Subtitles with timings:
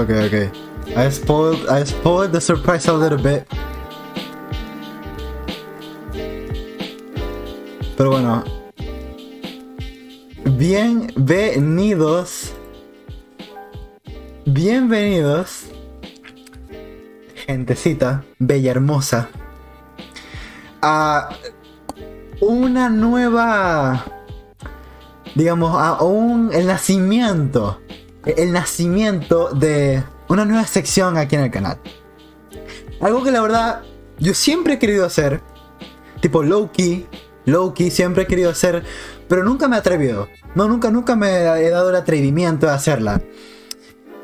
[0.00, 0.48] Okay, okay.
[0.96, 3.44] I spoiled I spoiled the surprise a little bit.
[7.98, 8.42] Pero bueno.
[10.56, 12.54] Bienvenidos.
[14.46, 15.68] Bienvenidos.
[17.44, 19.28] Gentecita, bella hermosa.
[20.80, 21.28] A
[22.40, 24.06] una nueva.
[25.34, 26.48] Digamos, a un.
[26.48, 27.79] Nacimiento.
[28.36, 31.78] El nacimiento de una nueva sección aquí en el canal.
[33.00, 33.82] Algo que la verdad
[34.18, 35.40] yo siempre he querido hacer.
[36.20, 37.06] Tipo low-key.
[37.46, 38.84] Low-key siempre he querido hacer.
[39.28, 40.28] Pero nunca me he atrevido.
[40.54, 43.22] No, nunca, nunca me he dado el atrevimiento de hacerla.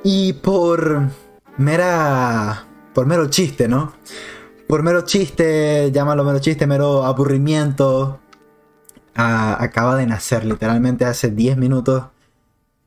[0.03, 1.09] Y por
[1.57, 2.67] mera.
[2.93, 3.93] Por mero chiste, ¿no?
[4.69, 8.21] Por mero chiste, llámalo mero chiste, mero aburrimiento.
[9.15, 12.05] acaba de nacer literalmente hace 10 minutos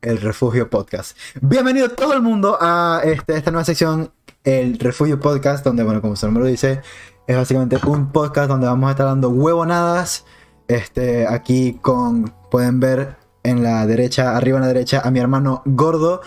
[0.02, 1.16] el Refugio Podcast.
[1.40, 4.12] Bienvenido todo el mundo a este- esta nueva sección,
[4.44, 6.80] el Refugio Podcast, donde, bueno, como su nombre lo dice,
[7.26, 10.24] es básicamente un podcast donde vamos a estar dando huevonadas.
[10.68, 15.62] Este, aquí con, pueden ver en la derecha, arriba a la derecha, a mi hermano
[15.64, 16.20] gordo,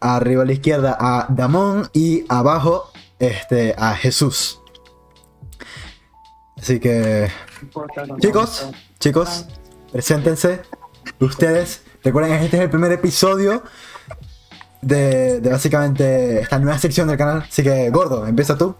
[0.00, 4.60] arriba a la izquierda a Damón y abajo este, a Jesús.
[6.58, 7.28] Así que,
[8.20, 8.66] chicos,
[8.98, 9.46] chicos,
[9.92, 10.62] preséntense.
[11.20, 13.62] Ustedes, recuerden que este es el primer episodio
[14.80, 17.44] de, de básicamente esta nueva sección del canal.
[17.48, 18.74] Así que, gordo, empieza tú.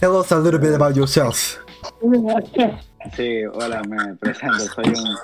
[0.00, 1.58] Tell us a little bit about yourself.
[3.14, 5.16] Sí, hola, me presento, soy un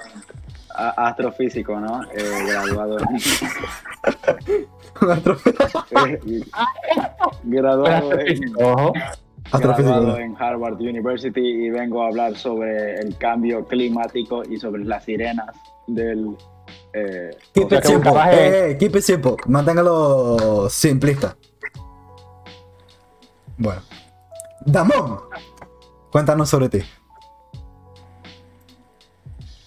[0.75, 2.02] astrofísico, ¿no?
[2.12, 2.99] Eh, graduado,
[5.90, 6.20] eh,
[7.44, 8.93] graduado, en, Ojo.
[9.50, 9.94] Astrofísico.
[9.94, 15.05] graduado en Harvard University y vengo a hablar sobre el cambio climático y sobre las
[15.05, 15.56] sirenas
[15.87, 16.37] del...
[16.92, 18.12] eh, Keep it simple.
[18.12, 19.36] Eh, el- eh, keep it simple.
[19.46, 21.36] Manténgalo simplista.
[23.58, 23.80] Bueno.
[24.64, 25.20] Damón,
[26.10, 26.82] cuéntanos sobre ti.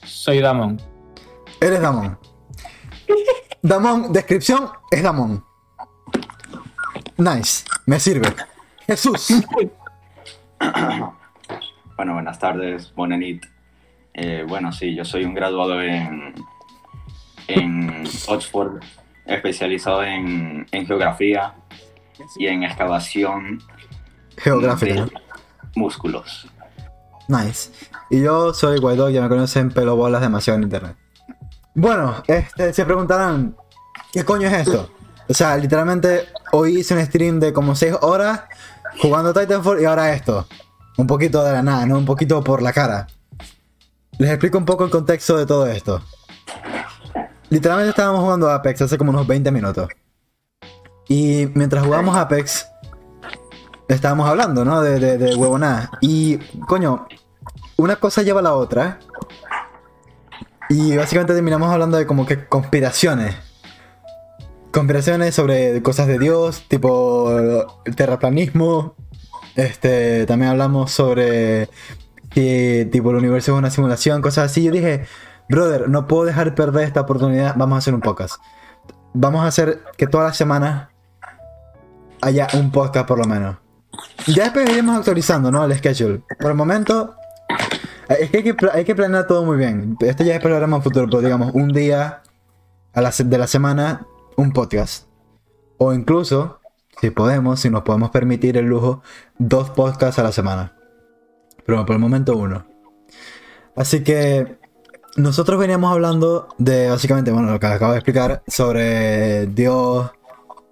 [0.03, 0.79] Soy Damon.
[1.61, 2.17] Eres Damón.
[3.61, 5.43] Damón, descripción es Damón.
[7.17, 8.33] Nice, me sirve.
[8.87, 9.33] Jesús.
[11.95, 13.45] Bueno, buenas tardes, Bonanit.
[14.13, 16.33] Eh, bueno, sí, yo soy un graduado en,
[17.49, 18.81] en Oxford,
[19.25, 21.53] especializado en, en geografía
[22.37, 23.59] y en excavación
[24.37, 25.05] Geográfica.
[25.05, 25.11] de
[25.75, 26.47] músculos.
[27.27, 27.71] Nice.
[28.09, 30.95] Y yo soy Guaidó, ya me conocen pelo bolas demasiado en internet.
[31.75, 33.55] Bueno, este, se preguntarán,
[34.11, 34.91] ¿qué coño es esto?
[35.27, 38.41] O sea, literalmente hoy hice un stream de como 6 horas
[38.99, 40.47] jugando Titanfall y ahora esto.
[40.97, 41.97] Un poquito de la nada, ¿no?
[41.99, 43.07] Un poquito por la cara.
[44.17, 46.03] Les explico un poco el contexto de todo esto.
[47.49, 49.87] Literalmente estábamos jugando Apex hace como unos 20 minutos.
[51.07, 52.67] Y mientras jugamos Apex,
[53.87, 54.81] estábamos hablando, ¿no?
[54.81, 55.89] De, de, de huevonada.
[56.01, 56.37] Y,
[56.67, 57.07] coño,
[57.77, 58.99] una cosa lleva a la otra.
[60.69, 63.35] Y básicamente terminamos hablando de como que conspiraciones.
[64.71, 67.31] Conspiraciones sobre cosas de Dios, tipo
[67.85, 68.95] el terraplanismo.
[69.55, 71.69] Este, también hablamos sobre
[72.29, 74.63] que tipo el universo es una simulación, cosas así.
[74.63, 75.05] Yo dije,
[75.49, 78.35] brother, no puedo dejar perder esta oportunidad, vamos a hacer un podcast.
[79.13, 80.89] Vamos a hacer que todas las semanas
[82.21, 83.57] haya un podcast por lo menos.
[84.27, 85.65] Ya después iremos actualizando, ¿no?
[85.65, 86.21] El schedule.
[86.39, 87.15] Por el momento,
[88.07, 88.37] es que
[88.73, 89.97] hay que, planear todo muy bien.
[89.99, 92.21] Esto ya es programa en futuro, pero digamos, un día
[92.93, 94.05] a la de la semana,
[94.35, 95.07] un podcast.
[95.77, 96.59] O incluso,
[97.01, 99.01] si podemos, si nos podemos permitir el lujo,
[99.39, 100.75] dos podcasts a la semana.
[101.65, 102.67] Pero por el momento uno.
[103.75, 104.58] Así que
[105.19, 110.09] nosotros veníamos hablando de, básicamente, bueno, lo que acabo de explicar, sobre Dios,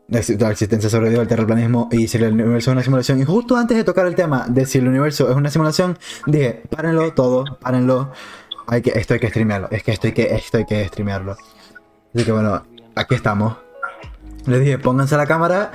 [0.07, 3.19] la exi- la existencia sobre Dios, el terraplanismo y si el universo es una simulación.
[3.19, 6.63] Y justo antes de tocar el tema de si el universo es una simulación, dije,
[6.69, 8.11] párenlo todo, párenlo.
[8.67, 9.67] Hay que, esto hay que streamearlo.
[9.71, 11.37] Es que esto hay que, esto hay que streamearlo.
[12.13, 12.63] Así que bueno,
[12.95, 13.55] aquí estamos.
[14.45, 15.71] Les dije, pónganse la cámara.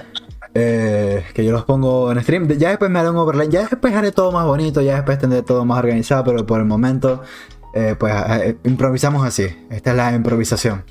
[0.54, 2.48] eh, que yo los pongo en stream.
[2.58, 3.48] Ya después me haré un overlay.
[3.48, 4.82] Ya después haré todo más bonito.
[4.82, 6.24] Ya después tendré todo más organizado.
[6.24, 7.22] Pero por el momento,
[7.74, 9.46] eh, pues eh, improvisamos así.
[9.70, 10.84] Esta es la improvisación.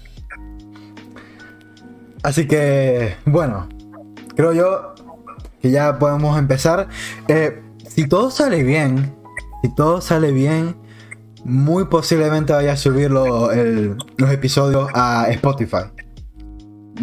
[2.24, 3.68] Así que, bueno,
[4.36, 4.94] creo yo
[5.62, 6.88] que ya podemos empezar.
[7.28, 9.16] Eh, si todo sale bien,
[9.64, 10.76] si todo sale bien,
[11.44, 13.12] muy posiblemente vaya a subir
[13.54, 15.86] el- los episodios a Spotify.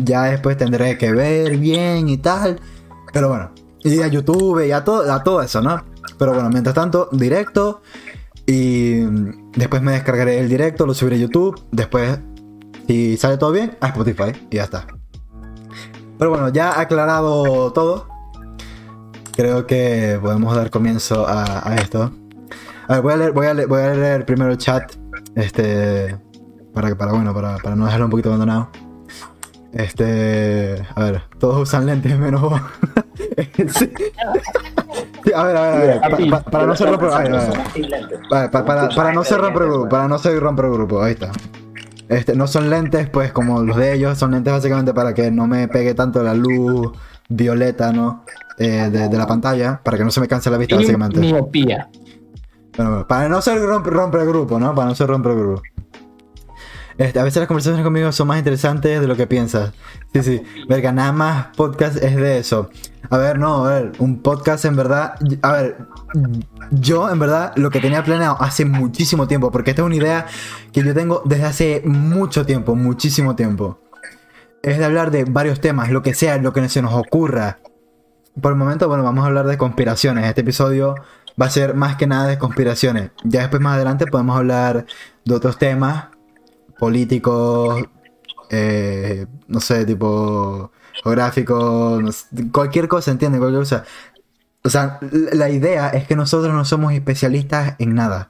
[0.05, 2.61] Ya después tendré que ver bien y tal.
[3.13, 3.51] Pero bueno,
[3.83, 5.83] y a YouTube y a a todo eso, ¿no?
[6.19, 7.81] Pero bueno, mientras tanto, directo.
[8.49, 11.63] Y mm, después me descargaré el directo, lo subiré a YouTube.
[11.71, 12.19] Después,
[12.87, 14.33] si sale todo bien, a Spotify.
[14.51, 14.87] Y ya está.
[16.19, 18.09] Pero bueno, ya aclarado todo,
[19.37, 22.11] creo que podemos dar comienzo a, esto.
[22.89, 24.95] A ver, voy a leer, voy a leer, voy a leer primero el chat.
[25.35, 26.19] Este.
[26.73, 28.71] Para, para bueno, para, para no dejarlo un poquito abandonado.
[29.73, 30.87] Este.
[30.95, 32.61] A ver, todos usan lentes menos vos.
[33.57, 33.91] Sí.
[35.25, 36.31] Sí, a ver, a ver, a ver.
[36.31, 37.09] pa- pa- para no ser romper.
[37.11, 37.59] a ver, a ver.
[38.31, 41.31] Vale, pa- para, para no ser romper grupo, para no ser romper grupo, ahí está.
[42.09, 45.47] Este, no son lentes, pues como los de ellos, son lentes básicamente para que no
[45.47, 46.93] me pegue tanto la luz
[47.29, 48.25] violeta, ¿no?
[48.59, 51.21] Eh, de, de la pantalla, para que no se me canse la vista, básicamente.
[51.21, 51.89] miopía.
[52.77, 54.75] Bueno, bueno, para no ser romper, romper grupo, ¿no?
[54.75, 55.63] Para no ser romper grupo.
[56.99, 59.73] Este, a veces las conversaciones conmigo son más interesantes de lo que piensas.
[60.13, 60.43] Sí, sí.
[60.69, 62.71] Verga, nada más podcast es de eso.
[63.09, 65.15] A ver, no, a ver, un podcast en verdad.
[65.43, 65.77] A ver,
[66.73, 70.27] yo en verdad lo que tenía planeado hace muchísimo tiempo, porque esta es una idea
[70.73, 73.79] que yo tengo desde hace mucho tiempo, muchísimo tiempo.
[74.65, 77.61] Es de hablar de varios temas, lo que sea, lo que se nos ocurra.
[78.43, 80.27] Por el momento, bueno, vamos a hablar de conspiraciones.
[80.27, 80.97] Este episodio
[81.41, 83.13] va a ser más que nada de conspiraciones.
[83.23, 84.85] Ya después más adelante podemos hablar
[85.25, 86.18] de otros temas
[86.79, 87.85] políticos,
[88.51, 90.71] eh, no sé, tipo
[91.03, 93.41] geográficos, cualquier cosa, ¿entiendes?
[93.41, 93.85] Cualquier cosa.
[94.65, 98.29] O sea, la la idea es que nosotros no somos especialistas en nada.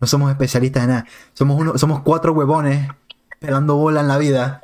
[0.00, 1.06] No somos especialistas en nada.
[1.32, 2.88] Somos, uno, somos cuatro huevones
[3.38, 4.60] pelando bola en la vida.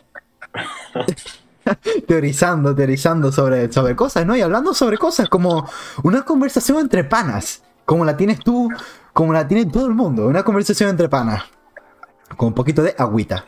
[2.07, 4.37] teorizando, teorizando sobre, sobre cosas, ¿no?
[4.37, 5.69] Y hablando sobre cosas como
[6.03, 7.63] una conversación entre panas.
[7.85, 8.69] Como la tienes tú,
[9.13, 10.27] como la tiene todo el mundo.
[10.27, 11.45] Una conversación entre panas.
[12.37, 13.45] Con un poquito de agüita.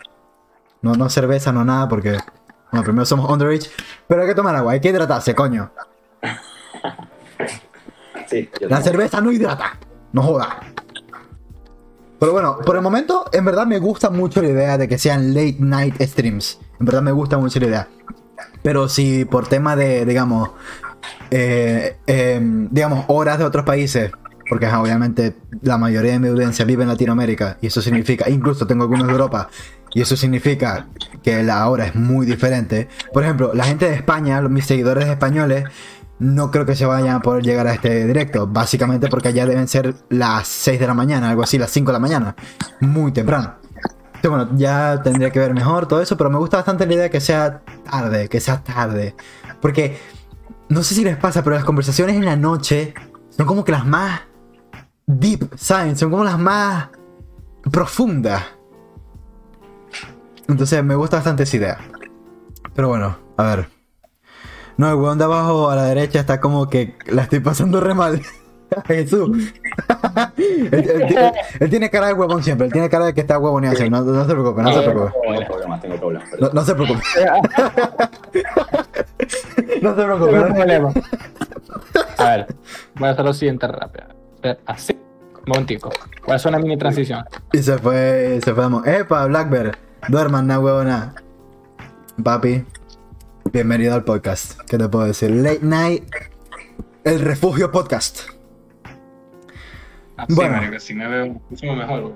[0.83, 2.19] No, no cerveza, no nada, porque.
[2.71, 3.71] Bueno, primero somos underage.
[4.07, 5.71] Pero hay que tomar agua, hay que hidratarse, coño.
[8.27, 9.79] Sí, yo La cerveza no hidrata.
[10.13, 10.61] No joda.
[12.19, 15.35] Pero bueno, por el momento, en verdad me gusta mucho la idea de que sean
[15.35, 16.59] late night streams.
[16.81, 17.89] En verdad me gusta mucho la idea.
[18.63, 20.51] Pero si por tema de, digamos,
[21.31, 24.11] eh, eh, digamos, horas de otros países,
[24.49, 28.85] porque obviamente la mayoría de mi audiencia vive en Latinoamérica, y eso significa, incluso tengo
[28.85, 29.49] algunos de Europa,
[29.93, 30.87] y eso significa
[31.23, 32.89] que la hora es muy diferente.
[33.13, 35.65] Por ejemplo, la gente de España, mis seguidores españoles,
[36.19, 39.69] no creo que se vayan a poder llegar a este directo, básicamente porque allá deben
[39.69, 42.37] ser las 6 de la mañana, algo así, las 5 de la mañana,
[42.81, 43.55] muy temprano.
[44.15, 47.03] Entonces, bueno, ya tendría que ver mejor todo eso, pero me gusta bastante la idea
[47.05, 49.15] de que sea tarde, que sea tarde.
[49.61, 49.97] Porque
[50.69, 52.95] no sé si les pasa, pero las conversaciones en la noche
[53.31, 54.23] son como que las más
[55.09, 55.97] deep, ¿saben?
[55.97, 56.89] Son como las más
[57.73, 58.45] profundas.
[60.47, 61.79] Entonces me gusta bastante esa idea.
[62.75, 63.69] Pero bueno, a ver.
[64.77, 67.95] No, el weón de abajo a la derecha está como que la estoy pasando re
[67.95, 68.23] mal.
[68.87, 69.53] Jesús.
[70.37, 70.37] él,
[70.73, 73.77] él- él- él tiene cara de huevón siempre, él tiene cara de que está huevoneado.
[73.91, 75.13] No, no se preocupe, no se preocupe.
[75.23, 76.29] Tengo problemas, tengo problemas.
[76.39, 77.01] No, no se preocupe.
[79.83, 80.33] no se preocupe.
[80.33, 80.93] No hay no- problema.
[82.19, 82.47] A ver,
[82.97, 84.07] voy a hacer lo siguiente rápido.
[84.67, 84.93] Así.
[85.37, 85.91] Un momentico.
[86.25, 87.25] Voy a hacer una mini transición.
[87.53, 88.63] Y se fue, se fue.
[88.63, 88.87] vamos.
[88.87, 89.75] Epa, Blackbird.
[90.09, 91.15] Duerman, na huevona.
[92.23, 92.65] Papi,
[93.53, 94.61] bienvenido al podcast.
[94.69, 95.31] ¿Qué te puedo decir?
[95.31, 96.05] Late Night,
[97.05, 98.21] el refugio podcast.
[100.17, 100.57] Así, Bueno.
[100.57, 102.13] marico, así me veo muchísimo mejor.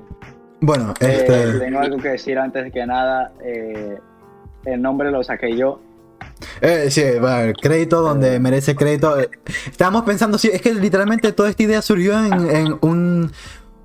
[0.61, 1.59] Bueno, Eh, este.
[1.59, 3.33] tengo algo que decir antes que nada.
[3.45, 3.99] eh,
[4.65, 5.81] el nombre lo saqué yo.
[6.61, 9.19] Eh, sí, bueno, crédito donde merece crédito.
[9.19, 9.31] Eh,
[9.71, 13.31] Estábamos pensando, sí, es que literalmente toda esta idea surgió en, en un,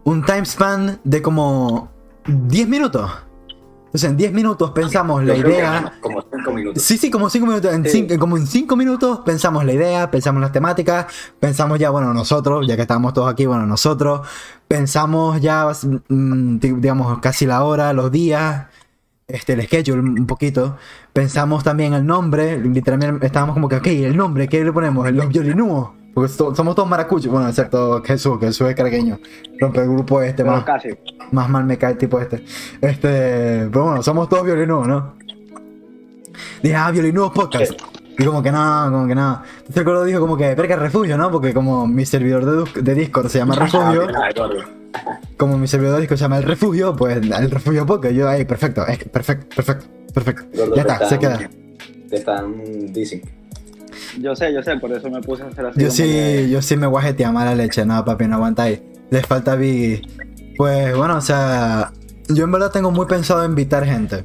[0.03, 1.91] un time span de como
[2.27, 3.10] 10 minutos.
[3.88, 5.94] Entonces, en 10 minutos pensamos la Yo idea.
[6.01, 6.84] Como 5 minutos.
[6.84, 7.74] Sí, sí, como 5 minutos.
[7.74, 7.89] En Sí.
[8.06, 11.06] cinco- como en 5 minutos pensamos la idea, pensamos las temáticas,
[11.39, 14.27] pensamos ya, bueno, nosotros, ya que estamos todos aquí, bueno, nosotros,
[14.67, 15.65] pensamos ya,
[16.10, 18.65] mm, di- digamos, casi la hora, los días,
[19.27, 20.77] este, el schedule un poquito.
[21.13, 25.12] Pensamos también el nombre, literalmente estábamos como que, ok, el nombre, ¿qué le ponemos?
[25.12, 25.89] Los violinúos.
[26.13, 29.19] Porque so- somos todos maracuchos, bueno, excepto Jesús, que Jesús es caraqueño.
[29.60, 30.89] Rompe el grupo este más casi.
[31.31, 32.43] más mal me cae el tipo este.
[32.81, 35.13] Este, pero bueno, somos todos violinudos, ¿no?
[36.63, 37.74] Dije, ah, violinudos podcast.
[38.17, 39.43] Y como que no, como que no.
[39.67, 41.29] Entonces el dijo como que, verga, refugio, ¿no?
[41.29, 44.76] Porque como mi servidor de, de Discord se llama refugio, Ah, gordo.
[45.37, 48.13] Como mi servidor de Discord se llama el refugio, pues el refugio podcast.
[48.15, 50.43] Yo ahí, perfecto, es que perfecto, perfecto, perfecto.
[50.55, 51.49] Gordo, Ya está, se queda.
[52.09, 53.21] Te están dicen.
[54.21, 55.79] Yo sé, yo sé, por eso me puse a hacer así.
[55.81, 58.79] Yo sí, yo sí me guajetea mala leche, no, papi, no aguantáis.
[59.11, 60.01] Les falta Biggie.
[60.57, 61.91] Pues bueno, o sea,
[62.29, 64.23] yo en verdad tengo muy pensado invitar gente.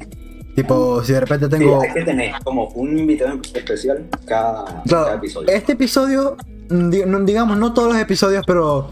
[0.54, 1.80] Tipo, si de repente Sí, tengo.
[1.82, 5.48] hay que tener como un invitado especial cada, cada Claro, episodio.
[5.48, 6.36] este episodio,
[6.70, 8.90] mm, digamos, no todos los episodios, pero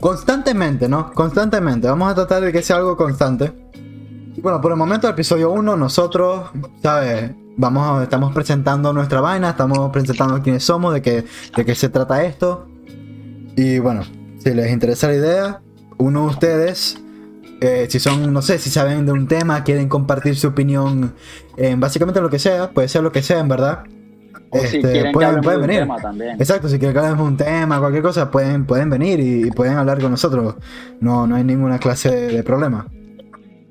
[0.00, 1.12] constantemente, ¿no?
[1.12, 1.88] Constantemente.
[1.88, 3.52] Vamos a tratar de que sea algo constante.
[4.42, 6.50] Bueno, por el momento, episodio 1, nosotros,
[6.82, 7.32] ¿sabes?
[7.56, 12.24] vamos estamos presentando nuestra vaina, estamos presentando quiénes somos, de qué, de qué se trata
[12.24, 12.66] esto.
[13.56, 14.02] Y bueno,
[14.38, 15.62] si les interesa la idea,
[15.98, 16.98] uno de ustedes,
[17.60, 21.14] eh, si son, no sé, si saben de un tema, quieren compartir su opinión
[21.56, 23.84] en básicamente lo que sea, puede ser lo que sea, en verdad.
[24.52, 25.80] O si Este, quieren pueden- pueden de un venir.
[25.82, 26.30] tema también.
[26.32, 29.76] Exacto, si quieren que hablemos un tema, cualquier cosa, pueden, pueden venir y, y pueden
[29.76, 30.56] hablar con nosotros.
[31.00, 32.86] No, no hay ninguna clase de, de problema.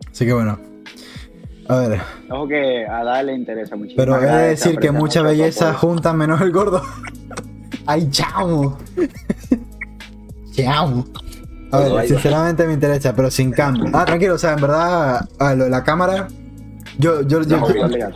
[0.09, 0.57] Así que bueno.
[1.67, 1.99] A ver,
[2.31, 3.97] Ojo que a Dale le interesa muchísimo.
[4.03, 6.81] pero he de decir que mucha belleza junta menos el gordo.
[7.85, 8.77] ¡Ay, chao!
[10.53, 11.05] ¡Chao!
[11.71, 13.85] A ver, sinceramente me interesa, pero sin cambio.
[13.93, 16.27] Ah, tranquilo, o sea, en verdad, a lo de la cámara,
[16.99, 17.65] yo, yo, yo,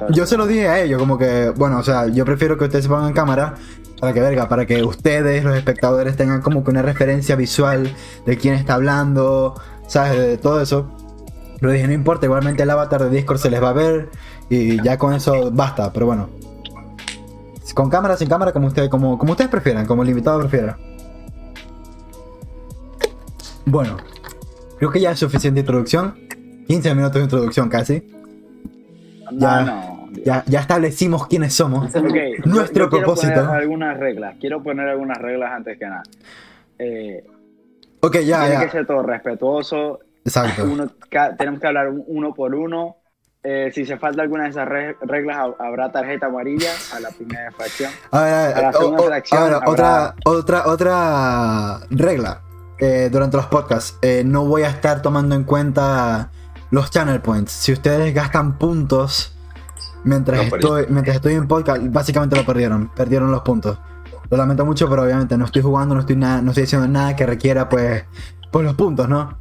[0.09, 2.83] yo se lo dije a ellos, como que, bueno, o sea, yo prefiero que ustedes
[2.83, 3.55] se pongan en cámara
[4.01, 7.89] para que, verga, para que ustedes, los espectadores, tengan como que una referencia visual
[8.25, 9.55] de quién está hablando,
[9.87, 10.19] ¿sabes?
[10.19, 10.91] De todo eso.
[11.61, 14.09] Pero dije, no importa, igualmente el avatar de Discord se les va a ver
[14.49, 16.27] y ya con eso basta, pero bueno.
[17.73, 20.77] Con cámara, sin cámara, como ustedes, como, como ustedes prefieran, como el invitado prefiera.
[23.65, 23.95] Bueno,
[24.77, 26.15] creo que ya es suficiente introducción.
[26.67, 28.03] 15 minutos de introducción casi.
[29.39, 30.03] Ya- No, no.
[30.25, 31.93] Ya, ya establecimos quiénes somos.
[31.95, 32.07] Nuestro
[32.45, 33.33] yo quiero propósito.
[33.33, 34.35] poner algunas reglas.
[34.39, 36.03] Quiero poner algunas reglas antes que nada.
[36.79, 37.25] Eh,
[37.99, 39.99] Ok, ya, tiene que ser todo respetuoso.
[40.25, 40.65] Exacto.
[40.65, 42.97] Uno, ca- tenemos que hablar un- uno por uno.
[43.41, 47.09] Eh, si se falta alguna de esas re- reglas, ha- habrá tarjeta amarilla a la
[47.09, 47.91] primera infracción.
[48.11, 50.67] A ver, a ver, a la o- segunda o- fracción a ver, habrá- otra, otra,
[50.67, 52.41] otra regla
[52.79, 53.97] eh, durante los podcasts.
[54.01, 56.31] Eh, no voy a estar tomando en cuenta
[56.73, 57.51] los channel points.
[57.51, 59.35] Si ustedes gastan puntos
[60.03, 62.89] mientras estoy, mientras estoy en podcast, básicamente lo perdieron.
[62.95, 63.77] Perdieron los puntos.
[64.31, 67.15] Lo lamento mucho, pero obviamente no estoy jugando, no estoy, nada, no estoy haciendo nada
[67.15, 68.05] que requiera pues,
[68.51, 69.37] pues los puntos, ¿no?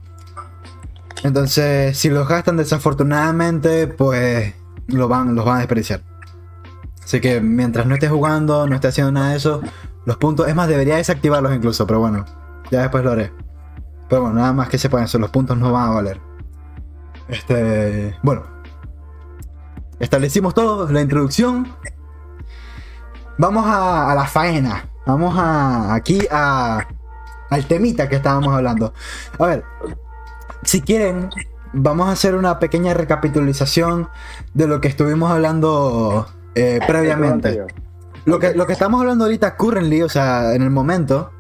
[1.22, 4.52] Entonces, si los gastan desafortunadamente, pues
[4.88, 6.02] lo van, los van a desperdiciar.
[7.02, 9.62] Así que mientras no esté jugando, no esté haciendo nada de eso,
[10.04, 10.48] los puntos.
[10.48, 12.26] Es más, debería desactivarlos incluso, pero bueno,
[12.70, 13.32] ya después lo haré.
[14.10, 16.31] Pero bueno, nada más que sepan eso, los puntos no van a valer.
[17.32, 18.14] Este.
[18.22, 18.44] Bueno.
[19.98, 21.66] Establecimos todo, la introducción.
[23.38, 24.88] Vamos a, a la faena.
[25.06, 25.94] Vamos a.
[25.94, 26.86] aquí a.
[27.50, 28.92] al temita que estábamos hablando.
[29.38, 29.64] A ver.
[30.64, 31.30] Si quieren,
[31.72, 34.08] vamos a hacer una pequeña recapitulización
[34.54, 37.64] de lo que estuvimos hablando eh, previamente.
[38.24, 41.32] Lo que, lo que estamos hablando ahorita, currently, o sea, en el momento,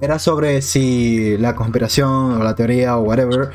[0.00, 3.50] era sobre si la conspiración o la teoría o whatever,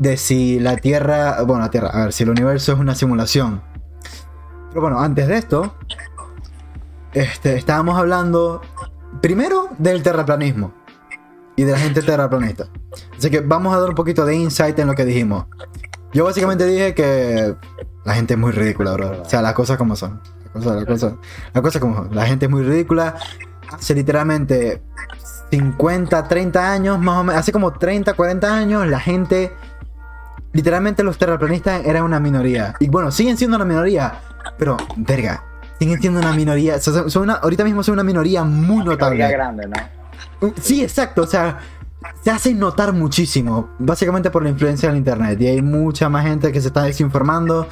[0.00, 3.62] de si la Tierra, bueno, la Tierra, a ver, si el universo es una simulación.
[4.70, 5.74] Pero bueno, antes de esto,
[7.12, 8.62] este, estábamos hablando
[9.20, 10.72] primero del terraplanismo
[11.54, 12.68] y de la gente terraplanista.
[13.16, 15.44] Así que vamos a dar un poquito de insight en lo que dijimos.
[16.14, 17.54] Yo básicamente dije que
[18.04, 19.20] la gente es muy ridícula, bro.
[19.20, 20.22] O sea, las cosas como son.
[20.44, 21.14] Las cosas, las cosas,
[21.52, 22.14] las cosas como son.
[22.14, 23.16] La gente es muy ridícula.
[23.70, 24.82] Hace literalmente
[25.50, 29.52] 50, 30 años, más o menos, hace como 30, 40 años, la gente,
[30.52, 32.74] literalmente los terraplanistas eran una minoría.
[32.80, 34.14] Y bueno, siguen siendo una minoría,
[34.58, 35.44] pero, verga,
[35.78, 36.76] siguen siendo una minoría.
[36.76, 39.28] o sea, son- una- ahorita mismo son una minoría muy notable.
[39.30, 40.52] grande, ¿no?
[40.60, 41.58] Sí, exacto, o sea,
[42.22, 45.40] se hace notar muchísimo, básicamente por la influencia del internet.
[45.40, 47.68] Y hay mucha más gente que se está desinformando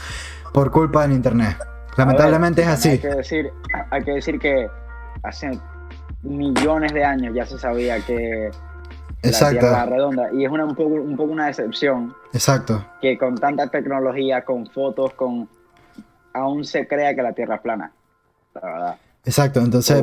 [0.52, 1.56] por culpa del internet.
[1.96, 2.88] Lamentablemente es así.
[2.90, 3.50] Hay que, decir,
[3.90, 4.68] hay que decir que
[5.22, 5.58] hace
[6.22, 8.50] millones de años ya se sabía que
[9.22, 10.32] la Tierra Exacto, redonda.
[10.32, 12.84] Y es una, un, poco, un poco una decepción exacto.
[13.00, 15.48] que con tanta tecnología, con fotos, con
[16.32, 17.92] aún se crea que la Tierra es plana.
[18.54, 18.96] La verdad.
[19.24, 20.02] Exacto, entonces,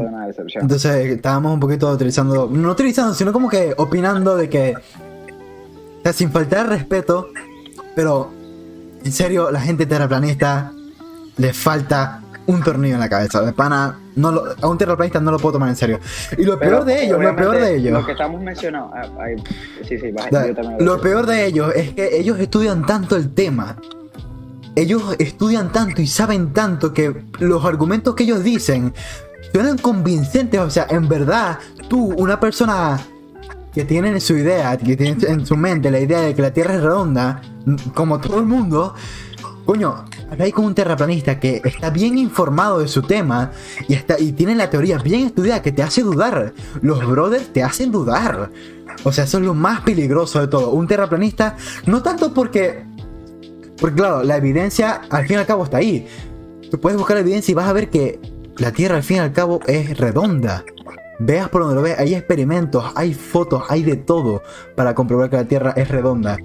[0.53, 6.13] entonces estábamos un poquito utilizando, no utilizando, sino como que opinando de que, o sea,
[6.13, 7.29] sin faltar respeto,
[7.95, 8.29] pero
[9.03, 10.71] en serio, la gente terraplanista
[11.37, 13.41] le falta un tornillo en la cabeza.
[13.41, 15.99] De pana, no lo- a un terraplanista no lo puedo tomar en serio.
[16.37, 17.93] Y lo Pero, peor de ellos, lo peor de ellos.
[17.93, 18.91] Lo que estamos mencionando.
[18.95, 19.35] ah, ay,
[19.87, 22.39] sí, sí, va, Da- yo también voy a Lo peor de ellos es que ellos
[22.39, 23.77] estudian tanto el tema.
[24.75, 28.93] Ellos estudian tanto y saben tanto que los argumentos que ellos dicen
[29.53, 30.59] suenan convincentes.
[30.59, 32.99] O sea, en verdad, tú, una persona
[33.73, 36.51] que tiene en su idea, que tiene en su mente la idea de que la
[36.51, 37.41] Tierra es redonda,
[37.93, 38.93] como todo el mundo,
[39.65, 43.51] coño, habláis con un terraplanista que está bien informado de su tema
[43.87, 46.53] y, está, y tiene la teoría bien estudiada que te hace dudar.
[46.81, 48.51] Los brothers te hacen dudar.
[49.03, 50.71] O sea, eso es lo más peligroso de todo.
[50.71, 52.85] Un terraplanista, no tanto porque.
[53.79, 56.07] Porque, claro, la evidencia al fin y al cabo está ahí.
[56.71, 58.19] Tú puedes buscar la evidencia y vas a ver que
[58.57, 60.63] la Tierra al fin y al cabo es redonda.
[61.19, 64.41] Veas por donde lo veas, hay experimentos, hay fotos, hay de todo
[64.75, 66.37] para comprobar que la Tierra es redonda.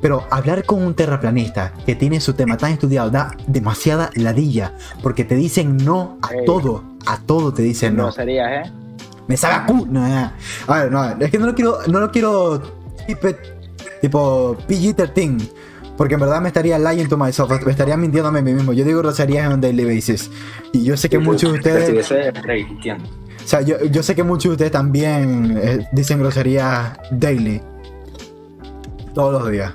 [0.00, 4.74] Pero hablar con un terraplanista que tiene su tema tan estudiado da demasiada ladilla.
[5.02, 6.84] Porque te dicen no a todo.
[7.06, 8.04] A todo te dicen no.
[8.04, 8.72] Groserías, ¿eh?
[9.26, 9.86] Me sabe a cu.
[9.86, 10.32] No, no.
[10.66, 11.78] A ver, no, es que no lo quiero.
[11.88, 12.62] No lo quiero.
[14.00, 15.50] Tipo PG-13.
[15.96, 17.50] Porque en verdad me estaría lying to myself.
[17.64, 18.72] Me estaría mintiéndome a mí mismo.
[18.72, 20.30] Yo digo groserías en un daily basis.
[20.72, 22.10] Y yo sé que muchos de ustedes.
[22.10, 27.62] O sea, yo, yo sé que muchos de ustedes también eh, dicen groserías daily.
[29.16, 29.72] Todos los días.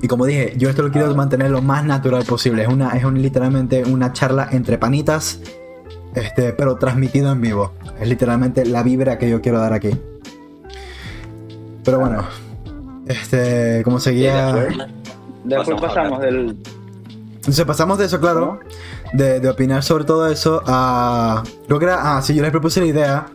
[0.00, 2.62] Y como dije, yo esto lo quiero mantener lo más natural posible.
[2.62, 5.38] Es una, es un, literalmente una charla entre panitas.
[6.16, 7.70] Este, pero transmitido en vivo.
[8.00, 9.90] Es literalmente la vibra que yo quiero dar aquí.
[11.84, 12.24] Pero bueno.
[13.06, 14.52] Este, como seguía.
[14.52, 14.88] después,
[15.44, 16.56] Después Pasamos del.
[17.36, 18.58] Entonces pasamos de eso, claro,
[19.12, 21.44] de, de opinar sobre todo eso a...
[21.66, 22.16] Creo que era...
[22.16, 23.26] Ah, sí, yo les propuse la idea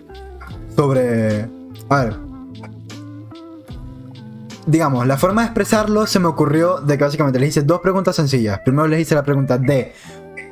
[0.76, 1.50] sobre...
[1.90, 2.27] A ver.
[4.68, 8.18] Digamos, la forma de expresarlo se me ocurrió de que básicamente les hice dos preguntas
[8.18, 8.60] sencillas.
[8.66, 9.94] Primero les hice la pregunta de...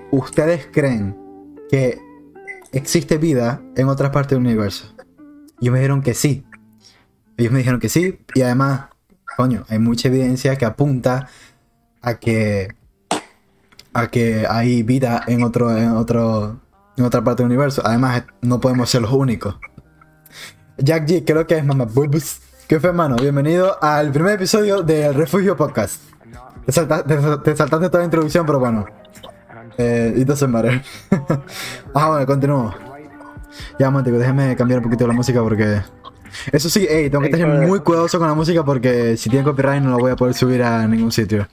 [0.10, 1.18] ¿Ustedes creen
[1.70, 2.00] que
[2.72, 4.96] existe vida en otras partes del universo?
[5.60, 6.46] Y ellos me dijeron que sí.
[7.36, 8.20] Ellos me dijeron que sí.
[8.34, 8.86] Y además,
[9.36, 11.28] coño, hay mucha evidencia que apunta
[12.02, 12.74] a que
[13.94, 16.62] a que hay vida en otro en otro
[16.96, 17.82] en otra parte del universo.
[17.84, 19.58] Además, no podemos ser los únicos.
[20.78, 21.86] Jack G, creo que es mamá.
[22.68, 23.16] ¿Qué fue, hermano?
[23.18, 26.02] Bienvenido al primer episodio del Refugio Podcast.
[26.66, 28.86] Te, salta- te- te saltaste toda la introducción, pero bueno.
[29.78, 30.82] Eh, it doesn't matter.
[31.94, 32.74] ah, bueno, continúo.
[33.80, 35.82] Ya, momentico, déjame cambiar un poquito la música porque...
[36.52, 37.68] Eso sí, ey, tengo que joder.
[37.68, 40.64] muy cuidadoso con la música porque si tiene copyright no lo voy a poder subir
[40.64, 41.48] a ningún sitio.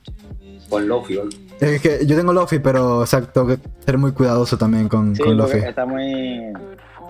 [0.69, 1.21] Con Lofi.
[1.61, 5.23] Es que yo tengo Lofi, pero exacto, tengo que ser muy cuidadoso también con, Sí,
[5.23, 5.59] con Lofi.
[5.59, 6.53] está muy.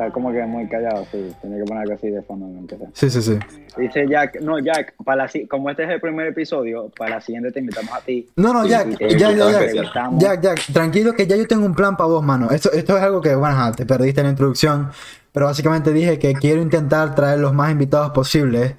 [0.03, 1.33] Está como que muy callado, sí.
[1.41, 2.89] Tiene que poner algo así de fondo, aunque sea.
[2.93, 3.39] Sí, sí, sí.
[3.77, 7.53] Dice Jack, no, Jack, para la, como este es el primer episodio, para la siguiente
[7.53, 8.29] te invitamos a ti.
[8.37, 9.73] No, no, Jack, Jack, Jack,
[10.19, 10.41] Jack.
[10.43, 12.51] Jack, tranquilo que ya yo tengo un plan para vos, mano.
[12.51, 14.91] Esto, esto es algo que, bueno, te perdiste en la introducción,
[15.33, 18.75] pero básicamente dije que quiero intentar traer los más invitados posibles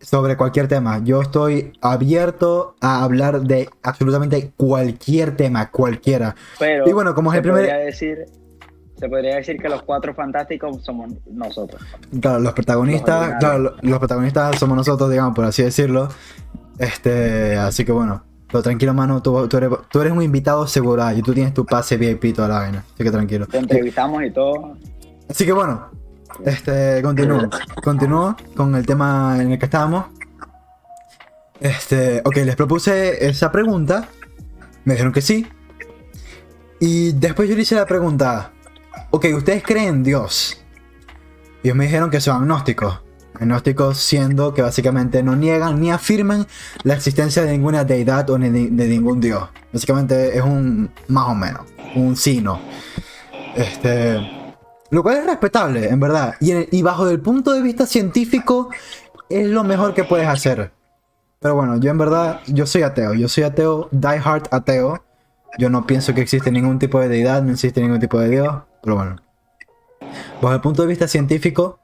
[0.00, 1.00] sobre cualquier tema.
[1.02, 6.34] Yo estoy abierto a hablar de absolutamente cualquier tema, cualquiera.
[6.58, 8.26] Pero Y bueno, como es el primer- decir,
[8.98, 11.80] se podría decir que los cuatro fantásticos somos nosotros.
[12.20, 16.08] Claro, los protagonistas, Los claro, lo- los protagonistas somos nosotros, digamos, por así decirlo.
[16.78, 21.10] Este, así que bueno, pero tranquilo, mano, tú, tú eres, tú eres un invitado seguro
[21.12, 22.84] y tú tienes tu pase VIP toda la vaina.
[22.94, 23.46] Así que tranquilo.
[23.46, 24.76] Te entrevistamos y todo.
[25.28, 25.88] Así que bueno,
[26.44, 27.48] este, continúo.
[27.82, 30.06] Continúo con el tema en el que estábamos.
[31.60, 34.08] Este, ok, les propuse esa pregunta.
[34.84, 35.46] Me dijeron que sí.
[36.80, 38.50] Y después yo le hice la pregunta.
[39.10, 40.64] Ok, ¿ustedes creen en Dios?
[41.62, 43.00] Ellos me dijeron que son agnósticos.
[43.34, 46.46] Agnósticos siendo que básicamente no niegan ni afirman
[46.82, 49.48] la existencia de ninguna deidad o de, ningún Dios.
[49.72, 51.62] Básicamente es un más o menos.
[51.96, 52.60] Un sí no.
[53.56, 54.18] Este.
[54.90, 56.34] Lo cual es respetable, en verdad.
[56.40, 58.70] Y bajo el punto de vista científico,
[59.28, 60.70] es lo mejor que puedes hacer.
[61.40, 63.14] Pero bueno, yo en verdad, yo soy ateo.
[63.14, 65.02] Yo soy ateo, die hard ateo.
[65.58, 68.54] Yo no pienso que existe ningún tipo de deidad, no existe ningún tipo de Dios.
[68.84, 69.16] Pero bueno.
[70.40, 71.80] Bajo el punto de vista científico,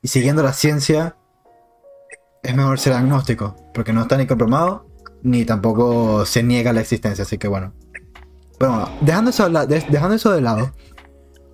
[0.00, 1.16] y siguiendo la ciencia,
[2.42, 3.56] es mejor ser agnóstico.
[3.74, 4.86] Porque no está ni comprobado,
[5.22, 7.22] ni tampoco se niega la existencia.
[7.24, 7.72] Así que bueno.
[8.58, 10.72] Pero bueno, dejando eso, dejando eso de lado.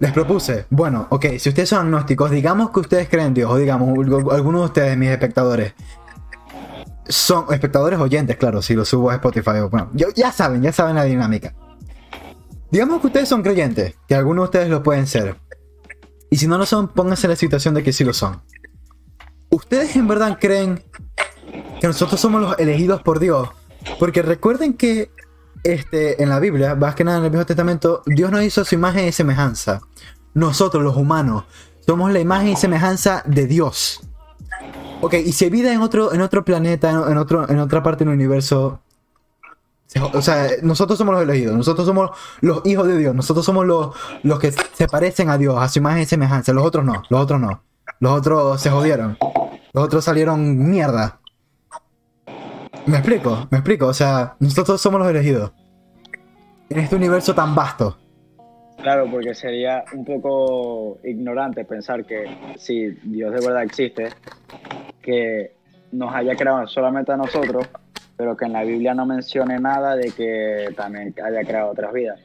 [0.01, 3.57] Les propuse, bueno, ok, si ustedes son agnósticos, digamos que ustedes creen en Dios, o
[3.57, 5.73] digamos, algu- algunos de ustedes, mis espectadores,
[7.09, 10.73] son espectadores oyentes, claro, si lo subo a Spotify, o- bueno, yo- ya saben, ya
[10.73, 11.55] saben la dinámica.
[12.75, 15.37] Digamos que ustedes son creyentes, que algunos de ustedes lo pueden ser.
[16.29, 18.43] Y si no lo son, pónganse en la situación de que sí lo son.
[19.49, 20.83] ¿Ustedes en verdad creen
[21.81, 23.49] que nosotros somos los elegidos por Dios?
[24.01, 25.13] Porque recuerden que
[25.63, 28.75] este, en la Biblia, más que nada en el Viejo Testamento, Dios nos hizo su
[28.75, 29.81] imagen y semejanza.
[30.35, 31.45] Nosotros, los humanos,
[31.87, 34.01] somos la imagen y semejanza de Dios.
[35.01, 38.13] Ok, y si vida en otro, en otro planeta, en otro, en otra parte del
[38.13, 38.81] universo.
[40.13, 43.95] O sea, nosotros somos los elegidos, nosotros somos los hijos de Dios, nosotros somos los,
[44.23, 46.53] los que se parecen a Dios, a su imagen y semejanza.
[46.53, 47.63] Los otros no, los otros no.
[48.01, 49.17] Los otros se jodieron.
[49.73, 51.21] Los otros salieron mierda.
[52.87, 53.87] Me explico, me explico.
[53.87, 55.53] O sea, nosotros somos los elegidos.
[56.69, 57.97] En este universo tan vasto.
[58.83, 62.27] Claro, porque sería un poco ignorante pensar que
[62.59, 64.09] si Dios de verdad existe,
[65.01, 65.55] que
[65.93, 67.67] nos haya creado solamente a nosotros,
[68.17, 72.21] pero que en la Biblia no mencione nada de que también haya creado otras vidas.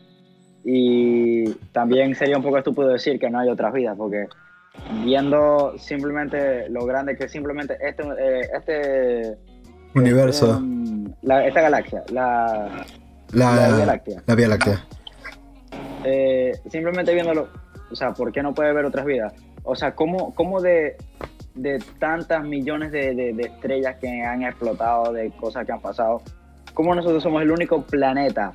[0.64, 4.28] Y también sería un poco estúpido decir que no hay otras vidas, porque
[5.04, 9.38] viendo simplemente lo grande que simplemente este, eh, este
[9.96, 10.58] Universo.
[10.58, 12.86] em, la- esta galaxia, la,
[13.32, 14.24] La, la Vía Láctea.
[14.28, 14.86] La Vía Láctea.
[16.04, 17.48] eh, simplemente viéndolo,
[17.92, 19.34] o sea, ¿por qué no puede haber otras vidas?
[19.64, 20.96] O sea, ¿cómo, cómo de,
[21.56, 26.22] de tantas millones de, de- estrellas que han explotado, de cosas que han pasado,
[26.74, 28.54] cómo nosotros somos el único planeta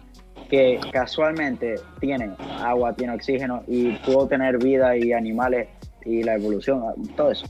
[0.48, 2.30] que casualmente tiene
[2.60, 5.68] agua, tiene oxígeno y pudo tener vida y animales
[6.04, 6.82] y la evolución,
[7.16, 7.46] todo eso?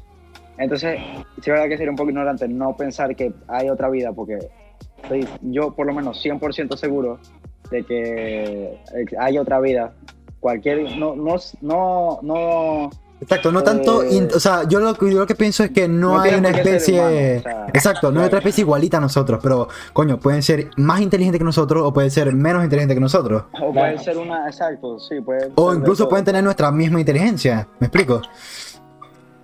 [0.57, 0.99] Entonces,
[1.41, 4.39] sí verdad que sería un poco ignorante no pensar que hay otra vida, porque
[5.03, 7.19] estoy yo por lo menos 100% seguro
[7.71, 8.69] de que
[9.19, 9.93] hay otra vida.
[10.41, 11.37] Cualquier, no, no,
[12.23, 12.91] no,
[13.25, 14.03] Exacto, no tanto.
[14.03, 16.35] Eh, o sea, yo lo, que- yo lo que pienso es que no, No hay
[16.35, 17.01] una especie.
[17.01, 20.69] humano, o sea, exacto, no hay otra especie igualita a nosotros, pero coño, pueden ser
[20.77, 23.45] más inteligentes que nosotros o pueden ser menos inteligentes que nosotros.
[23.61, 27.67] o puede ser una, exacto, sí, puede O ser incluso pueden tener nuestra misma inteligencia.
[27.81, 28.21] ¿Me explico?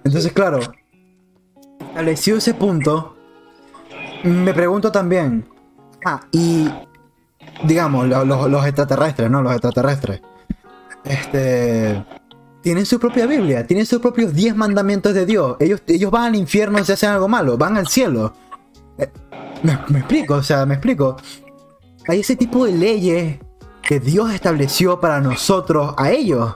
[0.04, 0.60] Entonces, claro,
[1.80, 3.16] establecido ese punto,
[4.24, 5.48] me pregunto también.
[6.04, 6.68] Ah, y
[7.64, 9.42] digamos, lo- los, los extraterrestres, ¿no?
[9.42, 10.20] Los extraterrestres.
[11.04, 12.04] Este.
[12.62, 15.56] Tienen su propia Biblia, tienen sus propios 10 mandamientos de Dios.
[15.60, 18.34] Ellos, ellos van al infierno si hacen algo malo, van al cielo.
[18.98, 19.08] Eh,
[19.62, 21.16] me, me explico, o sea, me explico.
[22.06, 23.38] Hay ese tipo de leyes
[23.82, 26.54] que Dios estableció para nosotros, a ellos.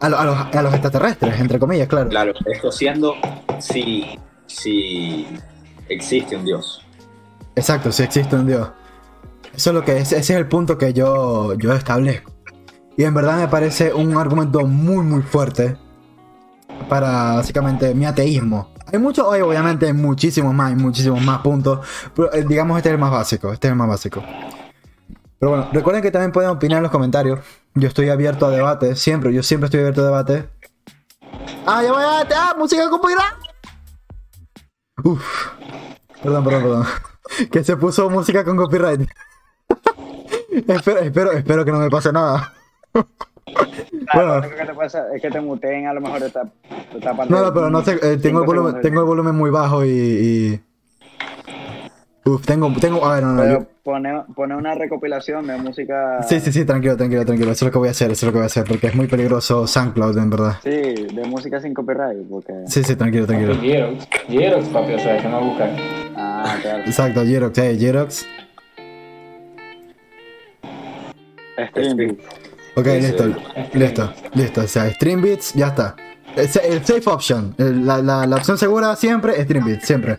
[0.00, 2.08] A, lo- a los, a los extraterrestres, entre comillas, claro.
[2.08, 3.14] Claro, esto siendo
[3.60, 5.26] si, si
[5.88, 6.82] existe un Dios.
[7.54, 8.68] Exacto, si existe un Dios.
[9.54, 12.32] Eso es lo que es, ese es el punto que yo, yo establezco.
[12.96, 15.76] Y en verdad me parece un argumento muy muy fuerte
[16.88, 18.72] para básicamente mi ateísmo.
[18.92, 22.94] Hay muchos, hay obviamente muchísimos más, hay muchísimos más puntos, pero eh, digamos este es
[22.94, 24.22] el más básico, este es el más básico.
[25.38, 27.40] Pero bueno, recuerden que también pueden opinar en los comentarios.
[27.74, 30.48] Yo estoy abierto a debate, siempre, yo siempre estoy abierto a debate.
[31.66, 32.20] Ah, ya voy a...
[32.34, 33.34] Ah, música copyright.
[35.02, 35.48] Uf.
[36.22, 36.86] Perdón, perdón, perdón.
[37.50, 39.00] Que se puso música con copyright.
[40.68, 42.52] espero, espero, espero que no me pase nada.
[44.10, 44.34] Claro, bueno.
[44.34, 46.42] lo único que te pasa es que te muteen a lo mejor esta,
[46.94, 47.32] esta parte.
[47.32, 48.82] No, no, pero no sé, eh, tengo, el volumen, segundos.
[48.82, 49.88] tengo el volumen muy bajo y...
[49.90, 50.60] y-
[52.26, 56.22] Uf, tengo, tengo, a ver, no, no, Pero yo- pone, pone una recopilación de música.
[56.22, 57.50] Sí, sí, sí, tranquilo, tranquilo, tranquilo.
[57.52, 58.86] Eso es lo que voy a hacer, eso es lo que voy a hacer, porque
[58.86, 60.54] es muy peligroso SoundCloud, en verdad.
[60.62, 62.54] Sí, de música sin copyright, porque...
[62.66, 63.54] Sí, sí, tranquilo, tranquilo.
[64.26, 65.70] Xerox, papi, o sea, que no buscar.
[66.16, 66.84] Ah, claro.
[66.84, 68.26] Exacto, Jerox, eh, Jerox.
[71.68, 72.16] Stream.
[72.76, 73.78] Ok, Sí, listo, sí.
[73.78, 74.60] listo, listo.
[74.62, 75.94] O sea, Streambits, ya está.
[76.36, 80.18] El, sa- el safe option, el- la, la, la opción segura siempre, Streambits, siempre.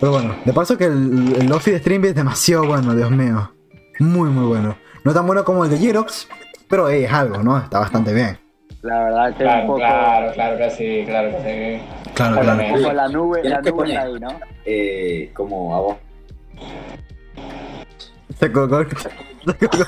[0.00, 3.50] Pero bueno, de paso que el, el Lofi de Streambits es demasiado bueno, Dios mío.
[3.98, 4.76] Muy, muy bueno.
[5.04, 6.28] No tan bueno como el de Jerox,
[6.68, 7.56] pero eh, es algo, ¿no?
[7.58, 8.38] Está bastante bien.
[8.82, 9.78] La verdad que un Claro, poco...
[9.78, 11.38] claro, claro que sí, claro que
[11.80, 12.12] sí.
[12.14, 12.62] Claro, Por claro.
[12.74, 13.90] Ojo, la nube, la nube poner.
[13.96, 14.28] está ahí, ¿no?
[14.66, 15.96] Eh, como a vos.
[18.38, 19.86] Se colgó, se colgó.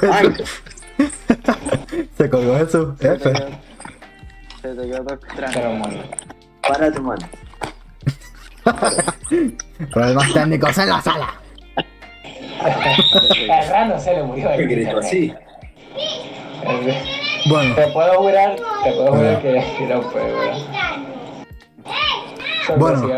[2.17, 2.89] Se colgó Jesús.
[2.99, 3.33] Se te F.
[3.33, 3.49] quedó-
[4.63, 5.53] Se te quedó todo extraño.
[5.55, 6.03] Pero bueno.
[6.63, 7.19] párate, man.
[9.93, 11.35] Problemas técnicos en la sala.
[12.63, 15.35] A Rano se le murió ¿Qué el grito así?
[17.49, 20.59] Bueno, Te puedo jurar, te puedo jurar que, que no fue, ¿verdad?
[22.79, 23.09] Bueno.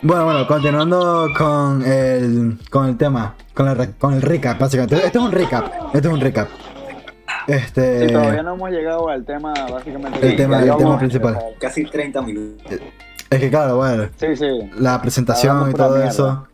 [0.00, 4.96] Bueno, bueno, continuando con el, con el tema, con el, con el recap, básicamente.
[5.04, 6.48] Este es un recap, este es un recap.
[7.48, 10.18] Este, Sí, todavía no hemos llegado al tema, básicamente.
[10.22, 11.38] el Sí, tema, el tema principal.
[11.58, 12.78] Casi 30 minutos.
[13.30, 14.70] Es que claro, bueno, Sí, sí.
[14.78, 16.08] la presentación y todo mierda.
[16.08, 16.46] eso.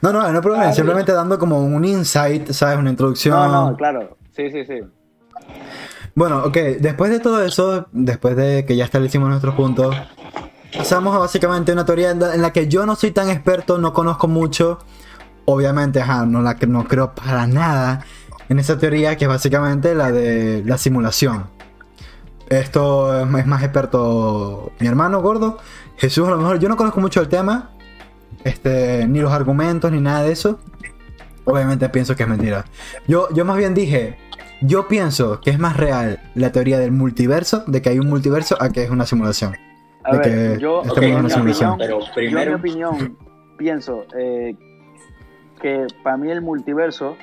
[0.00, 2.78] No, no, no problema, Ah, simplemente dando como un insight, ¿sabes?
[2.78, 3.34] Una introducción.
[3.36, 4.16] No, no, claro.
[4.34, 4.80] Sí, sí, sí.
[6.14, 9.94] Bueno, ok, después de todo eso, después de que ya establecimos nuestros puntos,
[10.76, 14.28] pasamos a básicamente una teoría en la- que yo no soy tan experto, no conozco
[14.28, 14.78] mucho.
[15.44, 18.04] Obviamente, ajá, no, la, no creo para nada
[18.48, 21.46] en esa teoría que es básicamente la de la simulación.
[22.48, 25.58] Esto es es más experto mi hermano gordo.
[25.96, 27.70] Jesús, a lo mejor yo no conozco mucho el tema,
[28.44, 30.60] este, ni los argumentos, ni nada de eso.
[31.44, 32.64] Obviamente pienso que es mentira.
[33.06, 34.18] Yo, yo más bien dije,
[34.60, 38.56] yo pienso que es más real la teoría del multiverso, de que hay un multiverso,
[38.60, 39.56] a que es una simulación.
[40.08, 41.70] A De ver, que yo, estamos en una mi simulación.
[41.72, 43.18] opinión, Pero yo en mi primero, opinión
[43.58, 44.54] pienso eh,
[45.60, 47.16] que para mí el multiverso,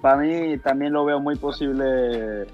[0.00, 2.46] para mí también lo veo muy posible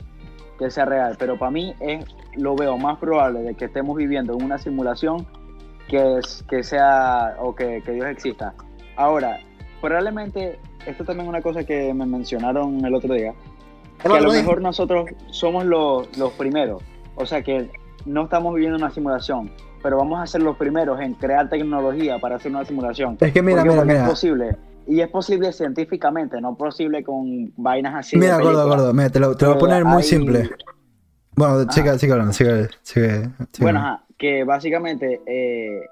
[0.59, 2.05] que sea real, pero para mí es,
[2.37, 5.27] lo veo más probable de que estemos viviendo en una simulación
[5.89, 8.55] que, es, que sea o que, que Dios exista.
[8.97, 9.39] Ahora,
[9.81, 13.35] probablemente, esto también es una cosa que me mencionaron el otro día,
[14.03, 16.83] que a lo mejor nosotros somos los, los primeros,
[17.15, 17.71] o sea que
[18.09, 19.51] no estamos viviendo una simulación,
[19.83, 23.17] pero vamos a ser los primeros en crear tecnología para hacer una simulación.
[23.21, 24.03] Es que mira, mira, mira.
[24.05, 24.57] Es posible.
[24.87, 28.17] Y es posible científicamente, no posible con vainas así.
[28.17, 30.51] Mira, gordo, gordo, mira, te lo, te lo voy a poner muy hay- simple.
[31.37, 31.73] Bueno, Ah.
[31.73, 35.83] sigue, sigue hablando, sigue, sigue, sigue Bueno, ajá, que básicamente eh,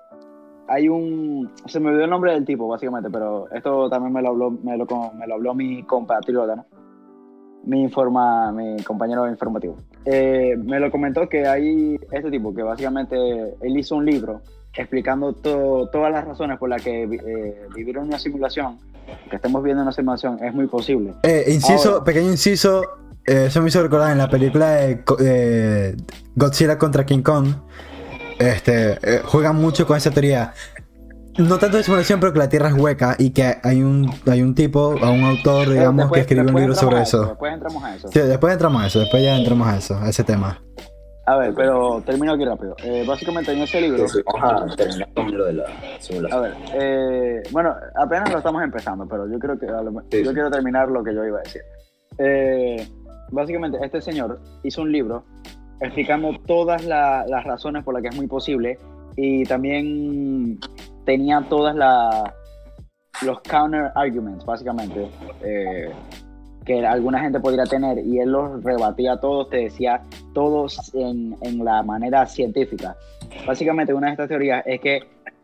[0.67, 1.53] hay un...
[1.67, 4.77] Se me olvidó el nombre del tipo, básicamente, pero esto también me lo habló, me
[4.77, 6.67] lo, me lo habló mi compatriota, ¿no?
[7.67, 9.77] Mi, informa, mi compañero informativo.
[10.05, 13.17] Eh, me lo comentó que hay este tipo, que básicamente
[13.61, 14.41] él hizo un libro
[14.75, 18.79] explicando to- todas las razones por las que eh, vivir en una simulación,
[19.29, 21.15] que estemos viendo una simulación, es muy posible.
[21.23, 22.83] Eh, inciso, ahora- pequeño inciso,
[23.27, 25.97] eh, eso me hizo recordar en la película de
[26.37, 27.49] Godzilla contra King Kong.
[28.39, 30.53] Este, eh, juegan mucho con esa teoría.
[31.39, 34.41] No tanto de simulación, pero que la Tierra es hueca y que hay un, hay
[34.43, 37.27] un tipo, o un autor, digamos, Después- que escribió un libro sobre a eso.
[37.27, 38.09] Después entramos a eso.
[38.09, 40.63] Sí, después entramos a eso, después ya entramos a eso, a ese tema.
[41.27, 42.75] A ver, pero termino aquí rápido.
[42.85, 44.09] Eh, básicamente en ese libro...
[44.09, 46.43] Sí, sí, vamos a terminar con lo de la A simulación.
[46.43, 50.31] ver, eh, bueno, apenas lo estamos empezando, pero yo creo que a lo- Sí, yo
[50.31, 50.35] sí.
[50.35, 51.63] quiero terminar lo que yo iba a decir.
[52.19, 52.89] Eh,
[53.31, 55.25] básicamente, este señor hizo un libro
[55.81, 58.79] explicando todas la- las razones por las que es muy posible
[59.17, 60.59] y también
[61.07, 61.75] tenía todas
[63.23, 65.09] los counter arguments, básicamente,
[65.41, 65.91] eh,
[66.67, 70.03] que alguna gente podría tener y él los rebatía todos, te decía
[70.35, 72.97] todos en, en la manera científica.
[73.47, 75.01] Básicamente, una de estas teorías es que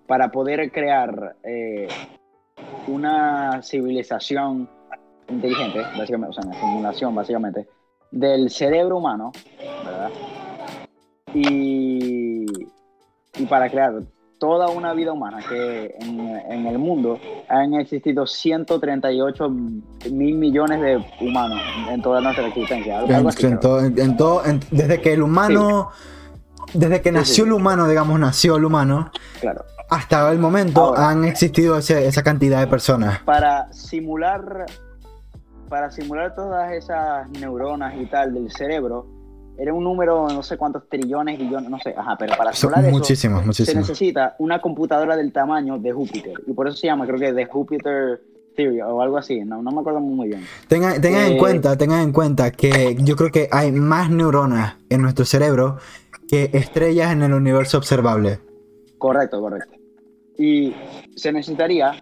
[0.07, 1.88] para poder crear eh,
[2.88, 4.68] una civilización
[5.29, 7.68] inteligente, básicamente, o sea, una simulación, básicamente,
[8.11, 9.33] del cerebro humano,
[9.85, 10.11] ¿verdad?
[11.33, 12.44] Y,
[13.38, 14.03] y para crear
[14.42, 16.18] toda una vida humana, que en,
[16.50, 17.16] en el mundo
[17.48, 22.98] han existido 138 mil millones de humanos en toda nuestra existencia.
[22.98, 25.90] Algo, así, en todo- en- en todo- en- desde que el humano,
[26.74, 27.48] desde que Sí, nació sí.
[27.50, 29.64] el humano, digamos, nació el humano, Claro.
[29.88, 31.11] hasta el momento Ahora.
[31.11, 33.20] han existido ese- esa cantidad de personas.
[33.20, 34.66] para simular
[35.68, 39.07] para simular todas esas neuronas y tal del cerebro
[39.59, 42.85] era un número no sé cuántos trillones billones no sé ajá pero para Son simular
[42.87, 43.77] eso muchísimos, se muchísimos.
[43.88, 47.45] necesita una computadora del tamaño de Júpiter y por eso se llama creo que de
[47.45, 48.21] Júpiter
[48.57, 51.77] Theory o algo así no, no me acuerdo muy bien Tengan, tengan en Eh, cuenta,
[51.77, 55.79] tengan en cuenta que yo creo que hay más neuronas en nuestro cerebro
[56.29, 58.38] que estrellas en el universo observable.
[58.99, 59.75] correcto correcto
[60.38, 60.75] y
[61.15, 61.93] se necesitaría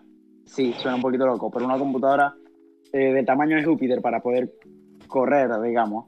[0.47, 2.33] sí suena un poquito loco pero una computadora
[2.93, 4.53] eh, del tamaño de Júpiter para poder
[5.09, 6.07] correr digamos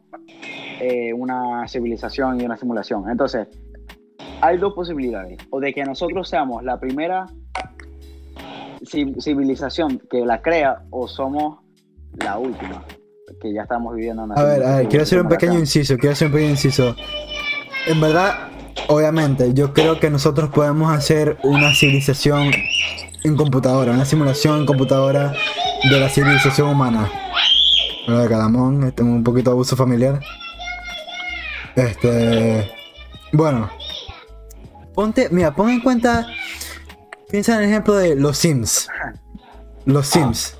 [0.80, 3.08] eh, una civilización y una simulación.
[3.10, 3.48] Entonces,
[4.40, 5.38] hay dos posibilidades.
[5.50, 7.26] O de que nosotros seamos la primera
[8.82, 11.58] ci- civilización que la crea o somos
[12.18, 12.84] la última,
[13.40, 16.12] que ya estamos viviendo una A ver, a ver, quiero hacer un pequeño inciso, quiero
[16.12, 16.94] hacer un pequeño inciso.
[17.86, 18.48] En verdad,
[18.88, 22.50] obviamente, yo creo que nosotros podemos hacer una civilización
[23.24, 25.32] en computadora, una simulación en computadora
[25.90, 27.08] de la civilización humana.
[28.08, 30.20] Hola, Calamón, este, un poquito de abuso familiar.
[31.76, 32.70] Este.
[33.32, 33.70] Bueno.
[34.94, 36.26] Ponte, mira, pon en cuenta.
[37.30, 38.88] Piensa en el ejemplo de los Sims.
[39.86, 40.56] Los Sims.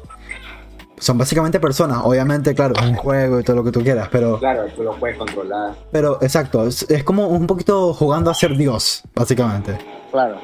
[0.98, 4.38] Son básicamente personas, obviamente, claro, es un juego y todo lo que tú quieras, pero.
[4.38, 5.75] Claro, tú lo puedes controlar.
[5.90, 9.77] Pero, exacto, es, es como un poquito jugando a ser Dios, básicamente.
[10.12, 10.38] Claro,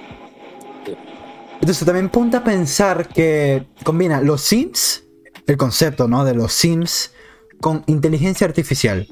[1.60, 5.04] Entonces también ponte a pensar que combina los Sims,
[5.46, 6.24] el concepto, ¿no?
[6.24, 7.14] De los Sims
[7.60, 9.06] con inteligencia artificial.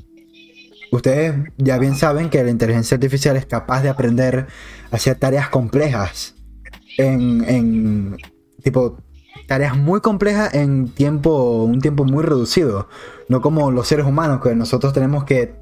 [0.92, 4.46] Ustedes ya bien saben que la inteligencia artificial es capaz de aprender
[4.90, 6.34] a hacer tareas complejas
[6.98, 8.16] en, en
[8.62, 8.98] tipo
[9.46, 12.88] tareas muy complejas en tiempo un tiempo muy reducido,
[13.28, 15.58] no como los seres humanos que nosotros tenemos que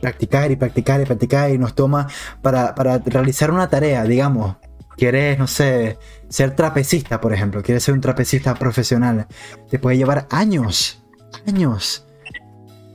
[0.00, 2.08] practicar y practicar y practicar y nos toma
[2.42, 4.56] para, para realizar una tarea, digamos,
[4.96, 9.26] quieres, no sé, ser trapecista, por ejemplo, quieres ser un trapecista profesional,
[9.70, 11.04] te puede llevar años,
[11.46, 12.06] años,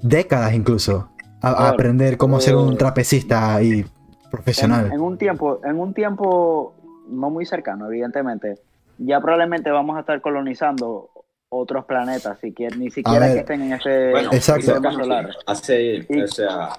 [0.01, 1.12] décadas incluso,
[1.43, 1.73] a, a Claro.
[1.73, 3.86] aprender cómo ser un trapecista y
[4.32, 4.89] profesional.
[4.91, 6.73] en un tiempo, en un tiempo
[7.10, 8.56] no muy cercano, evidentemente,
[8.97, 11.10] ya probablemente vamos a estar colonizando
[11.49, 13.34] otros planetas, si ni siquiera ver.
[13.34, 14.62] que estén en este Bueno, Exacto.
[14.63, 15.29] sistema solar.
[15.45, 16.69] Hace, Y- o sea,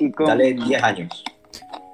[0.00, 1.22] y con- dale 10 años.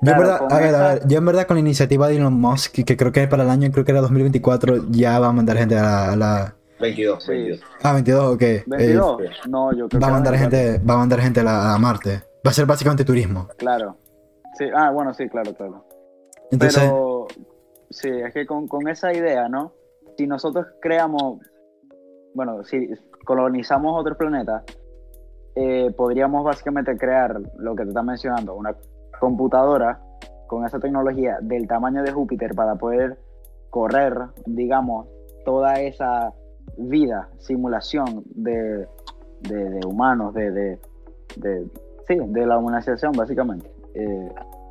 [0.01, 1.61] Yo en Claro, verdad, con a ver, a esa- ver, yo en verdad con la
[1.61, 4.85] iniciativa de Elon Musk, que, que creo que para el año, creo que era 2024,
[4.91, 6.13] ya va a mandar gente a la...
[6.13, 7.33] a la- 22, Sí.
[7.33, 7.61] 22.
[7.83, 8.43] ah, 22, ok.
[8.43, 10.39] Eh, 22, no, yo creo va a que mandar 24.
[10.39, 12.23] gente, va a mandar gente a, Marte.
[12.47, 13.49] Va a ser básicamente turismo.
[13.57, 13.97] Claro.
[14.59, 15.85] Sí, ah, bueno, sí, claro, claro.
[16.51, 17.27] Entonces, Pero
[17.91, 19.73] sí, es que con, con esa idea, ¿no?
[20.17, 21.41] Si nosotros creamos,
[22.35, 22.89] bueno, si
[23.25, 24.63] colonizamos otros planetas,
[25.57, 28.77] eh, podríamos básicamente crear lo que te estás mencionando, una
[29.19, 30.01] computadora
[30.47, 33.19] con esa tecnología del tamaño de Júpiter para poder
[33.71, 34.15] correr,
[34.47, 35.09] digamos,
[35.45, 36.33] toda esa
[36.77, 38.87] vida, simulación de,
[39.41, 40.79] de- de humanos, de, de,
[42.09, 43.71] sí, de la humanización, básicamente.
[43.95, 44.29] Eh,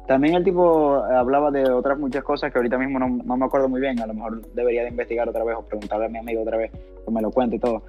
[0.08, 3.68] también el tipo hablaba de otras muchas cosas que ahorita mismo no, no me acuerdo
[3.70, 6.42] muy bien, a lo mejor debería de investigar otra vez o preguntarle a mi amigo
[6.44, 7.82] otra vez que me lo cuente y todo.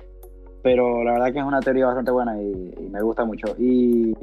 [0.62, 3.54] Pero la verdad que es una teoría bastante buena y, y me gusta mucho.
[3.58, 4.16] Y,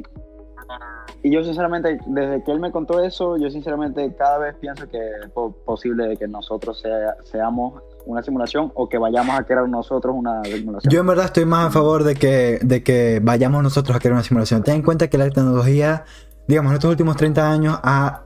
[1.21, 4.97] y yo sinceramente, desde que él me contó eso, yo sinceramente cada vez pienso que
[5.23, 9.67] es po- posible de que nosotros sea- seamos una simulación o que vayamos a crear
[9.67, 10.91] nosotros una simulación.
[10.91, 14.13] Yo en verdad estoy más a favor de que, de que vayamos nosotros a crear
[14.13, 14.63] una simulación.
[14.63, 16.05] Ten en cuenta que la tecnología,
[16.47, 18.23] digamos, en estos últimos 30 años ha,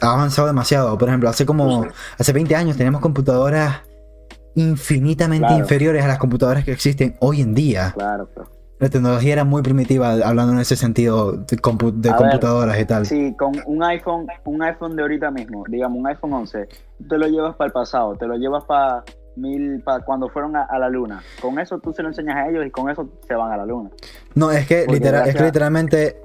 [0.00, 0.96] avanzado demasiado.
[0.96, 1.86] Por ejemplo, hace como,
[2.18, 3.82] hace 20 años teníamos computadoras
[4.54, 5.62] infinitamente Claro.
[5.62, 7.92] inferiores a las computadoras que existen hoy en día.
[7.96, 12.12] Claro, pero La tecnología era muy primitiva, hablando en ese sentido de, compu- de A
[12.12, 13.04] ver, computadoras y tal.
[13.06, 16.66] Sí, con un iPhone, un iPhone de ahorita mismo, digamos un iPhone 11,
[16.98, 19.04] tú te lo llevas para el pasado, te lo llevas para
[19.36, 21.22] mil, para cuando fueron a, a la luna.
[21.42, 23.66] Con eso tú se lo enseñas a ellos y con eso se van a la
[23.66, 23.90] luna.
[24.34, 26.16] No, es que, literal, es que literalmente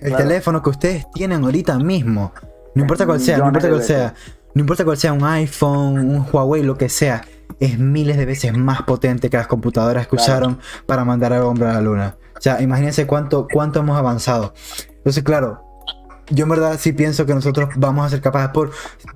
[0.00, 0.24] el Claro.
[0.24, 2.32] teléfono que ustedes tienen ahorita mismo,
[2.74, 4.14] no importa cuál sea, no importa cuál sea,
[4.54, 7.20] no importa cuál sea un iPhone, un Huawei, lo que sea,
[7.58, 10.22] es miles de veces más potente que las computadoras que Claro.
[10.32, 12.16] usaron para mandar al hombre a la luna.
[12.36, 14.54] O sea, imagínense cuánto, cuánto hemos avanzado.
[14.96, 15.62] Entonces, claro,
[16.30, 18.70] yo en verdad sí pienso que nosotros vamos a ser capaces por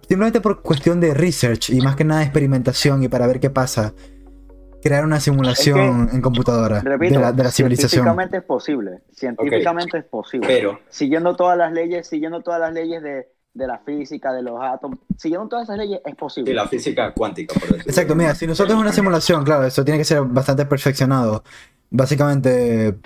[0.09, 3.95] simplemente por cuestión de research y más que nada experimentación y para ver qué pasa.
[4.82, 7.89] Crear una simulación en computadora Repito, de la, de la civilización.
[8.05, 10.47] científicamente es posible, científicamente es posible.
[10.47, 14.61] Pero, Siguiendo todas las leyes, siguiendo todas las leyes de, de la física, de los
[14.61, 16.50] átomos, siguiendo todas esas leyes es posible.
[16.50, 17.84] y la física cuántica, por decirlo.
[17.86, 21.44] Exacto, mira, si nosotros es una simulación, claro, eso tiene que ser bastante perfeccionado.
[21.90, 22.96] Básicamente,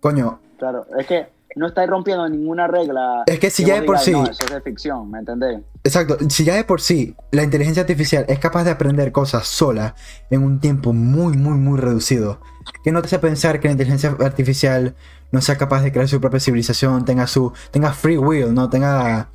[0.00, 1.26] coño, Claro, es que
[1.56, 3.24] no estáis rompiendo ninguna regla.
[3.26, 5.60] Es que si ya de por sí- "No, eso es de ficción, ¿me entendés?
[5.82, 9.96] exacto, si ya de por sí la inteligencia artificial es capaz de aprender cosas sola
[10.30, 12.40] en un tiempo muy, muy, muy reducido,
[12.84, 14.94] que no te hace pensar que la inteligencia artificial
[15.32, 19.28] no sea capaz de crear su propia civilización, tenga su, tenga free will, no tenga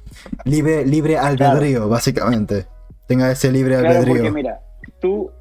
[0.46, 2.66] libre, libre albedrío, básicamente.
[3.08, 4.16] Tenga ese libre Claro, albedrío.
[4.16, 4.60] porque mira,
[5.00, 5.32] tú,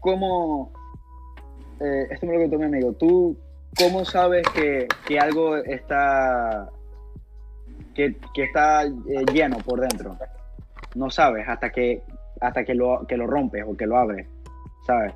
[0.00, 0.72] ¿cómo.
[1.80, 2.92] Eh, esto me lo contó mi amigo.
[2.92, 3.36] Tú,
[3.78, 6.68] ¿cómo sabes que, que algo está.
[7.94, 8.90] Que, que está eh,
[9.32, 10.16] lleno por dentro?
[10.94, 12.02] No sabes hasta que
[12.40, 14.26] hasta que lo, que lo rompes o que lo abres,
[14.86, 15.12] ¿sabes?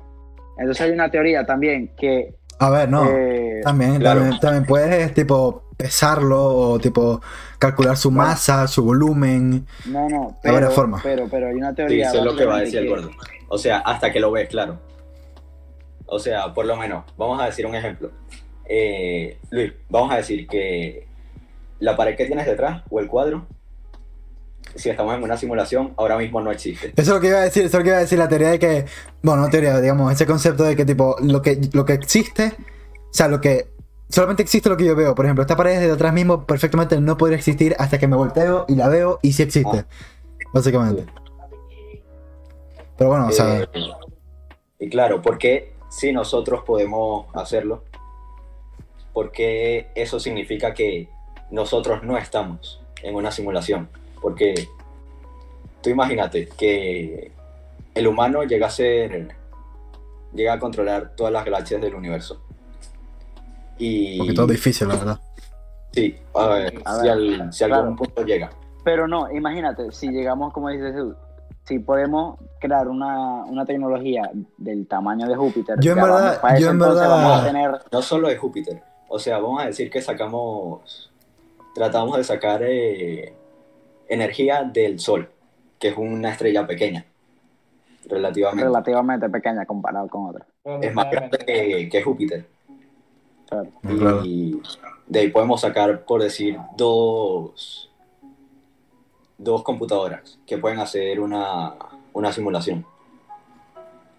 [0.57, 2.35] Entonces hay una teoría también que.
[2.59, 3.05] A ver, no.
[3.09, 4.19] eh, También, Claro.
[4.21, 7.21] también, también puedes tipo pesarlo o tipo
[7.57, 9.65] calcular su masa, su volumen.
[9.85, 12.11] no, no, De varias pero, pero, pero hay una Sí, teoría.
[12.11, 13.11] sé lo que va a decir el gordo.
[13.47, 14.77] O sea, hasta que lo ves, claro.
[16.05, 18.11] O sea, por lo menos, vamos a decir un ejemplo.
[18.65, 21.07] Eh, Luis, vamos a decir que
[21.79, 23.47] la pared que tienes detrás o el cuadro,
[24.75, 26.87] si estamos en una simulación, ahora mismo no existe.
[26.87, 28.27] Eso es lo que iba a decir, eso es lo que iba a decir, la
[28.27, 28.85] teoría de que,
[29.23, 33.13] bueno, no teoría, digamos, ese concepto de que tipo, lo que, lo que existe, o
[33.13, 33.69] sea, lo que,
[34.09, 35.15] solamente existe lo que yo veo.
[35.15, 38.65] Por ejemplo, esta pared de atrás mismo perfectamente no podría existir hasta que me volteo
[38.67, 39.85] y la veo y sí existe.
[40.53, 41.05] Básicamente.
[42.97, 43.67] Pero bueno, o sea, Eh,
[44.79, 47.83] y claro, porque si nosotros podemos hacerlo,
[49.13, 51.09] porque eso significa que
[51.51, 53.89] nosotros no estamos en una simulación.
[54.21, 54.67] Porque
[55.81, 57.31] tú imagínate que
[57.93, 59.35] el humano llega a ser,
[60.33, 62.41] llega a controlar todas las galaxias del universo.
[63.79, 65.19] Y un poquito difícil, la verdad.
[65.91, 67.81] sí, a ver, A si, ver, al- si claro.
[67.81, 68.49] algún punto llega.
[68.83, 71.15] Pero no, imagínate, si llegamos, como dices tú,
[71.63, 76.69] si podemos crear una, una tecnología del tamaño de Júpiter, Yo en verdad- vamos- yo
[76.69, 78.81] en verdad- vamos a tener, no solo de Júpiter.
[79.07, 81.11] O sea, vamos a decir que sacamos,
[81.75, 83.33] tratamos de sacar eh,
[84.07, 85.29] energía del Sol,
[85.79, 87.05] que es una estrella pequeña,
[88.07, 88.63] relativamente.
[88.65, 90.47] relativamente pequeña comparado con otras.
[90.81, 92.45] es más grande que, que Júpiter.
[93.49, 93.69] Claro.
[93.81, 94.21] Claro.
[94.25, 94.61] Y
[95.07, 97.89] de ahí podemos sacar, por decir, dos,
[99.37, 101.73] dos computadoras que pueden hacer una,
[102.13, 102.85] una simulación.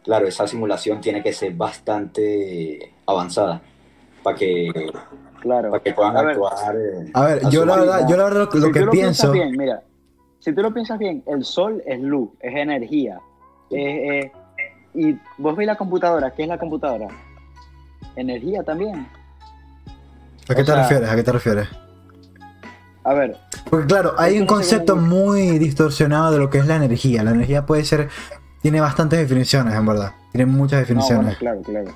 [0.02, 3.60] Claro, esa simulación tiene que ser bastante avanzada
[4.22, 4.70] para que,
[5.40, 5.70] Claro.
[5.70, 6.76] para que puedan A ver, actuar.
[6.76, 8.86] eh, A ver, a yo la verdad, yo la verdad lo, lo si que tú
[8.86, 9.30] lo pienso.
[9.32, 9.82] bien, mira,
[10.40, 13.20] si tú lo piensas bien, el sol es luz, es energía.
[13.70, 14.32] es- es-
[14.94, 17.06] y vos veis la computadora, ¿qué es la computadora?
[18.16, 19.06] Energía también.
[20.52, 21.08] ¿A qué o te sea- refieres?
[21.10, 21.68] ¿A qué te refieres?
[23.02, 23.36] A ver,
[23.70, 27.24] Porque claro, hay un no concepto muy distorsionado de lo que es la energía.
[27.24, 28.08] La energía puede ser,
[28.60, 30.12] tiene bastantes definiciones, en verdad.
[30.32, 31.38] Tiene muchas no, definiciones.
[31.38, 31.90] bueno, claro, claro.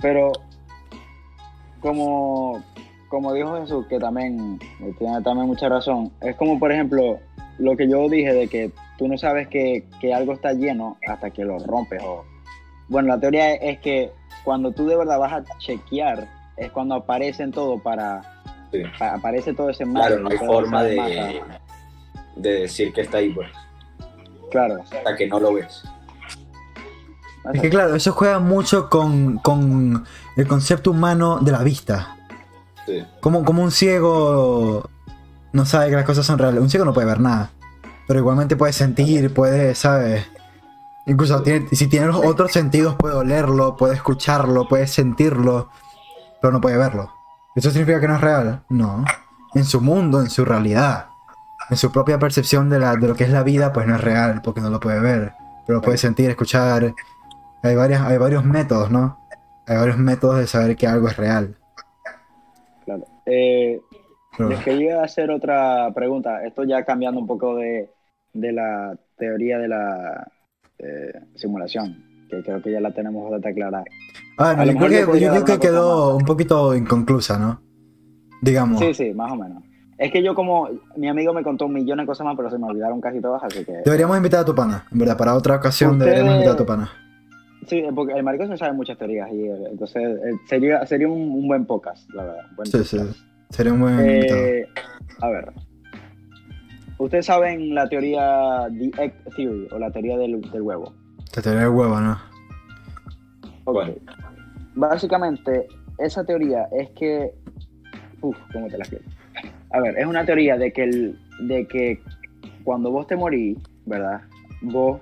[0.00, 0.32] Pero,
[1.80, 2.62] como
[3.08, 4.58] como dijo Jesús, que también
[4.98, 7.18] tiene también mucha razón, es como, por ejemplo,
[7.58, 11.30] lo que yo dije de que tú no sabes que, que algo está lleno hasta
[11.30, 12.02] que lo rompes.
[12.04, 12.24] O...
[12.88, 14.12] Bueno, la teoría es que
[14.46, 16.26] cuando tú de verdad vas a chequear,
[16.56, 18.22] es cuando aparecen todo para...
[18.72, 18.82] Sí.
[18.98, 20.06] pa- aparece todo ese mar.
[20.08, 21.60] Claro, no hay forma de, masa.
[22.36, 23.50] de decir que está ahí, pues,
[24.50, 24.76] Claro.
[24.82, 25.82] hasta que no lo ves.
[27.52, 30.04] Es que claro, eso juega mucho con, con
[30.36, 32.16] el concepto humano de la vista.
[32.86, 33.04] Sí.
[33.20, 34.88] Como, como un ciego
[35.52, 36.60] no sabe que las cosas son reales.
[36.60, 37.50] Un ciego no puede ver nada.
[38.08, 40.24] Pero igualmente puede sentir, puede, ¿sabes?
[41.06, 45.68] Incluso tiene- si tiene los otros sentidos puede olerlo, puede escucharlo, puede sentirlo,
[46.40, 47.10] pero no puede verlo.
[47.54, 48.64] ¿Eso significa que no es real?
[48.68, 49.04] No.
[49.54, 51.06] En su mundo, en su realidad,
[51.70, 54.00] en su propia percepción de, la, de lo que es la vida, pues no es
[54.00, 55.32] real, porque no lo puede ver.
[55.66, 56.92] Pero lo puede sentir, escuchar.
[57.62, 59.18] Hay, varias, hay varios métodos, ¿no?
[59.66, 61.56] Hay varios métodos de saber que algo es real.
[62.84, 63.04] Claro.
[63.26, 63.80] Eh,
[64.36, 66.44] Pero- les quería hacer otra pregunta.
[66.44, 67.90] Esto ya cambiando un poco de,
[68.32, 70.28] de la teoría de la
[70.78, 73.84] eh, simulación, que creo que ya la tenemos bastante clara.
[74.38, 76.16] Ah, no, A lo yo creo que, yo creo que quedó más.
[76.22, 77.60] un poquito inconclusa, ¿no?
[78.42, 78.78] Digamos.
[78.80, 79.62] Sí, sí, más o menos.
[79.98, 82.66] Es que yo como mi amigo me contó millones de cosas más, pero se me
[82.66, 83.72] olvidaron casi todas, así que...
[83.84, 86.66] Deberíamos invitar a tu pana, en verdad, para otra ocasión Ustedes- deberíamos invitar a tu
[86.66, 86.90] pana.
[87.66, 91.20] Sí, porque el marico se sabe muchas teorías y eh, entonces eh, sería, sería un,
[91.20, 92.42] un buen podcast, la verdad.
[92.54, 92.98] buen Sí, sí.
[93.50, 94.40] Sería un buen invitado.
[94.40, 94.68] Eh,
[95.20, 95.52] a ver.
[96.98, 100.92] Ustedes saben la teoría The Egg Theory o la teoría del, del huevo.
[101.32, 102.12] Te teoría del huevo, ¿no?
[103.64, 103.74] Ok.
[103.74, 103.94] Bueno.
[104.74, 105.66] Básicamente,
[105.98, 107.32] esa teoría es que.
[108.22, 109.04] Uf, ¿cómo te la explico?
[109.72, 112.00] A ver, es una teoría de que, el, de que
[112.64, 114.22] cuando vos te morís, ¿verdad?
[114.62, 115.00] Vos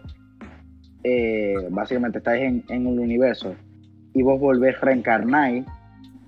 [1.04, 3.54] eh, básicamente estáis en, en el universo
[4.14, 5.64] y vos volvés reencarnáis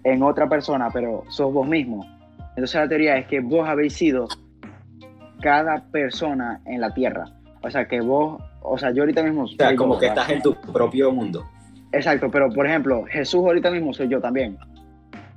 [0.04, 2.06] en otra persona, pero sos vos mismo.
[2.50, 4.28] Entonces la teoría es que vos habéis sido
[5.40, 7.26] cada persona en la Tierra.
[7.62, 9.44] O sea, que vos, o sea, yo ahorita mismo...
[9.44, 10.22] O sea, como que ¿verdad?
[10.30, 11.44] estás en tu propio mundo.
[11.92, 14.58] Exacto, pero por ejemplo, Jesús ahorita mismo soy yo también.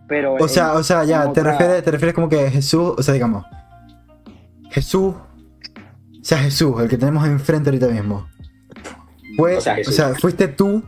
[0.08, 3.02] Pero O sea, o sea, ya, te otra- refieres, te refieres como que Jesús, o
[3.04, 3.46] sea, digamos,
[4.72, 8.28] Jesús, o sea, Jesús, el que tenemos enfrente ahorita mismo.
[9.38, 10.84] Fue, O o sea, fuiste tú,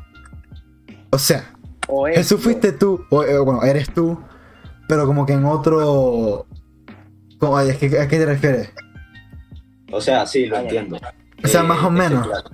[1.12, 1.45] o sea,
[1.88, 2.43] o es Jesús yo.
[2.43, 4.20] fuiste tú, o eh, bueno, eres tú,
[4.88, 6.45] pero como que en otro...
[7.39, 8.74] ¿Cómo, ay, es que, ¿A qué te refieres?
[9.91, 10.67] O sea, sí, lo A ver.
[10.75, 10.97] entiendo.
[11.43, 12.27] O sea, Eh, más o sí, menos.
[12.27, 12.49] claro.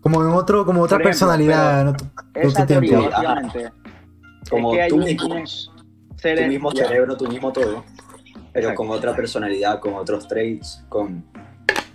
[0.00, 3.10] Como en otro, como otra ejemplo, personalidad, en otro, Esa otro teoría, tiempo.
[3.10, 3.70] básicamente,
[4.50, 5.34] Como es que tú mismo.
[6.20, 7.84] Tu mismo ya, cerebro, tu mismo todo.
[8.52, 8.74] Pero Exacto.
[8.76, 11.24] con otra personalidad, con otros traits, con,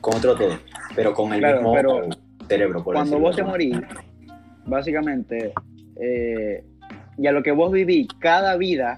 [0.01, 0.57] con otro todo.
[0.95, 2.01] Pero con el Claro, mismo pero
[2.47, 3.77] cerebro, por Cuando vos te morís,
[4.65, 5.53] básicamente,
[5.99, 6.63] eh,
[7.17, 8.97] y a lo que vos vivís cada vida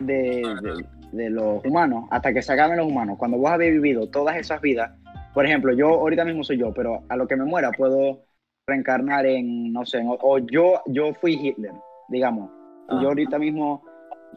[0.00, 4.08] de, de- de los humanos, hasta que se acaben los humanos, cuando vos habéis vivido
[4.08, 4.90] todas esas vidas,
[5.34, 8.20] por ejemplo, yo ahorita mismo soy yo, pero a lo que me muera puedo
[8.66, 11.72] reencarnar en, no sé, en- o yo, yo fui Hitler,
[12.08, 12.50] digamos,
[12.90, 13.00] y Ah.
[13.02, 13.82] yo ahorita mismo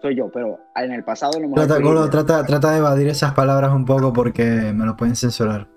[0.01, 3.33] soy yo, pero en el pasado lo mejor Trata, Gordo, trata, trata de evadir esas
[3.33, 4.43] palabras un poco porque
[4.75, 5.67] me lo pueden censurar.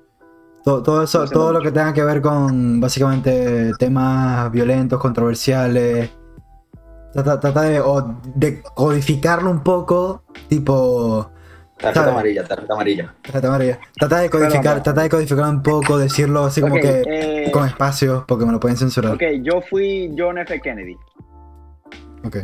[0.65, 1.71] Todo, todo eso, Lo sé todo lo mucho.
[1.71, 6.11] que tenga que ver con básicamente temas violentos, controversiales.
[7.13, 8.03] Trata, trata de, o
[8.35, 11.31] de codificarlo un poco, tipo.
[11.79, 12.13] Tarjeta ¿sabes?
[12.13, 13.15] amarilla, tarjeta amarilla.
[13.23, 13.79] Trata, María.
[13.99, 14.83] Trata de codificar, Perdón.
[14.83, 18.59] trata de codificarlo un poco, decirlo así como que eh, con espacio, porque me lo
[18.59, 19.15] pueden censurar.
[19.15, 20.61] ok, yo fui John F.
[20.61, 20.97] Kennedy,
[22.25, 22.37] Ok,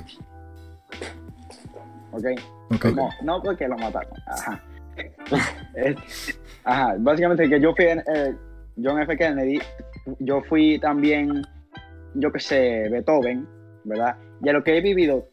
[2.12, 2.24] ¿ok?
[2.76, 2.84] ok.
[2.94, 4.12] No, no porque lo mataron.
[4.26, 4.62] Ajá.
[6.64, 8.36] Ajá, básicamente que yo fui eh,
[8.82, 9.16] John F.
[9.16, 9.58] Kennedy,
[10.20, 11.42] yo fui también,
[12.14, 13.48] yo que sé, Beethoven,
[13.84, 14.16] ¿verdad?
[14.42, 15.28] Y a lo que he vivido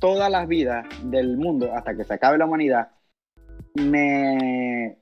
[0.00, 2.88] todas las vidas del mundo hasta que se acabe la humanidad,
[3.74, 4.98] me,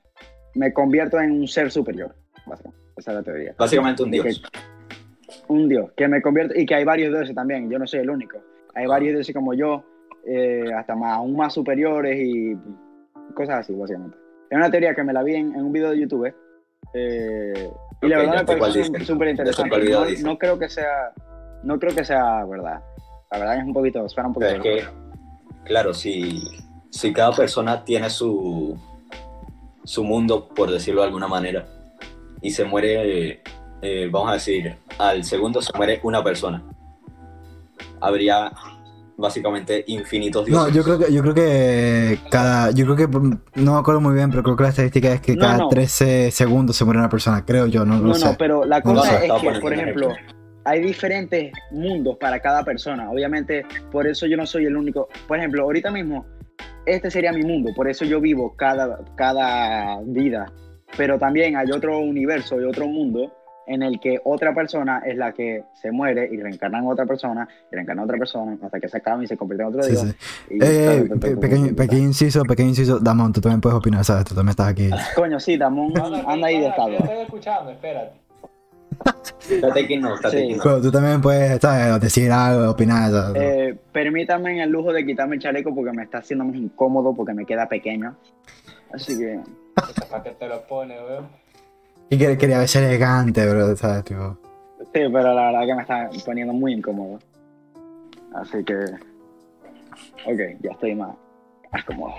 [0.55, 2.14] me convierto en un ser superior.
[2.47, 2.80] básicamente.
[2.97, 3.55] Esa es la teoría.
[3.59, 4.24] Básicamente un dios.
[4.26, 4.61] que-
[5.49, 8.11] un dios, que me convierto, y que hay varios dioses también, yo no soy el
[8.11, 8.38] único.
[8.74, 9.84] Hay varios dioses como yo,
[10.26, 12.57] eh, hasta más, aún más superiores y
[13.34, 14.16] cosas así, básicamente.
[14.51, 16.34] Es una teoría que me la vi en, en un video de YouTube.
[16.95, 17.70] eh,
[18.03, 19.91] y la Ok, verdad me pareció súper interesante.
[19.91, 21.12] No, no creo que sea,
[21.63, 22.81] no creo que sea verdad.
[23.31, 24.53] La verdad es un poquito, suena un poquito.
[24.55, 24.85] es que,
[25.65, 26.43] claro, si,
[26.91, 28.77] si cada persona tiene su,
[29.85, 31.67] su mundo, por decirlo de alguna manera,
[32.43, 33.43] y se muere,
[33.83, 36.63] eh, vamos a decir, al segundo se muere una persona,
[38.01, 38.51] habría
[39.17, 40.75] básicamente infinitos No, dioses.
[40.75, 43.07] yo creo que, yo creo que cada, yo creo que,
[43.61, 45.69] no me acuerdo muy bien, pero creo que la estadística es que No, cada no.
[45.69, 48.35] 13 segundos se muere una persona, creo yo, no, No, lo no, sé.
[48.39, 50.09] pero la No cosa es que, por ejemplo.
[50.71, 53.11] Hay diferentes mundos para cada persona.
[53.11, 55.09] Obviamente, por eso yo no soy el único.
[55.27, 56.25] Por ejemplo, ahorita mismo
[56.87, 60.47] este sería mi mundo, por eso yo vivo cada, cada vida.
[60.97, 63.33] Pero también hay otro universo y otro mundo
[63.66, 67.49] en el que otra persona es la que se muere y reencarna en otra persona,
[67.71, 69.91] y reencarna en otra persona, hasta que se acaba y se convierte en otro Sí,
[69.91, 70.03] dios.
[70.49, 70.59] sí.
[70.61, 71.09] Eh,
[71.41, 73.01] pequeño, pequeño inciso, pequeño inciso.
[73.01, 74.25] Damon, tú también puedes opinar, ¿sabes?
[74.25, 74.89] Tú también estás aquí.
[75.16, 75.93] Coño, sí, Damón
[76.27, 76.93] anda ahí de estado.
[76.93, 78.30] Estoy escuchando, espérate.
[80.01, 80.57] No, Sí.
[80.63, 82.01] Pero tú también puedes, ¿sabes?
[82.01, 83.43] Decir algo, opinar, ¿sabes?
[83.43, 87.35] Eh, permítanme el lujo de quitarme el chaleco porque me está haciendo más incómodo porque
[87.35, 88.15] me queda pequeño.
[88.93, 89.41] Así que,
[90.09, 91.29] ¿Para qué te lo pone, weón?
[92.11, 94.05] Y que- quería ser elegante, bro, ¿sabes?
[94.05, 94.37] Tipo...
[94.79, 97.19] sí, pero la verdad que me está poniendo muy incómodo.
[98.35, 98.75] Así que,
[100.27, 101.15] ok, ya estoy más,
[101.73, 102.15] más cómodo.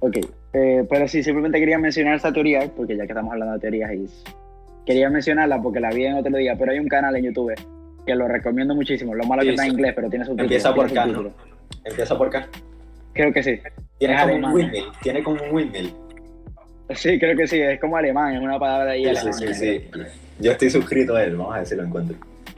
[0.00, 0.16] Ok,
[0.52, 3.92] eh, pero sí, simplemente quería mencionar esta teoría, porque ya que estamos hablando de teorías,
[3.92, 4.08] y
[4.88, 7.52] quería mencionarla porque la vi en otro día, pero hay un canal en YouTube
[8.06, 9.14] que lo recomiendo muchísimo.
[9.14, 10.50] Lo malo es Sí, que está en inglés, pero tiene subtítulos.
[10.50, 11.30] Empieza por acá, ¿no?
[11.84, 12.48] Empieza por acá.
[13.12, 13.58] Creo que sí.
[13.98, 14.50] Tiene Es como alemán.
[14.50, 14.84] un windmill.
[15.02, 15.92] Tiene como un windmill.
[16.94, 19.34] Sí, creo que sí, es como alemán, es una palabra ahí Sí, alemán.
[19.34, 19.90] sí, sí, sí.
[20.40, 22.16] Yo estoy suscrito a él, vamos a ver si lo encuentro.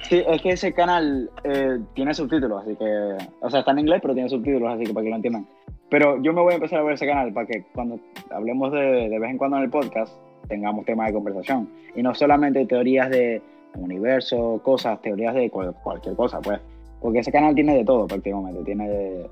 [0.09, 3.17] Sí, es que ese canal eh, tiene subtítulos, así que.
[3.41, 5.47] O sea, está en inglés, pero tiene subtítulos, así que para que lo entiendan.
[5.91, 7.99] Pero yo me voy a empezar a ver ese canal para que cuando
[8.31, 10.15] hablemos de, de vez en cuando en el podcast
[10.51, 11.69] tengamos temas de conversación.
[11.97, 13.41] Y no solamente teorías de
[13.77, 16.61] universo, cosas, teorías de cual- cualquier cosa, pues.
[17.01, 18.63] Porque ese canal tiene de todo prácticamente.
[18.65, 19.31] Tiene de.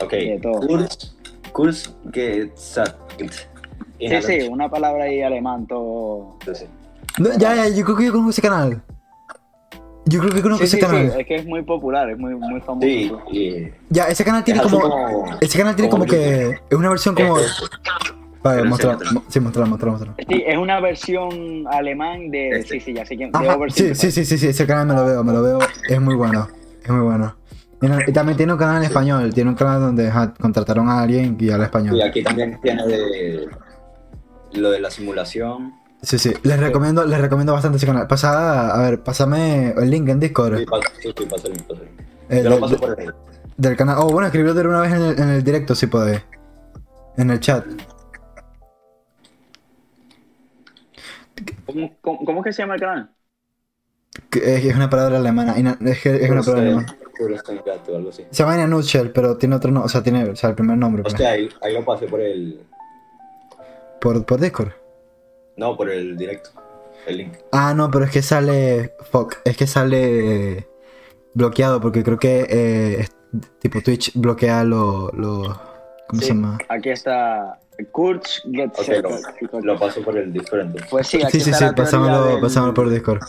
[0.00, 0.10] Ok.
[0.12, 0.60] De todo.
[0.66, 1.14] Kurs,
[1.52, 1.94] Kurs.
[3.98, 6.36] Sí, sí, una palabra ahí alemán, todo.
[6.52, 6.64] Sí.
[7.18, 8.82] No, ya, ya, yo creo que yo conozco ese canal.
[10.06, 11.20] Yo creo que conozco Sí, ese sí, sí, canal.
[11.20, 12.86] es que es muy popular, es muy, muy famoso.
[12.86, 14.80] Sí, y Ya, ese canal tiene es como.
[14.80, 16.50] como- Ese canal tiene como como que.
[16.70, 17.36] Es una versión como.
[18.44, 18.98] Vale, mostrar.
[19.28, 20.14] Sí, mostrar, mostrar, mostrar.
[20.28, 22.50] Sí, es una versión alemán de.
[22.50, 22.74] Este.
[22.74, 23.32] Sí, sí, ya sé quién.
[23.32, 25.58] De Ajá, sí, sí, sí, sí, sí, ese canal me lo veo, me lo veo.
[25.88, 26.46] Es muy bueno.
[26.84, 27.34] Es muy bueno.
[27.80, 29.32] Y, no- y también tiene un canal en español.
[29.32, 31.96] Tiene un canal donde contrataron a alguien y habla español.
[31.96, 33.48] Y aquí también tiene de
[34.52, 35.72] lo de la simulación.
[36.02, 36.34] Sí, sí.
[36.42, 38.06] Les recomiendo, les recomiendo bastante ese canal.
[38.06, 40.58] Pasa, a ver, pásame el link en Discord.
[40.58, 41.88] Sí, pasa- sí, sí, pásalo, pásalo.
[42.28, 43.14] eh, Yo lo de- paso de- por el.
[43.56, 43.96] del canal.
[44.00, 46.20] Oh, bueno, escribirlo de una vez en el, en el directo si podéis.
[47.16, 47.64] En el chat.
[51.74, 53.10] ¿Cómo, cómo, cómo es que se llama el canal?
[54.32, 55.54] Es, es una palabra alemana.
[55.84, 56.96] Es, que es una palabra alemana.
[57.18, 58.24] Kurstengato o algo así.
[58.30, 59.86] Se llama Ina Nutshell, pero tiene otro nombre.
[59.86, 61.02] O sea, tiene o sea, el primer nombre.
[61.02, 62.60] pues, Hostia, ahí, ahí lo pasé por el.
[64.00, 64.70] por, por Discord.
[65.56, 66.50] No, por el directo.
[67.06, 67.34] El link.
[67.52, 68.94] Ah, no, pero es que sale.
[69.10, 70.68] Fuck, es que sale
[71.34, 73.12] bloqueado porque creo que eh, es-
[73.58, 75.10] tipo Twitch bloquea lo.
[75.10, 75.42] lo
[76.06, 76.28] ¿Cómo Sí.
[76.28, 76.58] se llama?
[76.68, 77.58] Aquí está
[77.90, 78.70] Kurz Get
[79.02, 80.80] lo, lo paso por el diferente.
[80.90, 83.20] Pues sí, aquí Sí, sí, está sí, pasámoslo, del- pasámoslo por Discord.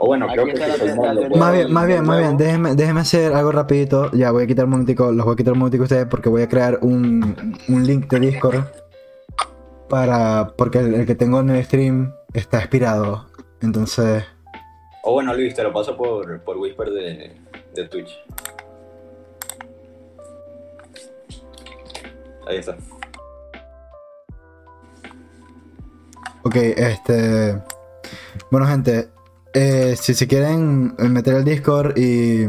[0.00, 2.74] O bueno, Aquí creo que si teoría puedo- Más bien, más bien, más bien, déjenme,
[2.74, 4.10] déjenme hacer algo rapidito.
[4.12, 6.28] Ya, voy a quitar un momentico, los voy a quitar un momentico a ustedes porque
[6.28, 8.64] voy a crear un, un link de Discord
[9.88, 13.26] para, porque el, el que tengo en el stream está expirado.
[13.60, 14.24] Entonces,
[15.02, 17.32] O bueno, Luis, te lo paso por, por Whisper de,
[17.74, 18.10] de Twitch.
[22.46, 22.76] Ahí está.
[26.42, 27.60] Ok, este...
[28.50, 29.08] Bueno, gente,
[29.52, 32.48] eh, si se quieren meter al Discord y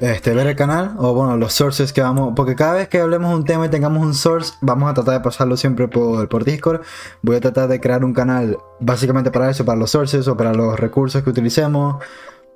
[0.00, 3.34] este, ver el canal, o bueno, los sources que vamos, porque cada vez que hablemos
[3.34, 6.82] un tema y tengamos un source, vamos a tratar de pasarlo siempre por, Discord.
[7.22, 10.52] Voy a tratar de crear un canal básicamente para eso, para los sources o para
[10.52, 12.02] los recursos que utilicemos.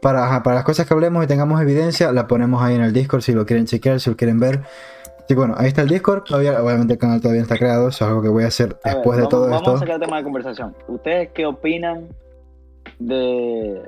[0.03, 3.21] Para, para las cosas que hablemos y tengamos evidencia, la ponemos ahí en el Discord
[3.21, 4.62] si lo quieren chequear, si lo quieren ver.
[5.31, 6.24] Y bueno, ahí está el Discord.
[6.24, 8.76] Todavía, obviamente el canal todavía no está creado, eso es algo que voy a hacer
[8.85, 9.74] A ver, después de vamos, todo vamos esto.
[9.74, 10.74] a sacar el tema de conversación.
[10.89, 12.09] ¿Ustedes qué opinan
[12.99, 13.83] de,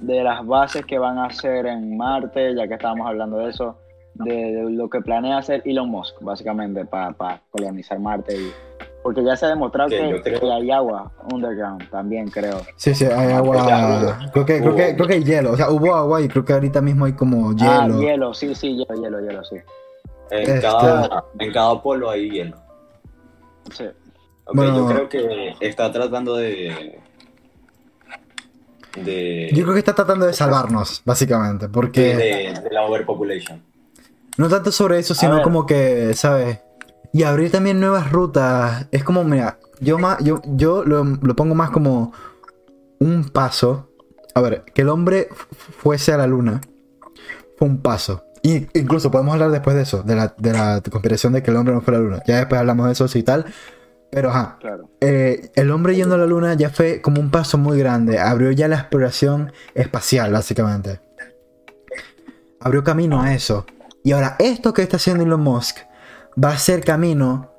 [0.00, 3.76] de las bases que van a hacer en Marte, ya que estábamos hablando de eso?
[4.14, 7.14] De, de lo que planea hacer Elon Musk, básicamente, para
[7.50, 8.36] colonizar Marte.
[8.36, 8.52] y-
[9.02, 12.62] porque ya se ha demostrado Que que, creo- que hay agua underground, también creo.
[12.76, 14.18] Sí, sí, hay agua.
[14.32, 15.52] Creo que, creo, que, creo que hay hielo.
[15.52, 18.00] O sea, hubo agua y creo que ahorita mismo hay como Ah, hielo.
[18.00, 19.56] hielo, sí, sí, hielo, hielo, hielo, sí.
[20.30, 22.56] En, Este- cada, en cada polo hay hielo.
[23.72, 23.84] sí.
[24.46, 24.76] Ok, Bueno.
[24.90, 26.98] yo creo que está tratando de.
[29.02, 29.50] De.
[29.52, 31.66] Yo creo que está tratando de salvarnos, básicamente.
[31.66, 33.62] de, Porque de- de la overpopulation.
[34.36, 36.60] no tanto sobre eso, sino como que, ¿sabes?
[37.12, 38.86] Y abrir también nuevas rutas.
[38.92, 42.12] Es como, mira, yo, más, yo, yo lo, lo pongo más como
[43.00, 43.88] un paso.
[44.34, 46.60] A ver, que el hombre fu- fuese a la luna
[47.56, 48.24] fue un paso.
[48.46, 51.56] Y incluso podemos hablar después de eso, de la, de la conspiración de que el
[51.56, 52.22] hombre no fue a la luna.
[52.26, 53.46] Ya después hablamos de eso y tal.
[54.10, 54.90] Pero ajá, Claro.
[55.00, 58.18] eh, el hombre yendo a la luna ya fue como un paso muy grande.
[58.20, 61.00] Abrió ya la exploración espacial, básicamente.
[62.60, 63.64] Abrió camino a eso.
[64.04, 65.78] Y ahora, esto que está haciendo Elon Musk
[66.42, 67.50] va a ser camino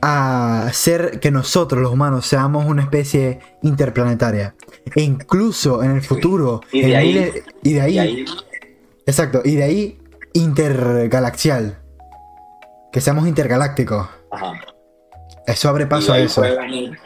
[0.00, 4.54] a hacer que nosotros, los humanos, seamos una especie interplanetaria.
[4.94, 8.24] E incluso en el futuro, Y de en ahí- miles- y de ahí, Y ahí,
[9.08, 9.98] exacto, y de ahí
[10.34, 11.78] intergalaxial.
[12.92, 14.06] Que seamos intergalácticos.
[14.30, 14.52] ajá.
[15.46, 16.42] Eso abre Y paso a eso.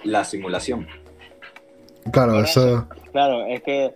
[0.05, 0.87] la simulación.
[2.11, 2.89] Claro, eso.
[3.13, 3.95] Claro, es que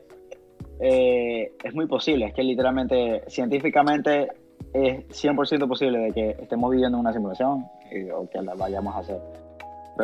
[0.79, 4.29] eh, es muy posible, es que literalmente, científicamente,
[4.73, 8.99] es 100% posible de que estemos viviendo una simulación y- o que la vayamos a
[9.01, 9.19] hacer.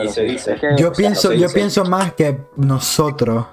[0.03, 1.55] Y se sí, dice- es que- Yo o sea, pienso, yo dice.
[1.55, 3.47] pienso más que nosotros,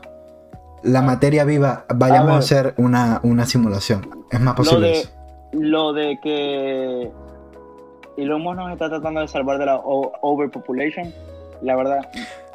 [0.84, 4.10] la materia viva, vayamos a, hacer una, una simulación.
[4.32, 5.10] Es más lo posible de, eso.
[5.54, 7.12] lo de que
[8.18, 11.14] Elon Musk nos está tratando de salvar de la overpopulation,
[11.62, 12.00] la verdad,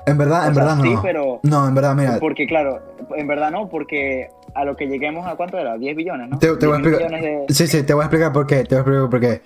[0.07, 1.03] En verdad, en sea, verdad sí, no.
[1.03, 2.19] pero- No, en verdad, mira.
[2.21, 2.81] porque claro,
[3.17, 6.39] en verdad no, porque a lo que lleguemos a cuánto era, 10 billones, ¿no?
[6.39, 7.21] Te, te voy a 10 mil explicar.
[7.21, 8.65] millones de- Sí, sí, te voy a explicar por qué.
[8.65, 9.43] Te voy a explicar por qué.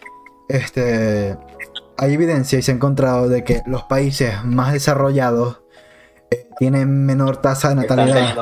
[0.49, 1.37] Este.
[1.97, 5.63] Hay evidencia y se ha encontrado de que los países más desarrollados
[6.59, 8.35] tienen menor tasa de natalidad.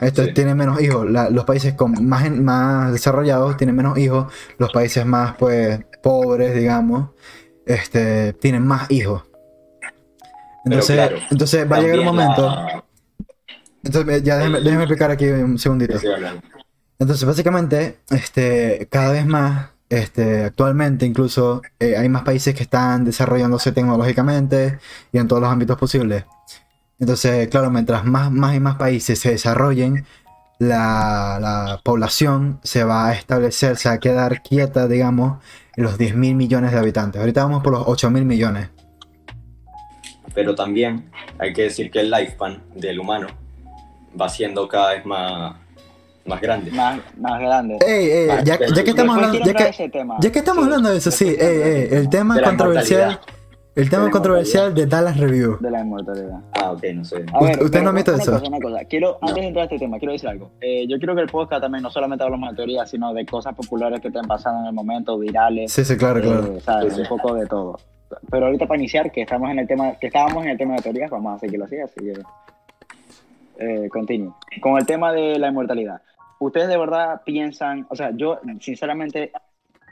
[0.00, 1.10] Estos tienen menos hijos.
[1.10, 4.32] La- los países con más, en- más desarrollados tienen menos hijos.
[4.58, 7.10] Los países más, pues, pobres, digamos,
[7.66, 9.22] este, tienen más hijos.
[10.64, 12.42] Entonces, claro, entonces va a llegar un momento.
[12.42, 12.84] la-
[13.82, 15.98] Entonces, ya déjeme, déjeme explicar aquí un segundito.
[16.98, 23.06] Entonces, básicamente, este, cada vez más, este, actualmente incluso, eh, hay más países que están
[23.06, 24.78] desarrollándose tecnológicamente
[25.10, 26.24] y en todos los ámbitos posibles.
[27.00, 30.04] Entonces, claro, mientras más, más y más países se desarrollen,
[30.58, 35.42] la, la población se va a establecer, se va a quedar quieta, digamos,
[35.76, 37.18] en los 10 mil millones de habitantes.
[37.18, 38.68] Ahorita vamos por los 8 mil millones.
[40.34, 43.28] Pero también hay que decir que el lifespan del humano
[44.20, 45.56] va siendo cada vez más,
[46.26, 46.70] más grande.
[46.70, 47.78] más, más grande.
[47.86, 50.16] Ey, ey, Vale, ya, ya que estamos hablando, ya que, ese tema.
[50.20, 53.20] ya que estamos Sí, hablando de eso, sí, ey, el tema De controversial.
[53.76, 55.58] El tema De controversial de Dallas Review.
[55.60, 56.40] de la inmortalidad.
[56.52, 57.24] Ah, ok, no sé.
[57.32, 58.32] A U- ver, ¿usted no ha visto eso?
[58.32, 58.84] Cosa, una cosa.
[58.84, 60.50] Quiero, antes de entrar a este tema, quiero decir algo.
[60.60, 63.54] Eh, yo quiero que el podcast también no solamente hablamos de teorías, sino de cosas
[63.54, 66.56] populares que estén pasando en el momento, virales, Sí, sí, claro, claro.
[66.56, 66.94] eh, ¿sabes?
[66.94, 67.12] Sí, sí.
[67.12, 67.78] un poco de todo.
[68.30, 70.82] Pero ahorita para iniciar, que estamos en el tema, que estábamos en el tema de
[70.82, 72.14] teorías, vamos a seguirlo así, así que
[73.58, 74.36] eh, continúo.
[74.60, 76.00] Con el tema de la inmortalidad.
[76.38, 79.30] ¿Ustedes de verdad piensan, o sea, yo sinceramente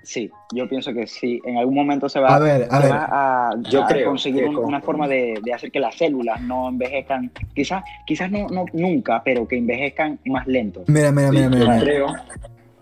[0.03, 2.92] sí, yo pienso que sí, en algún momento se va, A ver, a se ver.
[2.92, 3.09] va
[3.51, 5.94] a, Yo a creo conseguir que un- con- una forma de, de hacer que las
[5.96, 10.84] células no envejezcan, quizás, quizás no, no nunca, pero que envejezcan más lento.
[10.86, 11.61] Mira, mira, Sí, mira, mira.
[11.61, 11.80] yo, mira.
[11.80, 12.07] creo,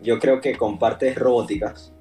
[0.03, 1.93] yo creo que con partes robóticas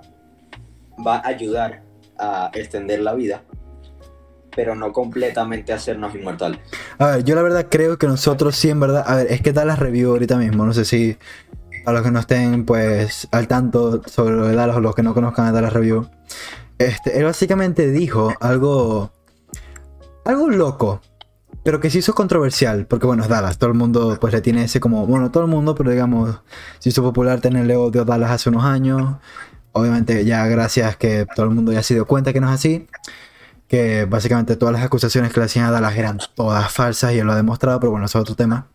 [1.05, 1.81] va a ayudar
[2.17, 3.43] a extender la vida,
[4.55, 6.59] pero no completamente hacernos inmortales.
[6.97, 9.03] A ver, yo la verdad creo que nosotros sí, en verdad.
[9.05, 10.65] A ver, es que Dallas Review ahorita mismo.
[10.65, 11.17] No sé si
[11.85, 15.45] a los que no estén, pues, al tanto sobre Dallas o los que no conozcan
[15.45, 16.09] a Dallas Review.
[16.77, 19.11] Este, él básicamente dijo algo.
[20.25, 21.01] Algo loco.
[21.63, 22.85] Pero que se hizo controversial.
[22.87, 23.57] Porque bueno, es Dallas.
[23.57, 25.05] Todo el mundo, pues, le tiene ese como.
[25.05, 26.41] Bueno, todo el mundo, pero digamos.
[26.79, 29.17] Se hizo popular tenerle odio a Dallas hace unos años.
[29.71, 32.87] Obviamente, ya gracias que todo el mundo ya se dio cuenta que no es así
[33.67, 37.25] que básicamente todas las acusaciones que le hacían a Dallas eran todas falsas y él
[37.25, 38.67] lo ha demostrado, pero bueno, eso es otro tema.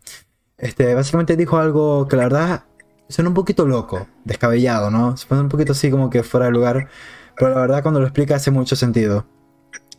[0.59, 2.65] Este, básicamente dijo algo que la verdad
[3.11, 5.17] suena un poquito loco, descabellado, ¿no?
[5.17, 6.89] Suena un poquito así como que fuera de lugar,
[7.37, 9.27] pero la verdad cuando lo explica hace mucho sentido.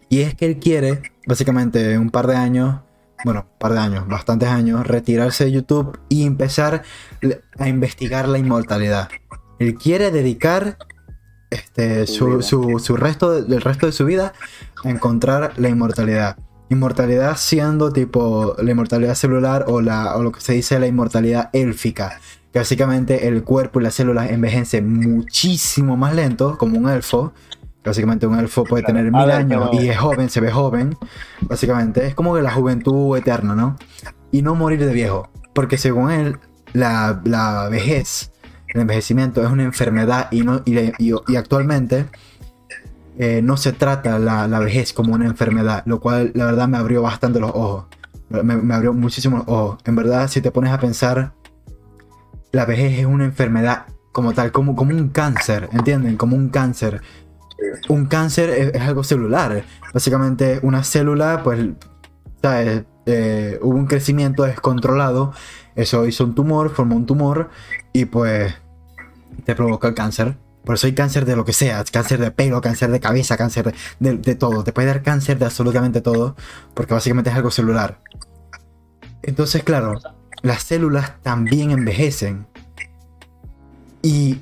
[0.10, 2.82] Y es que él quiere, básicamente, en un par de años,
[3.24, 6.84] bueno, un par de años, bastantes años, retirarse de YouTube y empezar
[7.60, 9.10] a investigar la inmortalidad.
[9.60, 10.78] Él quiere dedicar
[11.50, 14.34] este, Su su, su, resto de- del resto de su vida
[14.84, 16.38] a encontrar la inmortalidad.
[16.70, 21.50] Inmortalidad siendo tipo la inmortalidad celular o, la, o lo que se dice la inmortalidad
[21.52, 22.20] élfica.
[22.52, 27.34] Que básicamente el cuerpo y las células envejecen muchísimo más lento, como un elfo.
[27.84, 30.96] Básicamente un elfo puede tener A mil ver, años y es joven, se ve joven.
[31.42, 33.78] Básicamente es como que la juventud eterna, ¿no?
[34.32, 35.30] Y no morir de viejo.
[35.54, 36.38] Porque según él,
[36.74, 38.32] la, la vejez,
[38.68, 42.06] el envejecimiento es una enfermedad y, no, y, y- y actualmente
[43.18, 46.78] eh, no se trata la, la vejez como una enfermedad, lo cual la verdad me
[46.78, 47.86] abrió bastante los ojos.
[48.30, 49.78] Me, me abrió muchísimo los ojos.
[49.86, 51.34] En verdad, si te pones a pensar,
[52.52, 56.18] la vejez es una enfermedad como tal, como, como un cáncer, ¿entienden?
[56.18, 57.02] Como un cáncer.
[57.90, 59.64] Un cáncer es, algo celular.
[59.94, 61.60] Básicamente, una célula, pues,
[62.42, 62.84] ¿sabes?
[63.06, 65.34] Eh, hubo un crecimiento descontrolado,
[65.76, 67.50] eso hizo un tumor, formó un tumor
[67.94, 68.54] y pues
[69.46, 70.38] te provoca el cáncer.
[70.66, 73.74] Por eso hay cáncer de lo que sea, cáncer de pelo, cáncer de cabeza, cáncer
[74.00, 74.64] de, de- de todo.
[74.64, 76.36] Te puede dar cáncer de absolutamente todo,
[76.76, 78.00] porque básicamente es algo celular.
[79.24, 80.00] Entonces, claro,
[80.42, 82.46] las células también envejecen.
[84.02, 84.38] Y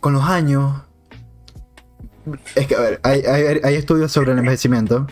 [0.00, 0.82] con los años.
[2.54, 5.06] Es que, a ver, hay, hay- hay estudios sobre el envejecimiento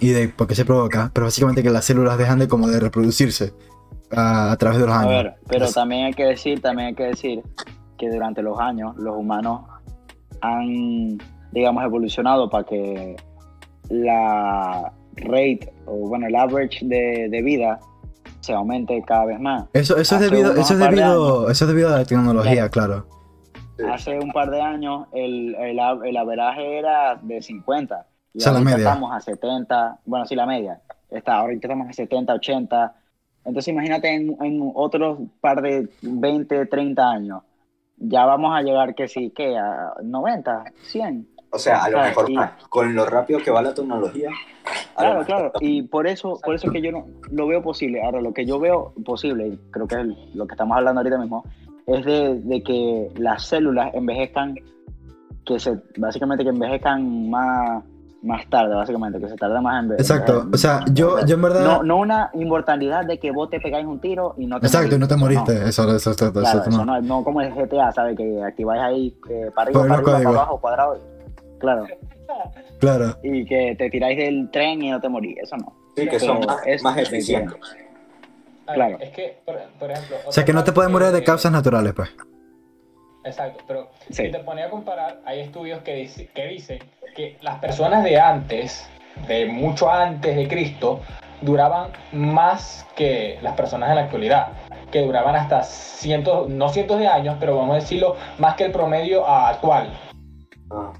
[0.00, 2.80] y de por qué se provoca, pero básicamente que las células dejan de como de
[2.80, 3.54] reproducirse
[4.10, 5.10] a, a través de los A años.
[5.12, 7.42] ver, pero también hay que decir, también hay que decir
[7.96, 9.62] que durante los años los humanos
[10.42, 11.16] han,
[11.52, 13.16] digamos, evolucionado para que
[13.88, 17.78] la rate o bueno el average de, de vida
[18.44, 19.64] se aumente cada vez más.
[19.72, 23.06] Eso, eso, es debido, eso, es debido, eso es debido a la tecnología, claro.
[23.90, 28.52] Hace un par de años el, el, el averaje era de 50 y O sea,
[28.52, 28.88] la ahorita media.
[28.88, 30.80] estamos a 70, bueno sí la media,
[31.10, 32.94] está, ahorita estamos a 70, 80,
[33.46, 37.42] entonces imagínate en, en otros par de 20, 30 años,
[37.96, 41.28] ya vamos a llegar que sí, que a 90, 100.
[41.54, 44.30] O sea, a lo Claro, mejor y- ah, con lo rápido que va la tecnología.
[44.96, 48.02] Claro, mejor claro, y por eso, por eso es que yo no lo veo posible.
[48.02, 51.18] Ahora, lo que yo veo posible, y creo que es lo que estamos hablando ahorita
[51.18, 51.44] mismo,
[51.86, 54.56] es de, de que las células envejezcan,
[55.46, 57.84] que se, básicamente que envejezcan más,
[58.22, 60.16] más tarde, básicamente, que se tarda más en envejecer.
[60.16, 61.64] Exacto, o sea, yo, yo en verdad...
[61.64, 64.96] No, no una inmortalidad de que vos te pegáis un tiro y no te exacto,
[64.96, 65.52] y no te moriste.
[65.68, 67.00] Eso, eso, eso, eso, Claro, eso eso no.
[67.00, 68.16] no, no como el GTA, ¿sabes?
[68.16, 71.13] Que activáis ahí eh, para arriba, para arriba, para abajo, cuadrado.
[71.64, 71.86] Claro,
[72.80, 73.18] Claro.
[73.22, 75.72] y que te tiráis del tren y no te morís, eso no.
[75.96, 77.56] Sí, que son más, es más de eficientes.
[78.66, 78.98] Claro.
[79.00, 80.16] Es que, por, por ejemplo.
[80.26, 82.10] O sea, que no te puedes morir de causas naturales, pues.
[83.24, 84.24] Exacto, pero Sí.
[84.26, 86.78] si te ponía a comparar, hay estudios que, dice- que dicen
[87.16, 88.88] que las personas de antes,
[89.28, 91.00] de mucho antes de Cristo,
[91.40, 94.48] duraban más que las personas en la actualidad,
[94.90, 98.72] que duraban hasta cientos, no cientos de años, pero vamos a decirlo, más que el
[98.72, 99.88] promedio actual.
[100.70, 100.92] Ah,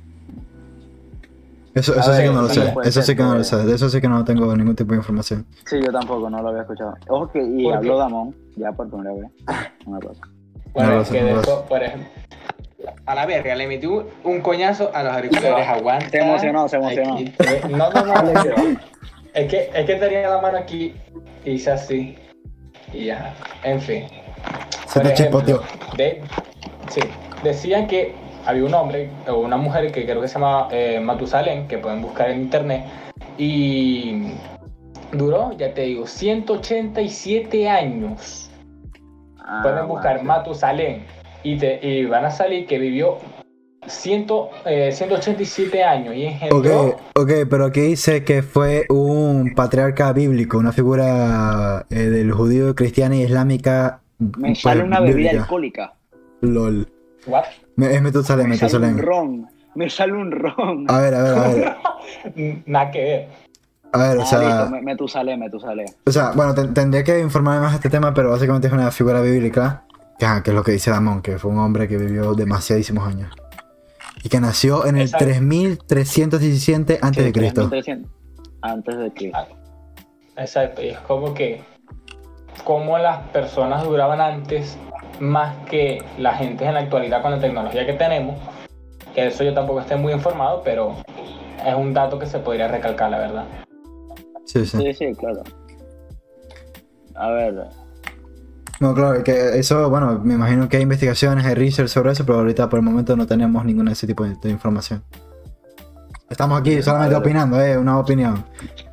[1.75, 2.61] Eso, eso sí ver, que no lo sé.
[2.83, 3.57] Eso ser sí que no lo sé.
[3.65, 5.47] De eso sí que no tengo ningún tipo de información.
[5.67, 6.95] Sí, yo tampoco, no lo había escuchado.
[7.09, 9.31] Ojo que, y habló Damón, ya por primera vez.
[9.87, 10.21] Una cosa.
[10.73, 12.09] Bueno, No es que no de lo eso, por ejemplo.
[13.07, 16.09] A la verga, le metí un, coñazo a los auriculares, aguanta.
[16.11, 17.15] Se emocionó, se emocionó.
[17.15, 18.35] Aquí te- No, no, no, no.
[19.35, 20.95] Es que, es que tenía la mano aquí
[21.45, 22.17] y hice así.
[22.93, 24.05] Y ya, en fin.
[24.87, 25.63] Se Por te ejemplo, chispoteó.
[25.97, 26.23] de-
[26.89, 27.01] sí,
[27.43, 28.15] decían que
[28.47, 32.03] había un hombre o una mujer que creo que se llama eh, Matusalén, que pueden
[32.03, 32.85] buscar en internet,
[33.39, 34.33] y
[35.13, 38.51] duró, ya te digo, 187 años.
[39.39, 40.29] Ah, Pueden buscar bueno.
[40.29, 41.05] Matusalén
[41.43, 43.19] y, te, y van a salir que vivió
[43.87, 44.27] 100,
[44.65, 46.87] eh, 187 años y engendró...
[46.87, 52.75] Ok, ok, pero aquí dice que fue un patriarca bíblico, una figura eh, del judío,
[52.75, 54.01] cristiana y islámica.
[54.19, 55.43] Me pues, sale una bebida bíblica.
[55.43, 55.95] alcohólica.
[56.41, 56.89] LOL.
[57.27, 57.45] What?
[57.77, 59.49] Me- Es Metusalén, Me sale un ron.
[59.75, 60.87] Me sale un ron.
[60.89, 62.63] A ver, a ver, a ver.
[62.67, 63.29] Nada que ver.
[63.93, 64.39] A ver, o Ah, sea.
[64.41, 65.85] listo, me, me tu sale, me tu sale.
[66.07, 68.91] O sea, bueno, ten- tendría que informarme más de este tema, pero básicamente es una
[68.91, 69.85] figura bíblica,
[70.19, 73.07] que, ajá, que es lo que dice Damón, que fue un hombre que vivió demasiadísimos
[73.07, 73.33] años.
[74.23, 75.27] Y que nació en el Exacto.
[75.27, 77.61] 3317 antes de Cristo.
[77.63, 78.11] 1300.
[78.63, 79.33] Antes de que.
[80.37, 81.63] Exacto, y es como que
[82.65, 84.77] como las personas duraban antes
[85.21, 88.37] más que la gente en la actualidad con la tecnología que tenemos.
[89.15, 90.97] Que eso yo tampoco estoy muy informado, pero
[91.65, 93.45] es un dato que se podría recalcar, la verdad.
[94.45, 94.79] Sí, sí.
[94.79, 95.43] Sí, sí, claro.
[97.15, 97.55] A ver,
[98.81, 102.39] No, claro, que eso, bueno, me imagino que hay investigaciones, hay research sobre eso, pero
[102.41, 105.03] ahorita por el momento no tenemos ninguna de ese tipo de, de información.
[106.29, 108.45] Estamos aquí solamente opinando, eh, una opinión.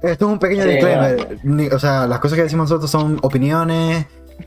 [0.03, 1.39] Esto es un pequeño Sí, disclaimer.
[1.43, 4.05] Ni- o sea, las cosas que decimos nosotros son opiniones,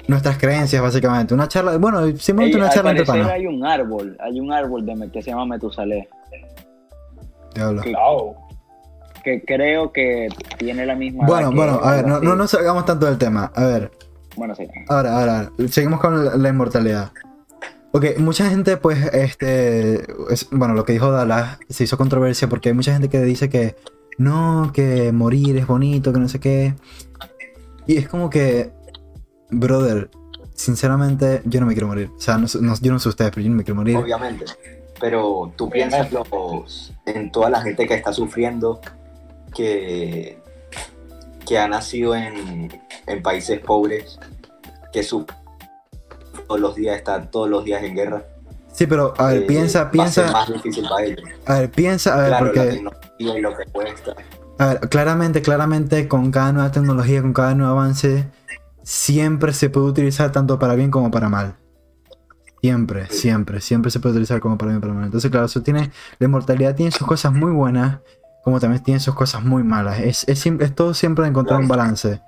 [0.08, 1.34] nuestras creencias, básicamente.
[1.34, 3.28] Una charla, bueno, simplemente una charla entre panas.
[3.28, 6.08] hay un árbol, hay un árbol de, que se llama Metusalé,
[7.54, 7.82] Diablo.
[7.82, 8.36] que, Oh,
[9.22, 10.28] que creo que
[10.58, 11.26] tiene la misma.
[11.26, 13.50] Bueno, bueno, a ver, no, no nos salgamos tanto del tema.
[13.54, 13.90] A ver,
[14.36, 14.66] Bueno, sí.
[14.88, 17.12] ahora, ahora, ahora, seguimos con la, la inmortalidad.
[17.92, 22.70] Ok, mucha gente, pues, este, es- bueno, lo que dijo Dallas se hizo controversia porque
[22.70, 23.76] hay mucha gente que dice que
[24.18, 26.74] no, que morir es bonito, que no sé qué.
[27.86, 28.72] Y es como que,
[29.50, 30.10] brother,
[30.54, 32.10] sinceramente, yo no me quiero morir.
[32.16, 33.96] O sea, no, no- yo no sé ustedes, pero yo no me quiero morir.
[33.96, 34.44] Obviamente.
[35.00, 38.80] Pero tú piensas los, en toda la gente que está sufriendo,
[39.54, 40.38] que,
[41.46, 42.70] que ha nacido en,
[43.06, 44.18] en países pobres,
[44.92, 45.26] que su,
[46.46, 48.24] todos los días están todos los días en guerra.
[48.72, 51.20] Sí, pero, a ver, eh, piensa, va a ser piensa, más difícil para ellos.
[51.46, 52.70] a ver, piensa, a ver, claro, la porque...
[52.70, 54.14] tecnología y lo que cuesta.
[54.58, 58.26] A ver, claramente, claramente, con cada nueva tecnología, con cada nuevo avance,
[58.84, 61.56] siempre se puede utilizar tanto para bien como para mal.
[62.60, 65.04] Siempre, siempre, siempre se puede utilizar como para bien para mal.
[65.04, 67.98] Entonces, claro, eso tiene, la inmortalidad tiene sus cosas muy buenas,
[68.42, 70.00] como también tiene sus cosas muy malas.
[70.00, 72.20] Es, es, siempre- es todo siempre encontrar un balance.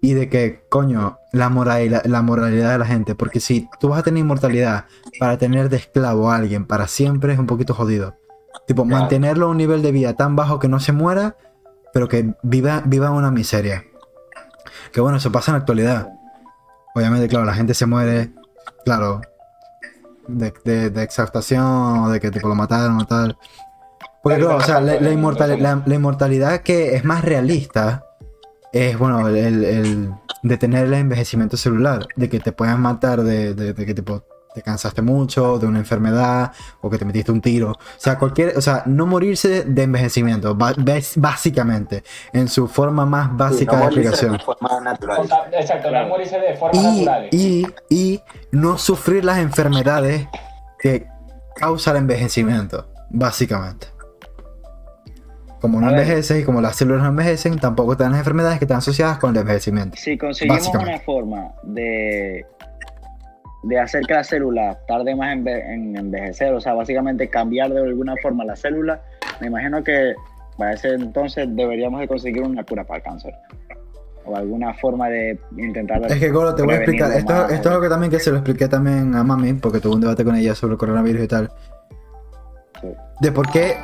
[0.00, 3.14] y de que, coño, la moralidad, la moralidad de la gente.
[3.16, 4.84] Porque si tú vas a tener inmortalidad
[5.18, 8.14] para tener de esclavo a alguien para siempre es un poquito jodido.
[8.66, 11.36] Tipo, mantenerlo a un nivel de vida tan bajo que no se muera,
[11.92, 13.84] pero que viva, viva una miseria.
[14.92, 16.08] Que bueno, eso pasa en la actualidad.
[16.94, 18.30] Obviamente, claro, la gente se muere,
[18.84, 19.20] claro,
[20.26, 20.90] de, de,
[22.04, 23.36] o de que tipo lo mataron o tal.
[24.22, 25.00] Porque claro, o sea, la-
[25.86, 28.04] la inmortalidad que es más realista
[28.72, 30.12] es, bueno, el, el
[30.42, 34.22] detener el envejecimiento celular, de que te puedan matar de, de- de que tipo
[34.54, 37.72] te cansaste mucho, de una enfermedad, o que te metiste un tiro.
[37.72, 40.56] O sea, cualquier, o sea, no morirse de envejecimiento,
[41.16, 44.32] básicamente, en su forma más básica no de morirse explicación.
[44.32, 45.28] de forma natural.
[45.52, 47.34] Exacto, no morirse de formas Y, naturales.
[47.34, 48.22] y, y
[48.52, 50.26] no sufrir las enfermedades
[50.78, 51.06] que
[51.54, 53.88] causa el envejecimiento, básicamente.
[55.60, 58.64] Como no envejeces y como las células no envejecen, tampoco te dan las enfermedades que
[58.64, 59.96] están asociadas con el envejecimiento.
[59.96, 62.46] Si conseguimos una forma de,
[63.62, 67.80] de hacer que la célula tarde más en, en envejecer, o sea, básicamente cambiar de
[67.80, 69.02] alguna forma la célula,
[69.40, 70.14] me imagino que
[70.56, 73.34] para ese entonces deberíamos de conseguir una cura para el cáncer.
[74.24, 76.04] O alguna forma de intentar...
[76.10, 77.12] Es que, Goro, te voy a explicar.
[77.12, 79.80] Esto, más, esto es algo que también que se lo expliqué también a mami, porque
[79.80, 81.50] tuve un debate con ella sobre el coronavirus y tal.
[82.80, 82.88] Sí.
[83.20, 83.76] De por qué,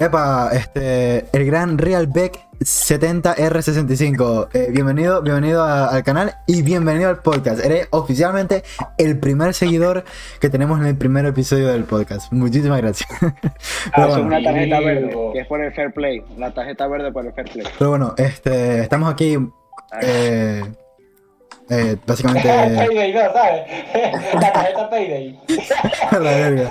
[0.00, 4.48] epa, este, el gran Realbeck 70R65.
[4.52, 7.64] eh, bienvenido, bienvenido a- al canal y bienvenido al podcast.
[7.64, 8.62] Eres oficialmente
[8.98, 10.04] el primer seguidor
[10.40, 12.32] que tenemos en el primer episodio del podcast.
[12.32, 13.08] Muchísimas gracias.
[13.92, 16.22] Ah, bueno, una tarjeta verde, que es por el fair play.
[16.36, 17.66] La tarjeta verde por el fair play.
[17.78, 19.38] pero bueno, este, estamos aquí,
[20.02, 20.62] eh,
[21.70, 23.20] eh, básicamente, Payday, ¿no?
[23.32, 23.62] ¿Sabes?
[24.34, 25.40] La tarjeta Payday.
[26.12, 26.70] la verga.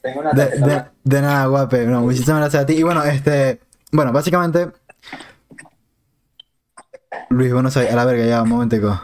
[0.00, 0.84] Tengo una De, tarjeta de-
[1.16, 1.86] de nada, guape.
[1.86, 2.74] No, muchísimas gracias a ti.
[2.74, 3.60] Y bueno, este.
[3.92, 4.68] Bueno, básicamente.
[7.30, 9.00] Luis, bueno, soy a la verga, ya, un momentico.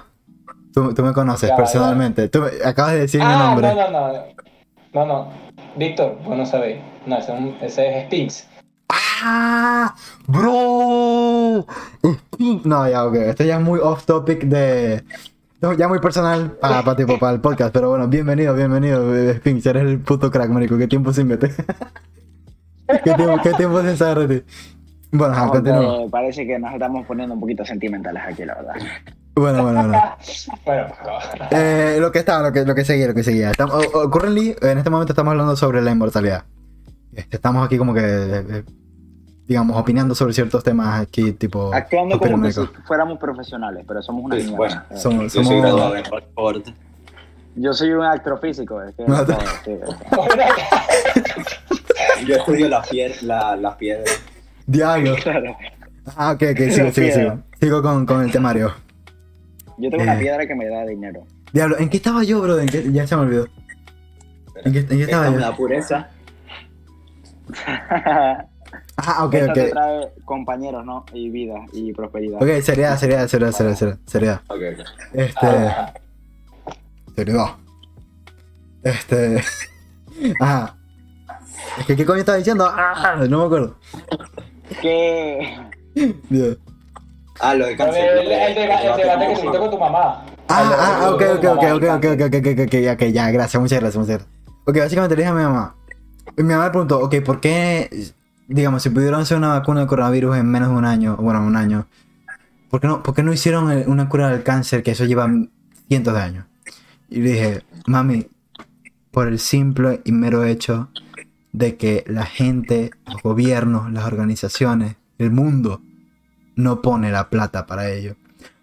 [0.72, 2.28] Tú, tú me conoces Ya, personalmente.
[2.28, 3.74] Tú me- acabas de decir mi Ah, nombre.
[3.74, 4.24] no, no, no.
[4.94, 5.32] No, no.
[5.76, 6.80] Víctor, vos no sabéis.
[7.07, 7.32] No, ese,
[7.62, 8.46] ese es Spinks.
[8.90, 9.94] ¡Ah!
[10.26, 11.66] ¡Bro!
[12.03, 13.14] Spin- No, ya, ok.
[13.16, 15.05] Esto ya es muy off topic de.
[15.61, 17.72] no, ya muy personal para tipo, para el podcast.
[17.72, 19.66] Pero bueno, bienvenido, bienvenido, Spinks.
[19.66, 20.78] Eres el puto crack, marico.
[20.78, 21.51] ¿Qué tiempo sin vete?
[23.05, 24.46] ¿Qué tiempo, qué tiempo sin saber de ti?
[25.11, 26.02] Bueno, ajá, continúa.
[26.02, 28.74] Eh, parece que nos estamos poniendo un poquito sentimentales aquí, la verdad.
[29.34, 30.02] Bueno, bueno, bueno.
[30.66, 30.86] Bueno,
[31.50, 33.50] Eh, lo que estaba, lo que, lo que seguía, lo que seguía.
[33.50, 36.44] Estamos, currently, en este momento estamos hablando sobre la inmortalidad.
[37.14, 38.64] Este, estamos aquí como que, eh,
[39.46, 41.72] digamos, opinando sobre ciertos temas aquí, tipo...
[41.72, 45.61] Actuando como que si fuéramos profesionales, pero somos una Sí, bueno, Eh, Somos, Yo soy
[45.61, 46.04] graduado en.
[47.56, 48.82] Yo soy un astrofísico.
[48.82, 49.34] Es que, No, no, te-
[49.64, 49.72] sí,
[52.26, 54.20] Yo estudio las pied- la, las piedras.
[54.68, 55.16] Diablo.
[55.22, 55.56] claro.
[56.16, 57.38] Ah, ok, ok, sigo, sigo, sigo.
[57.60, 58.72] Sigo con, con el temario.
[59.78, 60.06] Yo tengo Eh.
[60.06, 61.26] una piedra que me da dinero.
[61.52, 62.58] Diablo, ¿en qué estaba yo, bro?
[62.60, 63.46] ¿En qué- Ya se me olvidó.
[64.64, 65.40] ¿En qué, en qué estaba Esta yo?
[65.50, 66.08] la pureza.
[69.00, 69.70] Ah, ok, Esa te ok.
[69.70, 71.04] trae compañeros, ¿no?
[71.12, 72.42] Y vida y prosperidad.
[72.42, 74.40] Ok, seriedad, seriedad, seriedad, seriedad, seriedad, seriedad.
[74.48, 74.86] Ok, ok.
[75.14, 75.46] Este...
[75.46, 75.94] Ah,
[77.14, 77.46] Seriedad.
[78.82, 79.40] Este...
[80.40, 80.76] Ajá.
[81.78, 82.66] Es que, ¿qué coño estaba diciendo?
[82.68, 83.78] Ah, no me acuerdo.
[84.80, 85.66] Que
[86.28, 86.58] Dios.
[87.40, 88.04] Ah, lo de cáncer.
[88.04, 88.54] el, el, de- el
[88.90, 90.24] el debate que tuviste con tu mamá.
[90.48, 93.30] Ah, ah, debate ok, ok, ok, ok, ok, ok, ok, ok, ok, ya, ok, ya,
[93.30, 94.30] gracias, muchas gracias, muchas gracias.
[94.64, 95.74] Ok, básicamente le dije a mi mamá.
[96.36, 97.90] Mi mamá me preguntó, ok, ¿por qué,
[98.48, 101.56] digamos, si pudieron hacer una vacuna de coronavirus en menos de un año, bueno, un
[101.56, 101.86] año,
[102.70, 105.28] ¿por qué no, por qué no hicieron el- una cura del cáncer que eso lleva
[105.88, 106.44] cientos de años?
[107.08, 108.26] Y le dije, mami,
[109.10, 110.88] por el simple y mero hecho
[111.59, 115.82] de que la gente, los gobiernos, las organizaciones, el mundo,
[116.54, 118.14] no pone la plata para ello.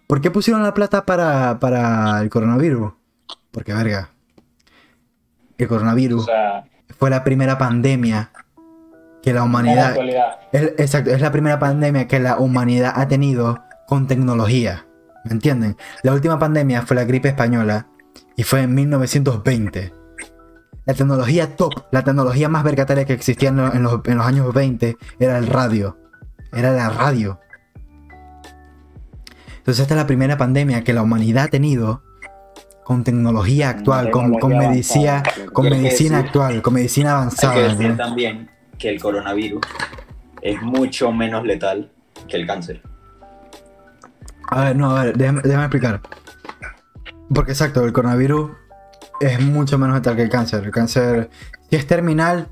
[0.06, 2.94] ¿Por qué pusieron la plata para, para el coronavirus?
[3.50, 4.10] Porque, verga,
[5.58, 6.64] el O coronavirus sea,
[6.98, 8.30] fue la primera pandemia
[9.22, 9.94] que la humanidad...
[10.52, 14.86] Es, exacto, es la primera pandemia que la humanidad ha tenido con tecnología.
[15.24, 15.76] ¿Me entienden?
[16.02, 17.88] La última pandemia fue la gripe española
[18.36, 20.05] y fue en 1920.
[20.86, 24.26] La tecnología top, la tecnología más vergataria que existía en, lo- en los, en los
[24.26, 25.98] años 20 era el radio.
[26.52, 27.40] Era la radio.
[29.58, 32.02] Entonces esta es la primera pandemia que la humanidad ha tenido
[32.84, 37.54] con tecnología actual, con, con medicina, con hay medicina decir- actual, con medicina Hay avanzada.
[37.54, 37.96] que decir ¿no?
[37.96, 39.62] también que el coronavirus
[40.40, 41.90] es mucho menos letal
[42.28, 42.80] que el cáncer.
[44.50, 46.00] A ver, no, a ver, déjame, déjame explicar.
[47.34, 48.52] Porque exacto, el coronavirus
[49.20, 50.64] es mucho menos letal que el cáncer.
[50.64, 51.30] El cáncer,
[51.70, 52.48] si es terminal,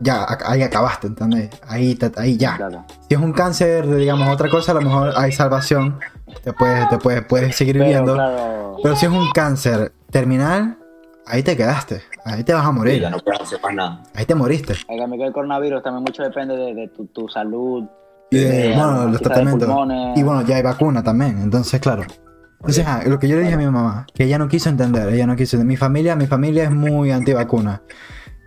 [0.00, 1.50] ya, ahí acabaste, ¿entendés?
[1.66, 2.56] Ahí, ahí ya.
[2.56, 2.84] Claro.
[3.08, 5.98] Si es un cáncer de, digamos, otra cosa, a lo mejor hay salvación,
[6.44, 8.14] te puedes, te puedes, puedes seguir Pero viviendo.
[8.14, 10.78] claro, Pero si es un cáncer terminal,
[11.26, 12.02] ahí te quedaste.
[12.24, 13.00] Ahí te vas a morir.
[13.00, 14.02] ya no puedes hacer más nada.
[14.14, 14.74] Ahí te moriste.
[14.88, 17.84] el coronavirus también mucho depende de, de tu, tu salud.
[18.30, 19.68] Y de, de bueno, los tratamientos.
[20.14, 22.02] Y bueno, ya hay vacuna también, entonces claro.
[22.60, 25.08] Entonces, ah, lo que yo le dije a mi mamá, que ella no quiso entender,
[25.12, 27.82] ella no quiso Mi familia, mi familia es muy antivacuna.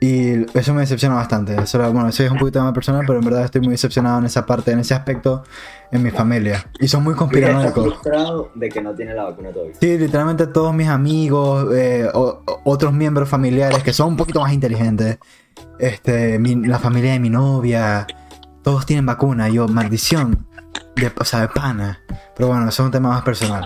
[0.04, 1.56] Y eso me decepciona bastante.
[1.62, 4.18] Eso, era- bueno, eso es un poquito más personal, pero en verdad estoy muy decepcionado
[4.18, 5.44] en esa parte, en ese aspecto,
[5.92, 6.66] en mi familia.
[6.80, 7.84] Y son muy conspiranoicos.
[7.86, 9.76] frustrado de que no tiene la vacuna todavía.
[9.80, 14.42] Sí, literalmente todos mis amigos, eh, o- o- otros miembros familiares que son un poquito
[14.42, 15.20] más inteligentes,
[15.78, 18.08] este, mi- la familia de mi novia,
[18.64, 19.50] todos tienen vacuna.
[19.50, 20.48] Yo, maldición,
[20.96, 22.00] de, o sea, de pana.
[22.36, 23.66] Pero bueno, eso es un tema más personal.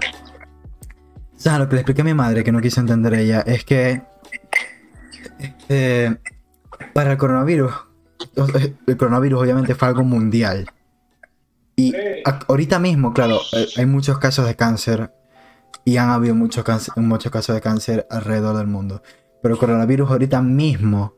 [1.36, 3.65] O sea, lo que le expliqué a mi madre, que no quiso entender ella, es
[3.65, 4.01] que
[5.39, 6.17] este,
[6.93, 7.73] para el coronavirus,
[8.88, 10.67] el coronavirus obviamente fue algo mundial.
[11.75, 11.93] Y
[12.47, 15.11] ahorita mismo, claro, eh, hay muchos casos de cáncer
[15.83, 16.63] y han habido muchos,
[16.95, 19.03] muchos casos de cáncer alrededor del mundo.
[19.41, 21.15] Pero el coronavirus ahorita mismo,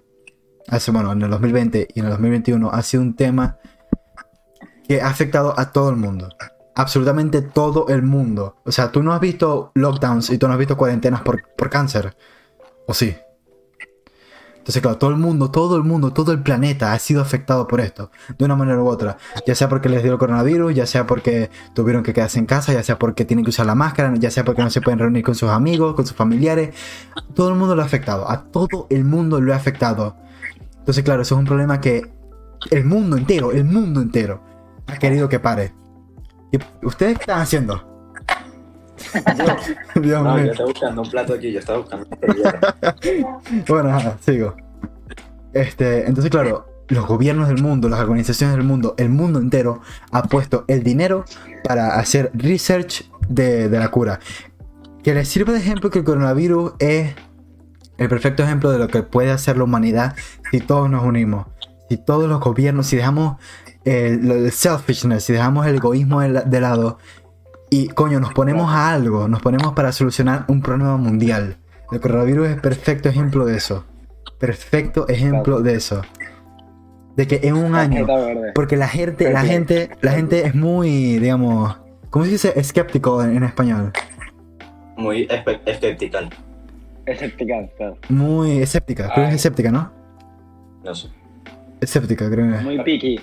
[0.68, 3.57] hace, bueno, en el 2020 y en el 2021, ha sido un tema
[4.88, 6.30] que ha afectado a todo el mundo.
[6.78, 8.57] Absolutamente todo el mundo.
[8.63, 11.71] O sea, tú no has visto lockdowns y tú no has visto cuarentenas por, por
[11.71, 12.15] cáncer.
[12.86, 13.15] ¿O sí?
[14.59, 17.82] Entonces, claro, todo el mundo, todo el mundo, todo el planeta ha sido afectado por
[17.82, 19.17] esto, de una manera u otra.
[19.47, 22.73] Ya sea porque les dio el coronavirus, ya sea porque tuvieron que quedarse en casa,
[22.73, 25.23] ya sea porque tienen que usar la máscara, ya sea porque no se pueden reunir
[25.23, 26.75] con sus amigos, con sus familiares.
[27.34, 30.15] Todo el mundo lo ha afectado, a todo el mundo lo ha afectado.
[30.78, 32.11] Entonces, claro, eso es un problema que
[32.69, 34.43] el mundo entero, el mundo entero,
[34.86, 35.73] ha querido que pare.
[36.52, 37.84] ¿Y ustedes qué están haciendo?
[40.02, 40.52] Dios No, yo mío.
[40.52, 42.08] estaba buscando un plato aquí, yo estaba buscando.
[43.68, 44.56] Bueno, nada, sigo.
[45.54, 49.82] Este, entonces, claro, los gobiernos del mundo, las organizaciones del mundo, el mundo entero
[50.12, 51.26] ha puesto el dinero
[51.64, 54.20] para hacer research de, de la cura.
[55.04, 57.14] Que les sirve de ejemplo que el coronavirus es
[57.98, 60.16] el perfecto ejemplo de lo que puede hacer la humanidad
[60.52, 61.48] si todos nos unimos.
[61.89, 63.38] Si todos los gobiernos, si dejamos
[63.90, 66.98] el, el selfishness, si dejamos el egoísmo de, la- de lado
[67.70, 71.58] y, coño, nos ponemos a algo, nos ponemos para solucionar un problema mundial.
[71.92, 73.86] El coronavirus es perfecto ejemplo de eso.
[74.40, 76.02] Perfecto ejemplo de eso.
[77.16, 78.06] De que en un año,
[78.54, 79.74] porque la gente, la Perfecto.
[79.76, 81.76] gente, la gente es muy, digamos,
[82.12, 82.54] ¿cómo se dice?
[82.56, 83.92] Escéptico en, en español.
[84.98, 85.28] Muy
[85.66, 86.20] escéptica.
[87.06, 87.98] Escéptica, claro.
[88.10, 89.92] Muy escéptica, creo que es escéptica, ¿no?
[90.84, 91.08] No sé.
[91.82, 92.64] Escéptica, creo que es.
[92.64, 93.20] Muy picky.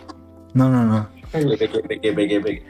[0.55, 1.09] No, no, no.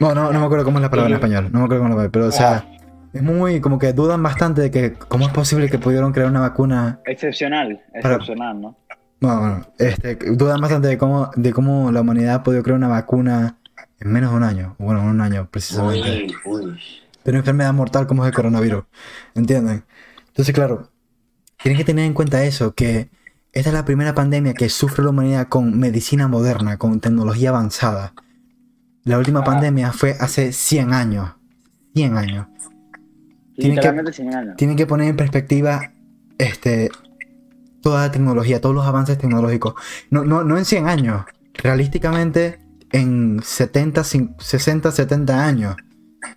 [0.01, 1.49] No, no, no me acuerdo cómo es la palabra en español.
[1.53, 2.67] No me acuerdo cómo es la palabra, pero o sea,
[3.13, 6.41] es muy, como que dudan bastante de que cómo es posible que pudieron crear una
[6.41, 8.77] vacuna Excepcional, excepcional, ¿no?
[9.21, 12.89] No, bueno, este, dudan bastante de cómo, de cómo la humanidad ha podido crear una
[12.89, 13.59] vacuna
[14.01, 14.77] en menos de un año.
[14.79, 16.27] Bueno, en un año precisamente.
[16.45, 16.81] Uy, uy.
[17.25, 18.85] De una enfermedad mortal como es el coronavirus.
[19.35, 19.85] ¿Entienden?
[20.27, 20.91] Entonces, claro,
[21.63, 23.09] tienen que tener en cuenta eso, que
[23.55, 28.13] esta es la primera pandemia que sufre la humanidad con medicina moderna, con tecnología avanzada.
[29.05, 29.45] La última Ah.
[29.45, 31.31] pandemia fue hace 100 años.
[31.95, 32.47] 100 años.
[33.57, 34.57] Tienen que- Literalmente 100 años.
[34.57, 35.93] tienen que poner en perspectiva
[36.39, 36.91] este
[37.83, 39.75] toda la tecnología, todos los avances tecnológicos.
[40.11, 42.59] No, no, no en 100 años, realísticamente
[42.93, 45.77] en 70, cin- 60, 70 años.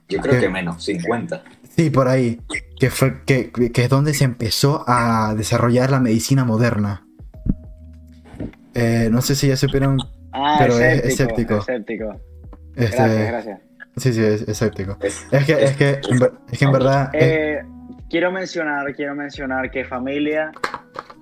[0.10, 0.42] Yo creo ¿Qué?
[0.42, 1.44] que menos, 50.
[1.76, 2.42] Sí, por ahí.
[2.80, 7.07] Que, fue, que, que es donde se empezó a desarrollar la medicina moderna.
[8.78, 9.98] Eh, no sé si ya supieron.
[10.32, 11.58] Ah, Pero es escéptico.
[11.58, 12.16] escéptico.
[12.76, 13.60] Este, Gracias, gracias.
[13.98, 14.98] Sí, sí, es escéptico.
[15.02, 17.10] Es, Es que, es que, en, es que en verdad.
[17.14, 17.62] es- Eh,
[18.10, 20.52] quiero mencionar, quiero mencionar que familia,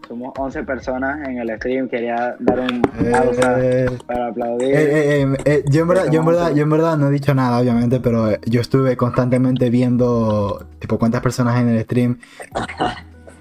[0.09, 1.87] somos 11 personas en el stream.
[1.87, 4.75] Quería dar un pausa eh, para aplaudir.
[4.75, 7.11] Eh, eh, eh, eh, yo, en verdad, yo, en verdad, yo en verdad no he
[7.11, 11.83] dicho nada, obviamente, pero eh, yo estuve constantemente viendo, tipo, cuántas personas hay en el
[11.83, 12.19] stream.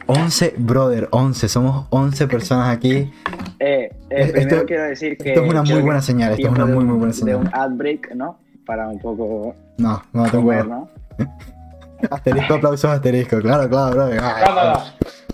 [0.07, 3.11] 11, brother, 11, somos 11 personas aquí.
[3.59, 5.31] Eh, eh, esto- quiero decir que.
[5.31, 7.45] Esto es una muy buena señal, esto es una muy, un- muy buena De un
[7.45, 7.51] señal.
[7.53, 8.39] ad break, ¿no?
[8.67, 10.89] Para un poco No, no tengo comer, ¿no?
[12.11, 14.21] Asterisco, aplausos, asterisco, claro, claro, brother.
[14.23, 14.81] Ay, No, no, no.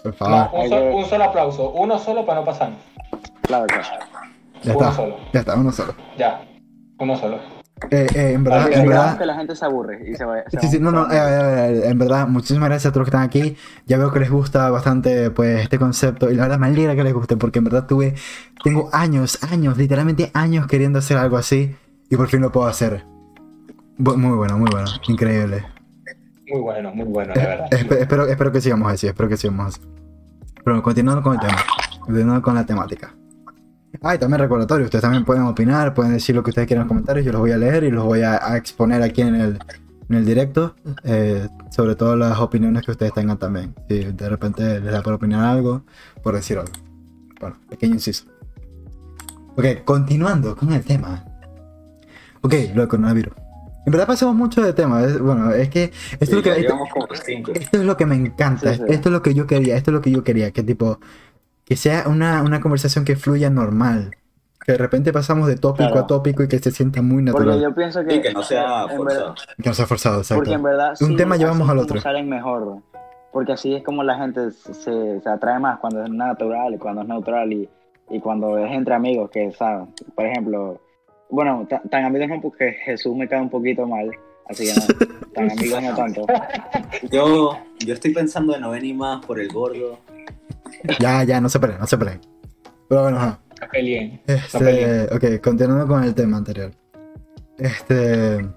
[0.02, 1.70] Por No, favor, un, sol- un solo aplauso.
[1.72, 2.70] Uno solo para no pasar.
[3.42, 3.82] Claro, claro.
[4.62, 5.16] ya uno está, solo.
[5.32, 5.94] ya está, uno solo.
[6.16, 6.42] Ya.
[6.98, 7.38] Uno solo.
[7.90, 9.18] Eh, eh, en verdad, en verdad.
[9.18, 10.36] que la gente se aburre y se va.
[10.48, 13.16] se Sí, sí, no, no, eh, eh, en verdad, muchísimas gracias a todos los que
[13.16, 13.56] están aquí.
[13.86, 17.02] Ya veo que les gusta bastante pues este concepto y la verdad me alegra que
[17.04, 18.14] les guste porque en verdad tuve,
[18.62, 21.74] tengo años, años, literalmente años queriendo hacer algo así
[22.10, 23.04] y por fin lo puedo hacer.
[23.98, 25.64] Bu- Muy bueno, muy bueno, increíble.
[26.48, 27.66] Muy bueno, muy bueno, la verdad.
[27.70, 29.80] Espe- espero, espero que sigamos así, espero que sigamos así.
[30.64, 31.56] Pero continuando con el tema,
[32.00, 33.14] continuando con la temática.
[34.02, 36.86] Ah, y también recordatorio, ustedes también pueden opinar, pueden decir lo que ustedes quieran en
[36.86, 39.34] los comentarios, yo los voy a leer y los voy a, a exponer aquí en
[39.34, 39.58] el,
[40.08, 43.74] en el directo, eh, sobre todo las opiniones que ustedes tengan también.
[43.88, 45.82] Si de repente les da por opinar algo,
[46.22, 46.72] por decir algo.
[47.40, 48.24] Bueno, pequeño inciso.
[49.56, 51.24] Ok, continuando con el tema.
[52.42, 53.34] Ok, lo del coronavirus.
[53.86, 55.02] En verdad pasamos mucho de tema.
[55.02, 58.14] es- bueno, es que esto es, lo Sí, que, esto, esto es lo que me
[58.14, 58.72] encanta.
[58.74, 58.84] Sí, sí.
[58.92, 59.76] Esto es lo que yo quería.
[59.76, 60.50] Esto es lo que yo quería.
[60.52, 61.00] Que tipo,
[61.70, 64.16] que sea una, una conversación que fluya normal.
[64.66, 66.00] Que de repente pasamos de tópico Claro.
[66.00, 67.60] a tópico y que se sienta muy Porque natural.
[67.62, 68.16] yo pienso que.
[68.16, 69.04] Y que no sea forzado.
[69.04, 70.62] verdad- Que no sea forzado, porque en exacto.
[70.64, 70.94] verdad.
[71.00, 72.00] Un sí, tema llevamos al otro.
[72.00, 72.78] salen mejor.
[73.32, 77.02] Porque así es como la gente se, se atrae más cuando es natural y cuando
[77.02, 77.68] es neutral y,
[78.10, 79.94] y cuando es entre amigos que saben.
[80.16, 80.80] Por ejemplo,
[81.30, 84.10] bueno, ta- tan amigos no porque Jesús me cae un poquito mal.
[84.48, 86.26] Así que no, tan amigos no tanto.
[87.12, 90.00] Yo, yo estoy pensando en no venir más por el gordo.
[90.98, 92.20] Ya, ya, no se peleen, no se peleen.
[92.88, 93.40] Pero bueno, ajá.
[93.60, 94.22] No peleen.
[94.26, 96.72] Este, ok, continuando con el tema anterior.
[97.58, 98.48] Este.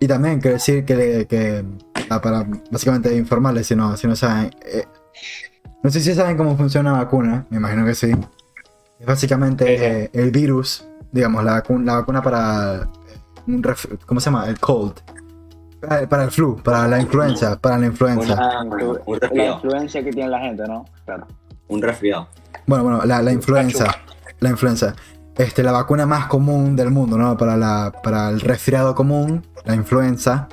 [0.00, 1.64] Y también quiero decir que, que
[2.10, 4.50] ah, para básicamente informarles si no, si no saben.
[4.64, 4.84] eh,
[5.82, 8.10] no sé si saben cómo funciona una vacuna, me imagino que sí.
[9.00, 12.88] Es básicamente eh, el virus, digamos, la, vacu- la vacuna para.
[13.46, 14.48] Un ref- ¿Cómo se llama?
[14.48, 14.94] El cold.
[15.88, 18.34] Para, para el flu, para la influenza, para la influenza.
[18.34, 18.70] Una- un
[19.14, 19.54] La resfriado.
[19.54, 20.84] influencia que tiene la gente, ¿no?
[21.04, 21.26] Claro.
[21.68, 22.28] Un resfriado.
[22.66, 23.86] Bueno, bueno, la, la influenza.
[24.40, 24.94] La influenza.
[25.36, 27.36] Este, la vacuna más común del mundo, ¿no?
[27.36, 30.48] Para, la, para el resfriado común, la influenza.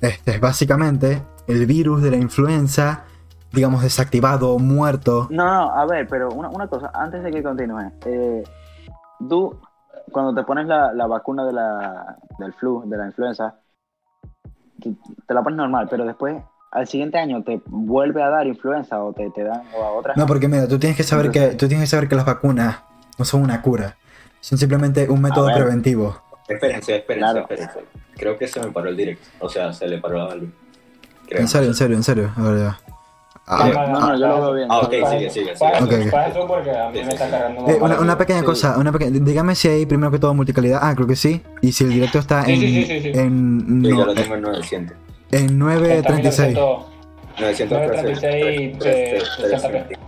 [0.00, 3.04] Este es básicamente el virus de la influenza,
[3.52, 5.28] digamos, desactivado, muerto.
[5.30, 7.90] No, no, a ver, pero una, una cosa, antes de que continúe.
[8.04, 8.44] eh,
[9.28, 9.58] tú,
[10.12, 13.54] cuando te pones la, la vacuna de la, del flu, de la influenza,
[14.80, 16.36] te la pones normal, pero después,
[16.70, 20.16] al siguiente año, te vuelve a dar influenza o te, te dan o a otras.
[20.16, 22.78] No, porque mira, tú tienes que saber que, tú tienes que saber que las vacunas
[23.18, 23.96] no son una cura.
[24.40, 26.20] Son simplemente un método preventivo.
[26.48, 27.40] Espérense, espérense, Claro.
[27.40, 27.80] espérense.
[28.16, 29.26] Creo que se me paró el directo.
[29.40, 30.46] O sea, se le paró algo.
[31.28, 31.40] Creo.
[31.40, 32.32] En serio, en serio, en serio.
[32.36, 32.78] A ver, ya.
[33.50, 34.68] Ah, no, no, yo lo veo bien.
[34.70, 36.10] Ah, ok, sigue, sigue, para sigue.
[36.10, 38.44] para eso porque a mí Sí, me está cargando Eh, una, una pequeña Sí.
[38.46, 40.80] cosa, una pequeña, dígame si hay primero que todo multicalidad.
[40.82, 41.42] Ah, creo que sí.
[41.62, 43.08] Y si el directo está en, sí, sí, sí, sí.
[43.18, 44.96] en, Sí, no, ya lo tengo en 900.
[45.32, 46.56] en Está 936.
[46.58, 46.86] 1900,
[47.40, 49.98] 936, eh, 60p.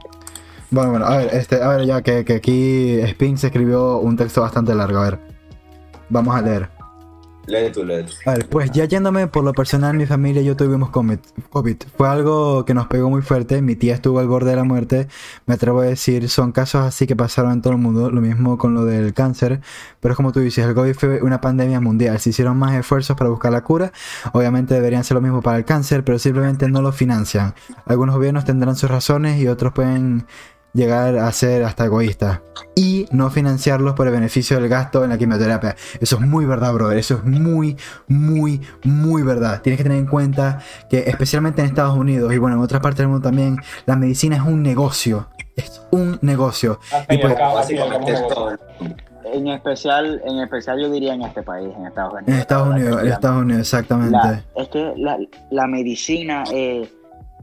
[0.73, 4.17] Bueno, bueno, a ver, este, a ver, ya que, que aquí Spin se escribió un
[4.17, 5.19] texto bastante largo, a ver.
[6.09, 6.69] Vamos a leer.
[7.51, 7.83] Lee tú.
[8.27, 10.91] A ver, pues ya yéndome por lo personal, mi familia y yo tuvimos.
[10.91, 11.77] COVID.
[11.97, 13.61] Fue algo que nos pegó muy fuerte.
[13.63, 15.09] Mi tía estuvo al borde de la muerte.
[15.47, 18.11] Me atrevo a decir, son casos así que pasaron en todo el mundo.
[18.11, 19.61] Lo mismo con lo del cáncer.
[20.01, 22.19] Pero es como tú dices, el COVID fue una pandemia mundial.
[22.21, 23.93] Se hicieron más esfuerzos para buscar la cura.
[24.33, 27.55] Obviamente deberían ser lo mismo para el cáncer, pero simplemente no lo financian.
[27.87, 30.27] Algunos gobiernos tendrán sus razones y otros pueden
[30.73, 32.41] llegar a ser hasta egoístas.
[32.75, 35.77] Y no financiarlos por el beneficio del gasto en la quimioterapia.
[36.01, 36.99] Eso es muy verdad, brother.
[36.99, 37.77] Eso es muy,
[38.09, 39.61] muy, muy verdad.
[39.63, 42.99] Tienes que tener en cuenta que especialmente en Estados Unidos y bueno, en otras partes
[42.99, 43.57] del mundo también,
[43.87, 45.29] la medicina es un negocio.
[45.57, 46.79] Es un y pues, negocio.
[49.33, 52.29] En especial, en especial yo diría en este país, en Estados Unidos.
[52.29, 54.13] En Estados Unidos, en Estados Unidos, exactamente.
[54.17, 55.19] La- es que la,
[55.51, 56.91] la medicina, eh,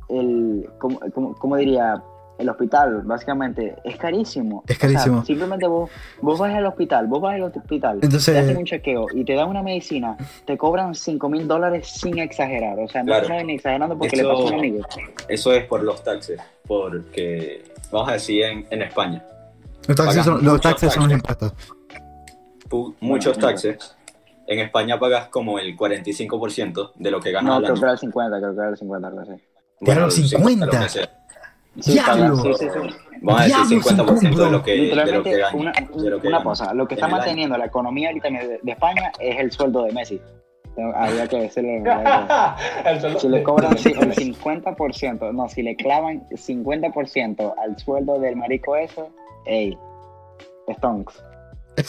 [0.10, 2.02] el, ¿cómo, cómo- cómo diría?
[2.38, 4.64] El hospital, básicamente, es carísimo.
[4.68, 5.26] Es O sea, carísimo.
[5.26, 5.90] simplemente vos,
[6.22, 9.34] vos vas al hospital, vos vas al hospital, Entonces- te hacen un chequeo y te
[9.34, 10.16] dan una medicina,
[10.46, 12.78] te cobran 5 mil dólares sin exagerar.
[12.80, 13.44] O sea, no Claro.
[13.44, 14.86] ni exagerando porque Eso- le pasó a un amigo.
[15.28, 16.40] Eso es por los taxes.
[16.68, 19.24] Porque, vamos a decir, en, en España,
[19.88, 21.52] Los taxes son, los muchos taxes son los taxes.
[21.52, 21.78] impuestos.
[22.70, 23.96] pu- muchos Bueno, taxes.
[24.46, 27.80] En España pagas como el 45% de lo que ganas No, al creo año.
[27.80, 29.32] que era el 50, creo que era el 50, algo así.
[30.28, 30.88] 50.
[31.82, 32.36] Sí, ¡Diablo!
[32.38, 32.96] sí, sí, sí.
[33.22, 35.56] Vamos a decir Diablo, 50% de lo que, de lo Literalmente, que gana.
[35.58, 36.50] una, de lo que una gana.
[36.50, 37.16] cosa, lo que está año.
[37.18, 40.22] manteniendo la economía ahorita de, de España es el sueldo de Messi.
[40.96, 41.70] Había que decirlo.
[43.20, 48.76] Si le cobran el de- 50%, no, si le clavan 50% al sueldo del marico
[48.76, 49.10] eso,
[49.46, 49.76] ey,
[50.74, 51.24] stonks.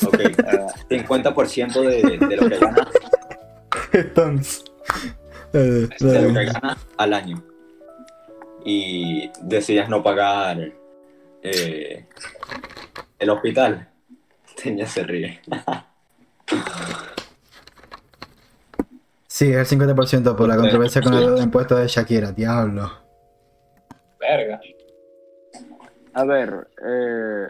[0.07, 0.19] Ok,
[0.91, 2.89] Eh, 50% de, de lo que gana,
[3.93, 4.65] Entonces,
[5.53, 7.43] eh, de lo que gana al año.
[8.71, 10.59] Y decides no pagar
[11.43, 12.05] eh,
[13.19, 13.89] el hospital.
[14.63, 15.41] Teña se ríe.
[19.27, 22.93] sí, es el 50% por la controversia con el impuesto de Shakira, diablo.
[24.21, 24.61] Verga.
[26.13, 27.47] a ver, eh,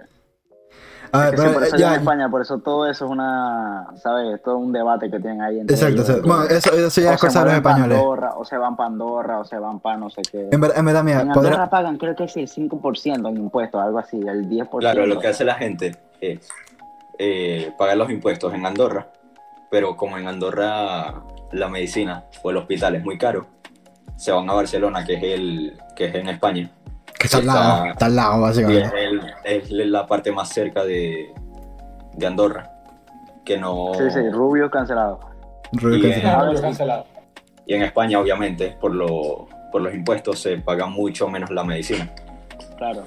[1.12, 3.04] A ver, que sí, pero, por eso eh, ya, en España, por eso todo eso
[3.06, 4.42] es una, ¿sabes?
[4.42, 6.08] Todo un debate que tienen ahí entre exacto, ellos.
[6.08, 6.28] exacto.
[6.28, 7.98] Bueno, eso, eso ya es cosa de los españoles.
[8.36, 10.48] O se van para Andorra, o se van para no sé qué.
[10.50, 13.36] En verdad, en verdad, mira, En podrá- Andorra pagan, creo que es el 5% en
[13.36, 14.78] impuestos, algo así, el 10%.
[14.80, 16.48] Claro, lo que hace la gente es
[17.18, 19.08] eh, pagar los impuestos en Andorra,
[19.70, 21.14] pero como en Andorra
[21.52, 23.46] la medicina o el hospital es muy caro,
[24.16, 26.70] se van a Barcelona, que es el que es en España.
[27.18, 29.04] Que está al lado, está al lado, es, básicamente.
[29.04, 31.32] el- es la parte más cerca de,
[32.14, 32.70] de Andorra.
[33.44, 33.92] Que no.
[33.94, 35.20] Sí, sí, Rubio cancelado.
[35.72, 37.04] Rubio y- cancelado.
[37.66, 42.08] Y en España, obviamente, por, lo, por los impuestos se paga mucho menos la medicina.
[42.76, 43.02] Claro.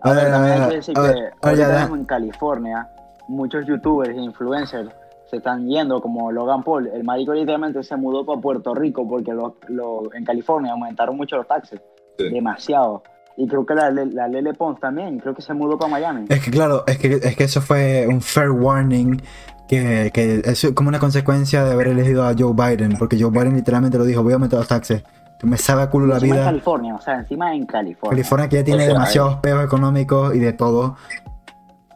[0.00, 2.88] A ver, a también hay ver, que decir a ver, que a en California,
[3.28, 4.90] muchos youtubers e influencers
[5.28, 6.86] se están yendo, como Logan Paul.
[6.86, 11.36] El marico literalmente se mudó para Puerto Rico porque lo- lo- en California aumentaron mucho
[11.36, 11.80] los taxes.
[12.16, 12.30] Sí.
[12.30, 13.02] Demasiado.
[13.40, 16.26] Y creo que la, la Lele Pons también, creo que se mudó para Miami.
[16.28, 19.22] Es que claro, es que, es que eso fue un fair warning
[19.68, 23.54] que, que es como una consecuencia de haber elegido a Joe Biden, porque Joe Biden
[23.54, 25.04] literalmente lo dijo, voy a aumentar los taxes.
[25.44, 26.44] Me sabe a culo la encima en vida.
[26.46, 28.10] California, o sea, encima en California.
[28.10, 30.96] California que ya tiene O sea, demasiados peos económicos y de todo.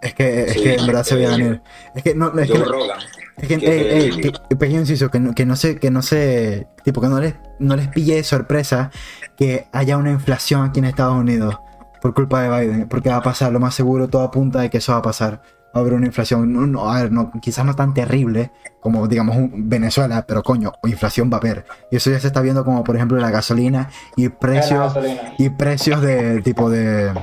[0.00, 1.60] Es que, es Sí, que en verdad se veía venir.
[1.92, 2.98] Es que no, no, es Joe que, Rogan.
[3.36, 7.34] Que, pequeño inciso, que no, que no se, que no se, tipo, que no les,
[7.58, 8.90] no les pille de sorpresa
[9.36, 11.58] que haya una inflación aquí en Estados Unidos
[12.00, 14.78] por culpa de Biden, porque va a pasar, lo más seguro, todo apunta de que
[14.78, 15.40] eso va a pasar.
[15.74, 18.50] Va a haber una inflación, no, no, a ver, no, quizás no tan terrible
[18.80, 21.64] como, digamos, un Venezuela, pero coño, inflación va a haber.
[21.90, 25.34] Y eso ya se está viendo como, por ejemplo, la gasolina y precios gasolina.
[25.38, 27.14] y precios de tipo de,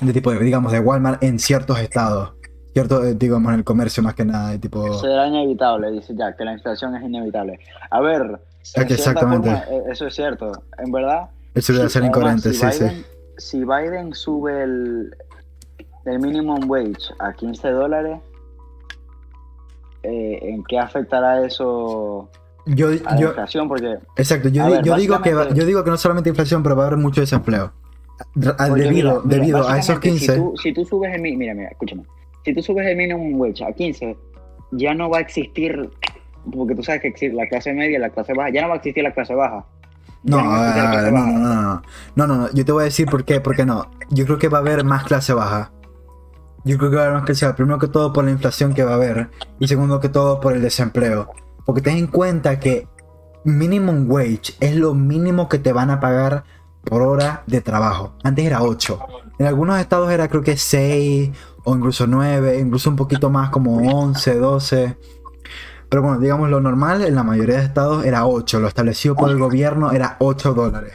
[0.00, 2.34] de tipo de, digamos, de Walmart en ciertos estados.
[2.72, 4.94] Cierto, eh, digamos, en el comercio más que nada, de tipo...
[4.94, 7.58] Será inevitable, dice ya, que la inflación es inevitable.
[7.90, 9.50] A ver, exactamente.
[9.50, 10.52] forma, eh, eso es cierto.
[10.78, 12.84] En verdad, Eso debe Sí, ser incoherente, si sí, sí.
[12.84, 13.04] Biden,
[13.36, 15.14] Si Biden sube el,
[16.06, 18.20] el minimum wage a 15 dólares,
[20.02, 22.30] eh, ¿en qué afectará eso
[22.66, 23.68] Yo, a la yo, inflación?
[23.68, 26.30] Porque, exacto, yo, A di- ver, yo digo que va- yo digo que no solamente
[26.30, 27.72] inflación, pero va a haber mucho desempleo.
[28.34, 30.26] Debido mira, mira, debido a esos básicamente, 15.
[30.34, 32.04] Si tú, si tú subes el mi- mira, mira, escúchame.
[32.44, 34.16] Si tú subes el minimum wage a 15,
[34.72, 35.90] ya no va a existir,
[36.52, 38.74] porque tú sabes que existe la clase media y la clase baja, ya no va
[38.74, 39.64] a existir la clase baja.
[40.24, 41.82] No, no, no, no,
[42.14, 43.90] no, no, no, yo te voy a decir por qué, por qué no.
[44.10, 45.72] Yo creo que va a haber más clase baja.
[46.64, 47.56] Yo creo que va a haber más clase baja.
[47.56, 49.30] Primero que todo por la inflación que va a haber.
[49.58, 51.32] Y segundo que todo por el desempleo.
[51.66, 52.86] Porque ten en cuenta que
[53.44, 56.44] minimum wage es lo mínimo que te van a pagar
[56.84, 58.14] por hora de trabajo.
[58.22, 59.00] Antes era 8.
[59.40, 61.30] En algunos estados era creo que 6
[61.64, 64.96] o incluso 9, incluso un poquito más como 11, 12.
[65.88, 68.60] Pero bueno, digamos lo normal en la mayoría de estados era 8.
[68.60, 70.92] Lo establecido por el gobierno era 8 dólares.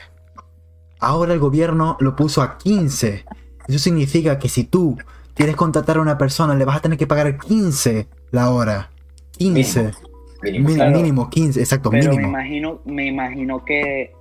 [0.99, 3.26] Ahora el gobierno lo puso a 15.
[3.68, 4.98] Eso significa que si tú
[5.35, 8.89] quieres contratar a una persona, le vas a tener que pagar 15 la hora.
[9.38, 9.80] 15.
[9.84, 9.98] Mínimo.
[10.44, 10.91] Mínimo, Claro.
[10.98, 12.30] mínimo 15, exacto, Pero me mínimo.
[12.30, 14.14] imagino, me imagino que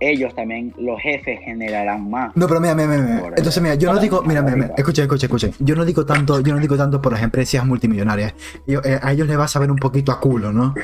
[0.00, 2.34] ellos también, los jefes, generarán más.
[2.34, 3.28] No, pero mira, mira, mira, mira.
[3.36, 5.52] Entonces, mira, yo no digo, mira, mira, mira, escuchen, escuchen, escuchen.
[5.58, 8.34] Yo no digo tanto, yo no digo tanto por las empresas multimillonarias.
[8.66, 10.74] Yo, eh, a ellos les va a saber un poquito a culo, ¿no?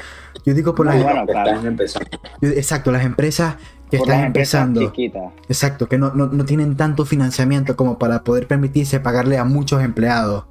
[0.45, 1.51] Yo digo por las, bueno, claro.
[1.51, 2.09] Están empezando.
[2.41, 3.57] yo- exacto, las empresas
[3.91, 4.91] que Por están las empresas empezando.
[4.93, 5.33] chiquitas.
[5.49, 9.83] Exacto, que no, no, no tienen tanto financiamiento como para poder permitirse pagarle a muchos
[9.83, 10.45] empleados.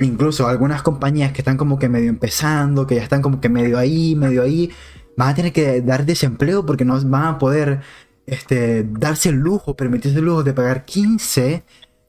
[0.00, 3.78] Incluso algunas compañías que están como que medio empezando, que ya están como que medio
[3.78, 4.70] ahí, medio ahí,
[5.16, 7.80] van a tener que dar desempleo porque no van a poder
[8.26, 11.62] este, darse el lujo, permitirse el lujo de pagar 15,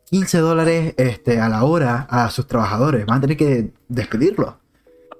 [0.05, 3.05] 15 dólares este, a la hora a sus trabajadores.
[3.05, 4.55] Van a tener que despedirlos.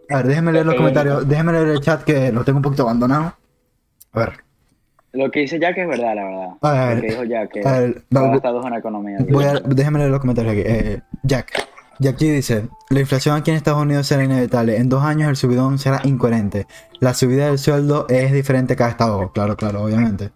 [0.09, 1.03] A ver, déjenme leer los Despedirlos.
[1.03, 3.33] comentarios, déjenme leer el chat que lo tengo un poquito abandonado.
[4.13, 4.33] A ver.
[5.13, 6.47] Lo que dice Jack es verdad, la verdad.
[6.61, 9.17] A ver, Lo que dijo Jack, que a ver, una economía.
[9.29, 10.63] Voy a, déjame leer los comentarios aquí.
[10.65, 11.74] Eh, Jack.
[11.99, 14.77] Jack G dice, la inflación aquí en Estados Unidos será inevitable.
[14.77, 16.67] En dos años el subidón será incoherente.
[16.99, 19.31] La subida del sueldo es diferente cada estado.
[19.31, 20.31] Claro, claro, obviamente.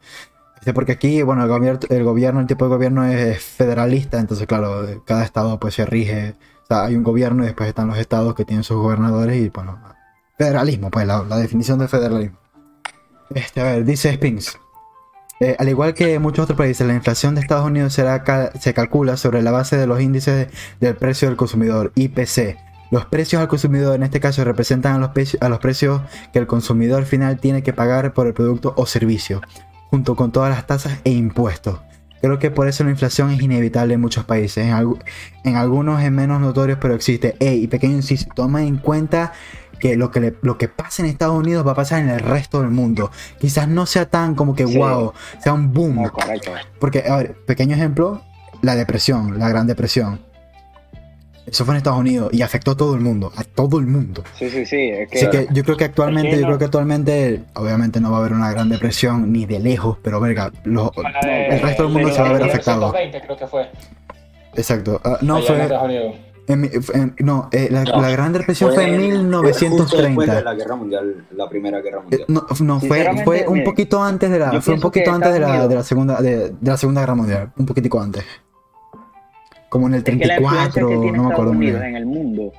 [0.74, 4.88] Porque aquí, bueno, el gobierno, el gobierno, el tipo de gobierno es federalista, entonces claro,
[4.88, 6.36] eh, cada estado pues se rige.
[6.64, 9.50] O sea, hay un gobierno y después están los estados que tienen sus gobernadores y
[9.50, 9.80] bueno,
[10.38, 12.38] federalismo, pues la, la definición de federalismo.
[13.34, 14.58] Este, a ver, dice Spinks.
[15.40, 19.42] Eh, al igual que muchos otros países, la inflación de Estados Unidos se calcula sobre
[19.42, 20.50] la base de los índices
[20.82, 22.58] del precio del consumidor, IPC.
[22.92, 26.02] Los precios al consumidor en este caso representan a los, los precios
[26.34, 29.42] que el consumidor final tiene que pagar por el producto o servicio,
[29.90, 31.80] junto con todas las tasas e impuestos.
[32.22, 34.66] Creo que por eso la inflación es inevitable en muchos países.
[34.66, 35.02] En, algu-
[35.46, 37.36] en algunos es menos notorios, pero existe.
[37.40, 39.32] Ey, pequeño inciso, toma en cuenta
[39.80, 42.20] que lo que, le- lo que pasa en Estados Unidos va a pasar en el
[42.20, 43.12] resto del mundo.
[43.40, 44.78] Quizás no sea tan como que Sí.
[44.78, 46.04] wow, sea un boom.
[46.04, 46.52] No, correcto.
[46.80, 48.22] Porque, a ver, pequeño ejemplo,
[48.62, 50.22] la depresión, la gran depresión.
[51.48, 54.24] Eso fue en Estados Unidos y afectó a todo el mundo, a todo el mundo.
[54.38, 54.90] Sí, sí, sí.
[54.92, 58.00] Es que, Así que yo creo que actualmente, Es que yo creo que actualmente, obviamente
[58.00, 60.92] no va a haber una gran depresión ni de lejos, pero verga, los-
[61.24, 62.92] de- el resto del mundo de se va a ver afectado.
[62.94, 63.70] 1920 creo que fue.
[64.56, 65.02] Exacto.
[65.04, 66.29] Ah, no allá fue.
[66.50, 69.70] En mi- en- no, eh, la, No, la Gran Depresión fue en Justo después de
[69.70, 70.42] 1930.
[70.42, 72.26] la guerra mundial, la primera guerra Eh, mundial.
[72.28, 75.40] No, no, fue, fue un poquito antes de la, fue un que poquito antes de
[75.40, 78.26] la, de la segunda, de, de la segunda guerra mundial, un poquitico antes.
[79.70, 81.84] Como en el Es que la influencia 34, que tiene no me acuerdo muy bien.
[81.84, 82.52] en el mundo,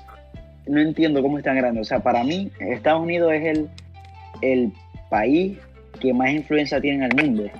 [0.68, 1.80] no entiendo cómo es tan grande.
[1.80, 3.68] O sea, para mí, Estados Unidos es el,
[4.42, 4.72] el
[5.10, 5.58] país
[5.98, 7.50] que más influencia tiene en el mundo.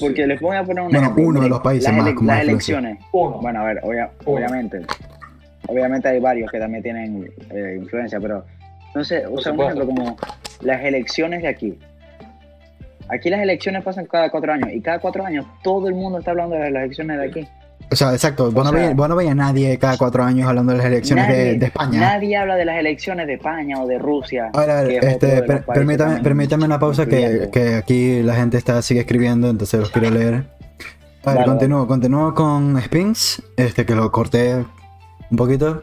[0.00, 1.24] Porque les voy a poner un Bueno, ejemplo.
[1.28, 2.42] uno de los países las más Las influencia.
[2.78, 2.98] elecciones.
[3.12, 3.38] Uno.
[3.42, 4.36] Bueno, a ver, obvia- Uno.
[4.38, 4.86] obviamente.
[5.68, 8.44] Obviamente hay varios que también tienen eh, influencia, pero
[8.88, 10.16] entonces, o sea, un ejemplo como
[10.62, 11.78] las elecciones de aquí.
[13.08, 16.32] Aquí las elecciones pasan cada cuatro años y cada cuatro años todo el mundo está
[16.32, 17.48] hablando de las elecciones de aquí.
[17.88, 20.72] O sea, exacto, vos no, sea, veías, vos no veías nadie cada cuatro años hablando
[20.72, 22.00] de las elecciones de, Nadie- de España.
[22.00, 24.50] Nadie habla de las elecciones de España o de Rusia.
[24.54, 28.56] A ver, a ver, este, per- permítame, permítame una pausa que, que aquí la gente
[28.56, 30.44] está sigue escribiendo, entonces los quiero leer.
[31.24, 34.64] A ver, continúo, continúo con Spinks, este que lo corté
[35.30, 35.82] un poquito.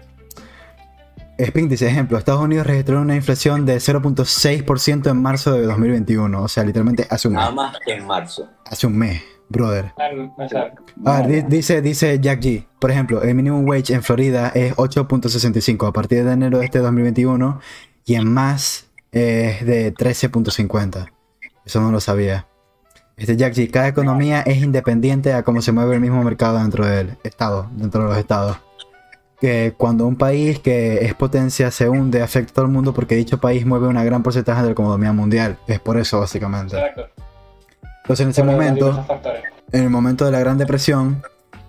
[1.39, 6.47] Spink dice, ejemplo, Estados Unidos registró una inflación de 0.6% en marzo de 2021, o
[6.47, 7.41] sea, literalmente hace un mes.
[7.41, 8.49] Nada más que en marzo.
[8.65, 9.93] Hace un mes, brother.
[10.39, 10.83] Exacto.
[11.05, 12.67] A ver, dice, dice Jack G.
[12.79, 16.79] Por ejemplo, el minimum wage en Florida es 8.65 a partir de enero de este
[16.79, 17.59] 2021
[18.05, 21.11] y en más es de 13.50.
[21.65, 22.47] Eso no lo sabía.
[23.17, 23.71] Este Jack G.
[23.71, 28.03] Cada economía es independiente a cómo se mueve el mismo mercado dentro del estado, dentro
[28.03, 28.57] de los estados.
[29.43, 33.15] Que cuando un país que es potencia se hunde, afecta a todo el mundo porque
[33.15, 35.57] dicho país mueve una gran porcentaje de la economía mundial.
[35.67, 36.77] Es por eso, básicamente.
[36.77, 37.07] Exacto.
[38.03, 39.05] Entonces, en ese momento
[39.73, 41.21] en el momento de la Gran Depresión.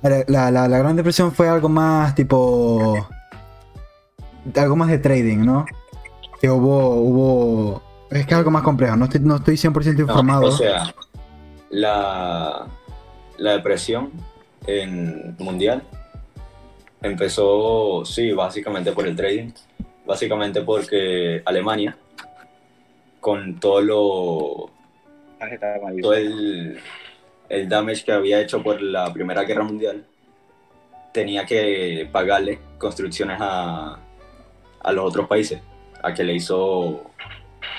[0.03, 3.09] La, la- la Gran Depresión fue algo más tipo.
[4.55, 5.65] Algo más de trading, ¿no?
[6.41, 6.95] Que hubo.
[7.01, 7.83] hubo
[8.13, 8.95] es que es algo más complejo.
[8.97, 10.47] No estoy, no estoy 100% No, informado.
[10.47, 10.95] o sea,
[11.71, 12.67] la,
[13.39, 14.11] la depresión
[14.69, 15.83] en mundial
[17.05, 19.51] empezó, sí, básicamente por el trading.
[20.07, 21.97] Básicamente porque Alemania,
[23.21, 24.71] con todo lo,
[26.03, 26.79] todo el,
[27.49, 30.05] el damage que había hecho por la Primera Guerra Mundial,
[31.13, 33.99] tenía que pagarle construcciones a,
[34.81, 35.63] a los otros países,
[36.03, 37.11] a que le hizo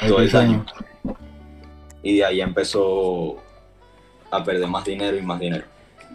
[0.07, 0.65] todo el daño.
[2.01, 3.37] Y de ahí empezó
[4.31, 5.65] a perder más dinero y más dinero.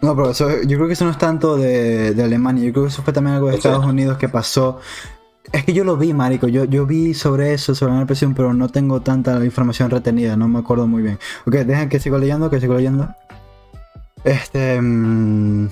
[0.01, 2.63] No, pero eso- yo creo que eso no es tanto de, de Alemania.
[2.65, 4.79] Yo creo que eso fue también algo de O sea- Estados Unidos que pasó.
[5.51, 6.47] Es que yo lo vi, marico.
[6.47, 10.35] Yo, yo vi sobre eso, sobre la depresión, pero no tengo tanta información retenida.
[10.37, 11.19] No me acuerdo muy bien.
[11.45, 13.09] Ok, dejen que sigo leyendo, que sigo leyendo.
[14.23, 14.79] Este...
[14.81, 15.67] mm,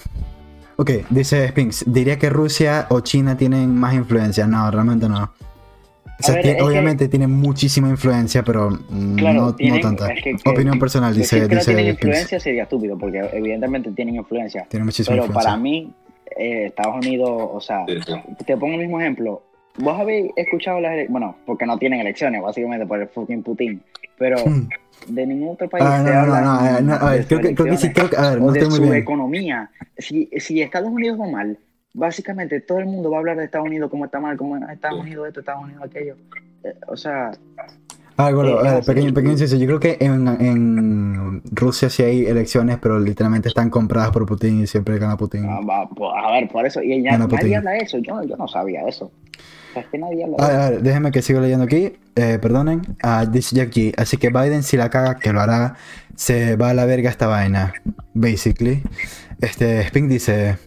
[0.78, 1.86] ok, dice Spinks.
[1.88, 4.48] Diría que Rusia o China tienen más influencia.
[4.48, 5.32] No, realmente no.
[6.20, 9.82] O sea, ver, tie- es que- obviamente tienen muchísima influencia, pero mm, Claro, no, tienen-
[9.82, 10.12] no tanta.
[10.14, 12.04] es que- que- Opinión personal, dice, Decir que no dice tienen Spinks.
[12.04, 14.66] influencia sería estúpido, porque evidentemente tienen influencia.
[14.70, 15.50] Tienen muchísima Pero influencia.
[15.52, 15.94] para mí,
[16.38, 18.44] eh, Estados Unidos, o sea, Sí, sí.
[18.46, 19.44] te pongo el mismo ejemplo.
[19.78, 23.82] Vos habéis escuchado las elecciones, bueno, porque no tienen elecciones, básicamente por el fucking Putin,
[24.18, 24.68] pero Hmm.
[25.08, 27.28] de ningún otro país Ah, no, se no, no, habla no, no, a ver, de
[27.28, 29.02] creo que, creo que sí, creo que, a ver, no de estoy su muy bien.
[29.02, 29.72] economía.
[29.98, 31.58] Si, si Estados Unidos va mal,
[31.94, 34.98] básicamente todo el mundo va a hablar de Estados Unidos como está mal, como Estados
[35.00, 35.02] Sí.
[35.08, 36.16] Unidos esto, Estados Unidos aquello.
[36.64, 37.32] Eh, o sea,
[38.22, 38.86] Ah, gordo, Eh, así.
[38.92, 39.56] pequeño, pequeño inciso.
[39.56, 44.62] Yo creo que en, en Rusia sí hay elecciones, pero literalmente están compradas por Putin
[44.62, 45.46] y siempre gana Putin.
[45.48, 47.56] ah, va, pues, a ver, por eso, y ya, nadie Putin.
[47.56, 49.06] habla de eso, yo, yo no sabía eso.
[49.06, 50.62] O sea, es que nadie habla A de eso.
[50.64, 51.94] a ver, déjenme que siga leyendo aquí.
[52.16, 52.82] Eh, perdonen.
[53.02, 53.94] Ah, dice Jack G.
[53.96, 55.76] Así que Biden, si la caga, que lo hará,
[56.18, 57.72] se va a la verga esta vaina.
[58.14, 58.84] Basically.
[59.40, 60.58] Este, Spink dice.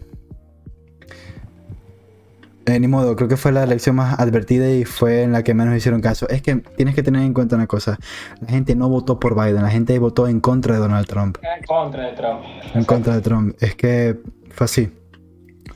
[2.67, 5.53] Eh, ni modo, creo que fue la elección más advertida y fue en la que
[5.53, 6.29] menos hicieron caso.
[6.29, 7.99] Es que tienes que tener en cuenta una cosa.
[8.41, 11.39] La gente no votó por Biden, la gente votó en contra de Donald Trump.
[11.43, 12.41] En contra de Trump.
[12.75, 13.57] En contra de Trump.
[13.61, 14.17] Es que
[14.51, 14.93] fue así.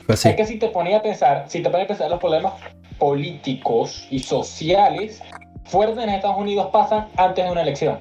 [0.05, 0.29] Fue así.
[0.29, 2.53] Es que si te ponía a pensar, si te ponía a pensar los problemas
[2.97, 5.21] políticos y sociales
[5.65, 7.99] fuertes en Estados Unidos pasan antes de una elección.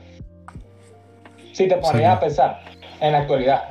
[1.53, 2.05] Si te ponías Sí.
[2.05, 2.61] a pensar
[3.01, 3.65] en la actualidad,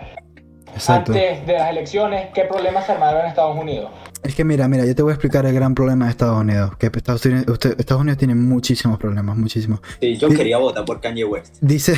[0.74, 1.14] Exacto.
[1.14, 3.92] antes de las elecciones, ¿qué problemas se armaron en Estados Unidos?
[4.26, 6.76] Es que mira, mira, yo te voy a explicar el gran problema de Estados Unidos.
[6.78, 9.82] Que Estados Unidos, usted- Estados Unidos tiene muchísimos problemas, muchísimos.
[10.02, 11.58] Sí, yo quería votar por Kanye West.
[11.62, 11.94] Dice,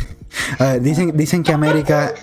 [0.60, 2.14] a ver, dicen, dicen que América,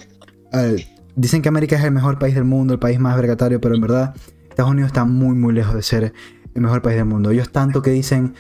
[0.52, 0.86] a ver,
[1.16, 3.80] dicen que América es el mejor país del mundo, el país más vergatario, pero en
[3.80, 4.14] verdad
[4.50, 6.12] Estados Unidos está muy, muy lejos de ser
[6.54, 7.30] el mejor país del mundo.
[7.30, 8.34] Ellos tanto que dicen,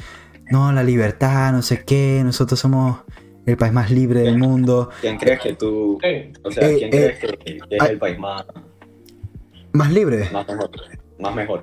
[0.50, 2.98] no, la libertad, no sé qué, nosotros somos
[3.46, 4.90] el país más libre del mundo.
[5.00, 5.98] ¿Quién crees que tú,
[6.42, 7.36] o sea, Eh, quién eh, crees que,
[7.68, 8.44] que es el país más,
[9.72, 10.28] Más libre.
[10.32, 10.70] más mejor?
[11.18, 11.62] Más mejor.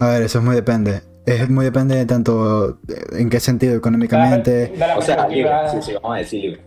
[0.00, 1.02] A ver, eso es muy depende.
[1.26, 2.78] Es muy depende de tanto
[3.12, 4.72] en qué sentido, económicamente.
[4.96, 6.62] O sea, libre, sí, sí, vamos a decir libre.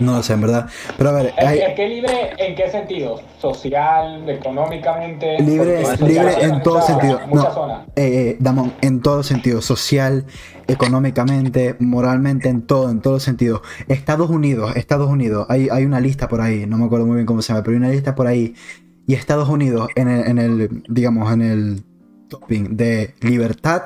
[0.00, 0.66] No lo sé, en verdad.
[0.98, 3.20] Pero a ver, ¿Es, hay- es que libre en qué sentido?
[3.40, 5.38] ¿Social, económicamente?
[5.40, 7.20] Libre, libre muchas- en todo sentido.
[7.28, 7.86] Muchas No, zonas.
[7.94, 10.24] eh, eh, Damon, en todo sentido, social,
[10.66, 13.60] económicamente, moralmente, en todo, en todos los sentidos.
[13.86, 17.26] Estados Unidos, Estados Unidos, hay, hay una lista por ahí, no me acuerdo muy bien
[17.26, 18.54] cómo se llama, pero hay una lista por ahí.
[19.06, 21.84] Y Estados Unidos, en el, en el digamos, en el
[22.28, 23.82] topping de libertad,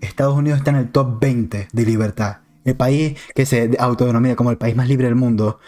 [0.00, 2.38] Estados Unidos está en el top 20 de libertad.
[2.64, 5.60] El país que se autodenomina como el país más libre del mundo.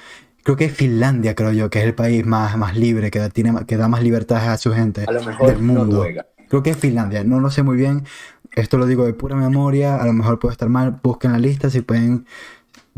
[0.42, 3.28] Creo que es Finlandia, creo yo, que es el país más, más libre, que da,
[3.28, 5.98] tiene, que da más libertad a su gente A lo mejor del mundo.
[5.98, 6.26] Noruega.
[6.48, 8.04] Creo que es Finlandia, no lo sé muy bien.
[8.52, 10.98] Esto lo digo de pura memoria, a lo mejor puede estar mal.
[11.02, 12.26] Busquen la lista si pueden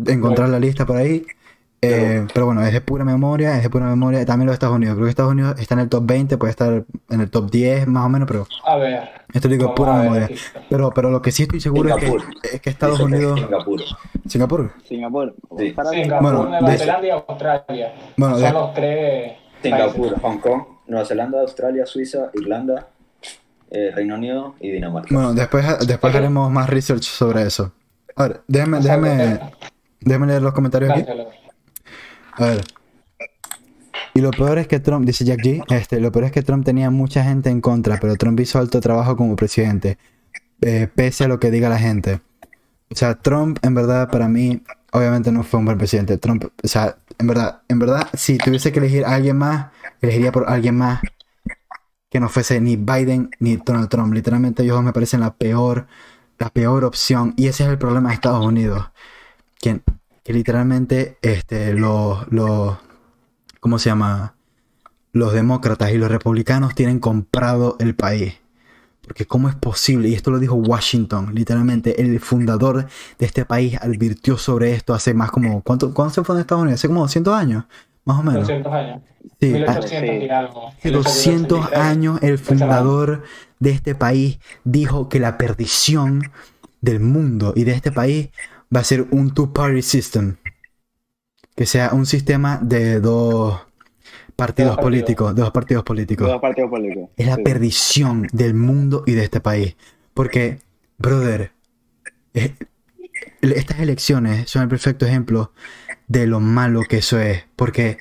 [0.06, 1.26] encontrar la lista por ahí.
[1.82, 4.24] Eh, pero bueno, es de pura memoria, es de pura memoria.
[4.26, 4.96] También los Estados Unidos.
[4.96, 7.86] Creo que Estados Unidos está en el top 20, puede estar en el top 10
[7.88, 9.08] más o menos, pero A ver.
[9.32, 10.28] esto lo digo pura memoria.
[10.68, 12.16] Pero, pero lo que sí estoy seguro es que,
[12.56, 13.40] es que Estados Dice que es Unidos.
[13.40, 13.80] Singapur.
[14.28, 14.72] Singapur.
[14.86, 15.34] Singapur.
[15.58, 15.70] Sí.
[15.70, 17.92] Para Singapur, Bueno, Nueva de- Zelanda y Australia.
[18.16, 19.32] Bueno, Son de- los tres.
[19.62, 20.22] Singapur, países.
[20.22, 22.88] Hong Kong, Nueva Zelanda, Australia, Suiza, Irlanda,
[23.70, 25.08] eh, Reino Unido y Dinamarca.
[25.14, 27.72] Bueno, después, después haremos más research sobre eso.
[28.16, 28.80] A ver, déjame
[30.00, 31.04] leer los comentarios aquí.
[32.32, 32.64] A ver.
[34.14, 36.64] Y lo peor es que Trump, dice Jack G, este, lo peor es que Trump
[36.64, 39.98] tenía mucha gente en contra, pero Trump hizo alto trabajo como presidente,
[40.60, 42.20] eh, pese a lo que diga la gente.
[42.90, 44.62] O sea, Trump, en verdad, para mí,
[44.92, 46.18] obviamente no fue un buen presidente.
[46.18, 49.68] Trump, o sea, en verdad, en verdad, si tuviese que elegir a alguien más,
[50.00, 51.00] elegiría por alguien más
[52.10, 54.12] que no fuese ni Biden ni Donald Trump.
[54.12, 55.86] Literalmente ellos me parecen la peor,
[56.38, 57.34] la peor opción.
[57.36, 58.90] Y ese es el problema de Estados Unidos.
[59.60, 59.80] Que,
[60.30, 62.76] que literalmente este, los, los,
[63.58, 64.36] ¿cómo se llama?
[65.12, 68.38] Los demócratas y los republicanos tienen comprado el país.
[69.00, 72.86] Porque cómo es posible, y esto lo dijo Washington, literalmente el fundador
[73.18, 76.62] de este país advirtió sobre esto hace más como, ¿cuánto, ¿cuándo se fue en Estados
[76.62, 76.78] Unidos?
[76.78, 77.64] Hace como 200 años,
[78.04, 78.42] más o menos.
[78.42, 79.02] 200 años.
[79.40, 80.68] Sí, 1800 ah, y algo.
[80.68, 81.80] Hace 200 1883.
[81.80, 83.24] años el fundador
[83.58, 86.30] de este país dijo que la perdición
[86.80, 88.30] del mundo y de este país
[88.74, 90.36] va a ser un two-party system.
[91.56, 93.60] Que sea un sistema de dos
[94.36, 94.76] partidos partidos.
[94.78, 96.26] políticos, de dos partidos políticos.
[96.28, 97.10] Dos partidos políticos.
[97.16, 97.42] Es la Sí.
[97.42, 99.76] perdición del mundo y de este país.
[100.14, 100.58] Porque,
[100.96, 101.52] brother,
[103.42, 105.52] estas elecciones son el perfecto ejemplo
[106.08, 107.44] de lo malo que eso es.
[107.56, 107.98] Porque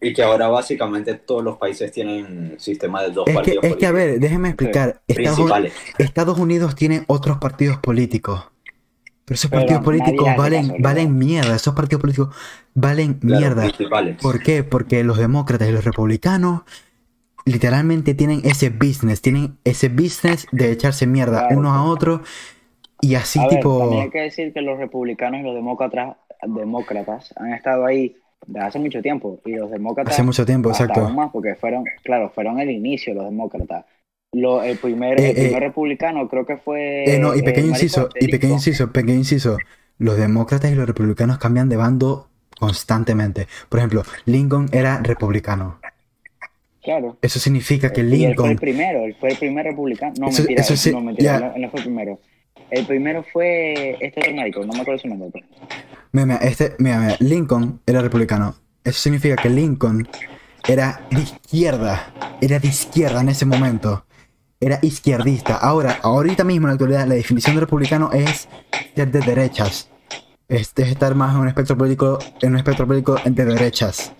[0.00, 3.76] Y que ahora básicamente todos los países tienen sistema de dos es que, partidos es
[3.76, 5.02] que, a ver, déjeme explicar.
[5.08, 5.72] Estados, principales.
[5.98, 8.44] Estados Unidos tiene otros partidos políticos.
[9.30, 11.54] Pero esos Pero partidos políticos valen, valen mierda.
[11.54, 12.34] Esos partidos políticos
[12.74, 13.68] valen Claro, mierda.
[14.20, 14.64] ¿Por qué?
[14.64, 16.62] Porque los demócratas y los republicanos
[17.44, 21.58] literalmente tienen ese business, tienen ese business de echarse mierda Claro.
[21.60, 22.22] unos a otros
[23.00, 23.78] y así A ver, tipo...
[23.78, 28.16] también hay que decir que los republicanos y los demócratas, demócratas han estado ahí
[28.48, 31.08] desde hace mucho tiempo y los demócratas Hace mucho tiempo, exacto.
[31.10, 33.84] más porque fueron, claro, fueron el inicio los demócratas.
[34.32, 37.42] Lo, el primer, Eh, el primer eh, republicano creo que fue Eh, no, y eh,
[37.42, 38.30] pequeño marico, inciso, y Lincoln.
[38.30, 39.58] pequeño inciso, pequeño inciso.
[39.98, 42.28] Los demócratas y los republicanos cambian de bando
[42.58, 43.48] constantemente.
[43.68, 45.80] Por ejemplo, Lincoln era republicano.
[46.82, 47.18] Claro.
[47.20, 48.56] Eso significa que Y él fue el Lincoln...
[48.56, 50.14] primero, él fue el primer republicano.
[50.18, 52.20] No, Eso- mentira, eso sí, no, mentira, él no- no fue el primero.
[52.70, 55.28] El primero fue este otro no me acuerdo su nombre.
[55.32, 55.46] pero-
[56.12, 58.54] Mira, mira, este, mira, mira, Lincoln era republicano.
[58.84, 60.08] Eso significa que Lincoln
[60.68, 62.14] era de izquierda.
[62.40, 64.06] Era de izquierda en ese momento.
[64.60, 65.56] Era izquierdista.
[65.56, 68.48] Ahora, ahorita mismo en la actualidad, la definición de republicano es
[68.94, 69.88] ser de derechas.
[70.48, 74.12] Es, es estar más en un espectro político, en un espectro político de derechas.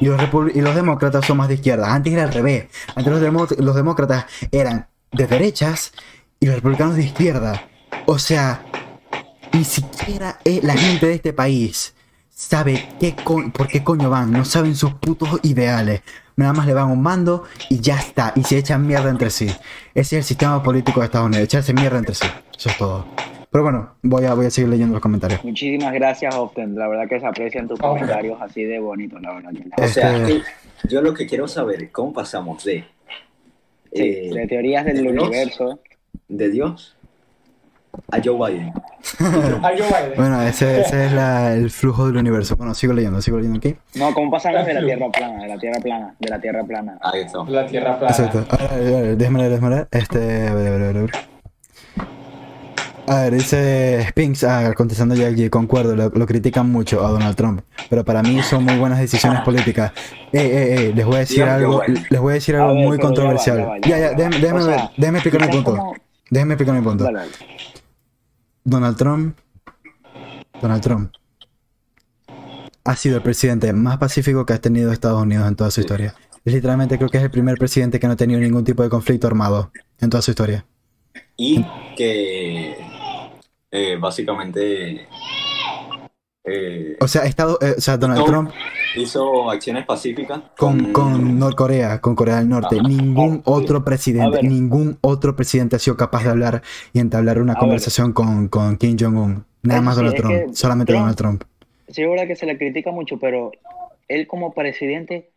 [0.00, 0.20] Y los,
[0.54, 1.92] y los demócratas son más de izquierda.
[1.92, 2.66] Antes era al revés.
[2.94, 5.92] Antes los, los demócratas eran de derechas
[6.40, 7.68] y los republicanos de izquierda.
[8.06, 8.64] O sea,
[9.52, 11.94] ni siquiera eh, la gente de este país
[12.30, 14.30] sabe qué por qué coño van.
[14.30, 16.02] No saben sus putos ideales.
[16.38, 18.32] Nada más le van un mando y ya está.
[18.36, 19.46] Y se echan mierda entre sí.
[19.48, 19.58] Ese
[19.94, 21.44] es el sistema político de Estados Unidos.
[21.44, 22.28] Echarse mierda entre sí.
[22.56, 23.06] Eso es todo.
[23.50, 25.42] Pero bueno, voy a, voy a seguir leyendo los comentarios.
[25.44, 26.76] Muchísimas gracias, Often.
[26.76, 29.50] La verdad que se aprecian tus comentarios así de bonitos, la verdad.
[29.52, 30.42] que- O sea, Este-
[30.82, 32.84] que yo lo que quiero saber es cómo pasamos de,
[33.92, 35.28] Sí, eh, de teorías del ¿de Dios?
[35.28, 35.80] universo.
[36.28, 36.94] de Dios
[38.10, 38.72] a Joe Biden.
[39.62, 40.12] A Joe Biden.
[40.16, 42.56] Bueno, ese, ese es la- el flujo del universo.
[42.56, 43.76] Bueno, sigo leyendo, sigo leyendo aquí.
[43.94, 45.42] No, ¿cómo pasamos de la Tierra plana?
[45.42, 46.98] De la Tierra plana, de la Tierra plana.
[47.02, 47.38] Ahí está.
[47.48, 48.14] La Tierra plana.
[48.14, 48.44] Exacto.
[48.50, 49.88] A ver, a ver, déjame leer, déjame leer.
[49.90, 51.10] Este, a ver, a ver, a ver, a ver.
[53.10, 57.34] A ver, dice Spinks, ah, contestando ya aquí, concuerdo, lo, lo critican mucho a Donald
[57.36, 59.92] Trump, pero para mí son muy buenas decisiones políticas.
[60.30, 62.00] Eh, eh, eh, les voy a decir algo, bueno.
[62.10, 63.58] les voy a decir A algo ver, muy pero ya va, controversial.
[63.58, 64.40] ya va, ya Ya, va, ya, déjame, va.
[64.42, 65.70] déjame O ver, déjame explicar mi punto.
[65.70, 65.94] como-
[66.30, 67.04] Déjame explicar mi punto.
[67.04, 67.30] Dale, dale.
[68.68, 69.38] Donald Trump.
[70.60, 71.12] Donald Trump.
[72.84, 76.14] ha sido el presidente más pacífico que ha tenido Estados Unidos en toda su historia.
[76.44, 79.26] Literalmente creo que es el primer presidente que no ha tenido ningún tipo de conflicto
[79.26, 79.70] armado
[80.00, 80.66] en toda su historia.
[81.36, 81.64] Y
[81.96, 82.76] que
[83.70, 85.08] eh, básicamente
[86.50, 88.26] eh, O sea, Estado, eh, o sea Donald No.
[88.26, 88.50] Trump
[88.96, 92.76] hizo acciones pacíficas con, con Norcorea, con Corea del Norte.
[92.78, 92.88] Ajá.
[92.88, 96.62] Ningún otro presidente, ningún otro presidente ha sido capaz de hablar
[96.92, 97.60] y entablar una A ver.
[97.60, 99.44] conversación con, con Kim Jong-un.
[99.62, 101.44] Nada más sí, Donald Trump, solamente Trump- Donald Trump.
[101.88, 103.50] Sí, es verdad que se le critica mucho, pero
[104.08, 105.30] él como presidente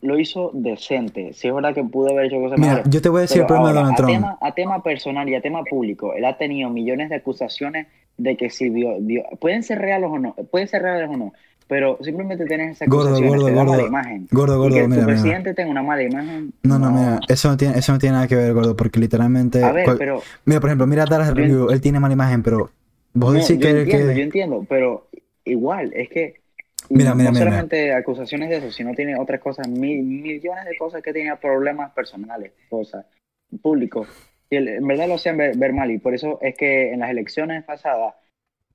[0.00, 1.32] lo hizo decente.
[1.32, 2.92] Sí, es verdad que pudo haber hecho cosas Mira, mejores.
[2.92, 4.12] yo te voy a decir el problema de ahora, Donald a, Trump.
[4.12, 7.86] tema, a tema personal y a tema público, él ha tenido millones de acusaciones
[8.16, 11.32] de que si vio, vio- pueden ser reales o no, pueden ser reales o no,
[11.68, 13.72] pero simplemente tienes esas Gordo, gordo, gordo.
[13.72, 14.28] mala imagen.
[14.30, 15.06] Gordo, Y gordo, que mira, tu mira.
[15.06, 16.52] presidente tenga una mala imagen.
[16.62, 19.62] No, no, mira, eso no tiene, eso no tiene nada que ver, gordo, porque literalmente.
[19.64, 22.70] A ver, cual- pero Mira, por ejemplo, mira Dallas Review, él tiene mala imagen, pero
[23.14, 25.08] vos no, decís yo que, entiendo, que- yo entiendo, pero
[25.44, 26.42] igual, es que
[26.90, 30.64] Mira, no, mira, no mira, solamente acusaciones de eso, sino tiene otras cosas, mil, millones
[30.66, 33.06] de cosas que tenía problemas personales, cosas,
[33.62, 34.08] públicos.
[34.52, 37.08] Y en verdad lo hacían ver, ver mal, y por eso es que en las
[37.10, 38.14] elecciones pasadas,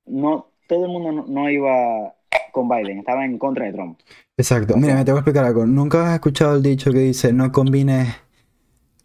[0.08, 2.16] no todo el mundo no, no iba
[2.52, 4.00] con Biden, estaba en contra de Trump.
[4.36, 4.76] Exacto.
[4.76, 5.68] Mira, me te voy a explicar algo.
[5.68, 8.08] ¿Nunca has escuchado el dicho que dice no combines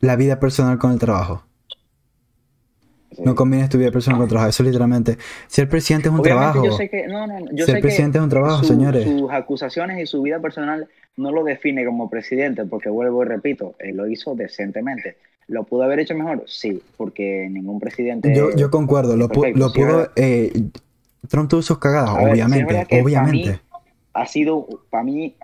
[0.00, 1.44] la vida personal con el trabajo?
[3.10, 3.20] Sí.
[3.22, 4.48] No combines tu vida personal con el trabajo.
[4.48, 5.18] Eso literalmente.
[5.48, 6.64] Si el presidente es un Obviamente trabajo.
[6.64, 8.68] yo sé que, no, no, yo Si el sé que presidente es un trabajo, su-
[8.72, 9.04] señores.
[9.04, 10.88] sus acusaciones y su vida personal
[11.18, 15.18] no lo define como presidente, porque vuelvo y repito, él lo hizo decentemente.
[15.48, 16.44] ¿Lo pudo haber hecho mejor?
[16.46, 18.34] Sí, porque ningún presidente...
[18.34, 19.16] Yo, yo concuerdo.
[19.16, 20.10] Lo, Perfecto, lo pudo.
[20.16, 20.52] eh,
[21.28, 22.86] Trump tuvo sus cagadas, A ver, sí, es obviamente.
[22.86, 23.50] para obviamente.
[23.52, 23.60] mí-
[24.14, 25.34] ha sido para mí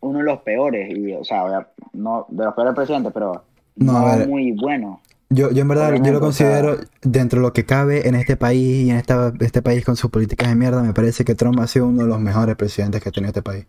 [0.00, 3.44] uno de los peores, y, o sea, no de los peores presidentes, pero
[3.76, 4.28] No, no, a ver.
[4.28, 5.00] muy bueno.
[5.30, 8.14] Yo, yo en verdad, yo lo o sea- considero dentro de lo que cabe en
[8.16, 11.34] este país y en esta, este país con sus políticas de mierda, me parece que
[11.34, 13.66] Trump ha sido uno de los mejores presidentes que ha tenido este país.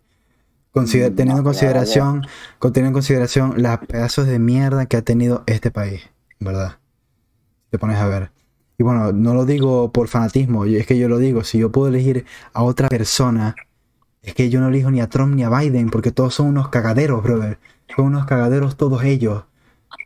[0.73, 2.21] Consider- Mm, teniendo en consideración,
[2.59, 6.01] con- teniendo en consideración los pedazos de mierda que ha tenido este país,
[6.39, 6.77] ¿verdad?
[7.69, 8.31] Te pones a ver.
[8.79, 11.87] Y bueno, no lo digo por fanatismo, es que yo lo digo, si yo puedo
[11.89, 13.55] elegir a otra persona,
[14.23, 16.69] es que yo no elijo ni a Trump ni a Biden, porque todos son unos
[16.69, 17.59] cagaderos, brother.
[17.95, 19.43] Son unos cagaderos todos ellos.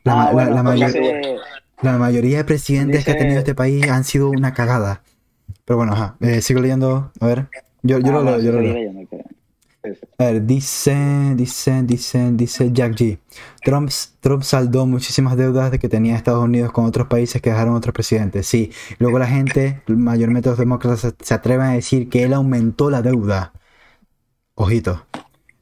[0.04, 1.36] La, Ah, la- bueno, la pues mayor- dice-
[1.82, 5.02] la mayoría de presidentes que ha Dice- tenido este país han sido una cagada.
[5.64, 6.16] Pero bueno, ajá.
[6.20, 7.12] eh, sigo leyendo.
[7.22, 7.48] A ver.
[7.84, 8.74] Yo, yo Ah, lo no, leo, yo lo leo.
[8.74, 9.24] leyendo, que-
[9.84, 10.02] sí, sí.
[10.20, 13.20] A ver, dice, dice, dice, dice Jack G.
[13.64, 17.76] Trump, Trump saldó muchísimas deudas de que tenía Estados Unidos con otros países que dejaron
[17.76, 18.48] otros presidentes.
[18.48, 18.72] Sí.
[18.98, 23.54] Luego la gente, mayormente los demócratas, se, atreven a decir que él aumentó la deuda.
[24.56, 25.06] Ojito.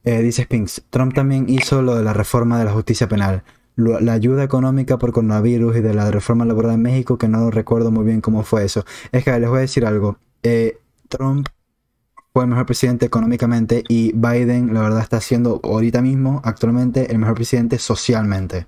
[0.04, 0.84] Eh, dice Spinks.
[0.88, 3.42] Trump también hizo lo de la reforma de la justicia penal.
[3.76, 7.90] La ayuda económica por coronavirus y de la reforma laboral en México, que no recuerdo
[7.90, 8.86] muy bien cómo fue eso.
[9.12, 10.18] Es que les voy a decir algo.
[10.42, 10.78] Eh,
[11.08, 11.48] Trump
[12.36, 17.16] fue el mejor presidente económicamente y Biden, la verdad, está siendo ahorita mismo, actualmente, el
[17.16, 18.66] mejor presidente socialmente.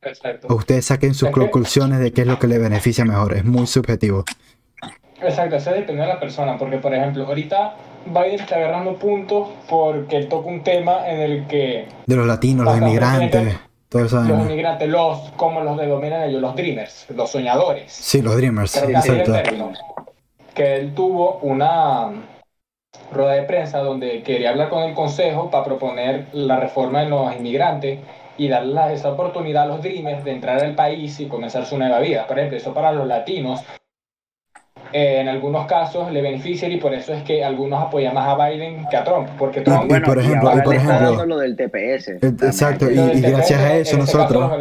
[0.00, 0.54] Exacto.
[0.54, 3.34] Ustedes saquen sus conclusiones de qué es lo que le beneficia mejor.
[3.34, 4.24] Es muy subjetivo.
[5.20, 7.76] Exacto, eso depende de la persona, porque por ejemplo, ahorita
[8.06, 12.78] Biden está agarrando puntos porque toca un tema en el que De los latinos, los
[12.78, 13.60] inmigrantes, presidente.
[13.90, 14.22] todo eso.
[14.22, 17.92] los inmigrantes, los, como los denominan ellos, los dreamers, los soñadores.
[17.92, 19.34] Sí, los Dreamers, exacto.
[20.54, 22.12] Que él tuvo una
[23.12, 27.34] rueda de prensa donde quería hablar con el consejo para proponer la reforma de los
[27.36, 27.98] inmigrantes
[28.38, 32.00] y darle esa oportunidad a los dreamers de entrar al país y comenzar su nueva
[32.00, 32.26] vida.
[32.26, 33.62] Por ejemplo, eso para los latinos
[34.92, 38.48] eh, en algunos casos le beneficia y por eso es que algunos apoyan más a
[38.48, 41.56] Biden que a Trump, porque Y Trump Bueno, por ejemplo- y por ejemplo- lo del
[41.56, 42.08] TPS.
[42.12, 42.46] Eh, también.
[42.46, 44.52] exacto, y- gracias a eso este nosotros-.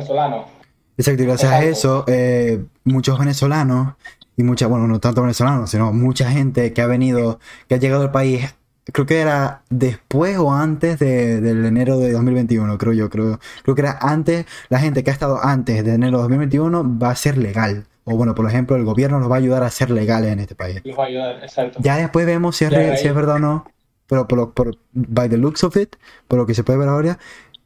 [0.98, 1.70] Exacto, y gracias a Exacto.
[1.72, 3.94] eso, eh, muchos venezolanos
[4.38, 8.04] y mucha, bueno, no tanto venezolanos, sino mucha gente que ha venido, que ha llegado
[8.04, 8.54] al país,
[8.92, 13.76] creo que era después o antes de, del enero de 2021, creo yo, creo, creo
[13.76, 17.16] que era antes, la gente que ha estado antes de enero de 2021 va a
[17.16, 17.86] ser legal.
[18.04, 20.54] O bueno, por ejemplo, el gobierno nos va a ayudar a ser legales en este
[20.54, 20.82] país.
[20.98, 21.80] Va a ayudar, exacto.
[21.82, 23.66] Ya después vemos si es, re- si es verdad o no,
[24.08, 25.96] pero por, lo- por by the looks of it,
[26.28, 27.18] por lo que se puede ver ahora,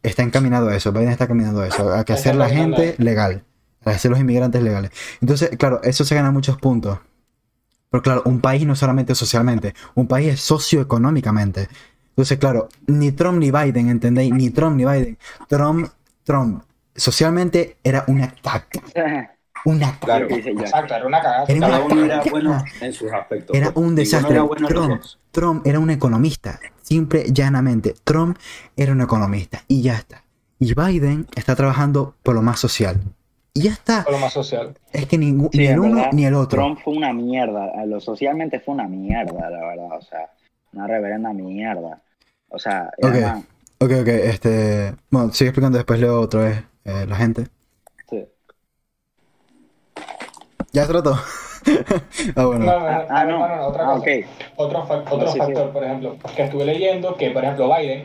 [0.02, 2.96] está encaminado a eso, Biden está caminando a eso, a que Está hacer la gente
[3.00, 3.44] legal,
[3.86, 4.92] a hacer los inmigrantes legales.
[5.22, 7.00] Entonces, claro, eso se gana muchos puntos.
[7.90, 11.68] Pero claro, un país no solamente socialmente, un país es socioeconómicamente.
[12.10, 14.32] Entonces, claro, ni Trump ni Biden, ¿entendéis?
[14.34, 15.18] Ni Trump ni Biden.
[15.48, 15.90] Trump,
[16.24, 16.64] Trump,
[16.96, 18.82] socialmente era una caca,
[19.66, 19.98] una.
[20.00, 20.28] Claro.
[20.28, 20.62] Dice ya.
[20.62, 21.46] Exacto, era una cagada.
[21.48, 23.56] Era Cada una uno era bueno en sus aspectos.
[23.56, 24.34] Era un desastre.
[24.34, 25.04] era bueno en los Trump.
[25.32, 26.60] Trump era un economista.
[26.82, 27.96] Simple, llanamente.
[28.04, 28.38] Trump
[28.76, 29.64] era un economista.
[29.68, 30.24] Y ya está.
[30.60, 33.02] Y Biden está trabajando por lo más social.
[33.60, 34.04] Y ya está.
[34.06, 34.74] Por lo más social.
[34.94, 36.62] Es que ningún, Sí, ni el uno verdad, ni el otro.
[36.62, 40.30] Trump fue una mierda, a lo socialmente fue una mierda, la verdad, o sea,
[40.72, 42.02] Una reverenda mierda.
[42.50, 43.10] O sea, Ok.
[43.10, 43.44] además,
[43.82, 44.94] Ok, ok, este.
[45.10, 47.48] Bueno, sigue explicando, después leo otra vez eh, la gente.
[48.10, 48.26] sí.
[50.72, 51.14] ¿Ya trató?
[52.36, 52.66] ah, bueno.
[52.66, 53.40] No, no, no, Ah, ah, no.
[53.40, 54.12] no, no, otra Ah, cosa.
[54.56, 55.38] Otro, fa- otro No, sí, sí.
[55.40, 58.04] factor, por ejemplo, que estuve leyendo que, por ejemplo, Biden,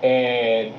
[0.00, 0.72] eh,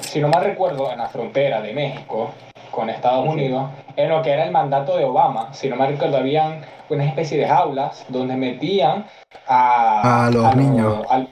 [0.00, 2.32] si no mal recuerdo, en la frontera de México
[2.70, 6.16] con Estados Unidos, en lo que era el mandato de Obama, si no mal recuerdo,
[6.16, 9.06] habían una especie de jaulas donde metían
[9.46, 11.06] a, A los niños.
[11.08, 11.26] a,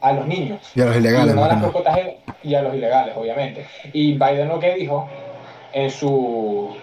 [0.00, 0.60] a los niños.
[0.74, 1.96] Y a los ilegales, las
[2.42, 3.66] y a los ilegales, obviamente.
[3.92, 5.08] Y Biden lo que dijo
[5.72, 6.76] en su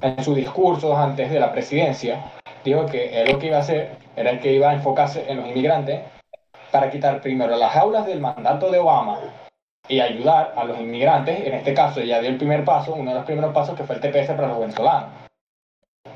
[0.00, 2.24] en sus discursos antes de la presidencia,
[2.64, 5.38] dijo que él lo que iba a hacer era el que iba a enfocarse en
[5.38, 6.00] los inmigrantes
[6.70, 9.20] para quitar primero las jaulas del mandato de Obama
[9.88, 11.46] y ayudar a los inmigrantes.
[11.46, 13.96] En este caso ya dio el primer paso, uno de los primeros pasos que fue
[13.96, 15.10] el TPS para los venezolanos.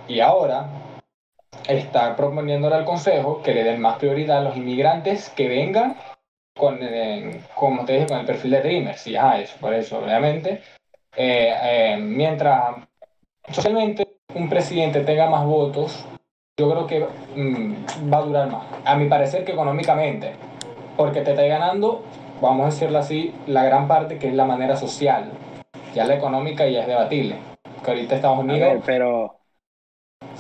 [0.06, 0.66] Y ahora
[1.66, 5.96] está proponiéndole al Consejo que le den más prioridad a los inmigrantes que vengan
[6.56, 9.06] con, eh, como te dije, con el perfil de Dreamers.
[9.06, 10.62] Y ajá, eso, por eso, obviamente.
[11.16, 12.76] Eh, eh, mientras
[13.50, 16.06] socialmente un presidente tenga más votos,
[16.58, 18.66] yo creo que mm, va a durar más.
[18.84, 20.34] A mi parecer que económicamente,
[20.96, 22.02] porque te está ganando,
[22.40, 25.30] vamos a decirlo así, la gran parte que es la manera social.
[25.94, 27.36] Ya la económica ya es debatible.
[27.84, 29.38] Que ahorita Estados Unidos ver, pero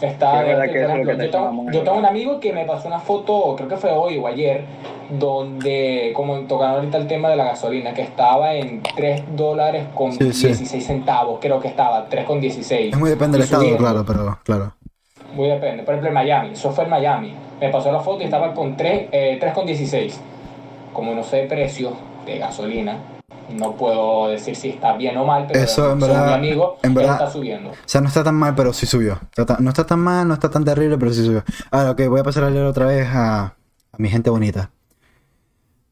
[0.00, 2.52] Está, Es verdad que por ejemplo, que te yo, tengo, yo tengo un amigo que
[2.52, 4.64] me pasó una foto, creo que fue hoy o ayer,
[5.10, 10.12] donde, como tocaron ahorita el tema de la gasolina, que estaba en 3 dólares con
[10.12, 10.46] Sí, sí.
[10.48, 12.92] 16 centavos, creo que estaba, 3 con 16.
[12.92, 14.72] Es muy depende del estado, claro, pero claro.
[15.34, 15.82] Muy depende.
[15.82, 17.34] Por ejemplo, en Miami, eso fue en Miami.
[17.60, 20.20] Me pasó la foto y estaba con 3, eh, 3 con 16.
[20.98, 21.92] Como no sé precio
[22.26, 22.98] de gasolina,
[23.54, 26.92] no puedo decir si está bien o mal, pero Eso, en verdad- mi amigo, en
[26.92, 27.70] verdad- está subiendo.
[27.70, 29.20] O sea, no está tan mal, pero sí subió.
[29.60, 31.44] No está tan mal, no está tan terrible, pero sí subió.
[31.70, 34.72] Ahora, ok, voy a pasar a leer otra vez a, a mi gente bonita.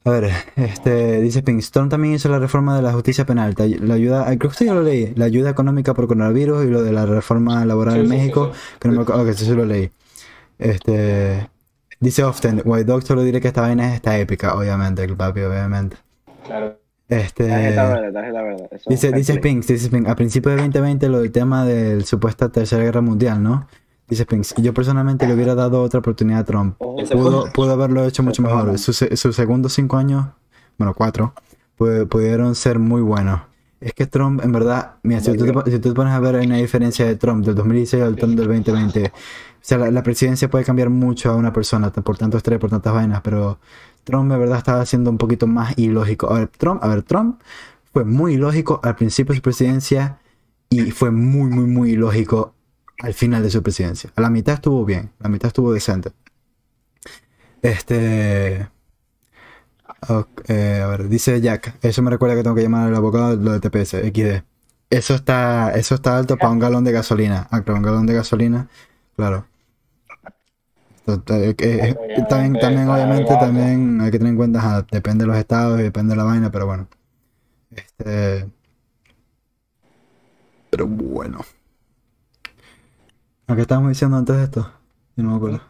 [0.04, 3.54] A ver, este, dice Pink, Storm también hizo la reforma de la justicia penal.
[3.56, 5.12] La ayuda, ay, creo que esto ya lo leí.
[5.14, 8.50] La ayuda económica por coronavirus y lo de la reforma laboral Sí, en sí, México.
[8.52, 8.60] sí.
[8.80, 9.88] Que no me acuerdo, ok, eso sí lo leí.
[10.58, 11.48] Este,
[12.00, 15.96] dice Often, White Dog solo diré que esta vaina está épica, obviamente, el papi, obviamente.
[16.46, 16.78] Claro.
[17.08, 18.68] Este, tarjeta verde, tarjeta verde.
[18.72, 19.34] Eso Dice, dice.
[19.34, 23.42] Spinks, dice Spinks, a principios de 2020 lo del tema del supuesta tercera guerra mundial,
[23.42, 23.68] ¿no?
[24.08, 26.76] Dice Spinks, yo personalmente le hubiera dado otra oportunidad a Trump.
[26.78, 28.76] Pudo, pudo haberlo hecho mucho mejor.
[28.78, 30.26] Sus, sus segundos cinco años,
[30.78, 31.32] bueno, cuatro,
[31.78, 33.40] pu- pudieron ser muy buenos.
[33.80, 36.36] Es que Trump, en verdad, mira, si tú, te, si tú te pones a ver,
[36.36, 39.12] hay una diferencia de Trump del 2016 al Trump del 2020.
[39.66, 42.94] O sea, la, presidencia puede cambiar mucho a una persona por tanto estrés, por tantas
[42.94, 43.58] vainas, pero
[44.04, 46.32] Trump, en verdad, estaba siendo un poquito más ilógico.
[46.32, 47.40] A ver, Trump, a ver, Trump
[47.92, 50.20] fue muy ilógico al principio de su presidencia
[50.70, 52.54] y fue muy, muy, muy ilógico
[53.00, 54.12] al final de su presidencia.
[54.14, 56.12] A la mitad estuvo bien, la mitad estuvo decente.
[57.60, 58.68] Este.
[60.46, 61.74] eh, a ver, dice Jack.
[61.82, 64.44] Eso me recuerda que tengo que llamar al abogado lo de TPS, XD.
[64.90, 67.48] Eso está, eso está alto para un galón de gasolina.
[67.50, 68.68] Ah, para un galón de gasolina,
[69.16, 69.44] claro.
[71.06, 75.28] Eh, eh, eh, también, también, obviamente, también hay que tener en cuenta, ajá, depende de
[75.28, 76.88] los estados y depende de la vaina, pero bueno.
[77.70, 78.48] Este.
[80.70, 81.40] Pero bueno.
[83.46, 84.72] ¿A qué estábamos diciendo antes de esto?
[85.16, 85.60] Yo no me acuerdo.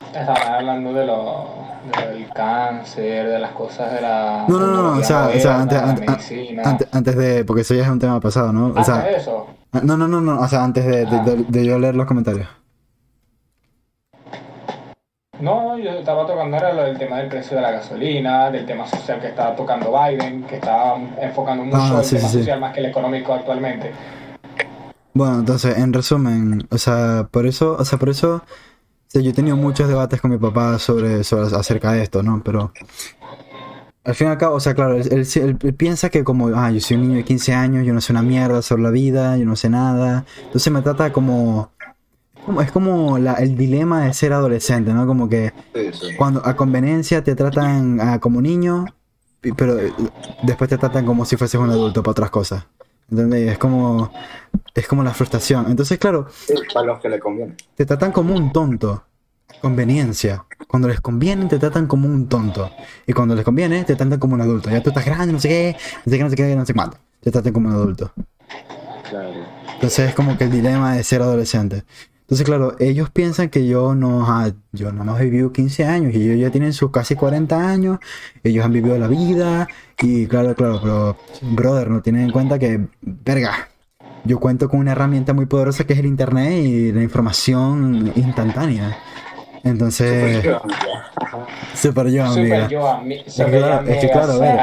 [0.00, 1.48] Estaban hablando de lo,
[1.92, 4.46] de lo del cáncer, de las cosas de la.
[4.48, 7.44] No, no, no, no, o sea, o sea, antes, antes, antes, de.
[7.44, 8.66] Porque eso ya es un tema pasado, ¿no?
[8.68, 9.46] O Antes sea, eso.
[9.82, 12.48] no, no, no, no, o sea, antes de, de, de- de yo leer los comentarios.
[15.40, 18.86] No, yo estaba tocando era lo del tema del precio de la gasolina, del tema
[18.86, 22.38] social que estaba tocando Biden, que estaba enfocando mucho Ah, el sí, tema sí.
[22.38, 23.92] social más que el económico actualmente.
[25.12, 28.42] Bueno, entonces, en resumen, o sea, por eso, o sea, por eso, o
[29.08, 32.42] sea, yo he tenido muchos debates con mi papá sobre, sobre acerca de esto, ¿no?
[32.42, 32.72] Pero
[34.04, 36.48] al fin y al cabo, o sea, claro, él, él- él- él piensa que como,
[36.54, 38.90] ah, yo soy un niño de 15 años, yo no sé una mierda sobre la
[38.90, 40.24] vida, yo no sé nada.
[40.44, 41.70] Entonces me trata como,
[42.46, 45.06] como- es como la- el dilema de ser adolescente, ¿no?
[45.06, 46.06] Como que Sí, sí.
[46.16, 48.86] cuando a conveniencia te tratan ah, como niño,
[49.56, 49.92] pero eh,
[50.44, 52.66] después te tratan como si fueses un adulto para otras cosas.
[53.10, 53.52] ¿Entendés?
[53.52, 54.10] Es como,
[54.74, 55.66] es como la frustración.
[55.70, 57.54] Entonces, claro, Sí, para los que le conviene.
[57.76, 59.04] te tratan como un tonto.
[59.62, 60.44] Conveniencia.
[60.68, 62.70] Cuando les conviene, te tratan como un tonto.
[63.06, 64.68] Y cuando les conviene, te tratan como un adulto.
[64.70, 66.74] Ya tú estás grande, no sé qué, no sé qué, no sé qué, no sé
[66.74, 66.98] cuánto.
[67.20, 68.12] Te tratan como un adulto.
[69.08, 69.30] Claro.
[69.74, 71.84] Entonces es como que el dilema de ser adolescente.
[72.26, 76.12] Entonces, claro, ellos piensan que yo no, ah, yo no más he vivido 15 años
[76.12, 78.00] y ellos ya tienen sus casi 40 años,
[78.42, 79.68] ellos han vivido la vida
[80.02, 81.16] y claro, claro, pero
[81.54, 83.68] brother, no tienen en cuenta que, verga,
[84.24, 88.96] yo cuento con una herramienta muy poderosa que es el internet y la información instantánea.
[89.62, 90.44] Entonces,
[91.74, 92.62] super yo, amiga.
[92.62, 94.60] Super yo, ami- Es super que yo, claro, es que amiga, claro, a ver.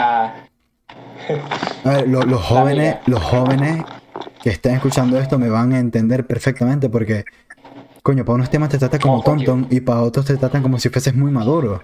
[1.86, 3.02] A ver, lo- los jóvenes, amiga.
[3.06, 3.86] los jóvenes
[4.42, 7.24] que estén escuchando esto me van a entender perfectamente porque,
[8.04, 10.90] coño, para unos temas te tratan como tonto y para otros te tratan como si
[10.90, 11.82] fueses muy maduro.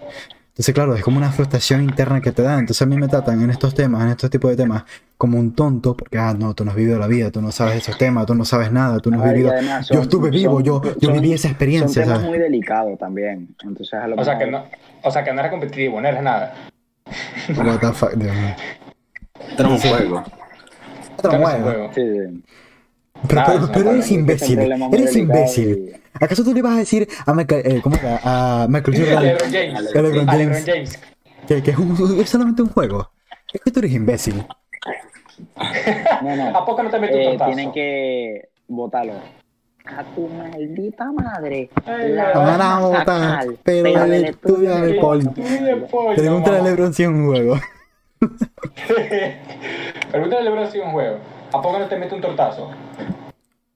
[0.49, 2.59] Entonces, claro, es como una frustración interna que te da.
[2.59, 4.83] Entonces a mí me tratan en estos temas, en estos tipos de temas,
[5.17, 7.77] como un tonto porque, ah, no, tú no has vivido la vida, tú no sabes
[7.77, 9.51] esos temas, tú no sabes nada, tú no has vivido...
[9.51, 12.23] además Yo estuve vivo, son- yo, yo son- viví esa experiencia, ¿sabes?
[12.27, 13.55] muy delicados también.
[13.63, 14.65] Entonces, a lo o sea que no,
[15.01, 16.53] o sea que no eres competitivo, no eres nada.
[17.55, 18.55] What the fuck, Dios mío.
[19.57, 20.23] Era un juego.
[21.17, 21.91] Otro es juego.
[21.95, 22.43] Sí, sí.
[23.27, 25.98] Pero, pero, es eres es imbécil, eres imbécil.
[26.13, 28.19] ¿Acaso tú le vas a decir a Michael, eh, ¿cómo era?
[28.23, 29.75] A Michael Jordan LeBron James.
[29.95, 30.47] A LeBron A James.
[30.47, 30.99] LeBron James.
[31.47, 33.09] que, que es, un- es solamente un juego?
[33.53, 34.45] Es que tú eres imbécil.
[36.21, 36.47] No, no.
[36.57, 37.51] ¿A poco no te metes un Eh, tortazo?
[37.51, 39.13] tienen que votarlo.
[39.85, 41.69] A tu maldita madre.
[41.85, 45.27] Ay, la Van a votar, pero del el estudio del del poli.
[46.15, 46.61] Pregúntale a.
[46.61, 47.57] LeBron si es un juego.
[50.11, 51.17] Pregúntale a LeBron si es un juego.
[51.51, 52.69] ¿A poco no te mete un tortazo?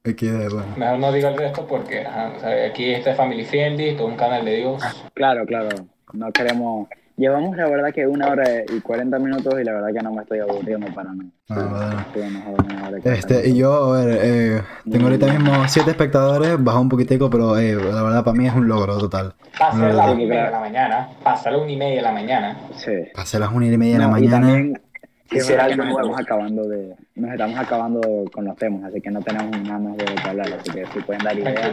[0.06, 0.66] Aquí, bueno.
[0.76, 4.04] Mejor no digo el resto porque ajá, o sea, aquí este es Family Friendly, esto
[4.04, 4.84] es un canal de Dios.
[5.14, 5.70] Claro, claro.
[6.12, 6.90] No queremos.
[7.16, 10.24] Llevamos la verdad que una hora y 40 minutos y la verdad que no me
[10.24, 11.30] estoy aburriendo para nada.
[11.50, 12.44] Ah, bueno.
[12.82, 14.62] 40 Este, y yo, a ver, eh,
[14.92, 18.54] tengo ahorita mismo 7 espectadores, bajó un poquitico, pero eh, la verdad para mí es
[18.54, 19.36] un logro total.
[19.76, 20.12] No, las no.
[20.14, 21.10] una y media de la mañana.
[21.24, 22.58] Pasa a las una y media de la mañana.
[22.76, 22.92] Sí.
[23.14, 24.48] Pasé las 1 y media de la No, y mañana.
[24.48, 24.82] también,
[25.30, 28.02] sí, Quisiera verdad que nos estamos acabando de nos estamos acabando
[28.34, 31.00] con los temas así que no tenemos nada más de qué hablar así que si
[31.02, 31.72] pueden dar ideas.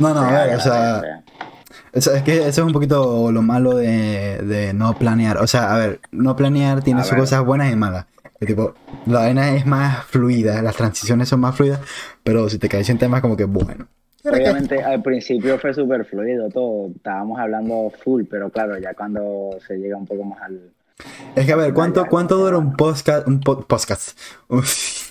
[0.00, 1.00] No, no, a ver, o sea,
[1.94, 5.38] sea, es, que eso es un poquito lo malo de, de no planear.
[5.38, 7.20] O sea, a ver, no planear tiene A sus ver.
[7.20, 8.06] cosas buenas y malas.
[8.38, 8.74] Que tipo,
[9.06, 11.80] la vaina es más fluida, las transiciones son más fluidas,
[12.22, 13.88] pero si te caes en temas como que, bueno.
[14.24, 19.78] obviamente al principio fue súper fluido todo estábamos hablando full pero claro ya cuando se
[19.78, 20.72] llega un poco más al
[21.34, 23.26] Es que a ver, ¿cuánto, cuánto dura un podcast?
[23.28, 24.18] Un po- podcast.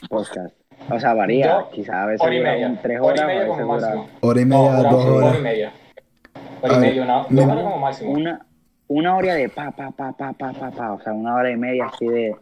[0.10, 0.56] Podcast
[0.88, 2.68] o sea varía Yo, quizás a veces Hora y dura media.
[2.68, 4.10] un tres Hora horas y a media como máximo.
[4.22, 5.30] hora y media, dos horas.
[5.30, 5.74] hora y media.
[6.62, 8.12] Hora y media, una, dos horas como máximo.
[8.12, 8.46] una
[8.88, 11.56] una hora de pa pa pa pa pa pa pa o sea una hora y
[11.58, 12.36] media así de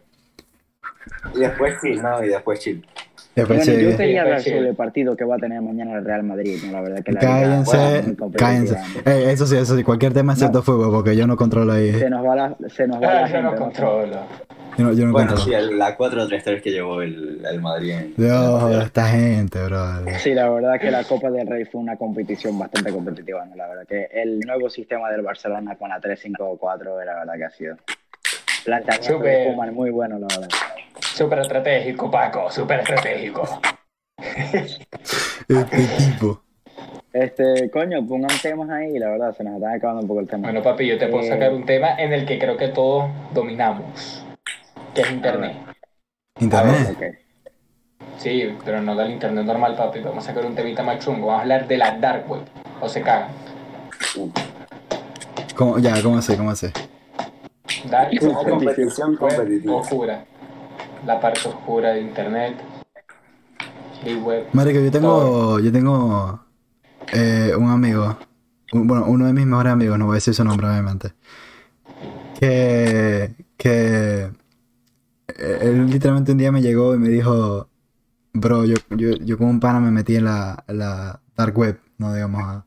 [1.34, 2.22] Y después chill, ¿no?
[2.22, 2.86] Y después chill.
[3.34, 6.22] Después Bueno, yo quería hablar sobre el partido que va a tener mañana el Real
[6.22, 8.36] Madrid no, la verdad que la Cállense, competitiva.
[8.38, 8.76] cállense.
[9.04, 11.92] Eh, eso sí, eso sí, cualquier tema excepto fútbol, porque yo no controlo ahí.
[11.98, 13.64] se nos va la se nos va la Ah, yo no gente, ¿no?
[13.64, 14.16] controlo.
[14.76, 15.44] Yo no, yo no Bueno, controlo.
[15.44, 17.90] sí, el- la 4-3-3 que llevó el, el Madrid.
[17.92, 19.84] en- Dios, esta gente, bro.
[20.18, 23.56] Sí, la verdad que la Copa del Rey fue una competición bastante competitiva, ¿no?
[23.56, 27.50] La verdad que el nuevo sistema del Barcelona con la 3-5-4, la verdad que ha
[27.50, 27.76] sido
[28.64, 29.46] planteamiento de Súper.
[29.46, 30.48] Koeman muy bueno, la verdad.
[31.00, 33.60] Súper estratégico, Paco, súper estratégico.
[35.48, 36.40] Este tipo.
[37.12, 40.44] Este, coño, pongan temas ahí, la verdad, se nos está acabando un poco el tema.
[40.48, 43.10] Bueno, papi, yo te puedo Eh, sacar un tema en el que creo que todos
[43.32, 44.24] dominamos,
[44.94, 45.56] que es Internet.
[46.40, 46.96] Internet.
[46.96, 47.02] Ok.
[48.18, 50.00] Sí, pero no del Internet normal, papi.
[50.00, 51.26] Vamos a sacar un temita más chungo.
[51.26, 52.42] Vamos a hablar de la Dark Web.
[52.80, 53.28] O se cagan.
[55.54, 56.36] ¿Cómo, ya, ¿cómo sé?
[56.36, 56.72] ¿Cómo sé?
[57.90, 59.76] Dark Una competición competitiva.
[59.76, 60.24] oscura.
[61.06, 62.56] La parte oscura de Internet.
[64.04, 64.46] Deep Web.
[64.52, 66.40] Marico, yo tengo, yo tengo
[67.12, 68.18] eh, un amigo,
[68.72, 71.12] un- bueno, uno de mis mejores amigos, no voy a decir su nombre obviamente,
[72.38, 74.30] que, que
[75.28, 77.68] eh, él literalmente un día me llegó y me dijo,
[78.32, 82.12] bro, yo, yo, yo con un pana me metí en la, la dark web, no
[82.14, 82.64] digamos, ah,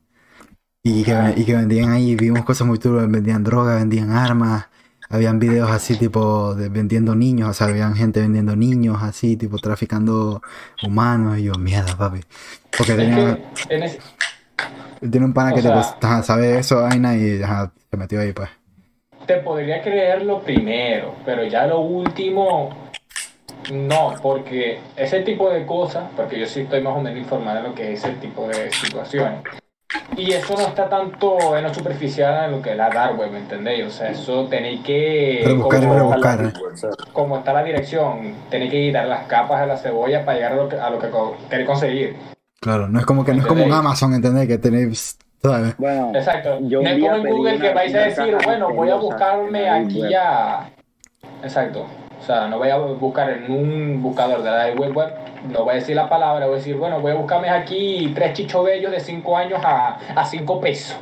[0.84, 4.68] y que, y que vendían ahí, vimos cosas muy turbias, vendían drogas, vendían armas,
[5.10, 9.58] habían videos así tipo de vendiendo niños, o sea, habían gente vendiendo niños así, tipo
[9.58, 10.42] traficando
[10.84, 12.22] humanos, y yo, mierda, papi.
[12.78, 17.42] Porque Es tenía, que tiene un pana que sea- tipo, ajá, sabe eso, vaina, y
[17.42, 18.50] ajá, se metió ahí, pues.
[19.26, 22.70] te podría creer lo primero, pero ya lo último,
[23.74, 27.70] no, porque ese tipo de cosas, porque yo sí estoy más o menos informado de
[27.70, 29.42] lo que es ese tipo de situaciones.
[30.16, 33.32] Y eso no está tanto en lo superficial en lo que es la dark web,
[33.32, 33.86] ¿me entendéis?
[33.86, 35.44] O sea, eso tenéis que...
[35.46, 36.54] Rebuscar y como- rebuscar.
[37.14, 40.56] como está la dirección, tenéis que quitar las capas de la cebolla para llegar a
[40.56, 41.10] lo que, a lo que
[41.50, 42.16] queréis conseguir.
[42.60, 43.86] Claro, no es como que no es como un ¿Entendéis?
[43.86, 44.48] Amazon, ¿entendés?
[44.48, 45.78] Que tenéis, ¿sabes?
[45.78, 46.58] Bueno, Exacto.
[46.62, 49.76] Yo no es como en Google que vais a decir, bueno, voy a buscarme la
[49.76, 50.70] aquí ya.
[51.44, 51.86] Exacto.
[52.28, 55.14] O sea, no voy a buscar en un buscador de la web web,
[55.50, 58.34] no voy a decir la palabra, voy a decir, bueno, voy a buscarme aquí tres
[58.34, 60.98] chichobellos de 5 años a, a 5 pesos.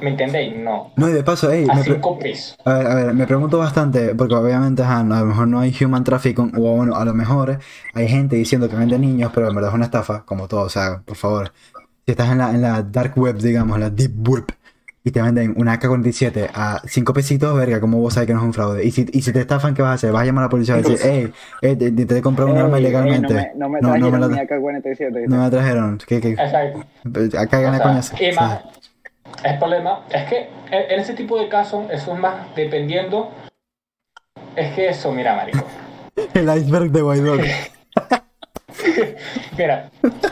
[0.00, 0.56] ¿Me entendéis?
[0.56, 0.92] No.
[0.96, 2.56] No, y de paso, ey, A 5 pesos.
[2.64, 5.60] a ver, a ver, me pregunto bastante, porque obviamente, ajá, no, a lo mejor no
[5.60, 7.58] hay human trafficking, o bueno, a lo mejor
[7.92, 10.70] hay gente diciendo que vende niños, pero en verdad es una estafa, como todo, o
[10.70, 11.52] sea, por favor.
[12.06, 14.46] Si estás en la, en la dark web, digamos, la deep web,
[15.02, 18.44] y te venden una AK-47 a 5 pesitos, verga, ¿cómo vos sabés que no es
[18.44, 18.84] un fraude?
[18.84, 20.12] Y si, y si te estafan, ¿qué vas a hacer?
[20.12, 21.32] Vas a llamar a la policía y decir, hey,
[21.62, 23.52] eh, te, te he comprado un arma ilegalmente.
[23.56, 24.42] no me, no me No, no trajeron me la ni tra-
[24.82, 25.26] AK-47.
[25.28, 25.98] No me trajeron.
[26.06, 26.28] ¿Qué, qué?
[26.32, 26.84] Exacto.
[27.38, 28.16] Acá gané O sea, coñazo.
[28.22, 28.60] y más,
[29.44, 33.30] el problema es que en, en ese tipo de casos, eso es más dependiendo.
[34.56, 35.64] Es que eso, mira, marico.
[36.34, 37.36] El iceberg de Guaidó.
[39.56, 39.90] Mira,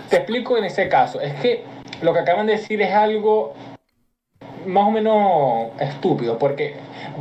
[0.08, 1.20] te explico en ese caso.
[1.20, 1.64] Es que
[2.02, 3.54] lo que acaban de decir es algo
[4.66, 6.76] más o menos estúpido, porque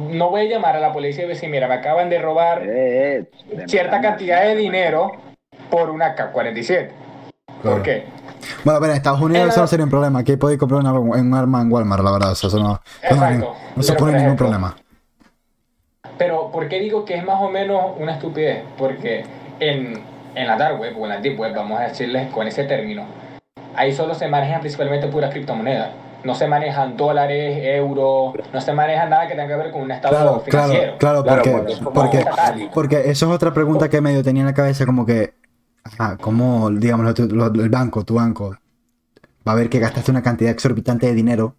[0.10, 3.18] no voy a llamar a la policía y decir, mira, me acaban de robar Eh,
[3.50, 5.12] eh, de cierta cantidad de dinero
[5.70, 6.90] por una K-47.
[7.62, 7.78] Claro.
[7.78, 8.04] ¿Por qué?
[8.64, 10.20] Bueno, pero en Estados Unidos eso no sería un problema.
[10.20, 12.32] Aquí podéis comprar una- un arma en Walmart, la verdad.
[12.32, 13.46] o sea, Eso no, eso no, Exacto.
[13.46, 14.76] no Pero, supone por ningún ejemplo, problema.
[16.18, 18.64] Pero, ¿por qué digo que es más o menos una estupidez?
[18.78, 19.24] Porque
[19.60, 20.02] en,
[20.36, 23.06] en la dark web o en la deep web, vamos a decirles con ese término,
[23.76, 25.90] ahí solo se manejan principalmente puras criptomonedas.
[26.24, 29.92] No se manejan dólares, euros, no se maneja nada que tenga que ver con un
[29.92, 30.98] estado Claro, financiero.
[30.98, 34.48] claro, claro, Claro, porque, porque porque, porque eso es otra pregunta que medio tenía en
[34.48, 35.36] la cabeza, como que,
[35.84, 38.56] ajá, ¿cómo, digamos, lo- el banco, tu banco,
[39.48, 41.56] va a ver que gastaste una cantidad exorbitante de dinero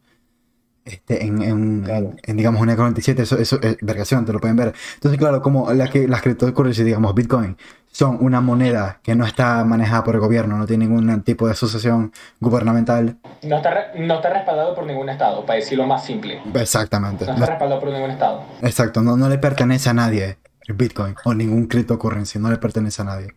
[0.85, 2.13] este, en, en, Claro.
[2.23, 4.75] en, digamos, una 47, eso, eso es vergación, te lo pueden ver.
[4.95, 7.57] Entonces, claro, como la que, las criptocurrencies, digamos, Bitcoin,
[7.91, 11.53] son una moneda que no está manejada por el gobierno, no tiene ningún tipo de
[11.53, 13.17] asociación gubernamental.
[13.43, 16.41] No está, no está respaldado por ningún estado, para decirlo más simple.
[16.55, 17.25] Exactamente.
[17.27, 18.43] No está respaldado por ningún estado.
[18.63, 23.03] Exacto, no, no le pertenece a nadie el Bitcoin o ningún cryptocurrency, no le pertenece
[23.03, 23.29] a nadie.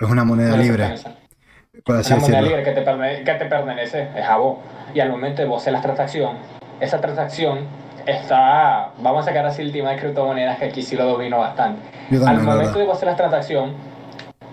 [0.00, 0.94] Es una moneda No libre,
[1.84, 2.56] por así Una moneda decirlo.
[2.58, 4.58] libre que te, que te pertenece es a vos.
[4.94, 6.36] Y al momento de vos hacer la transacción,
[6.80, 7.66] esa transacción
[8.06, 11.82] está, vamos a sacar así el tema de criptomonedas que aquí sí lo domino bastante.
[12.10, 13.72] Yo al también, momento de vos hacer la transacción,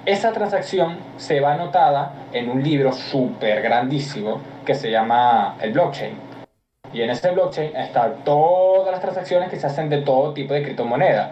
[0.05, 6.13] esa transacción se va anotada en un libro súper grandísimo que se llama el blockchain.
[6.93, 10.63] Y en ese blockchain están todas las transacciones que se hacen de todo tipo de
[10.63, 11.31] criptomonedas.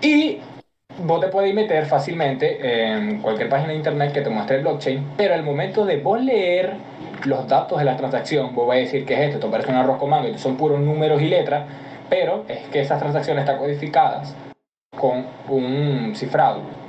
[0.00, 0.38] Y
[1.04, 5.14] vos te puedes meter fácilmente en cualquier página de internet que te muestre el blockchain,
[5.16, 6.76] pero al momento de vos leer
[7.24, 9.76] los datos de la transacción, vos vas a decir que es esto, te parece un
[9.76, 11.64] arroz con y son puros números y letras,
[12.08, 14.34] pero es que esas transacciones están codificadas
[14.96, 16.81] con un cifrado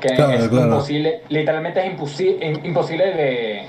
[0.00, 0.66] que Claro, es claro.
[0.66, 3.66] imposible, literalmente es imposi- im- imposible de,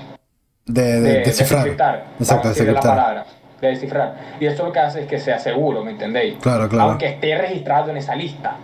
[0.66, 1.66] De, de, de, descifrar.
[1.66, 2.82] Exacto, decir la descifrar.
[2.96, 3.26] palabra,
[3.60, 4.16] de descifrar.
[4.38, 6.36] Y eso lo que hace es que sea seguro, ¿me entendéis?
[6.40, 6.90] Claro, claro.
[6.90, 8.56] Aunque esté registrado en esa lista.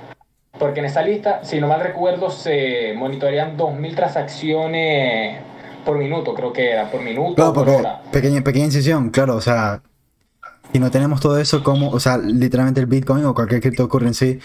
[0.59, 5.39] Porque en esa lista, si no mal recuerdo, se monitorean 2.000 transacciones
[5.85, 9.82] por minuto, creo que era, por minuto Claro, por pequeña, pequeña incisión, claro, o sea,
[10.73, 14.39] si no tenemos todo eso, como, o sea, literalmente el Bitcoin o cualquier cryptocurrency,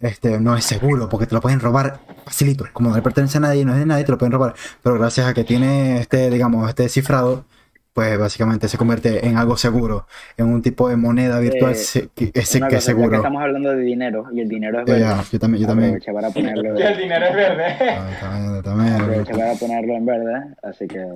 [0.00, 3.40] este, no es seguro, porque te lo pueden robar facilito, como no le pertenece a
[3.40, 6.28] nadie, no es de nadie, te lo pueden robar, pero gracias a que tiene este,
[6.30, 7.44] digamos, este cifrado,
[7.92, 10.06] pues básicamente se convierte en algo seguro,
[10.36, 13.16] en un tipo de moneda virtual Eh, que, ese que es ya que seguro.
[13.16, 15.00] estamos hablando de dinero y el dinero es verde.
[15.00, 15.98] ya, yo también, yo también.
[16.12, 17.64] Para ponerlo, Y el dinero es verde.
[17.80, 18.94] Ah, también, también.
[19.00, 21.06] aproveché para ponerlo en verde, así que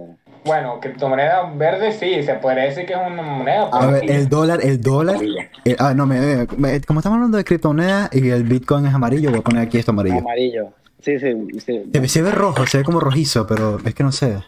[0.44, 3.68] bueno, criptomoneda verde sí, se podría decir que es una moneda.
[3.72, 5.16] A ver, el dólar, el dólar.
[5.64, 9.30] eh, ah, no, me, me- como estamos hablando de criptomonedas y el Bitcoin es amarillo,
[9.30, 10.18] voy a poner aquí esto amarillo.
[10.18, 10.68] amarillo.
[11.00, 11.34] Sí, sí,
[11.64, 11.90] sí.
[11.92, 14.42] Se, ve- se ve rojo, se ve como rojizo, pero es que no sé.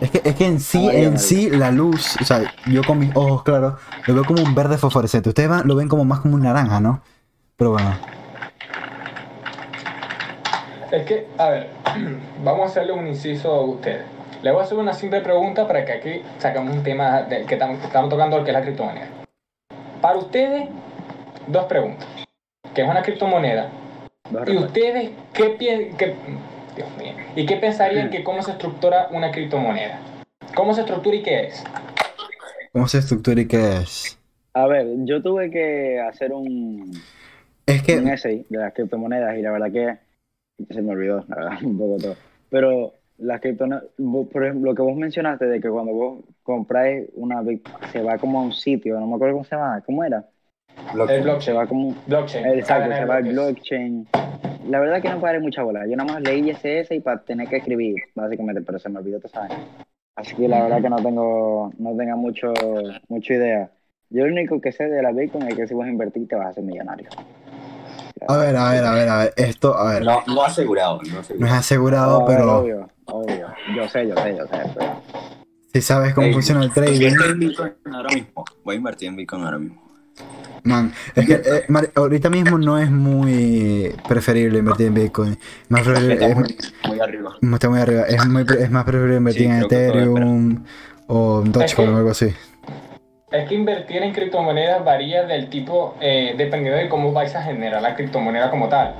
[0.00, 2.98] Es que, es que en sí, Amarillo, en sí, la luz, o sea, yo con
[2.98, 3.74] mis ojos claros,
[4.06, 5.28] lo veo como un verde fosforescente.
[5.28, 7.00] Ustedes van- lo ven como más como un naranja, ¿no?
[7.56, 7.90] Pero bueno,
[10.90, 11.70] Es que, a ver,
[12.44, 14.02] vamos a hacerle un inciso a ustedes.
[14.44, 17.54] Le voy a hacer una simple pregunta para que aquí sacamos un tema de- que
[17.54, 17.80] estamos,
[18.10, 19.08] tocando, que es la criptomoneda.
[20.02, 20.68] Para ustedes,
[21.46, 22.06] dos preguntas.
[22.74, 23.70] ¿Qué es una criptomoneda?
[24.46, 25.96] ¿Y ustedes qué piensan?
[26.76, 27.14] Dios mío.
[27.34, 29.98] ¿Y qué pensarían que cómo se estructura una criptomoneda?
[30.54, 31.64] ¿Cómo se estructura y qué es?
[32.70, 34.18] ¿cómo se estructura y qué es?
[34.52, 36.92] A ver, yo tuve que hacer un,
[37.64, 39.96] Es un que, essay de las criptomonedas y la verdad que
[40.68, 42.16] se me olvidó, la verdad, un poco todo.
[42.50, 42.92] Pero
[43.24, 43.84] las criptomonedas,
[44.32, 48.18] por ejemplo, lo que vos mencionaste de que cuando vos compráis una bit- se va
[48.18, 50.24] como a un sitio, no me acuerdo cómo se llama, ¿cómo era?
[50.92, 51.56] El Se blockchain.
[51.56, 52.46] va como Blockchain.
[52.46, 53.34] Exacto, se va al bloques.
[53.54, 54.06] blockchain.
[54.68, 55.86] La verdad que no paré mucha bola.
[55.86, 59.20] Yo nada más leí ese y para tener que escribir, básicamente, pero se me olvidó,
[59.20, 59.52] tú sabes.
[60.16, 62.52] Así que la verdad que no tengo, no tengo mucho,
[63.08, 63.70] mucha idea.
[64.10, 66.36] Yo lo único que sé de la Bitcoin es que si vas a invertir te
[66.36, 67.08] vas a hacer millonario.
[68.26, 71.00] A ver, a ver, a ver, a ver, esto, a ver, no, No, no asegurado,
[71.02, 71.54] no es asegurado.
[71.58, 73.46] asegurado, ver, pero Obvio, obvio.
[73.76, 74.62] Yo sé, yo sé, yo sé.
[74.74, 75.02] Pero...
[75.72, 78.44] si sabes cómo funciona el Yo trading, estoy en Bitcoin ahora mismo.
[78.64, 79.82] Voy a invertir en Bitcoin ahora mismo.
[80.62, 85.38] Man, es que eh, Mar- ahorita mismo no es muy preferible invertir en Bitcoin.
[85.68, 86.56] Más preferible, Está es, muy,
[86.88, 87.36] muy arriba.
[87.42, 88.02] está muy arriba.
[88.04, 90.64] Es, muy pre- es más preferible invertir Sí, en Ethereum
[91.06, 92.34] o en Dogecoin o algo así.
[93.34, 97.82] Es que invertir en criptomonedas varía del tipo, eh, dependiendo de cómo vais a generar
[97.82, 98.94] la criptomoneda como tal.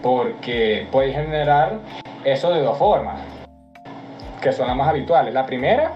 [0.00, 1.80] Porque podéis generar
[2.22, 3.20] eso de dos formas,
[4.40, 5.34] que son las más habituales.
[5.34, 5.90] La primera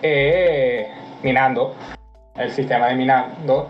[0.00, 0.86] es
[1.24, 1.74] minando,
[2.36, 3.66] el sistema de minando,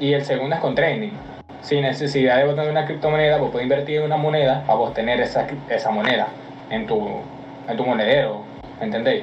[0.00, 1.12] y el segundo es con trading.
[1.60, 5.20] Sin necesidad de tener una criptomoneda, vos podés invertir en una moneda para vos tener
[5.20, 6.26] esa, esa moneda
[6.68, 7.20] en tu,
[7.68, 8.42] en tu monedero,
[8.80, 9.22] ¿entendéis?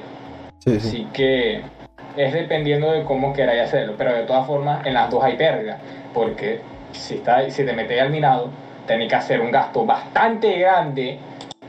[0.59, 0.87] Sí, sí.
[0.87, 1.78] Así que
[2.15, 5.77] es dependiendo de cómo queráis hacerlo, pero de todas formas en las dos hay pérdida,
[6.13, 6.61] porque
[6.91, 8.49] si, está, si te metéis al minado,
[8.87, 11.19] tenéis que hacer un gasto bastante grande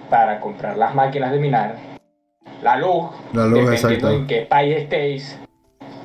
[0.08, 1.74] para comprar las máquinas de minar,
[2.62, 4.10] la luz, La luz, dependiendo exacto.
[4.10, 5.38] en qué país estéis,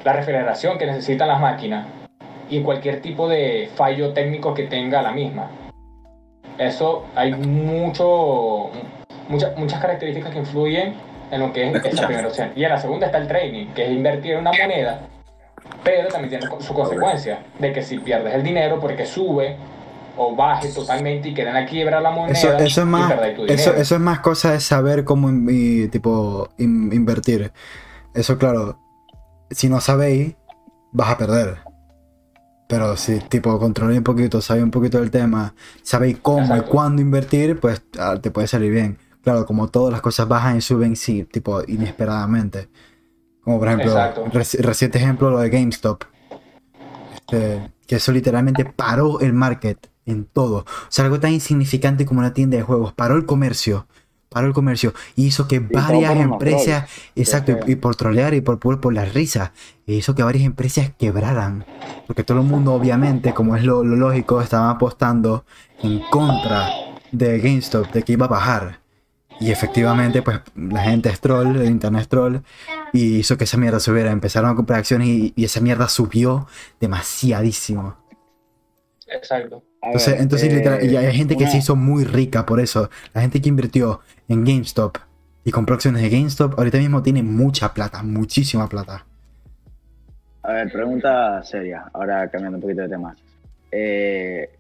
[0.03, 1.87] la refrigeración que necesitan las máquinas
[2.49, 5.49] y cualquier tipo de fallo técnico que tenga la misma.
[6.57, 8.69] Eso hay mucho,
[9.27, 10.93] muchas muchas características que influyen
[11.35, 12.05] en lo que es ¿Me esa escuchas?
[12.07, 12.51] primera opción.
[12.55, 15.01] Y en la segunda está el trading, que es invertir en una moneda,
[15.83, 19.57] pero también tiene su consecuencia, de que si pierdes el dinero porque sube
[20.17, 23.11] o baje totalmente y queda en la quiebra la moneda, Eso, eso es y más,
[23.13, 27.51] perdéis tu eso, eso es más cosa de saber cómo in- y, tipo in- invertir.
[28.13, 28.79] Eso claro,
[29.51, 30.35] si no sabéis,
[30.93, 31.57] vas a perder.
[32.67, 35.53] Pero si tipo controláis un poquito, sabéis un poquito del tema,
[35.83, 36.65] sabéis cómo Exacto.
[36.65, 38.97] y cuándo invertir, pues ah, te puede salir bien.
[39.26, 42.69] Claro, como todas las cosas bajan y suben, sí, tipo inesperadamente.
[43.41, 43.91] Como por ejemplo,
[44.31, 46.03] reci- reciente ejemplo lo de GameStop.
[47.15, 50.57] Este, que eso literalmente paró el market en todo.
[50.57, 52.93] O sea, algo tan insignificante como una tienda de juegos.
[52.93, 53.88] Paró el comercio.
[54.30, 54.93] Paró el comercio.
[55.15, 56.88] Y hizo que varias empresas.
[57.15, 59.53] Exacto, y, por trolear y por, por, por la risa.
[59.88, 61.65] Hizo que varias empresas quebraran.
[62.06, 65.45] Porque todo el mundo, obviamente, como es lo, lo lógico, estaba apostando
[65.81, 66.69] en contra
[67.11, 68.84] de GameStop, de que iba a bajar.
[69.39, 72.37] Y efectivamente, pues la gente es troll, el internet es troll,
[72.93, 74.11] y hizo que esa mierda subiera.
[74.11, 76.47] Empezaron a comprar acciones y, y esa mierda subió
[76.79, 77.97] demasiadísimo.
[79.07, 79.63] Exacto.
[79.81, 82.45] A Entonces, ver, entonces eh, literal- y hay gente que una- se hizo muy rica
[82.45, 82.89] por eso.
[83.13, 84.97] La gente que invirtió en GameStop
[85.43, 89.05] y compró acciones de GameStop, ahorita mismo tiene mucha plata, muchísima plata.
[90.43, 93.15] A ver, pregunta seria, ahora cambiando un poquito de tema.
[93.71, 94.55] Eh,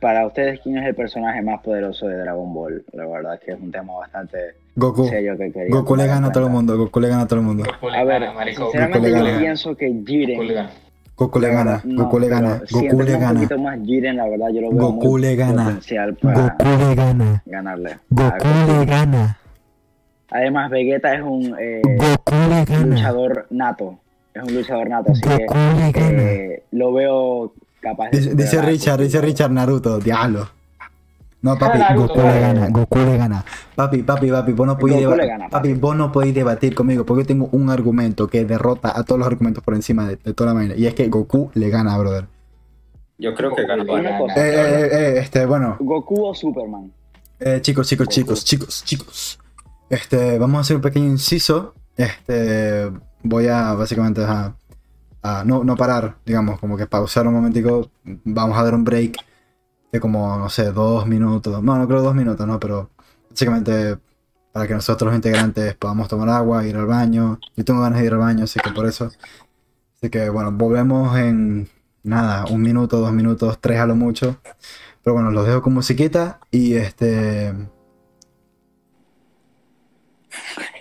[0.00, 2.84] para ustedes, ¿quién es el personaje más poderoso de Dragon Ball?
[2.92, 4.38] La verdad es que es un tema bastante
[4.74, 5.06] Goku.
[5.08, 5.74] serio que quería.
[5.74, 7.64] Goku le gana a todo el mundo, Goku le gana a todo el mundo.
[7.64, 9.38] A ver, gana, sinceramente yo gana.
[9.38, 10.54] pienso que Goku le Jiren.
[10.54, 10.70] gana.
[11.16, 13.34] Goku le gana, Goku le gana, Goku le entrena un gana.
[13.40, 15.64] poquito más Jiren, la verdad, yo lo veo Goku muy le gana.
[15.64, 17.42] potencial para Goku le gana.
[17.46, 17.96] ganarle.
[18.10, 18.48] Goku
[18.78, 19.38] le gana.
[20.30, 22.86] Además, Vegeta es un eh, Goku le gana.
[22.86, 23.98] luchador nato.
[24.34, 25.88] Es un luchador nato, así que gana.
[26.22, 27.54] eh, lo veo
[27.90, 28.34] capaz de.
[28.34, 30.48] Dice, Richard, dice Richard Naruto, diablo.
[31.42, 33.44] No, papi, Naruto, Goku le gana, Goku le gana.
[33.74, 35.80] Papi, papi, papi, vos no podéis Goku deba- le gana, papi, papi.
[35.80, 39.28] vos no podéis debatir conmigo porque yo tengo un argumento que derrota a todos los
[39.28, 40.74] argumentos por encima de, de toda la vaina.
[40.74, 42.26] Y es que Goku le gana, brother.
[43.18, 43.84] Yo creo que gana.
[43.84, 44.18] Goku le Una gana.
[44.20, 44.34] cosa.
[44.46, 46.90] Eh, eh, eh, este, bueno, Goku o Superman.
[47.38, 48.14] eh, chicos, chicos, Goku.
[48.14, 49.38] chicos, chicos, chicos.
[49.88, 51.74] Este, vamos a hacer un pequeño inciso.
[51.96, 52.90] Este,
[53.22, 54.52] voy a básicamente a,
[55.22, 57.90] a no, no parar, digamos, como que pausar un momentico.
[58.04, 59.16] Vamos a dar un break
[59.92, 61.62] de como, no sé, dos minutos.
[61.62, 62.90] No, no creo dos minutos, no, pero
[63.30, 63.98] básicamente
[64.52, 67.38] para que nosotros los integrantes podamos tomar agua, ir al baño.
[67.56, 69.10] Yo tengo ganas de ir al baño, así que por eso.
[69.96, 71.68] Así que bueno, volvemos en
[72.02, 74.40] nada, un minuto, dos minutos, tres a lo mucho.
[75.02, 77.52] Pero bueno, los dejo con musiquita y este.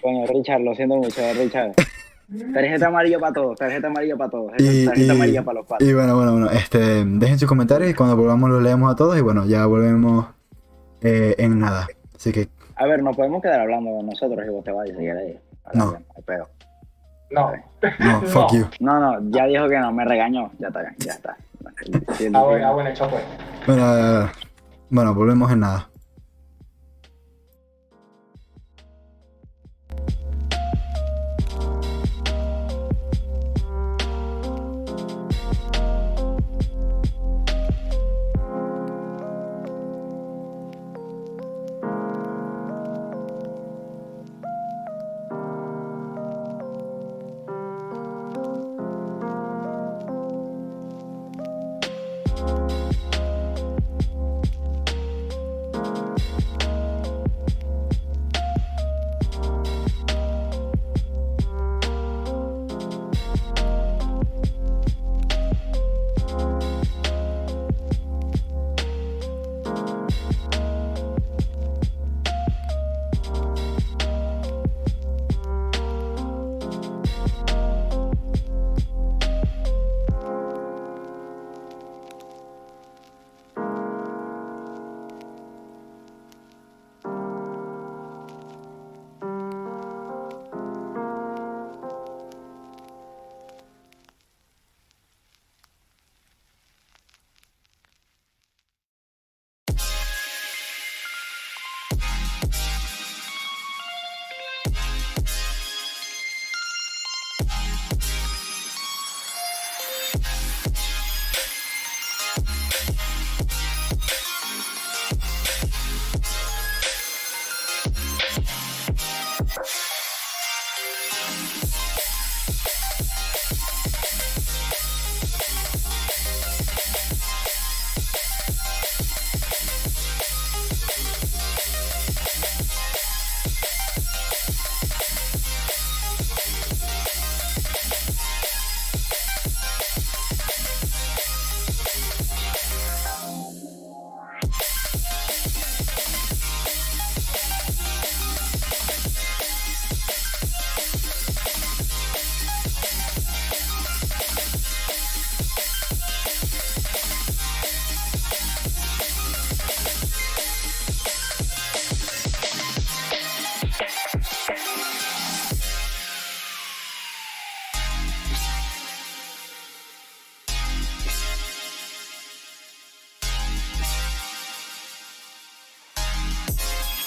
[0.02, 1.74] Coño, Richard, lo siento mucho, Richard.
[2.54, 4.52] Tarjeta amarilla para todos, tarjeta amarilla para todos.
[4.58, 5.88] Y, tarjeta y- amarilla para los padres.
[5.90, 9.18] y bueno, bueno, bueno, este, dejen sus comentarios y cuando volvamos los leemos a todos
[9.18, 10.28] y bueno, ya volvemos
[11.02, 11.88] eh, en nada.
[12.16, 15.38] Así que A ver, nos podemos quedar hablando nosotros y vos te vayas si querés.
[15.74, 15.98] No.
[16.26, 16.48] Pedo.
[17.32, 17.52] No.
[18.00, 18.58] no, fuck No.
[18.60, 18.66] you.
[18.80, 20.52] No, no, ya dijo que no, me regañó.
[20.60, 21.38] Ya está, ya está.
[22.34, 23.24] Ah, bueno, ah, bueno, hecho pues.
[23.66, 24.30] Bueno,
[24.90, 25.90] bueno, volvemos en nada.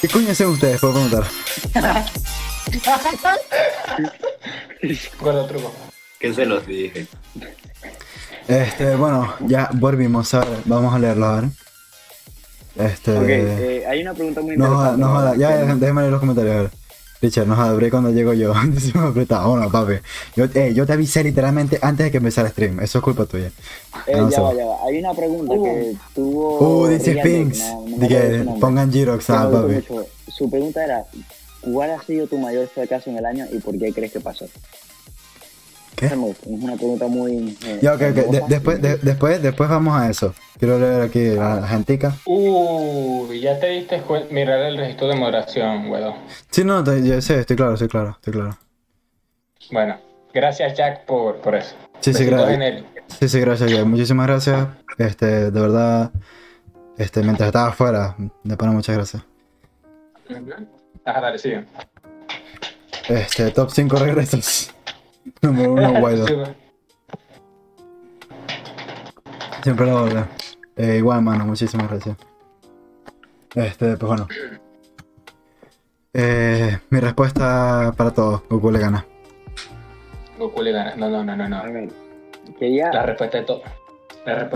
[0.09, 0.81] ¿Qué coño hacen ustedes?
[0.81, 1.25] Puedo preguntar.
[5.21, 5.73] Gordo truco.
[6.19, 7.07] ¿Qué se los dije?
[8.49, 10.59] Este, bueno, ya volvimos a ver.
[10.65, 11.51] Vamos a leerlo, a ver.
[12.77, 13.19] Este.
[13.19, 15.01] Ok, eh, hay una pregunta muy no joda, interesante.
[15.01, 15.37] no joda.
[15.37, 16.71] Ya, Que- ya, déjame leer los comentarios, a ver.
[17.21, 18.55] Richard, no abrí cuando llego yo.
[18.57, 19.47] Antes se me apretaba.
[19.47, 19.95] Bueno, papi.
[20.37, 22.81] Yo, eh, yo te avisé literalmente antes de que empezara el stream.
[22.81, 23.51] Eso es culpa tuya.
[24.07, 24.77] Eh, No, ya va, ya va.
[24.87, 25.65] Hay una pregunta Uh.
[25.65, 26.83] que tuvo.
[26.85, 27.23] Uh, dice no-
[27.99, 29.75] no que pongan Girox, ah, papi.
[29.75, 30.07] mucho.
[30.29, 31.05] Su pregunta era:
[31.61, 34.47] ¿Cuál ha sido tu mayor fracaso en el año y por qué crees que pasó?
[35.97, 36.07] ¿Qué?
[36.07, 36.13] Es
[36.45, 37.57] una pregunta muy.
[37.67, 38.15] eh, Ya, ok, ok.
[38.15, 40.33] De- después, de- después, después vamos a eso.
[40.57, 42.15] Quiero leer aquí la, la gentica.
[42.25, 44.01] Uh, ya te diste.
[44.31, 46.15] Mirar el registro de moderación, weón.
[46.53, 48.57] Sí, no, te- yo sé, estoy claro, estoy claro, estoy claro.
[49.73, 49.97] Bueno,
[50.33, 51.75] gracias Jack por, por eso.
[52.01, 52.85] Sí, sí, gracias.
[53.19, 53.85] Sí, sí, gracias, Jack.
[53.85, 54.69] Muchísimas gracias.
[54.99, 56.13] Este, de verdad,
[56.99, 59.25] este, mientras estaba afuera, de pana, muchas gracias.
[61.05, 61.65] Ajá, dale, sigue.
[63.09, 64.75] Este, top 5 regresos.
[65.43, 66.27] Número 1, Guaidó.
[66.27, 66.55] Sí, bueno.
[69.63, 70.25] Siempre lo volver.
[70.77, 72.17] Eh, igual, mano, muchísimas gracias.
[73.55, 74.29] Este, pues bueno.
[76.13, 79.07] Eh, mi respuesta para todos, Goku le gana.
[80.39, 80.97] Goku le gana.
[80.97, 81.93] No, no, no, no, no.
[82.59, 82.91] Quería.
[82.93, 83.63] La respuesta de todo.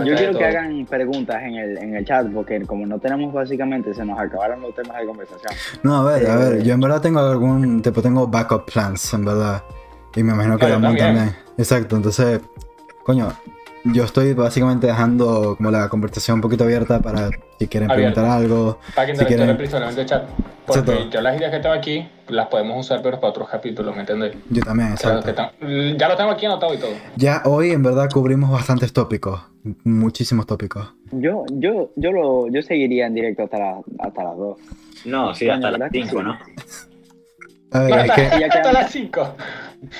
[0.05, 3.93] Yo quiero que hagan preguntas en el, en el chat porque como no tenemos básicamente,
[3.93, 5.53] se nos acabaron los temas de conversación.
[5.83, 9.13] No, a ver, a Eh, ver, yo en verdad tengo algún, tipo, tengo backup plans,
[9.13, 9.63] en verdad.
[10.15, 11.15] Y me imagino que Ramón también.
[11.15, 11.35] también.
[11.57, 12.39] Exacto, entonces,
[13.03, 13.33] coño,
[13.85, 17.29] yo estoy básicamente dejando como la conversación un poquito abierta para
[17.59, 18.21] si quieren Abierta.
[18.21, 18.79] preguntar algo.
[18.95, 20.23] Para que si quieren- interactúen principalmente el chat.
[20.65, 21.09] Porque Exacto.
[21.09, 24.33] yo las ideas que tengo aquí las podemos usar, pero para otros capítulos, ¿me entendés?
[24.49, 25.29] Yo también, exacto.
[25.29, 25.49] están-
[25.97, 26.91] ya lo tengo aquí anotado y todo.
[27.17, 29.41] Ya hoy en verdad cubrimos bastantes tópicos,
[29.83, 30.93] muchísimos tópicos.
[31.11, 34.57] Yo, yo, yo lo, yo seguiría en directo hasta, la- hasta las dos.
[35.05, 36.23] No, sí, hasta ¿verdad las que 5, sí?
[36.25, 36.37] ¿no?
[37.73, 39.35] A ver, No, es que, hasta las 5.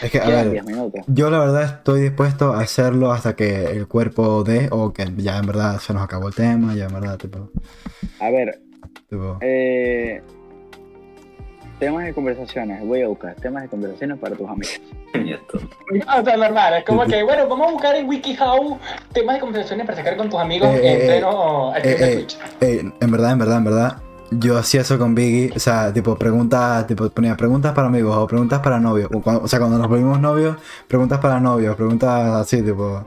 [0.04, 1.02] es que, a ver, 10 minutos.
[1.08, 5.38] yo la verdad estoy dispuesto a hacerlo hasta que el cuerpo dé o que ya
[5.38, 7.50] en verdad se nos acabó el tema, ya en verdad, tipo,
[8.20, 8.60] A ver,
[9.10, 10.22] tipo, eh,
[11.80, 12.86] temas de conversaciones.
[12.86, 14.80] Voy a buscar temas de conversaciones para tus amigos.
[15.16, 15.58] Y esto.
[15.58, 16.74] O sea, normal.
[16.76, 18.80] Es como que, bueno, vamos a buscar en WikiHow
[19.12, 22.28] temas de conversaciones para sacar con tus amigos Eh, en eh, pleno eh, eh,
[22.62, 23.98] eh, en verdad, en verdad, en verdad,
[24.39, 28.27] yo hacía eso con Biggie, o sea, tipo preguntas, tipo ponía preguntas para amigos o
[28.27, 30.57] preguntas para novios, o, cuando- o sea, cuando nos volvimos novios,
[30.88, 33.05] preguntas para novios, preguntas así, tipo,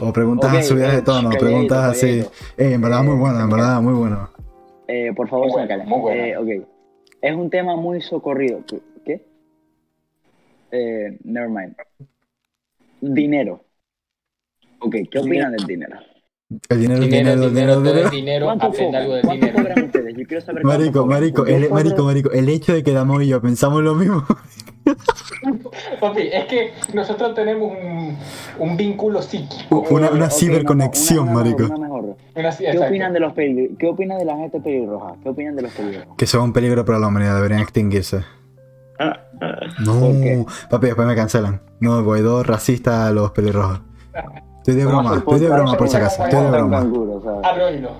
[0.00, 2.06] o preguntas Ok, subidas de eh, tono, calladito, preguntas así.
[2.56, 4.28] Eh, en verdad, muy Eh, bueno, en verdad, muy bueno.
[4.88, 6.24] Eh, por favor, Muy se me bueno, muy bueno.
[6.24, 6.68] Eh, ok.
[7.22, 8.60] Es un tema muy socorrido.
[9.04, 9.24] ¿Qué?
[10.72, 11.74] Eh, never mind.
[13.00, 13.64] Dinero.
[14.80, 15.96] Ok, ¿qué opinan del dinero?
[16.68, 18.10] El dinero, el Dinero, dinero, el dinero, dinero, todo dinero.
[18.10, 18.46] dinero.
[18.46, 19.02] ¿Cuánto Aprende cobran?
[19.02, 19.62] algo de ¿Cuánto dinero.
[19.68, 20.14] cobran ustedes?
[20.16, 23.28] Yo quiero saber cuánto Marico, marico, el, marico, marico, el hecho de que Damo y
[23.28, 24.24] yo pensamos lo mismo.
[26.00, 28.16] Papi, es que nosotros tenemos un,
[28.58, 29.84] un vínculo psíquico.
[29.90, 31.62] Una, una ciberconexión, no, no, una marico.
[31.62, 32.16] mejor, una mejor.
[32.36, 35.14] Una- sí, ¿Qué opinan de los peli ¿Qué opinan de la gente pelirroja?
[35.22, 36.16] ¿Qué opinan de los pelirrojos?
[36.16, 38.22] Que son un peligro para la humanidad, deberían extinguirse.
[38.98, 39.56] Ah, ah.
[39.84, 41.60] No, papi, después me cancelan.
[41.80, 43.80] No, Guaidó racista a los pelirrojos.
[44.66, 46.78] Estoy de broma, estoy de broma por si acaso, estoy de broma.
[46.78, 47.92] Canguro.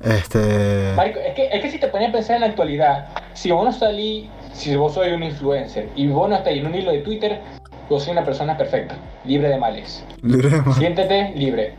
[0.00, 0.92] Este.
[0.96, 3.64] Marico, es que, es que si te pones a pensar en la actualidad, si vos
[3.64, 6.98] no salí, si vos sois un influencer y vos no estás en un hilo de
[7.02, 7.40] Twitter,
[7.88, 10.04] vos sois una persona perfecta, libre de males.
[10.22, 10.74] libre de mal.
[10.74, 11.76] Siéntete libre.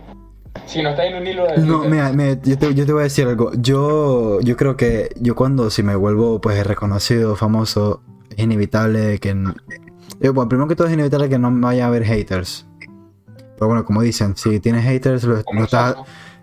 [0.65, 2.93] Si no estás en un hilo de Twitter, No, mira, mira, yo, te, yo te
[2.93, 3.51] voy a decir algo.
[3.57, 9.31] Yo, yo creo que yo cuando si me vuelvo pues reconocido, famoso, es inevitable que...
[9.31, 9.53] n-
[10.21, 12.65] eh, bueno, primero que todo es inevitable que no me vaya a haber haters.
[13.55, 15.95] Pero bueno, como dicen, si tienes haters, lo, como lo estás...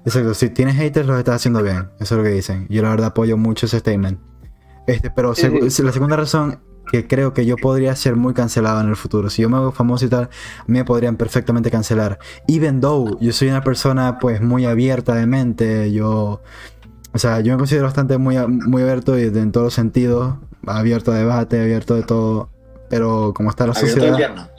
[0.04, 1.90] Exacto, si tienes haters los estás haciendo bien.
[2.00, 2.66] Eso es lo que dicen.
[2.68, 4.18] Yo la verdad apoyo mucho ese statement.
[4.86, 5.82] Este, pero Sí, segu- sí.
[5.82, 6.60] la segunda razón
[6.90, 9.30] que creo que yo podría ser muy cancelado en el futuro.
[9.30, 10.28] Si yo me hago famoso y tal,
[10.66, 12.18] me podrían perfectamente cancelar.
[12.48, 16.40] Even though yo soy una persona pues muy abierta de mente, yo...
[17.14, 20.34] O sea, yo me considero bastante muy, muy abierto y en todos los sentidos.
[20.66, 22.48] Abierto a debate, abierto de todo.
[22.90, 24.50] Pero como está la Abierto sociedad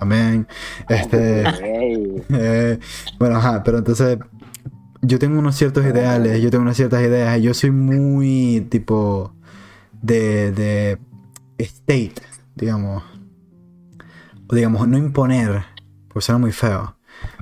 [0.00, 0.48] también,
[0.88, 1.44] este...
[2.32, 2.78] Eh,
[3.18, 4.18] bueno, ajá, pero entonces
[5.02, 9.34] yo tengo unos ciertos ideales, yo tengo unas ciertas ideas, y yo soy muy tipo
[10.02, 10.98] de, de
[11.58, 12.22] state,
[12.54, 13.02] digamos.
[14.48, 15.64] O digamos, no imponer,
[16.08, 16.96] porque suena muy feo,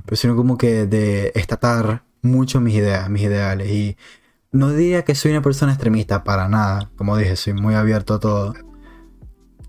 [0.05, 3.69] pero sino como que de estatar mucho mis ideas, mis ideales.
[3.69, 3.97] Y
[4.51, 8.19] no diría que soy una persona extremista, para nada, como dije, soy muy abierto a
[8.19, 8.53] todo.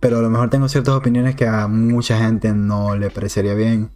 [0.01, 3.91] Pero a lo mejor tengo ciertas opiniones que a mucha gente no le parecería bien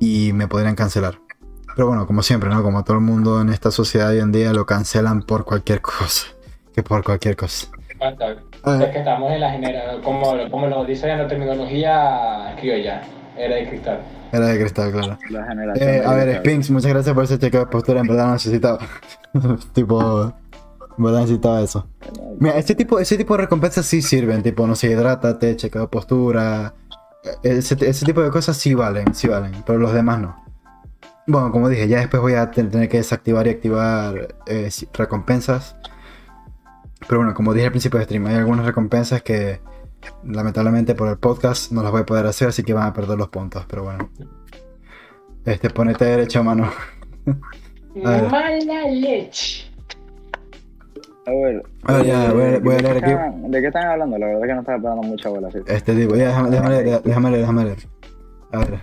[0.00, 1.18] y me podrían cancelar.
[1.74, 2.62] Pero bueno, como siempre, ¿no?
[2.62, 6.28] Como todo el mundo en esta sociedad hoy en día lo cancelan por cualquier cosa.
[6.72, 7.68] Que por cualquier cosa.
[7.98, 8.36] Falta.
[8.62, 8.80] Ah.
[8.82, 13.02] Es que estamos en la generación, como, como lo dice en la terminología criolla,
[13.36, 14.00] era de cristal.
[14.32, 15.18] Era de cristal, claro.
[15.30, 16.38] La Eh, a ver.
[16.38, 18.00] Spinks, muchas gracias por ese chequeo de postura.
[18.00, 18.78] En verdad no necesitaba.
[19.72, 20.32] tipo.
[20.96, 21.88] Verdad necesitaba eso.
[22.38, 24.42] Mira, ese tipo, ese tipo de recompensas sí sirven.
[24.42, 26.74] Tipo, no sé, hidrátate, chequeo de postura.
[27.42, 29.52] Eh, Ese, ese tipo de cosas sí valen, sí valen.
[29.66, 30.44] Pero los demás no.
[31.26, 35.74] Bueno, como dije, ya después voy a ten- tener que desactivar y activar eh, recompensas.
[37.08, 39.60] Pero bueno, como dije al principio de stream, hay algunas recompensas que
[40.22, 43.18] lamentablemente por el podcast no las voy a poder hacer, así que van a perder
[43.18, 43.64] los puntos.
[43.68, 44.10] Pero bueno.
[45.44, 46.70] Este, ponete derecho, mano.
[48.04, 48.30] A ver.
[48.30, 49.70] Mala leche.
[51.26, 53.50] A ver, A ver, ya, voy a- voy a ¿de qué leer aquí.
[53.50, 54.18] ¿De qué están hablando?
[54.18, 55.50] La verdad es que no estaba dando mucha bola.
[55.50, 55.58] ¿sí?
[55.66, 57.78] Este tipo, ya, déjame, déjame leer, déjame leer, déjame leer.
[58.52, 58.80] A ver.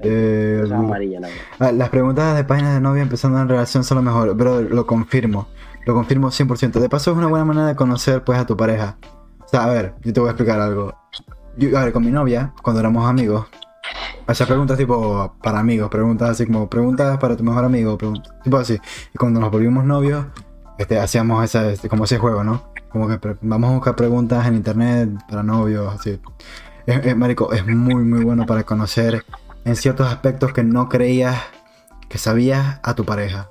[0.00, 1.28] Eh, es amarilla, la
[1.60, 4.86] ah, las preguntas de páginas de novia empezando en relación son lo mejor, pero lo
[4.86, 5.46] confirmo.
[5.86, 6.80] Lo confirmo 100%.
[6.80, 8.96] De paso es una buena manera de conocer pues a tu pareja.
[9.44, 10.94] O sea, a ver, yo te voy a explicar algo.
[11.56, 13.46] Yo, a ver, con mi novia, cuando éramos amigos,
[14.26, 17.96] hacía preguntas tipo para amigos, preguntas así como preguntas para tu mejor amigo,
[18.42, 18.78] tipo así.
[19.14, 20.26] Y cuando nos volvimos novios,
[20.78, 22.62] este, hacíamos esa, este, como ese juego, ¿no?
[22.90, 26.20] Como que vamos a buscar preguntas en internet para novios, así.
[26.86, 29.24] Es, es, marico, es muy, muy bueno para conocer
[29.64, 31.40] en ciertos aspectos que no creías
[32.08, 33.50] que sabías a tu pareja.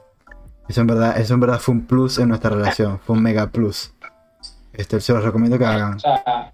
[0.68, 3.48] Eso en verdad, eso en verdad fue un plus en nuestra relación, fue un mega
[3.48, 3.94] plus.
[4.72, 5.96] Este, se los recomiendo que hagan.
[5.96, 6.54] O sea,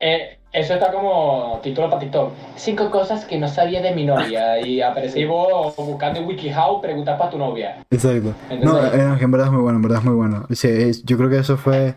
[0.00, 2.32] eh, eso está como título para TikTok.
[2.56, 4.60] Cinco cosas que no sabía de mi novia.
[4.60, 7.84] Y aparecí vos buscando en WikiHow, preguntas para tu novia.
[7.90, 8.32] Exacto.
[8.62, 8.94] No, ¿Entendés?
[8.94, 10.46] eh, en verdad es muy bueno, en verdad es muy bueno.
[10.50, 11.94] Sí, yo creo que eso fue, o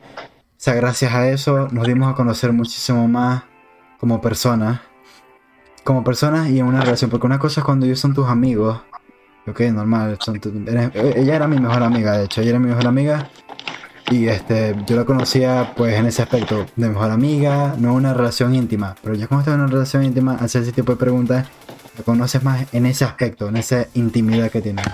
[0.57, 3.43] sea, gracias a eso nos dimos a conocer muchísimo más
[3.99, 4.81] como personas.
[5.84, 7.09] Como personas y en una relación.
[7.09, 8.81] Porque una cosa es cuando ellos son tus amigos.
[9.47, 10.17] Ok, normal.
[10.19, 12.41] son tu- eres- ella era mi mejor amiga, de hecho.
[12.41, 13.29] Ella era mi mejor amiga.
[14.09, 18.55] Y este, yo la conocía pues en ese aspecto de mejor amiga, no una relación
[18.55, 18.95] íntima.
[19.03, 21.47] Pero ya cuando estás en una relación íntima, hacer ese tipo de preguntas,
[21.97, 24.85] la conoces más en ese aspecto, en esa intimidad que tienes.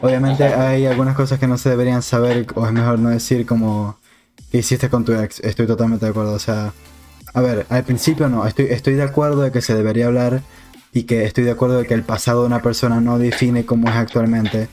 [0.00, 3.98] Obviamente hay algunas cosas que no se deberían saber o es mejor no decir como
[4.52, 5.40] que hiciste con tu ex.
[5.40, 6.34] Estoy totalmente de acuerdo.
[6.34, 6.72] O sea,
[7.34, 10.42] a ver, al principio no, estoy, estoy de acuerdo de que se debería hablar
[10.92, 13.88] y que estoy de acuerdo de que el pasado de una persona no define cómo
[13.88, 14.68] es actualmente.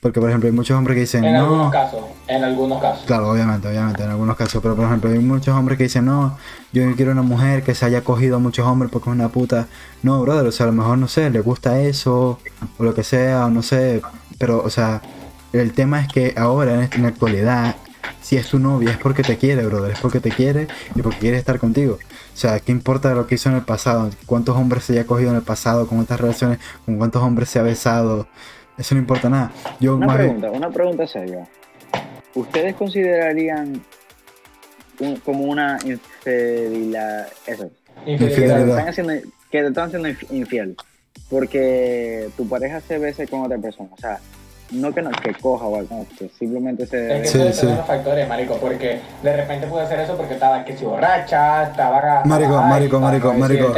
[0.00, 3.04] Porque, por ejemplo, hay muchos hombres que dicen, En no, algunos casos, en algunos casos.
[3.04, 4.62] Claro, obviamente, obviamente, en algunos casos.
[4.62, 6.38] Pero por ejemplo, hay muchos hombres que dicen, no,
[6.72, 9.28] yo no quiero una mujer que se haya cogido a muchos hombres porque es una
[9.28, 9.66] puta.
[10.02, 12.38] No, brother, o sea, a lo mejor, no sé, le gusta eso,
[12.78, 14.00] o lo que sea, o no sé.
[14.38, 15.02] Pero, o sea,
[15.52, 17.76] el tema es que ahora, en, la actualidad,
[18.22, 21.18] si es tu novia, es porque te quiere, brother, es porque te quiere y porque
[21.18, 21.98] quiere estar contigo.
[22.32, 24.08] O sea, ¿qué importa lo que hizo en el pasado?
[24.24, 25.86] ¿Cuántos hombres se haya cogido en el pasado?
[25.86, 26.58] ¿Con cuántas relaciones?
[26.86, 28.26] ¿Con cuántos hombres se ha besado?
[28.80, 29.52] Eso no importa nada.
[29.78, 31.46] Yo Una bien- pregunta, una pregunta seria.
[32.34, 33.82] ¿Ustedes considerarían
[35.00, 37.70] un- como una infidelidad, eso,
[38.04, 38.68] que te, Infidelidad.
[38.68, 39.12] están haciendo,
[39.50, 40.76] que te están haciendo inf- infiel?
[41.28, 43.90] Porque tu pareja se bese con otra persona.
[43.92, 44.18] O sea,
[44.72, 47.16] no que, no, que coja o algo, que simplemente se...
[47.16, 47.60] Es que Sí, puede sí.
[47.60, 51.64] ser unos factores, marico, porque de repente puede hacer eso porque estaba que si borracha,
[51.64, 52.22] estaba...
[52.24, 53.74] Marico, ay, marico, marico, marico.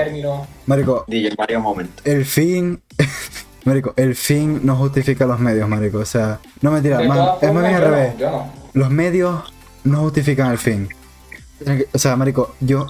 [0.66, 1.90] Marico, DJ Mario Moment.
[2.06, 2.80] el fin.
[3.64, 5.98] Marico, el fin no justifica los medios, marico.
[5.98, 8.14] O sea, no mentira, todas es más bien al no, revés.
[8.18, 8.52] no.
[8.74, 9.52] Los medios
[9.84, 10.88] no justifican el fin.
[11.94, 12.86] O sea, marico, yo,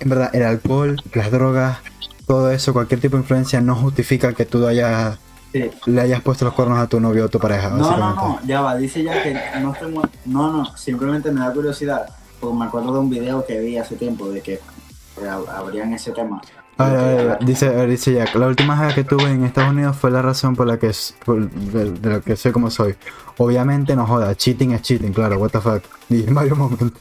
[0.00, 1.78] en verdad, el alcohol, las drogas,
[2.26, 5.18] todo eso, cualquier tipo de influencia no justifica que tú hayas,
[5.52, 5.68] Sí.
[5.86, 8.60] le hayas puesto los cuernos a tu novio o tu pareja, No, no, no, ya
[8.60, 10.04] va, dice ya que no estoy muy...
[10.26, 12.06] No, no, simplemente me da curiosidad,
[12.38, 16.12] porque me acuerdo de un video que vi hace tiempo de que eh, abrían ese
[16.12, 16.40] tema.
[16.80, 19.44] A ver, a ver, a ver, dice, dice Jack, la última vez que tuve en
[19.44, 20.90] Estados Unidos fue la razón por la que
[21.24, 22.94] por- de, de lo que soy como soy.
[23.38, 25.82] Obviamente no joda, cheating es cheating, claro, what the fuck.
[26.08, 26.92] Y en varios momentos,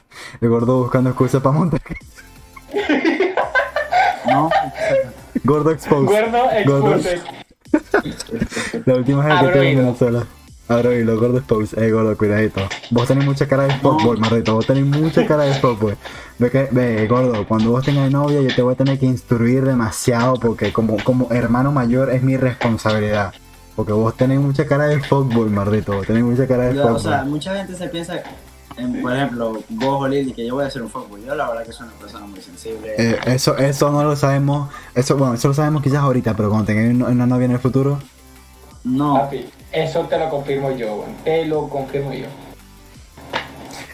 [0.41, 1.81] el gordo buscando excusas para montar.
[4.27, 4.49] No,
[5.43, 6.05] Gordo exposed.
[6.65, 7.21] Gordo expuse.
[8.85, 9.95] La última vez que tuve en hilo.
[10.69, 10.79] Venezuela.
[10.79, 11.77] Abro hilo, gordo exposed.
[11.77, 12.61] Eh, gordo, cuidadito.
[12.91, 14.53] Vos tenés mucha cara de fuckboy, marrito.
[14.53, 15.95] Vos tenés mucha cara de fuckboy.
[16.37, 19.63] Ve que, ve, gordo, cuando vos tengas novia yo te voy a tener que instruir
[19.63, 23.33] demasiado porque como, como hermano mayor es mi responsabilidad.
[23.75, 25.93] Porque vos tenés mucha cara de fuckboy, marrito.
[25.93, 26.97] Vos tenés mucha cara de ya, fuckboy.
[26.97, 28.21] o sea, mucha gente se piensa,
[28.77, 31.23] en, por ejemplo, vos o Lili, que yo voy a ser un fuckboy.
[31.25, 32.93] Yo la verdad que soy una persona muy sensible.
[32.97, 34.69] Eh, eso, eso no lo sabemos.
[34.93, 37.59] Eso, bueno, eso lo sabemos quizás ahorita, pero cuando tengáis una una novia en el
[37.59, 37.99] futuro,
[38.83, 41.15] no, Papi, eso te lo confirmo yo, weón.
[41.23, 42.25] Te lo confirmo yo.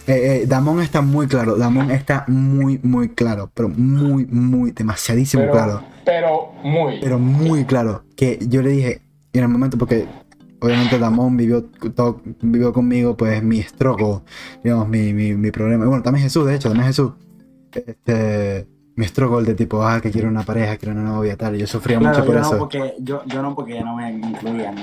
[0.08, 1.56] Eh, eh, Damón está muy claro.
[1.58, 3.50] Damón está muy, muy claro.
[3.54, 5.84] Pero muy, muy, demasiadísimo Pero, claro.
[6.06, 7.00] pero muy.
[7.02, 8.04] Pero muy claro.
[8.16, 9.02] Que yo le dije
[9.34, 10.06] en el momento, porque
[10.62, 11.64] obviamente Damón vivió,
[11.96, 14.20] todo, vivió conmigo, pues mi struggle,
[14.64, 15.86] digamos, mi, mi, mi problema.
[15.86, 17.14] Y bueno, también Jesús, de hecho, también Jesús.
[17.74, 21.56] Este, mi struggle de tipo, ah, que quiero una pareja, quiero una novia, tal.
[21.56, 22.54] Y yo sufría Claro, mucho por yo eso.
[22.54, 24.76] no, porque, yo, yo no porque no me incluían.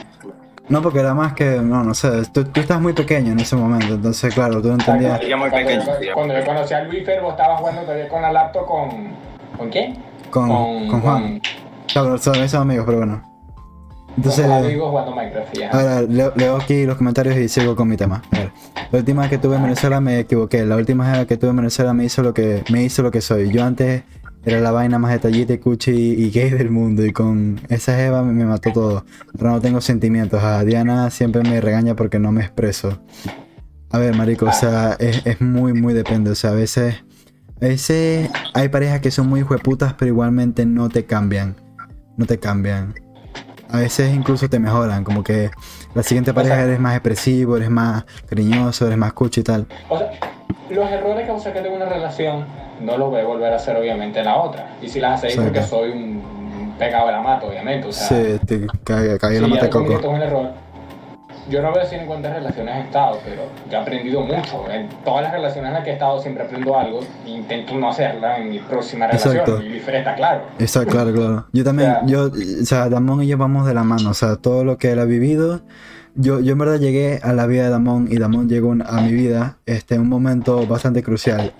[0.69, 3.57] No, porque era más que, no, no sé, tú, tú estás muy pequeño en ese
[3.57, 5.21] momento, entonces, claro, tú no entendías.
[5.21, 8.23] Yo muy Cuando, pequeño, cuando yo conocí a Luis Fer, vos estabas jugando todavía con
[8.23, 8.89] la laptop con.
[9.59, 9.99] ¿Con quién?
[10.31, 11.41] Con, con Juan.
[11.93, 13.23] Claro, son esos amigos, pero bueno.
[14.17, 15.59] Entonces, con amigos jugando Minecraft.
[15.59, 15.71] ya.
[15.71, 18.23] ahora leo, leo aquí los comentarios y sigo con mi tema.
[18.31, 18.53] A ver,
[18.91, 20.65] la última vez que tuve en Venezuela me equivoqué.
[20.65, 23.21] La última vez que tuve en Venezuela me hizo lo que, me hizo lo que
[23.21, 23.51] soy.
[23.51, 24.05] Yo antes
[24.45, 27.05] era la vaina más detallita y cuchi y gay del mundo.
[27.05, 29.05] Y con esa Eva me, me mató todo.
[29.39, 30.43] Ahora no tengo sentimientos.
[30.43, 33.01] A Diana siempre me regaña porque no me expreso.
[33.91, 36.31] A ver, marico, o sea, es, es muy, muy depende.
[36.31, 36.97] O sea, a veces,
[37.57, 41.57] a veces hay parejas que son muy hijueputas, pero igualmente no te cambian.
[42.17, 42.95] No te cambian.
[43.69, 45.51] A veces incluso te mejoran, como que
[45.95, 49.67] la siguiente pareja eres más expresivo, eres más cariñoso, eres más cuchi y tal.
[50.71, 52.45] Los errores que vos saqué de una relación
[52.81, 54.71] no los voy a volver a hacer obviamente en la otra.
[54.83, 55.53] Y si las hacéis Exacto.
[55.53, 57.89] porque soy un pegado de la mata, obviamente.
[57.89, 60.09] O sea, Sí, te cae, cae si la mata coco.
[60.09, 60.51] un error.
[61.51, 64.65] Yo no voy a decir en cuántas relaciones he estado, pero yo he aprendido mucho.
[64.71, 67.91] En todas las relaciones en las que he estado siempre aprendo algo e intento no
[67.91, 69.37] hacerla en mi próxima relación.
[69.37, 69.63] Exacto.
[69.63, 70.43] Y está claro.
[70.61, 71.47] Está claro, claro.
[71.53, 74.15] Yo también, O sea- yo, o sea, Damón y yo vamos de la mano, o
[74.15, 75.61] sea, todo lo que él ha vivido.
[76.15, 79.13] Yo, yo en verdad llegué a la vida de Damón y Damón llegó a mi
[79.13, 81.55] vida este, en un momento bastante crucial.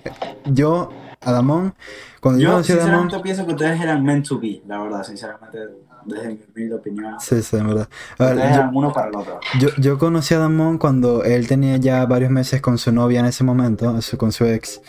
[0.45, 0.89] Yo,
[1.21, 1.73] a Damón,
[2.21, 4.79] cuando yo, Yo conocí a Damón, sinceramente pienso que ustedes eran meant to be, la
[4.81, 5.57] verdad, sinceramente,
[6.05, 7.15] desde mi humilde opinión.
[7.19, 7.89] sí, sí, en verdad.
[8.19, 9.39] A ver, Ustedes yo- eran uno para el otro.
[9.59, 13.25] Yo, yo conocí a Damón cuando él tenía ya varios meses con su novia en
[13.25, 14.81] ese momento, su- con su ex.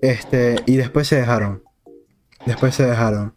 [0.00, 1.62] Este, y después se dejaron.
[2.46, 3.34] Después se dejaron.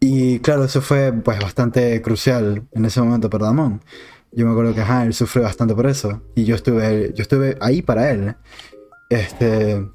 [0.00, 3.82] Y claro, eso fue pues bastante crucial en ese momento para Damón.
[4.32, 6.22] Yo me acuerdo que ajá, él sufrió bastante por eso.
[6.34, 8.34] Y yo estuve, yo estuve ahí para él.
[9.08, 9.88] Este.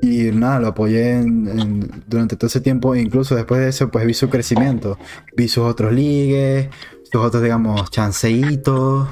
[0.00, 2.94] Y nada, lo apoyé en- en- durante todo ese tiempo.
[2.94, 4.96] E incluso después de eso, pues vi su crecimiento.
[5.36, 6.68] Vi sus otros ligues,
[7.10, 9.08] sus otros, digamos, chanceitos.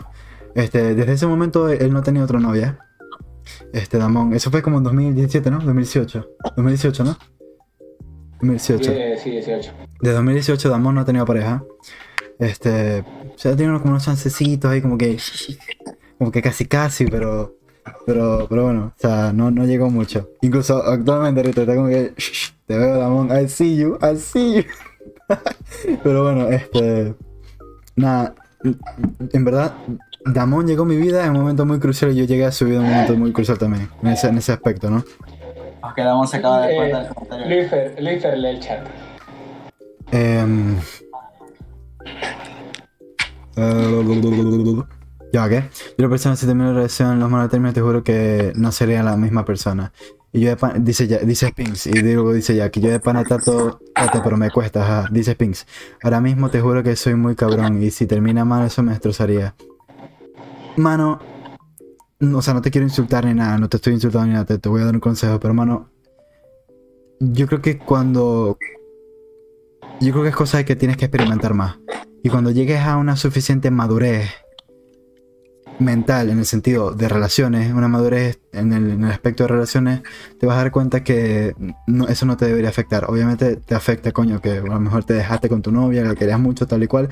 [0.54, 2.78] Este, desde ese momento él no tenía otra novia.
[3.72, 4.32] Este, Damón.
[4.32, 5.58] Eso fue como en 2017, ¿no?
[5.58, 6.26] 2018.
[6.56, 7.18] 2018, ¿no?
[8.40, 8.92] 2018.
[8.92, 9.72] Sí, sí, 18.
[10.00, 11.64] De 2018 Damón no ha tenido pareja.
[12.38, 15.18] Este, o sea, tiene unos, como unos chancecitos ahí como que
[16.18, 17.56] como que casi casi, pero
[18.04, 20.30] pero pero bueno, o sea, no, no llegó mucho.
[20.42, 22.12] Incluso actualmente ahorita está como que
[22.66, 24.64] te veo Damón, I see you, I see you.
[26.02, 27.14] pero bueno, este
[27.96, 28.34] nada,
[29.32, 29.74] en verdad
[30.26, 32.64] Damón llegó a mi vida en un momento muy crucial y yo llegué a su
[32.64, 35.04] vida en un momento muy crucial también, en ese, en ese aspecto, ¿no?
[35.82, 37.06] Nos quedamos se acaba de Eh.
[37.46, 38.86] Luis Luis lee el chat.
[40.10, 40.76] Em,
[43.56, 44.82] eh,
[45.32, 45.64] ya, ¿qué?
[45.98, 49.02] Yo la persona si termino la relación los malos términos te juro que no sería
[49.02, 49.92] la misma persona.
[50.32, 53.00] Y yo de pan, dice ya, dice Spinks, y digo, dice ya, que yo de
[53.00, 55.66] pana trato, trato, pero me cuesta, ajá, dice Spinks.
[56.02, 59.54] Ahora mismo te juro que soy muy cabrón y si termina mal eso me destrozaría.
[60.76, 61.20] Mano,
[62.20, 64.44] no, o sea, no te quiero insultar ni nada, no te estoy insultando ni nada,
[64.44, 65.90] te voy a dar un consejo, pero mano,
[67.18, 68.58] yo creo que cuando
[70.01, 71.78] yo creo que es cosa que tienes que experimentar más.
[72.23, 74.31] Y cuando llegues a una suficiente madurez
[75.78, 80.02] mental, en el sentido de relaciones, una madurez en el, aspecto de relaciones,
[80.39, 81.55] te vas a dar cuenta que
[81.86, 83.05] no- eso no te debería afectar.
[83.09, 86.40] Obviamente te afecta, coño, que a lo mejor te dejaste con tu novia, la querías
[86.40, 87.09] mucho, tal y cual,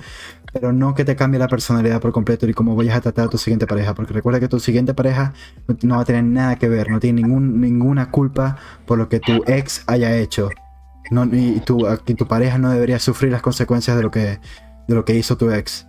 [0.53, 3.31] pero no que te cambie la personalidad por completo y cómo vayas a tratar a
[3.31, 3.95] tu siguiente pareja.
[3.95, 5.35] Porque recuerda que tu siguiente pareja
[5.69, 8.57] no, no va a tener nada que ver, no tiene ningún, ninguna culpa
[8.87, 10.49] por lo que tu ex haya hecho.
[11.11, 14.41] No, y, tu, y tu pareja no debería sufrir las consecuencias de lo que,
[14.89, 15.87] de lo que hizo tu ex.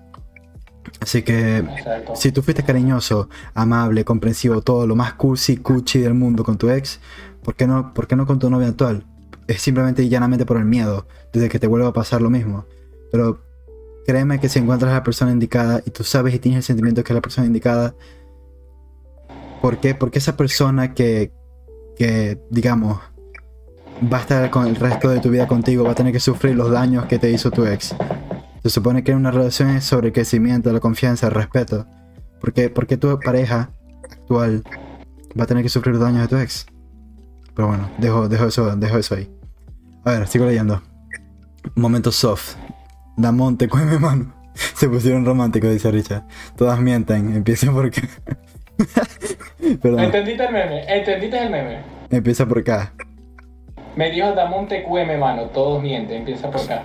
[1.00, 2.16] Así que Exacto.
[2.16, 6.70] si tú fuiste cariñoso, amable, comprensivo, todo lo más cursi, cuchi del mundo con tu
[6.70, 7.00] ex,
[7.44, 9.06] ¿por qué no, por qué no con tu novia actual?
[9.48, 12.66] Es simplemente y llanamente por el miedo, desde que te vuelva a pasar lo mismo.
[13.12, 13.42] Pero
[14.06, 17.04] créeme que si encuentras a la persona indicada y tú sabes y tienes el sentimiento
[17.04, 17.96] que es la persona indicada,
[19.62, 19.96] ¿por qué?
[19.96, 21.32] Porque esa persona que,
[21.98, 23.00] que, digamos,
[24.02, 26.56] va a estar con el resto de tu vida contigo, va a tener que sufrir
[26.56, 27.96] los daños que te hizo tu ex.
[28.64, 31.86] Se supone que una relación es sobre el crecimiento, la confianza, el respeto.
[32.40, 33.70] ¿Por qué, por qué tu pareja
[34.04, 34.64] actual
[35.38, 36.66] va a tener que sufrir los daños de tu ex?
[37.56, 39.32] Pero bueno, dejo, dejo, eso, dejo eso ahí.
[40.04, 40.82] A ver, sigo leyendo.
[41.76, 42.56] Momento soft.
[43.18, 44.34] Damonte, cueme mano.
[44.54, 46.24] Se pusieron románticos, dice Richard.
[46.56, 47.34] Todas mienten.
[47.34, 48.02] Empiecen porque.
[49.82, 50.84] Perdón, ¿Entendiste el meme?
[50.88, 51.96] ¿Entendiste el meme?
[52.10, 52.94] empieza por acá.
[53.96, 55.44] Me dijo Damon TQM, mano.
[55.46, 56.18] Todos mienten.
[56.18, 56.84] Empieza por acá.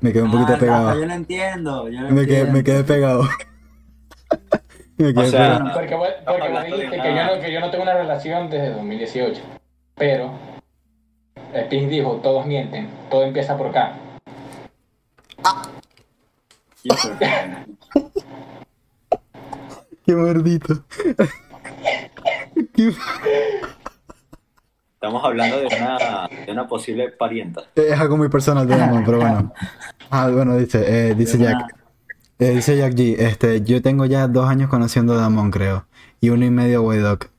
[0.00, 0.98] Me quedé un poquito Ah, pegado.
[1.00, 2.52] Yo lo entiendo, yo lo Me quedé, entiendo.
[2.52, 3.22] me quedé pegado.
[4.96, 5.74] me quedé O sea, pegado.
[5.74, 8.70] Porque, vos- porque de dijiste que yo, no, que yo no tengo una relación desde
[8.70, 9.40] 2018.
[9.94, 10.32] Pero
[11.54, 12.88] Spin dijo, todos mienten.
[13.10, 13.92] Todo empieza por acá.
[16.82, 16.90] Que-
[20.06, 20.84] Qué maldito.
[22.74, 22.92] Qué-
[25.02, 27.62] Estamos hablando de una, de una posible parienta.
[27.74, 29.52] Es algo muy personal de Damon, pero bueno.
[30.10, 31.74] Ah, bueno, dice, eh, dice Jack.
[32.38, 33.16] eh, dice Jack G.
[33.18, 35.86] Este, yo tengo ya dos años conociendo a Damon, creo.
[36.20, 37.32] Y uno y medio a.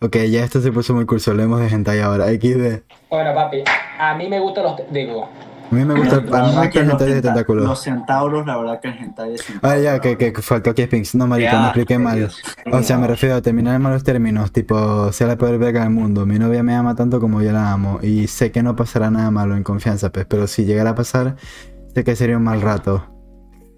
[0.00, 1.34] Ok, ya esto se puso muy curso.
[1.34, 2.28] Leemos de hentai ahora.
[2.28, 2.84] XD.
[3.10, 3.64] Bueno, papi,
[3.98, 4.76] a mí me gustan los...
[4.90, 5.28] Digo,
[5.70, 7.64] A mí me gusta, a mí La me verdad gusta que el hentai de tentáculos.
[7.64, 11.14] Los centauros, la verdad que el hentai es Ah, ya, que, que, faltó aquí Spinks.
[11.14, 12.18] No, marico, me expliqué mal.
[12.18, 12.42] Dios.
[12.72, 15.90] O sea, me refiero a terminar en malos términos, tipo, sea la peor verga del
[15.90, 16.26] mundo.
[16.26, 18.00] Mi novia me ama tanto como yo la amo.
[18.02, 21.36] Y sé que no pasará nada malo en confianza, pues, pero si llegara a pasar,
[21.94, 23.09] sé que sería un mal rato.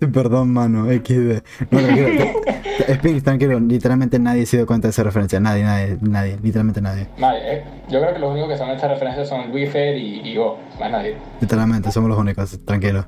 [0.12, 1.43] Perdón, mano, XD.
[1.70, 3.20] No, tranquilo.
[3.23, 5.39] Tranquilo, literalmente nadie se dio cuenta de esa referencia.
[5.41, 7.09] Nadie, nadie, nadie, literalmente nadie.
[7.19, 10.20] Vale, eh, yo creo que los únicos que son estas referencias son Luis Fer y,
[10.20, 11.16] y Go, más nadie.
[11.41, 13.07] Literalmente, somos los únicos, tranquilo.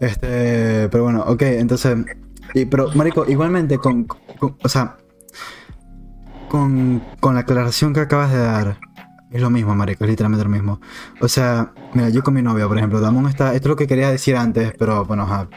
[0.00, 1.96] Este, pero bueno, ok, entonces.
[2.54, 4.96] Y, pero, Marico, igualmente, con, con- O sea.
[6.48, 8.76] Con, con la aclaración que acabas de dar.
[9.32, 10.80] Es lo mismo, Marico, es literalmente lo mismo.
[11.20, 13.54] O sea, mira, yo con mi novia, por ejemplo, Damon está.
[13.54, 15.48] Esto es lo que quería decir antes, pero bueno, ajá.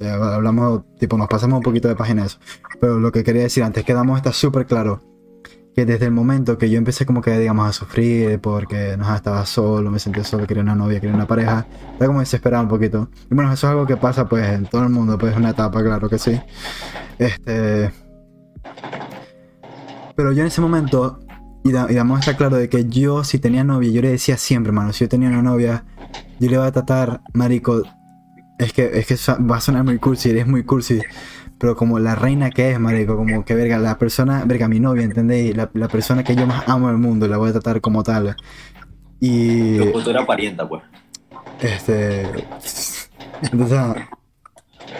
[0.00, 2.38] Eh, hablamos, tipo, nos pasamos un poquito de página eso.
[2.80, 5.02] Pero lo que quería decir antes, que Damon está súper claro
[5.74, 9.46] que desde el momento que yo empecé como que digamos a sufrir porque no estaba
[9.46, 13.08] solo, me sentía solo, quería una novia, quería una pareja, estaba como desesperado un poquito.
[13.30, 15.50] Y bueno, eso es algo que pasa pues en todo el mundo, pues es una
[15.50, 16.40] etapa, claro que sí.
[17.18, 17.92] Este
[20.16, 21.20] pero yo en ese momento
[21.62, 24.70] y, y damos está claro de que yo si tenía novia, yo le decía siempre,
[24.70, 25.84] hermano, si yo tenía una novia,
[26.40, 27.82] yo le iba a tratar, marico,
[28.60, 31.00] es que es que va a sonar muy cursi, eres muy cursi,
[31.58, 35.04] pero como la reina que es, marico, como que verga, la persona, verga, mi novia,
[35.04, 35.56] ¿entendéis?
[35.56, 38.36] La, la persona que yo más amo del mundo, la voy a tratar como tal.
[39.18, 40.82] Y Tu futura parienta, pues.
[41.60, 42.26] este
[43.52, 43.78] entonces,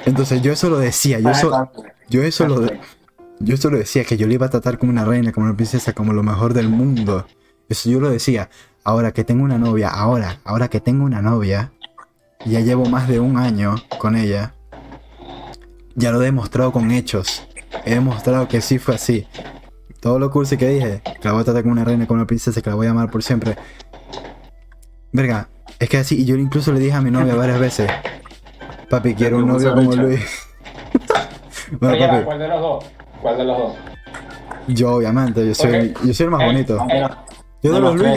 [0.06, 1.70] entonces yo eso lo decía, yo eso,
[2.08, 2.66] yo eso lo
[3.40, 5.56] yo eso lo decía, que yo le iba a tratar como una reina, como una
[5.56, 7.26] princesa, como lo mejor del mundo.
[7.68, 8.50] Eso yo lo decía.
[8.84, 11.72] Ahora que tengo una novia, ahora, ahora que tengo una novia,
[12.44, 14.54] ya llevo más de un año con ella,
[15.94, 17.46] ya lo he demostrado con hechos.
[17.84, 19.26] He demostrado que sí fue así.
[20.00, 22.26] Todo lo cursi que dije, que la voy a tratar como una reina, como una
[22.26, 23.56] princesa, que la voy a amar por siempre.
[25.12, 25.48] Verga,
[25.78, 27.90] es que así, y yo incluso le dije a mi novia varias veces,
[28.88, 29.94] papi, quiero un ¿Cómo novio como?
[29.96, 30.20] Luis.
[31.78, 32.84] Bueno, papi, ¿cuál de los dos?
[33.22, 33.74] ¿Cuál de los dos?
[34.66, 36.02] yo obviamente, yo soy, Ok.
[36.04, 36.86] yo soy el más Eh, bonito.
[36.90, 37.08] eh,
[37.62, 38.12] Yo de los Luis,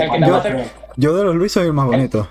[0.97, 2.27] yo, de los Luis soy el más bonito.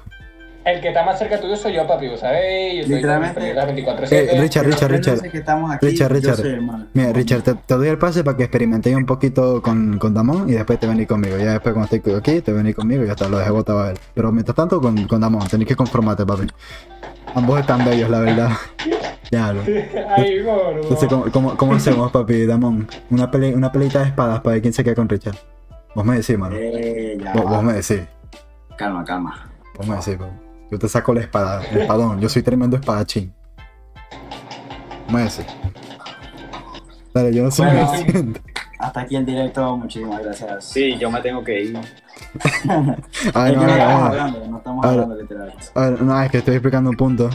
[0.64, 2.74] El que está más cerca tuyo soy yo, papi, ¿sabes?
[2.76, 5.20] Yo soy Literalmente- las 24 Eh, Richard, Richard, Richard.
[5.30, 6.36] Que estamos aquí, Richard, Richard.
[6.36, 6.58] soy.
[6.94, 10.48] Mira, Richard, te, te doy el pase para que experimentéis un poquito con, con Damon
[10.48, 11.36] y después te venís conmigo.
[11.36, 13.90] Ya después cuando estés aquí, te venís conmigo y ya está, lo dejé botado a
[13.90, 13.98] él.
[14.14, 16.46] Pero mientras tanto con, con Damon, tenéis que conformarte, papi.
[17.34, 18.50] Ambos están bellos, la verdad.
[19.32, 19.62] Ya, lo.
[20.16, 20.80] Ay, gordo.
[20.82, 22.86] Entonces, ¿cómo, cómo, cómo hacemos, papi, Damon?
[23.10, 25.36] Una, pele, una peleita de espadas para ver quién se queda con Richard.
[25.94, 26.54] Vos me decís, mano.
[26.56, 27.50] Eh, ya Vos, va.
[27.50, 28.02] vos me decís.
[28.76, 29.48] Calma, calma.
[29.76, 30.32] Vos me decís, papi.
[30.72, 32.18] Yo te saco la espada, el espadón.
[32.18, 33.34] Yo soy tremendo espadachín.
[35.04, 35.44] Vos me decís.
[37.12, 37.88] Dale, yo no soy Bueno.
[37.94, 38.40] suficiente.
[38.78, 40.64] Hasta aquí el directo, muchísimas gracias.
[40.64, 41.76] Sí, yo me tengo que ir.
[43.34, 44.06] Ay, Es no, no no, estamos no.
[44.06, 45.54] hablando, no estamos hablando literal.
[45.74, 47.28] A ver, no, es que estoy explicando un punto.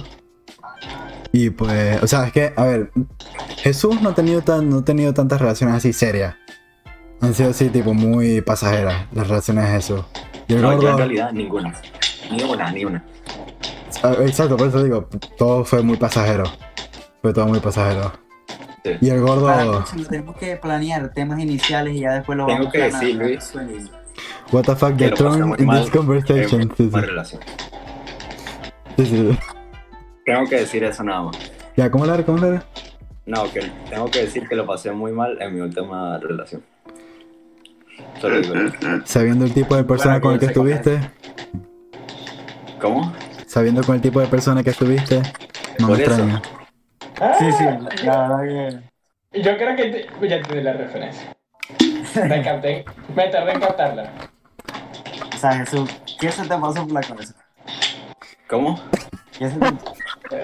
[1.32, 2.92] Y pues, o sea, es que, a ver,
[3.58, 6.34] Jesús no ha tenido, tan, no ha tenido tantas relaciones así serias.
[7.22, 10.02] Han sido así, tipo, muy pasajeras las relaciones de Jesús.
[10.48, 11.76] Y el No, yo en gordo, realidad ninguna.
[12.32, 13.04] Ni una, ni una.
[14.04, 16.44] ah, exacto, por eso digo, todo fue muy pasajero.
[17.22, 18.12] Fue todo muy pasajero.
[18.84, 18.92] Sí.
[19.02, 22.60] Y el Para la gordo, tenemos que planear temas iniciales y ya después lo Tengo
[22.60, 23.18] vamos que a planear.
[23.30, 23.92] decir, Luis.
[24.52, 26.74] what the fuck, Que the pasamos in mal this conversation.
[26.78, 26.90] Sí,
[28.98, 29.40] sí, sí, sí.
[30.26, 31.38] Tengo que decir eso nada más.
[31.76, 32.24] Ya, ¿cómo era?
[32.26, 32.64] ¿Cómo era?
[33.26, 33.60] No, que
[33.90, 36.64] tengo que decir que lo pasé muy mal en mi última relación.
[38.22, 38.54] Solo digo.
[39.06, 41.12] Sabiendo el tipo de persona Bueno, con el que estuviste,
[42.80, 43.14] ¿Cómo?
[43.48, 45.22] sabiendo con el tipo de persona que estuviste,
[45.80, 46.12] no me eso.
[46.12, 46.42] extraña.
[47.40, 47.64] Sí, sí,
[48.06, 48.82] la verdad
[49.32, 49.42] que.
[49.42, 51.36] Yo creo que te- ya entendí la referencia.
[52.28, 52.86] Me capté.
[53.16, 54.12] Me tardé en captarla.
[55.34, 55.90] O sea, Jesús,
[56.20, 57.34] ¿qué se te pasó por la cabeza?
[58.48, 58.80] ¿Cómo?
[59.38, 59.66] ¿Qué se te,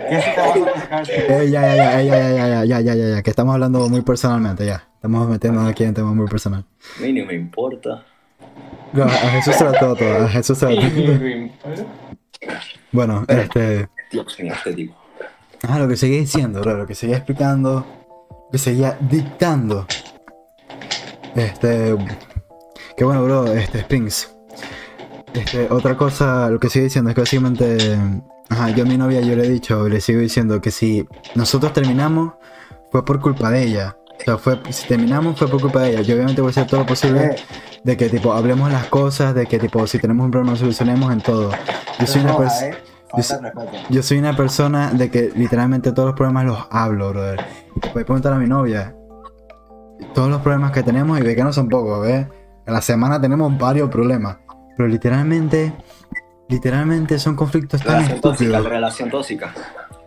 [0.09, 1.11] ¿qué se te pasó por la cabeza?
[1.13, 4.01] Eh, ya, ya, ya, ya, ya, ya, ya, ya, ya, ya, que estamos hablando muy
[4.01, 4.87] personalmente, ya.
[4.95, 6.63] Estamos metiendo aquí en temas muy personal.
[6.97, 8.03] A mí ni me importa.
[8.93, 10.25] No, a Jesús se lo todo, todo.
[10.25, 11.89] A Jesús se lo todo.
[12.91, 13.89] Bueno, este.
[14.11, 14.93] Dios mío, este.
[15.63, 17.85] Ah, lo que seguía diciendo, bro, lo que seguía explicando,
[18.29, 19.87] lo que seguía dictando.
[21.35, 21.95] Este.
[22.95, 24.29] Que bueno, bro, este, Springs.
[25.33, 27.97] Este, otra cosa, lo que sigue diciendo es que básicamente.
[28.49, 31.73] Ajá, yo a mi novia yo le he dicho, le sigo diciendo que si nosotros
[31.73, 32.33] terminamos,
[32.91, 33.97] fue por culpa de ella.
[34.19, 36.01] O sea, fue, si terminamos fue por culpa de ella.
[36.01, 37.35] Yo obviamente voy a hacer todo lo posible
[37.83, 41.11] de que tipo hablemos las cosas, de que tipo si tenemos un problema lo solucionemos
[41.11, 41.51] en todo.
[41.99, 42.67] Yo soy una persona.
[42.69, 42.77] ¿eh?
[43.89, 47.45] yo soy una persona de que literalmente todos los problemas los hablo, brother.
[47.93, 48.95] Voy a preguntar a mi novia.
[50.15, 52.27] Todos los problemas que tenemos y ve que no son pocos, ¿ves?
[52.65, 54.37] En la semana tenemos varios problemas.
[54.75, 55.73] Pero literalmente,
[56.49, 58.69] literalmente son conflictos tan Relación tóxica, estúpidos.
[58.71, 59.53] relación tóxica.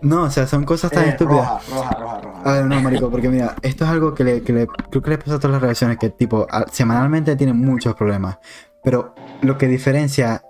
[0.03, 1.49] No, o sea, son cosas tan Eh, estúpidas.
[1.49, 2.43] roja, roja, roja, roja.
[2.45, 5.11] A ver, no, marico, porque mira, esto es algo que, le, que le- creo que
[5.11, 8.39] le pasa a todas las relaciones, que tipo, a- semanalmente tienen muchos problemas.
[8.85, 10.43] Pero lo que diferencia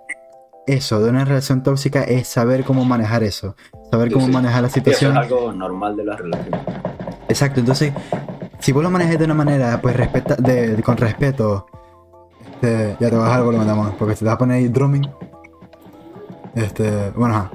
[0.67, 3.55] eso de una relación tóxica es saber cómo manejar eso.
[3.91, 4.33] Saber Sí, cómo sí.
[4.33, 5.17] manejar la eso es situación.
[5.17, 6.61] algo normal de las relaciones.
[7.29, 7.93] Exacto, entonces,
[8.59, 11.67] si vos lo manejas de una manera, pues respeta, de, de- con respeto,
[12.53, 14.57] este, ya te vas a bajar el volumen, amor, porque si te vas a poner
[14.57, 15.09] ahí drumming,
[16.57, 17.51] este, bueno, ajá.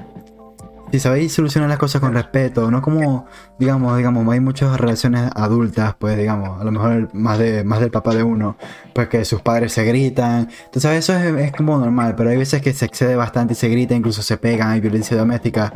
[0.92, 3.26] Si sabéis solucionar las cosas con respeto, no como,
[3.58, 7.90] digamos, digamos, hay muchas relaciones adultas, pues, digamos, a lo mejor más de más del
[7.90, 8.56] papá de uno,
[8.94, 12.60] pues que sus padres se gritan, entonces eso es, es como normal, pero hay veces
[12.60, 15.72] que se excede bastante y se grita, incluso se pegan, hay violencia doméstica,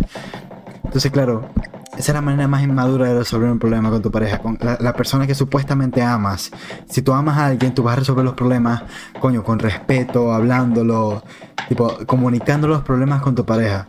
[0.84, 1.48] entonces, claro,
[1.96, 4.76] esa es la manera más inmadura de resolver un problema con tu pareja, con la,
[4.78, 6.50] la persona que supuestamente amas.
[6.90, 8.82] Si tú amas a alguien, tú vas a resolver los problemas,
[9.18, 11.22] coño, con respeto, hablándolo,
[11.70, 13.88] tipo, comunicando los problemas con tu pareja.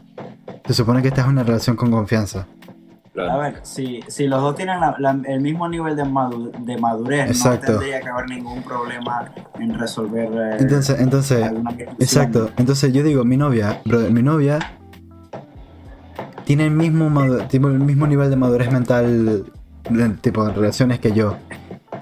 [0.66, 2.48] Se supone que esta es una relación con confianza.
[3.14, 3.32] Claro.
[3.32, 6.78] A ver, si, si los dos tienen la- la- el mismo nivel de, madu- de
[6.78, 7.72] madurez, Exacto.
[7.74, 11.52] no tendría que haber ningún problema en resolver eh, Entonces, entonces,
[12.00, 12.52] exacto.
[12.58, 14.60] Entonces yo digo, mi novia, brother, mi novia
[16.46, 19.46] tiene el mismo, madu- tipo, el mismo nivel de madurez mental,
[19.90, 21.36] de- tipo, en relaciones que yo.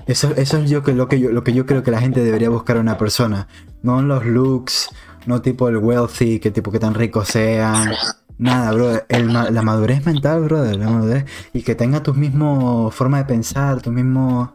[0.08, 2.24] Eso, eso es yo que, lo, que yo, lo que yo creo que la gente
[2.24, 3.48] debería buscar en una persona.
[3.82, 4.90] No en los looks,
[5.26, 7.92] no tipo el wealthy, que tipo que tan ricos sean.
[8.38, 9.06] Nada, brother.
[9.10, 10.76] El la madurez mental, brother.
[10.76, 11.26] La madurez.
[11.54, 14.50] Y que tenga tus mismos forma de pensar, tus mismos...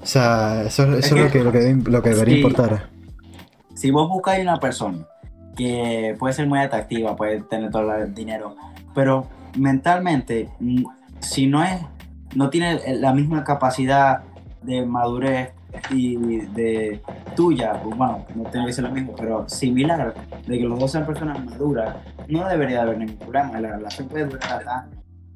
[0.00, 2.88] O sea, eso, eso es, que- lo que, lo que, lo que debería importar.
[3.74, 5.06] Si vos buscáis una persona
[5.56, 8.56] que puede ser muy atractiva, puede tener todo el dinero,
[8.94, 9.26] pero
[9.56, 10.84] mentalmente, mm,
[11.20, 11.80] si no es,
[12.34, 14.20] no tiene la misma capacidad
[14.62, 15.50] de madurez
[15.90, 17.00] y de
[17.36, 20.14] tuya, pues bueno, no tiene que ser lo mismo, pero similar,
[20.46, 21.96] de que los dos sean personas maduras,
[22.28, 23.60] no debería haber ningún problema.
[23.60, 24.88] La relación puede durar hasta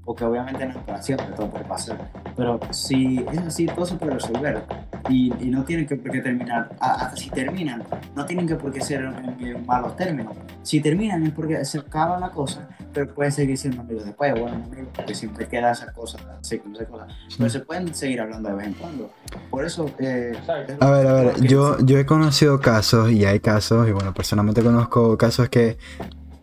[0.05, 2.11] porque obviamente no es para siempre, todo puede pasar.
[2.37, 4.63] Pero si es así, todo se puede resolver.
[5.09, 7.83] Y, y no tienen que por qué terminar, hasta si terminan,
[8.15, 10.37] no tienen que por qué ser en, en malos términos.
[10.63, 14.57] Si terminan es porque se acaba la cosa, pero pueden seguir siendo amigos después, bueno,
[14.65, 17.07] amigos, porque siempre queda esa cosa, así como esa cosa.
[17.37, 19.11] Pero se pueden seguir hablando de vez en cuando.
[19.51, 20.33] Por eso, eh,
[20.81, 24.63] A ver, a ver, yo, yo he conocido casos y hay casos, y bueno, personalmente
[24.63, 25.79] conozco casos que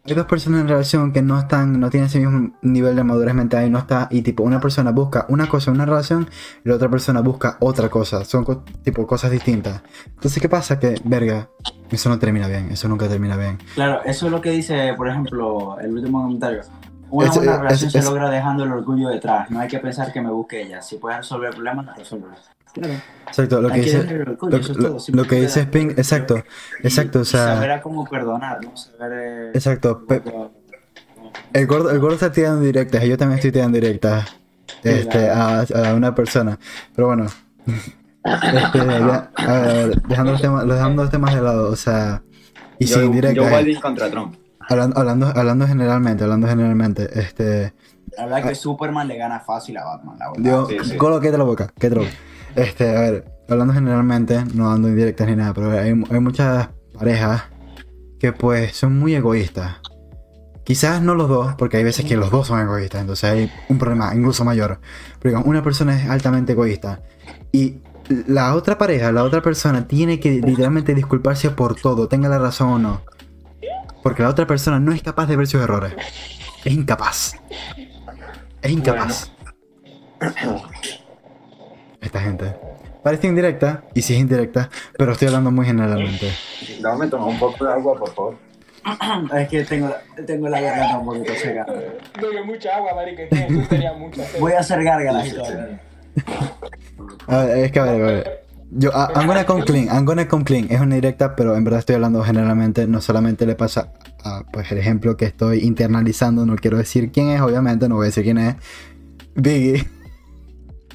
[0.06, 3.34] hay dos personas en relación que no están, no tienen ese mismo nivel de madurez
[3.36, 6.28] mental y no está, y tipo, una persona busca una cosa en una relación
[6.64, 9.82] y la otra persona busca otra cosa, son co- tipo cosas distintas.
[10.08, 10.80] Entonces, ¿qué pasa?
[10.80, 11.50] Que, verga,
[11.92, 13.58] eso no termina bien, eso nunca termina bien.
[13.76, 16.62] Claro, eso es lo que dice, por ejemplo, el último comentario.
[17.12, 19.50] Una Es- buena es- relación es- se logra dejando el orgullo detrás.
[19.50, 20.82] No hay que pensar que me busque ella.
[20.82, 22.38] Si puedes resolver problemas, resuelves.
[22.74, 22.94] Claro.
[23.28, 24.98] Exacto, lo que hay que dice, el orgullo, lo, es todo.
[25.14, 26.44] lo que dice Spin, orgullo exacto,
[26.82, 28.76] y- exacto, o sea- saber a cómo perdonar, ¿no?
[28.76, 29.12] Saber.
[29.14, 30.52] eh, exacto, pe- como-
[31.54, 34.36] El gordo, el gordo está tirando directas, y yo también estoy tirando directas
[34.84, 36.58] este, a, a una persona.
[36.96, 37.26] Pero bueno.
[38.24, 42.22] Este, ya, a ver, dejando los temas, dejando los temas de lado, o sea.
[42.78, 43.52] Y yo, sin yo directas.
[43.52, 44.36] eh, Biden contra Trump.
[44.68, 47.74] hablando, hablando, hablando generalmente, hablando generalmente, este.
[48.18, 50.44] La verdad que Superman le gana fácil a Batman, la verdad.
[50.44, 50.98] Dios, Sí, sí.
[50.98, 52.18] Golo, quédate la boca, quédate la boca.
[52.60, 57.44] Este, a ver, hablando generalmente, no dando indirectas ni nada, pero hay, muchas parejas
[58.20, 59.78] que pues son muy egoístas.
[60.66, 63.78] Quizás no los dos, porque hay veces que los dos son egoístas, entonces hay un
[63.78, 64.82] problema incluso mayor.
[65.20, 67.02] Pero digamos, una persona es altamente egoísta
[67.54, 67.78] y
[68.28, 72.68] la otra pareja, la otra persona tiene que literalmente disculparse por todo, tenga la razón
[72.68, 73.02] o no.
[74.04, 75.94] Porque la otra persona no es capaz de ver sus errores.
[76.66, 77.36] Es incapaz.
[78.62, 79.32] Es incapaz.
[82.02, 82.56] Esta gente.
[83.04, 86.32] Parece indirecta, y sí es indirecta, pero estoy hablando muy generalmente.
[86.82, 88.36] Dame tomar un poco de agua, por favor.
[89.38, 89.90] Es que tengo,
[90.26, 91.66] tengo la garganta un poquito seca.
[92.22, 94.40] Bebe mucha agua, marica, es que eso tenía mucha sed.
[94.40, 95.28] Voy a hacer gárgaras.
[97.28, 98.44] A ver, es que a ver, a ver.
[98.72, 100.68] Yo, a- I'm gonna come clean, I'm gonna come clean.
[100.70, 104.72] Es una directa, pero en verdad estoy hablando generalmente, no solamente le pasa a, pues,
[104.72, 108.24] el ejemplo que estoy internalizando, no quiero decir quién es, obviamente, no voy a decir
[108.24, 108.56] quién es.
[109.36, 109.88] Biggie.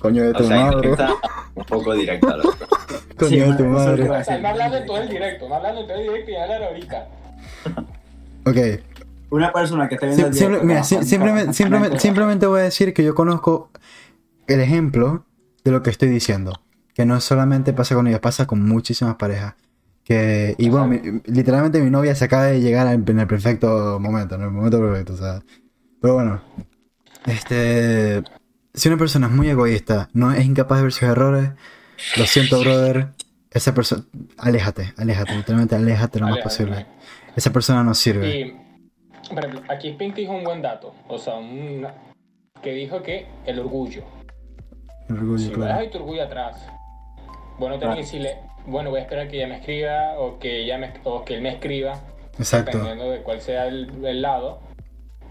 [0.04, 0.90] Coño de O tu sea, madre.
[0.90, 1.08] está
[1.54, 2.26] un poco directa.
[2.28, 2.52] la verdad.
[3.18, 4.06] Coño Sí, de tu madre.
[4.06, 6.30] a O sea, no hablando en todo el directo, no hablando en todo el directo
[6.30, 7.08] y hablar ahorita.
[8.44, 8.56] Ok.
[9.30, 12.64] Una persona que esté viendo Sim- el simple- directo, mira, simplemente, simplemente, simplemente voy a
[12.64, 13.70] decir que yo conozco
[14.46, 15.24] el ejemplo
[15.64, 16.52] de lo que estoy diciendo.
[16.94, 19.54] Que no solamente pasa con ellos, pasa con muchísimas parejas.
[20.04, 23.98] Que, y bueno, mi- literalmente mi novia se acaba de llegar en, en el perfecto
[23.98, 25.40] momento, en el momento perfecto, o sea.
[26.02, 26.42] Pero bueno,
[27.26, 28.22] este.
[28.74, 31.50] Si una persona es muy egoísta, no es incapaz de ver sus errores,
[32.16, 33.08] lo siento, brother.
[33.50, 34.02] Esa persona,
[34.36, 36.86] aléjate, aléjate, literalmente aléjate lo más Aléjate, posible.
[37.36, 38.40] Esa persona no sirve.
[38.40, 38.54] Y,
[39.28, 41.86] por ejemplo, aquí Pink dijo un buen dato, o sea, un,
[42.62, 44.02] que dijo que el orgullo.
[45.08, 45.74] El orgullo, Si claro.
[45.78, 46.66] dejas tu orgullo atrás,
[47.58, 50.78] bueno, tenés que decirle, bueno, voy a esperar que ella me escriba o que, ella
[50.78, 52.00] me, o que él me escriba,
[52.38, 52.72] Exacto.
[52.72, 54.60] dependiendo de cuál sea el, el lado,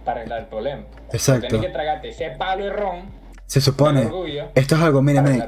[0.06, 0.84] para arreglar el problema.
[1.12, 1.48] Exacto.
[1.50, 4.06] Tienes que tragarte ese palo de ron, Se supone.
[4.06, 5.44] orgullo, Esto es algo, miren, miren,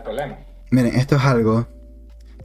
[0.71, 1.67] miren, esto es algo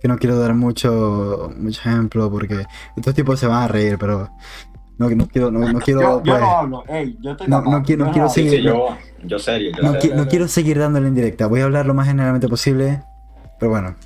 [0.01, 2.65] que no quiero dar mucho, mucho ejemplo porque
[2.97, 4.31] estos tipos se van a reír, pero
[4.97, 7.83] no, no quiero, no, no quiero, Yo, yo pues, no hablo, ey, yo estoy No,
[7.83, 8.89] quiero- no yo quiero seguir- sí, yo,
[9.25, 9.73] yo serio.
[9.77, 10.13] Yo no, serio.
[10.13, 11.47] qui- no quiero seguir dándole en directa.
[11.47, 13.03] Voy a hablar lo más generalmente posible,
[13.59, 13.97] pero bueno,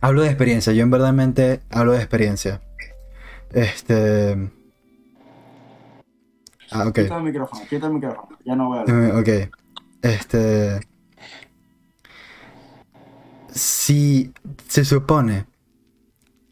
[0.00, 0.72] hablo de experiencia.
[0.72, 2.60] Yo en verdad hablo de experiencia.
[3.52, 4.50] Este,
[6.70, 6.94] ah, ok.
[6.94, 9.16] Quita el micrófono, quita el micrófono, ya no voy a hablar.
[9.16, 9.28] Ok.
[10.06, 10.80] Este.
[13.50, 14.32] Si
[14.68, 15.46] se supone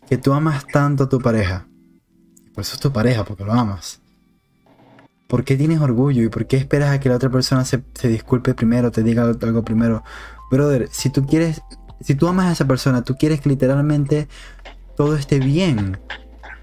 [0.08, 1.66] que tú amas tanto a tu pareja,
[2.52, 4.00] por eso es tu pareja, porque lo amas.
[5.28, 8.08] ¿Por qué tienes orgullo y por qué esperas a que la otra persona se, se
[8.08, 10.02] disculpe primero, te diga algo, primero?
[10.50, 11.62] Brother, si tú quieres,
[12.00, 14.28] si tú amas a esa persona, tú quieres que literalmente
[14.96, 15.98] todo esté bien,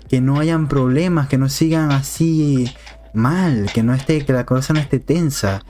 [0.10, 2.72] que no hayan problemas, que no sigan así
[3.14, 5.64] mal, que no esté, que la cosa no esté tensa.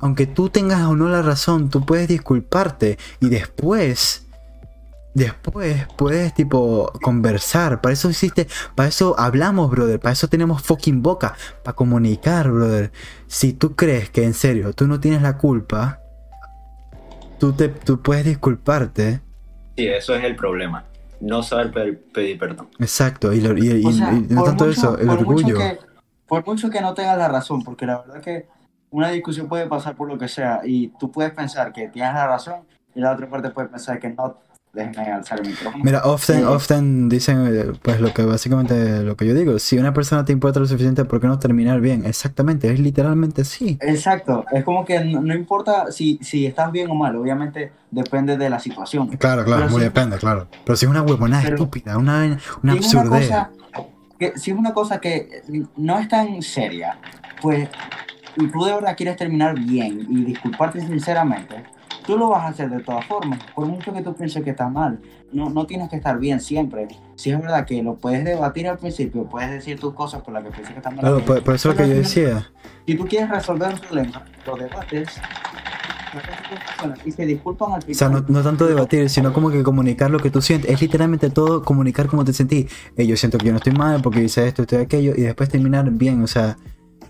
[0.00, 4.26] Aunque tú tengas o no la razón, tú puedes disculparte y después,
[5.14, 7.80] después puedes tipo conversar.
[7.80, 8.46] Para eso existe,
[8.76, 9.98] para eso hablamos, brother.
[9.98, 12.92] Para eso tenemos fucking boca, para comunicar, brother.
[13.26, 16.00] Si tú crees que en serio tú no tienes la culpa,
[17.38, 19.20] tú te, tú puedes disculparte.
[19.76, 20.84] Sí, eso es el problema.
[21.20, 22.68] No saber pe- pedir perdón.
[22.78, 23.32] Exacto.
[23.32, 25.30] Y, lo- y- y- O sea, y no por tanto mucho- eso, el por mucho
[25.46, 25.58] orgullo.
[25.58, 25.78] que-
[26.28, 28.46] por mucho que no tengas la razón, porque la verdad que
[28.90, 32.26] una discusión puede pasar por lo que sea y tú puedes pensar que tienes la
[32.26, 32.60] razón
[32.94, 34.36] y la otra parte puede pensar que no.
[34.70, 35.82] Déjeme alzar el micrófono.
[35.82, 36.42] Mira, often, Sí.
[36.44, 40.32] often dicen, eh, pues lo que básicamente lo que yo digo, si una persona te
[40.32, 42.04] importa lo suficiente, ¿por qué no terminar bien?
[42.04, 43.78] Exactamente, es literalmente así.
[43.80, 48.36] Exacto, es como que no, no importa si, si estás bien o mal, obviamente depende
[48.36, 49.08] de la situación.
[49.16, 49.84] Claro, claro, Pero muy sí.
[49.86, 50.46] depende, claro.
[50.66, 53.28] Pero si es una huevonada estúpida, una, una Si es una absurdez.
[53.30, 53.50] cosa
[54.18, 55.42] que, si es una cosa que
[55.78, 56.98] no es tan seria,
[57.40, 57.68] pues,
[58.38, 61.64] y tú de verdad quieres terminar bien y disculparte sinceramente,
[62.06, 64.68] tú lo vas a hacer de todas formas, por mucho que tú pienses que está
[64.68, 65.00] mal.
[65.32, 66.88] No, no tienes que estar bien siempre.
[67.16, 70.42] Si es verdad que lo puedes debatir al principio, puedes decir tus cosas por las
[70.44, 71.00] que piensas que están mal.
[71.00, 72.50] Claro, por, por eso es lo que yo decía.
[72.86, 75.20] Si tú quieres resolver un problema, lo debates
[77.04, 78.32] y se disculpan al O sea, no, final.
[78.32, 80.70] no tanto debatir, sino como que comunicar lo que tú sientes.
[80.70, 82.72] Es literalmente todo comunicar cómo te sentís.
[82.96, 85.22] Eh, yo siento que yo no estoy mal porque hice esto, esto y aquello, y
[85.22, 86.22] después terminar bien.
[86.22, 86.56] O sea,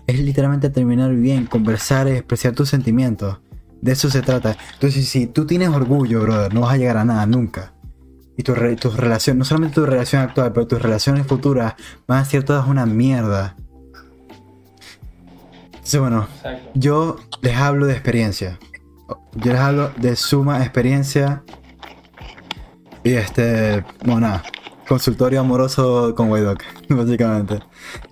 [0.09, 3.39] es literalmente terminar bien, conversar, expresar tus sentimientos.
[3.81, 4.57] De eso se trata.
[4.73, 7.73] Entonces, si tú tienes orgullo, brother, no vas a llegar a nada nunca.
[8.37, 11.75] Y tu, re- tu relación, no solamente tu relación actual, pero tus relaciones futuras
[12.07, 13.55] van a ser todas una mierda.
[15.73, 16.69] Entonces, bueno, Exacto.
[16.73, 18.59] yo les hablo de experiencia.
[19.35, 21.43] Yo les hablo de suma experiencia.
[23.03, 24.43] Y este, bueno, nada,
[24.87, 27.59] consultorio amoroso con Waydock, básicamente.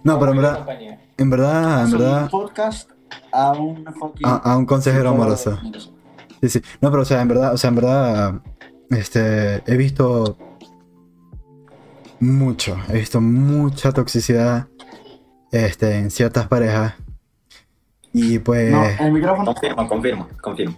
[0.04, 0.97] No, pero en verdad, Compañía.
[1.18, 2.92] En verdad, en Es un verdad, podcast
[3.32, 5.58] a un fucking- a, a un consejero amoroso.
[6.42, 6.62] Sí, sí.
[6.82, 8.42] No, pero o sea, en verdad, o sea, en verdad,
[8.90, 10.38] este, he visto
[12.20, 14.68] mucho, he visto mucha toxicidad,
[15.52, 16.94] este, en ciertas parejas.
[18.14, 19.54] Y pues, No, el micrófono.
[19.54, 20.78] Confirmo, confirmo, confirmo.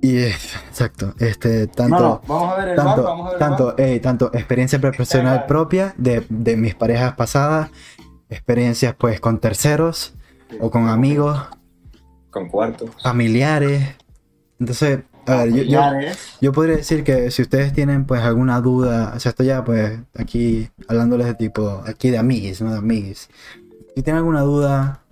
[0.00, 0.34] y eh,
[0.68, 1.96] exacto, este, tanto.
[1.96, 3.80] No, no, vamos a ver el bar, tanto, vamos a ver el tanto, bar.
[3.80, 7.70] ey, tanto experiencia profesional propia de, de mis parejas pasadas,
[8.30, 10.14] experiencias pues con terceros
[10.60, 11.38] o con amigos,
[12.30, 12.86] Con cuarto.
[13.02, 13.96] familiares.
[14.58, 15.80] Entonces, a ver, yo, yo,
[16.40, 20.00] yo podría decir que si ustedes tienen pues alguna duda, o sea, estoy ya pues
[20.16, 23.28] aquí hablándoles de tipo, aquí de amiguis, no de amiguis.
[23.96, 25.02] Si tienen alguna duda,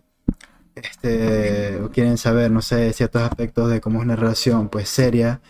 [0.75, 5.41] este, o quieren saber, no sé, ciertos aspectos de cómo es una relación pues seria,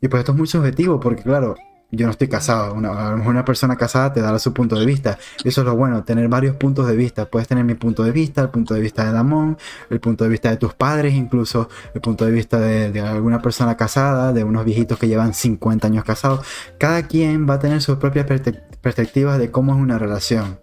[0.00, 1.56] Y pues esto es muy subjetivo porque, claro,
[1.90, 2.74] yo no estoy casado.
[2.74, 5.18] Una, a lo mejor una persona casada te dará su punto de vista.
[5.44, 7.26] Eso es lo bueno, tener varios puntos de vista.
[7.26, 9.56] Puedes tener mi punto de vista, el punto de vista de Damón,
[9.90, 13.40] el punto de vista de tus padres, incluso el punto de vista de, de alguna
[13.40, 16.46] persona casada, de unos viejitos que llevan 50 años casados.
[16.78, 20.58] Cada quien va a tener sus propias perspectivas de cómo es una relación.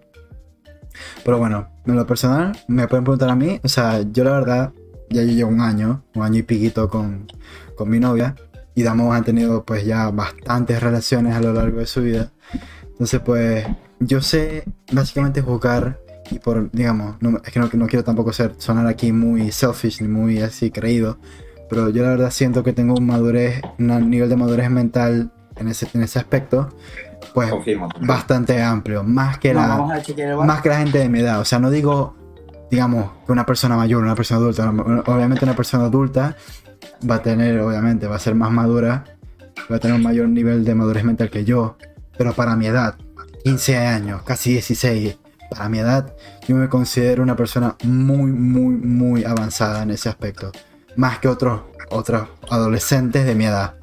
[1.24, 3.60] Pero bueno, en lo personal, me pueden preguntar a mí.
[3.62, 4.72] O sea, yo la verdad,
[5.10, 7.26] ya llevo un año, un año y piquito con,
[7.76, 8.34] con mi novia.
[8.74, 12.32] Y Damos han tenido pues ya bastantes relaciones a lo largo de su vida.
[12.82, 13.66] Entonces pues
[14.00, 15.98] yo sé básicamente juzgar
[16.30, 20.00] y por, digamos, no, es que no, no quiero tampoco ser, sonar aquí muy selfish
[20.00, 21.18] ni muy así creído.
[21.68, 25.68] Pero yo la verdad siento que tengo un madurez, un nivel de madurez mental en
[25.68, 26.68] ese, en ese aspecto.
[27.32, 27.88] Pues Confirmo.
[28.00, 31.40] bastante amplio, más que No, la chequear más que la gente de mi edad.
[31.40, 32.14] O sea, no digo,
[32.70, 34.70] digamos, que una persona mayor, una persona adulta.
[35.06, 36.36] Obviamente una persona adulta
[37.08, 39.04] va a tener, obviamente, va a ser más madura,
[39.70, 41.76] va a tener un mayor nivel de madurez mental que yo.
[42.16, 42.96] Pero para mi edad,
[43.44, 45.18] 15 años, casi 16,
[45.50, 46.14] para mi edad,
[46.48, 50.52] yo me considero una persona muy, muy, muy avanzada en ese aspecto.
[50.96, 53.74] Más que otros, otros adolescentes de mi edad,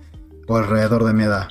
[0.48, 1.50] o alrededor de mi edad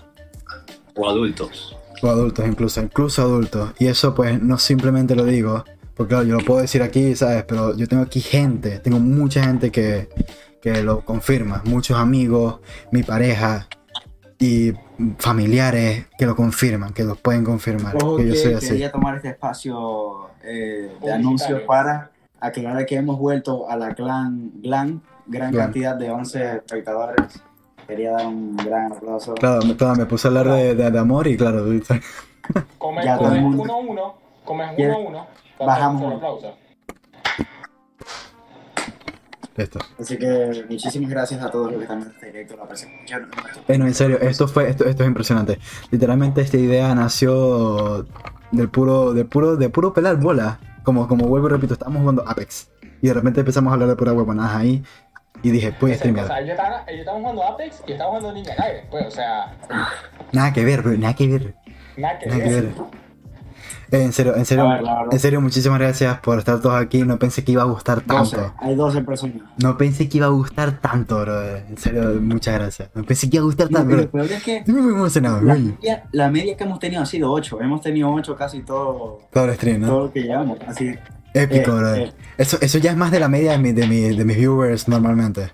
[0.94, 1.76] O adultos.
[2.02, 3.72] o adultos incluso, incluso adultos.
[3.78, 7.44] Y eso pues no simplemente lo digo, porque claro, yo lo puedo decir aquí, ¿sabes?
[7.44, 10.08] Pero yo tengo aquí gente, tengo mucha gente que,
[10.60, 12.60] que lo confirma, muchos amigos,
[12.92, 13.66] mi pareja
[14.38, 14.72] y
[15.18, 18.68] familiares que lo confirman, que lo pueden confirmar, Ojo que yo soy así.
[18.68, 24.50] quería tomar este espacio eh, de anuncios para aclarar que hemos vuelto a la clan,
[24.62, 25.64] gran, gran Clan.
[25.66, 27.42] cantidad de 11 espectadores.
[27.86, 29.34] Quería dar un gran aplauso.
[29.34, 31.64] Claro, me, claro, me puse a hablar de, de- de amor y claro,
[32.78, 34.14] Comes, Ya todo el comes mundo- uno a uno,
[34.44, 34.86] comes Ya.
[34.88, 35.26] uno a uno.
[35.58, 36.02] Bajamos.
[36.02, 36.54] Un aplauso.
[39.98, 43.28] Así que muchísimas gracias a todos los que están en este directo, la presentación.
[43.68, 45.58] Eh, no, en serio, esto fue, esto, esto es impresionante.
[45.90, 48.06] Literalmente esta idea nació
[48.52, 50.58] del puro, del puro, de puro pelar bola.
[50.82, 52.70] Como, como vuelvo y repito, estábamos jugando Apex.
[53.02, 54.82] Y de repente empezamos a hablar de pura huevonadas ahí.
[55.42, 56.26] Y dije, voy a O streamear.
[56.26, 59.56] sea, ellos estaban, ellos estaban jugando Apex y estaban jugando Ninja Gaiden, pues, o sea,
[60.32, 61.54] Nada que ver, bro, nada que ver.
[61.96, 62.68] nada que Nada que ver.
[63.92, 65.08] En serio, en serio, A ver, la verdad.
[65.14, 67.02] en serio, muchísimas gracias por estar todos aquí.
[67.02, 68.54] No pensé que iba a gustar 12, tanto.
[68.58, 69.36] hay 12 personas.
[69.62, 71.56] No pensé que iba a gustar tanto, bro.
[71.56, 72.90] En serio, muchas gracias.
[72.94, 76.30] No pensé que iba a gustar tanto, es que Estoy muy emocionado, la media, la
[76.30, 77.60] media que hemos tenido ha sido 8.
[77.60, 79.86] Hemos tenido 8 casi todo, Todo el stream, ¿no?
[79.88, 80.58] todo lo que llevamos.
[80.66, 80.94] Así,
[81.34, 81.94] Épico, eh, bro.
[81.94, 82.12] eh.
[82.38, 84.88] Eso, eso ya es más de la media de, mi- de, mi- de mis viewers
[84.88, 85.52] normalmente.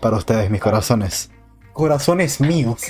[0.00, 1.30] Para ustedes, mis corazones.
[1.72, 2.82] Corazones míos.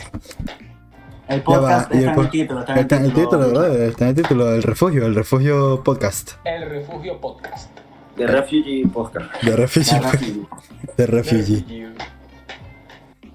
[1.29, 2.61] El podcast va, está en po- el título.
[2.61, 3.29] Está en el Está en el título.
[3.47, 3.75] título, bro.
[3.85, 4.53] Está en el título.
[4.55, 6.31] El refugio, el refugio podcast.
[6.45, 7.71] El Refugio Podcast.
[8.17, 9.43] The Refugee Podcast.
[9.43, 9.93] De refugio.
[10.01, 10.49] Ya, rápido.
[10.97, 11.65] De refugio.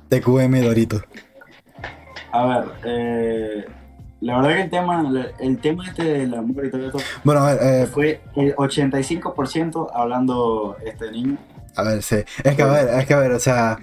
[0.10, 1.02] TQM Dorito.
[2.32, 3.66] A ver, eh,
[4.22, 7.54] la verdad que el tema, el tema este del amor y todo esto Bueno, a
[7.54, 11.38] ver, eh, fue el 85% hablando este niño.
[11.76, 12.18] a ver, sí.
[12.44, 13.78] Es que a ver, es que a ver, o sea.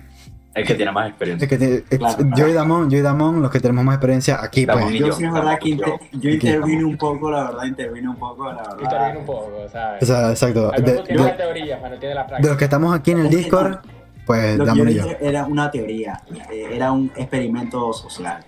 [0.53, 1.49] Es que tiene más Es experiencia.
[1.49, 1.55] que
[1.91, 2.25] es- Claro.
[2.37, 4.91] yo y Damon, yo y Damon, los que tenemos más experiencia aquí, pues.
[4.91, 8.11] y Yo yo, sí es verdad que inter- yo intervino un poco, la verdad, intervino
[8.11, 8.77] un poco, la verdad.
[8.83, 10.03] Interviene un poco, ¿sabes?
[10.03, 10.73] O sea, exacto.
[10.73, 12.49] Alberto De, tiene la de- teoría, pero tiene la de práctica.
[12.49, 13.79] los que estamos aquí en el que Discord,
[14.27, 15.05] pues Lo que yo Damon y yo.
[15.21, 16.21] era una teoría,
[16.51, 18.45] eh, era un experimento social.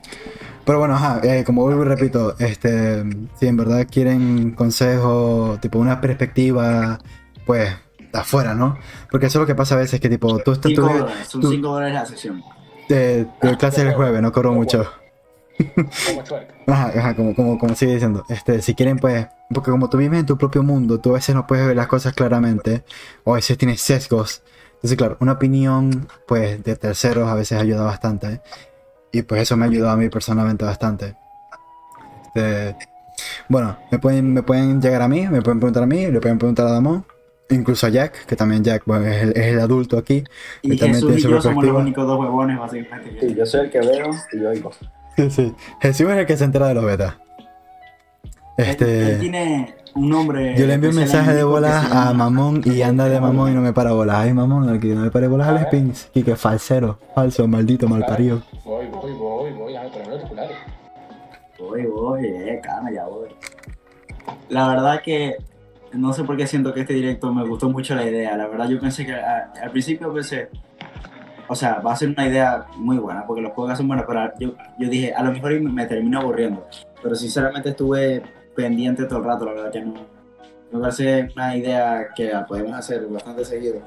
[0.64, 3.02] Pero bueno, ajá, eh, como vuelvo y repito, este,
[3.38, 6.98] si en verdad quieren consejo, tipo una perspectiva,
[7.46, 7.76] pues, de
[8.12, 8.78] afuera, ¿no?
[9.10, 11.28] Porque eso es lo que pasa a veces, que tipo, tú estás 5 tú, dólares,
[11.28, 12.42] son tú- 5 dólares la sesión.
[12.88, 14.90] de, de clase del jueves, no cobro mucho.
[16.06, 16.22] Como.
[16.66, 18.24] Ajá, ajá, como, como, como sigue diciendo.
[18.28, 21.34] Este, si quieren, pues, porque como tú vives en tu propio mundo, tú a veces
[21.34, 22.84] no puedes ver las cosas claramente,
[23.24, 24.42] o a veces tienes sesgos.
[24.76, 28.40] Entonces, claro, una opinión, pues, de terceros a veces ayuda bastante.
[29.12, 31.16] Y pues eso me ha ayudado a mí personalmente bastante.
[32.34, 32.76] Este,
[33.48, 36.38] bueno, me pueden, me pueden llegar a mí, me pueden preguntar a mí, le pueden
[36.38, 37.04] preguntar a Damon,
[37.52, 40.24] incluso a Jack, que también Jack pues, es, el, es el adulto aquí.
[40.62, 43.20] Y Y también Jesús tiene y su yo somos los únicos dos huevones, básicamente.
[43.28, 44.70] Sí, yo soy el que veo y oigo.
[45.16, 45.54] Sí, sí.
[45.80, 47.14] Jesús es el que se entera de los betas.
[48.56, 49.12] Él- Este.
[49.14, 50.54] él tiene un nombre.
[50.56, 53.60] Yo le envío un mensaje de bolas a Mamón y anda de Mamón y no
[53.62, 54.16] me para bolas.
[54.16, 56.08] Ay, Mamón, aquí no me pare bolas al spins.
[56.14, 58.42] Y que falsero, falso, maldito, malparido.
[58.64, 59.76] Voy, voy, voy, voy.
[59.76, 60.56] A ver, pero los auriculares.
[61.58, 63.28] Voy, voy, eh, calma, ya voy.
[64.48, 65.36] La verdad que
[65.94, 68.36] no sé por qué siento que este directo me gustó mucho la idea.
[68.36, 70.48] La verdad yo pensé que a- al principio pensé,
[71.48, 74.30] o sea, va a ser una idea muy buena porque los juegos son buenos, pero
[74.38, 76.66] yo, yo dije, a lo mejor me, me termino aburriendo.
[77.02, 78.22] Pero sinceramente estuve
[78.56, 79.94] pendiente todo el rato, la verdad que no.
[80.70, 83.80] Me parece una idea que la podemos hacer bastante seguido.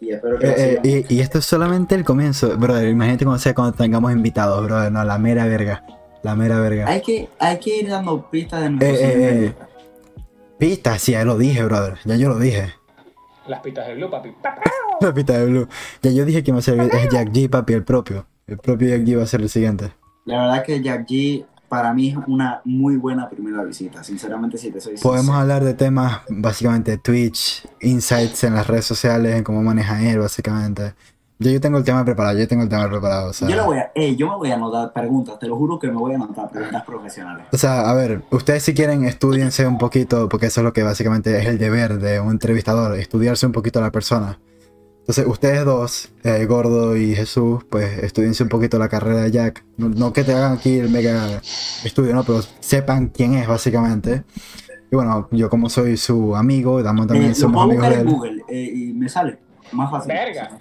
[0.00, 2.88] y espero que Eh, eh, y, y esto es solamente el comienzo, brother.
[2.88, 4.92] Imagínate cómo sea cuando tengamos invitados, brother.
[4.92, 5.82] No, la mera verga.
[6.22, 6.86] La mera verga.
[6.88, 9.54] Hay que, hay que ir dando pistas de nuestro eh,
[10.58, 11.98] Pistas, sí, ya lo dije, brother.
[12.04, 12.72] Ya yo lo dije.
[13.46, 14.30] Las pitas de Blue, papi.
[14.42, 14.62] ¡Papá!
[15.00, 15.68] La pista de Blue.
[16.02, 18.26] Ya yo dije que iba a ser es Jack G, papi, el propio.
[18.46, 19.92] El propio Jack G va a ser el siguiente.
[20.24, 24.02] La verdad que Jack G para mí es una muy buena primera visita.
[24.02, 25.40] Sinceramente, si te soy Podemos sincero.
[25.40, 30.94] hablar de temas, básicamente, Twitch, insights en las redes sociales, en cómo maneja él, básicamente.
[31.38, 33.30] Ya yo tengo el tema preparado, yo tengo el tema preparado.
[33.30, 35.56] O sea, Yo, le voy a, ey, yo me voy a anotar preguntas, te lo
[35.56, 37.46] juro que me voy a anotar preguntas profesionales.
[37.52, 40.82] O sea, a ver, ustedes si quieren estudiense un poquito, porque eso es lo que
[40.82, 44.38] básicamente es el deber de un entrevistador, estudiarse un poquito a la persona.
[45.00, 49.64] Entonces, ustedes dos, eh, Gordo y Jesús, pues estudiense un poquito la carrera de Jack.
[49.76, 51.40] No, no que te hagan aquí el mega
[51.84, 52.24] estudio, ¿no?
[52.24, 54.24] Pero sepan quién es, básicamente.
[54.90, 58.06] Y bueno, yo como soy su amigo, damos también Eh, somos amigos de en él.
[58.06, 59.38] Google eh, y me sale
[59.70, 60.12] más fácil.
[60.12, 60.58] Verga.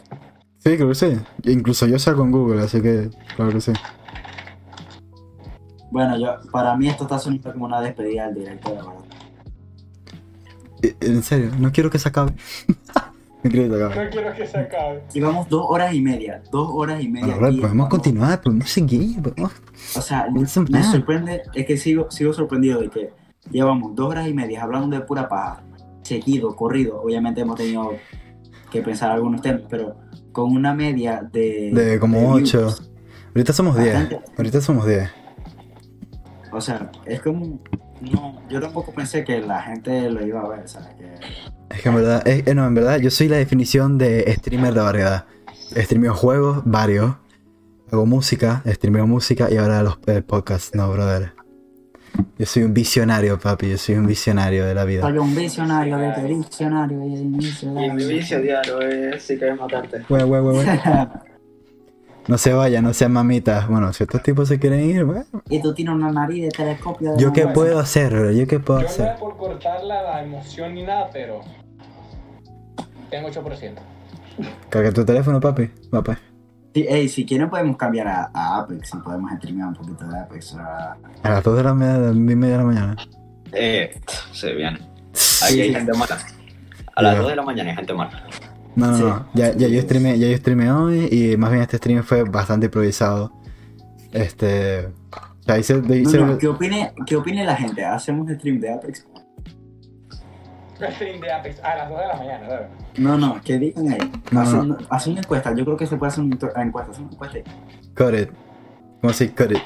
[0.66, 1.18] Sí, creo que sí.
[1.44, 3.72] Incluso yo salgo en Google, así que claro que sí.
[5.92, 8.94] Bueno, yo, para mí esto está sonando como una despedida del directo, de verdad.
[10.82, 12.34] Eh, En serio, no quiero que se acabe.
[13.44, 14.06] no quiero que se acabe.
[14.06, 15.04] No quiero que se acabe.
[15.14, 17.36] Llevamos dos horas y media, dos horas y media.
[17.36, 17.90] Aquí, podemos vamos.
[17.90, 19.52] continuar, podemos seguir, podemos...
[19.96, 20.84] O sea, me plan.
[20.84, 23.14] sorprende, es que sigo, sigo sorprendido de que
[23.52, 25.62] llevamos dos horas y media hablando de pura paja,
[26.02, 27.00] seguido, corrido.
[27.04, 27.92] Obviamente hemos tenido
[28.72, 29.96] que pensar algunos temas, pero
[30.36, 31.72] con una media de.
[31.74, 32.54] De como views.
[32.54, 32.76] 8.
[33.34, 33.94] Ahorita somos 10.
[33.94, 34.20] Bastante.
[34.38, 35.10] Ahorita somos 10.
[36.52, 37.60] O sea, es como.
[38.02, 40.90] No, yo tampoco pensé que la gente lo iba a ver, ¿sabes?
[40.96, 41.14] Que,
[41.74, 44.74] Es que en verdad, es- eh, no, en verdad, yo soy la definición de streamer
[44.74, 45.26] de variedad.
[45.72, 47.16] Streameo juegos, varios.
[47.92, 50.76] Hago música, streameo música y ahora los el podcast.
[50.76, 51.32] No, brother.
[52.38, 53.70] Yo soy un visionario, papi.
[53.70, 55.02] Yo soy un visionario de la vida.
[55.02, 58.08] soy un visionario de que diccionario y Y mi visionario.
[58.08, 60.04] vicio diario es si quieres matarte.
[60.10, 60.68] Güey, güey, güey, güey.
[62.28, 63.68] No se vayan, no sean mamitas.
[63.68, 65.26] Bueno, si estos tipos se quieren ir, bueno.
[65.48, 67.14] y tú tienes una nariz de telescopio.
[67.14, 68.32] de ¿Yo qué puedo hacer, bro?
[68.32, 69.12] ¿Yo qué puedo Yo no hacer?
[69.14, 71.42] es por cortarla la emoción ni nada, pero.
[73.12, 73.74] Tengo 8%.
[74.70, 75.70] Carga tu teléfono, papi.
[75.94, 76.04] Va,
[76.76, 76.86] pues.
[76.88, 80.20] Sí, ey, si quieren podemos cambiar a, a Apex, si podemos streamear un poquito de
[80.20, 80.46] Apex.
[80.48, 82.96] sea, A las 2 de la media, media de la mañana.
[83.54, 84.00] Eh,
[84.32, 84.78] se viene.
[84.78, 85.74] Aquí Sí, hay sí.
[85.76, 86.18] gente mala.
[86.96, 87.20] A las Ya.
[87.22, 88.24] 2 de la mañana hay gente mala.
[88.76, 89.04] No, no, Sí.
[89.04, 89.28] no.
[89.34, 92.66] Ya, ya yo streamé, ya yo streamé hoy y más bien este stream fue bastante
[92.66, 93.32] improvisado.
[94.12, 94.88] Este.
[94.88, 97.86] O sea, hice, No, hice- no, ¿qué, opine, ¿Qué opine la gente?
[97.86, 99.06] ¿Hacemos stream de Apex?
[100.76, 102.68] Stream de Apex a las 2 de la mañana, ¿sabes?
[102.98, 104.12] No, no, que digan ahí.
[104.32, 104.78] No, una,
[105.20, 106.92] encuesta, yo creo que se puede hacer una entu- encuesta.
[106.92, 107.40] haz una encuesta.
[107.96, 108.30] Cut it.
[109.02, 109.62] ¿Cómo se dice cut it?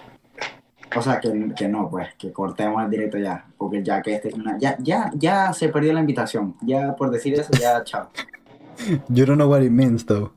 [0.96, 3.46] O sea, que, que no, pues, que cortemos el directo ya.
[3.58, 4.58] Porque ya que este es una.
[4.58, 6.56] Ya, ya, ya se perdió la invitación.
[6.62, 8.10] Ya por decir eso, ya chao.
[9.10, 10.32] You don't know what it means, though.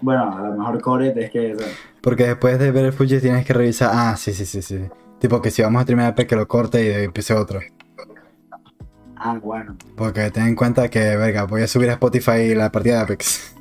[0.00, 1.56] Bueno, a lo mejor Coret es que.
[2.00, 3.90] Porque después de ver el Fuji tienes que revisar.
[3.92, 4.80] Ah, sí, sí, sí, sí.
[5.18, 7.60] Tipo que si vamos a streamear Apex que lo corte y empiece otro.
[9.24, 9.76] Ah, bueno.
[9.96, 13.54] Porque ten en cuenta que, verga, voy a subir a Spotify la partida de Apex.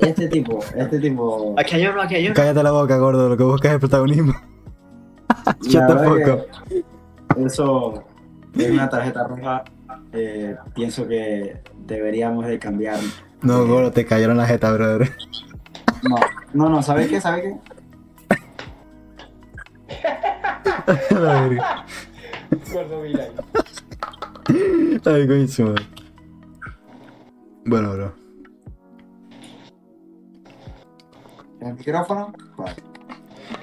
[0.00, 1.54] Este tipo, este tipo.
[1.58, 2.34] Aquí hay uno, aquí hay uno.
[2.34, 4.34] Cállate la boca, gordo, lo que buscas es el protagonismo.
[5.44, 6.44] Fuck que
[7.42, 8.04] Eso
[8.54, 9.64] es una tarjeta roja.
[10.12, 12.98] Eh, pienso que deberíamos de cambiar.
[13.40, 15.10] No, Eh, gordo, te cayeron la jeta, brother.
[16.02, 16.16] No,
[16.52, 17.18] no, no, ¿sabes qué?
[17.20, 17.56] ¿Sabes qué?
[21.14, 21.84] la verga.
[22.72, 23.30] Gordo Vilay.
[24.48, 25.86] Ay, madre.
[27.64, 28.12] Bueno, bro.
[31.60, 32.32] ¿El micrófono?
[32.56, 32.76] Vale.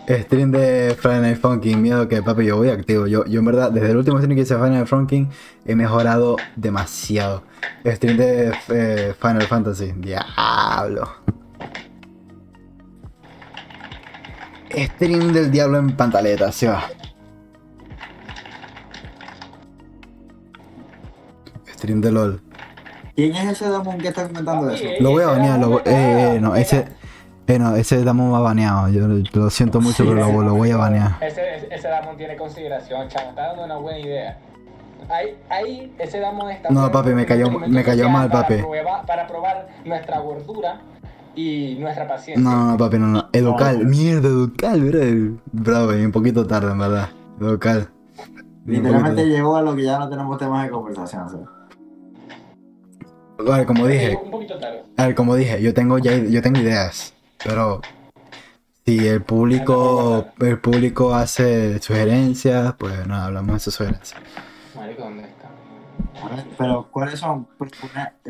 [0.08, 3.08] Stream de Friday Night Funkin', miedo que papi yo voy activo.
[3.08, 5.30] Yo, yo en verdad, desde el último stream que hice Friday Night Funkin'
[5.66, 7.44] he mejorado demasiado.
[7.84, 11.10] Stream de eh, Final Fantasy, diablo.
[14.70, 16.84] Stream del diablo en pantaleta, se va.
[21.86, 22.42] Stream de LOL.
[23.16, 24.84] ¿Quién es ese Damon que está comentando eso?
[25.00, 26.86] Lo voy a banear, lo, eh, eh, caga, no, ese,
[27.48, 28.90] eh, no, ese Damon va baneado.
[28.90, 31.12] Yo lo siento mucho, pero lo, lo voy a banear.
[31.22, 33.30] Ese, ese, Damon tiene consideración, chavo.
[33.30, 34.38] Está dando una buena idea.
[35.10, 36.70] Ahí, ahí ese Damon está.
[36.72, 38.56] No, papi, me cayó- me cayó mal, para papi.
[38.62, 40.82] probar- para probar nuestra gordura
[41.36, 42.44] y nuestra paciencia.
[42.44, 43.30] No, no, no, papi, no, no.
[43.32, 45.38] Educal, mierda, educal, bro.
[45.54, 47.10] Bravo, y un poquito tarde, en verdad.
[47.40, 47.88] Educal.
[48.66, 51.46] Literalmente llegó a lo que ya no tenemos temas de conversación.
[53.38, 54.84] Ver, como dije, Un poquito tarde.
[54.98, 57.82] a ver, como dije, yo tengo ya, yo tengo ideas, pero
[58.86, 64.20] si el público, el público hace sugerencias, pues nada, hablamos de sus sugerencias.
[64.76, 65.36] Marico, ¿dónde está?
[66.58, 67.46] Pero ¿cuáles son?
[67.58, 67.72] Pues,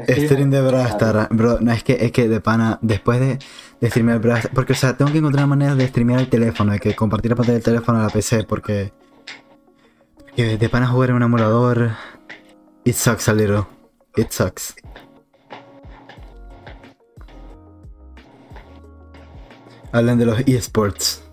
[0.07, 1.59] Stream de Brawl Stars, bro.
[1.61, 3.37] No, es que, es que de pana, después de,
[3.79, 6.29] de streamear Brawl Stars- Porque, o sea, tengo que encontrar una manera de streamear el
[6.29, 8.91] teléfono, de que compartir la pantalla del teléfono a la PC, porque.
[10.35, 11.91] Que de pana jugar en un emulador.
[12.83, 13.65] It sucks a little.
[14.17, 14.75] It sucks.
[19.91, 21.23] Hablan de los eSports.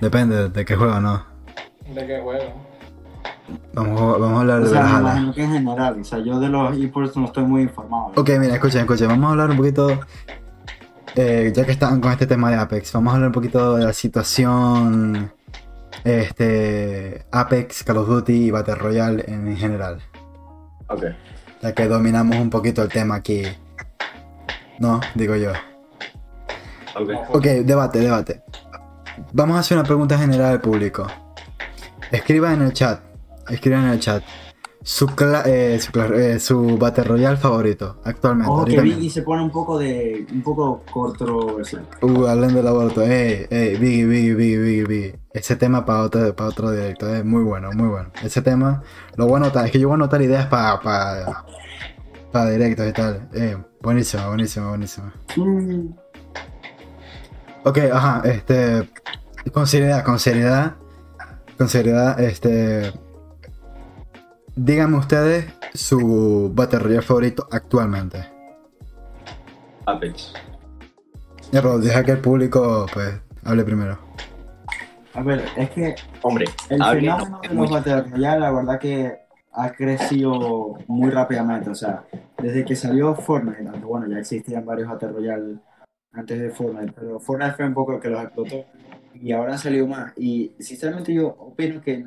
[0.00, 1.24] Depende de qué juego, ¿no?
[1.94, 2.52] ¿De qué juego?
[3.74, 5.10] Vamos, a- vamos a hablar O de sea, me Brawlhalla.
[5.12, 8.12] imagino que en general, o sea, yo de los esports no estoy muy informado.
[8.16, 9.08] Ok, mira, escuchen, escuchen.
[9.08, 10.00] Vamos a hablar un poquito.
[11.14, 13.84] eh, ya que están con este tema de Apex, vamos a hablar un poquito de
[13.84, 15.30] la situación.
[16.04, 17.26] Este.
[17.30, 20.00] Apex, Call of Duty y Battle Royale en general.
[20.88, 21.04] Ok.
[21.62, 23.44] Ya que dominamos un poquito el tema aquí.
[24.80, 25.52] No, digo yo.
[27.30, 27.44] Ok.
[27.64, 28.42] Debate, debate.
[29.32, 31.06] Vamos a hacer una pregunta general al público.
[32.10, 33.00] Escriban en el chat.
[33.48, 34.24] Escriban en el chat.
[34.84, 38.50] Su, cla- eh, su, eh, su Battle Royale favorito actualmente.
[38.50, 40.26] Ojo que Biggie se pone un poco de.
[40.32, 41.86] un poco controversial.
[42.00, 43.02] Uh, hablando del aborto.
[43.02, 45.18] Ey, ey, Biggie, Biggie, Biggie, Biggie, Biggie.
[45.32, 47.08] Ese tema para otro, para otro directo.
[47.14, 48.10] Es muy bueno, muy bueno.
[48.22, 48.82] Ese tema
[49.16, 49.66] lo voy a anotar.
[49.66, 51.44] Es que yo voy a anotar ideas para para
[52.32, 53.28] para directos y tal.
[53.34, 55.12] Eh, buenísimo, buenísimo, buenísimo.
[55.36, 55.90] Mm,
[57.64, 58.88] Ok, ajá, este.
[59.52, 60.74] Con seriedad, con seriedad.
[61.56, 62.92] Con seriedad, este.
[64.54, 68.24] Díganme ustedes su Battle Royale favorito actualmente.
[69.86, 70.34] Apex.
[71.50, 73.98] Ya, pero deja que el público, pues, hable primero.
[75.14, 79.18] A ver, es que Hombre, el fenómeno de los muy- Battle Royale, la verdad que
[79.52, 81.68] ha crecido muy rápidamente.
[81.70, 82.04] O sea,
[82.40, 85.56] desde que salió Fortnite, aunque bueno, ya existían varios Battle Royale
[86.12, 88.64] antes de Fortnite, pero Fortnite fue un poco el que los explotó
[89.14, 90.12] y ahora han salido más.
[90.16, 92.02] Y sinceramente yo opino que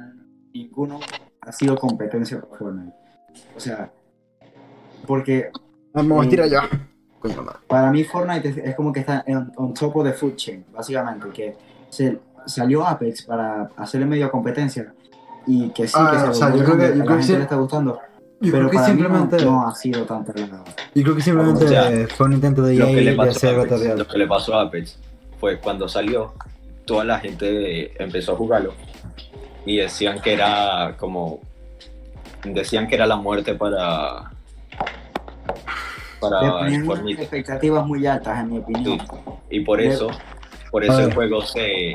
[0.54, 1.00] ninguno
[1.46, 2.96] ha sido competencia para Fortnite.
[3.56, 3.92] O sea,
[5.06, 5.50] porque
[5.94, 6.68] Vamos, tira ya.
[7.68, 10.64] Para mí Fortnite es, es como que está en, on top of the food chain,
[10.72, 11.56] básicamente, que
[11.90, 14.94] se, salió Apex para hacerle medio competencia
[15.48, 17.24] y que sí, Ah, que se o sea, yo creo que- yo creo la que
[17.24, 18.00] gente le está gustando,
[18.42, 19.38] Yo pero creo que para mí simplemente.
[19.46, 20.66] no, no ha sido tan relevado.
[20.94, 23.48] Yo creo que simplemente O sea, fue un intento de lo que, le de pasó
[23.48, 25.00] a Apex, lo que le pasó a Apex
[25.40, 26.34] fue cuando salió,
[26.86, 28.74] toda la gente empezó a jugarlo
[29.66, 31.40] y decían que era como.
[32.44, 34.32] Decían que era la muerte para.
[36.20, 39.00] Para expectativas muy altas, en mi opinión.
[39.50, 40.08] Y por eso,
[40.72, 41.94] por eso el juego se.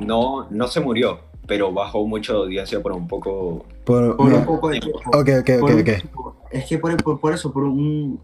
[0.00, 3.64] No, no se murió, pero bajó mucho de audiencia por un poco.
[3.84, 5.00] Por, un poco de tiempo.
[5.06, 5.84] ok, ok, Por ok, un ok.
[5.84, 6.36] tiempo.
[6.50, 8.20] Es que por, por, por eso, por un...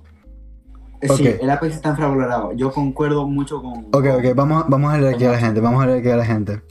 [1.00, 1.08] eh.
[1.08, 2.52] Sí, el Apex está infravalorado.
[2.52, 3.86] Yo concuerdo mucho con...
[3.92, 6.16] Ok, ok, vamos, vamos a leer aquí a la gente, vamos a leer aquí a
[6.16, 6.62] la gente.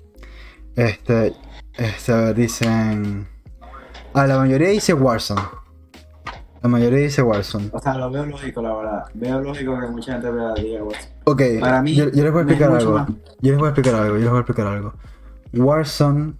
[0.76, 1.34] Este,
[1.80, 3.28] este, a ver, dicen...
[4.14, 5.42] Ah, la mayoría dice Warzone.
[6.62, 7.70] La mayoría dice Warzone.
[7.72, 9.06] O sea, lo veo lógico, la verdad.
[9.14, 11.14] Veo lógico que mucha gente vea diga Warzone.
[11.26, 12.94] Ok, Para mí, yo, yo les voy a explicar algo.
[12.94, 13.08] más-
[13.42, 14.94] Yo les voy a explicar algo, yo les voy a explicar algo.
[15.54, 16.34] Warzone...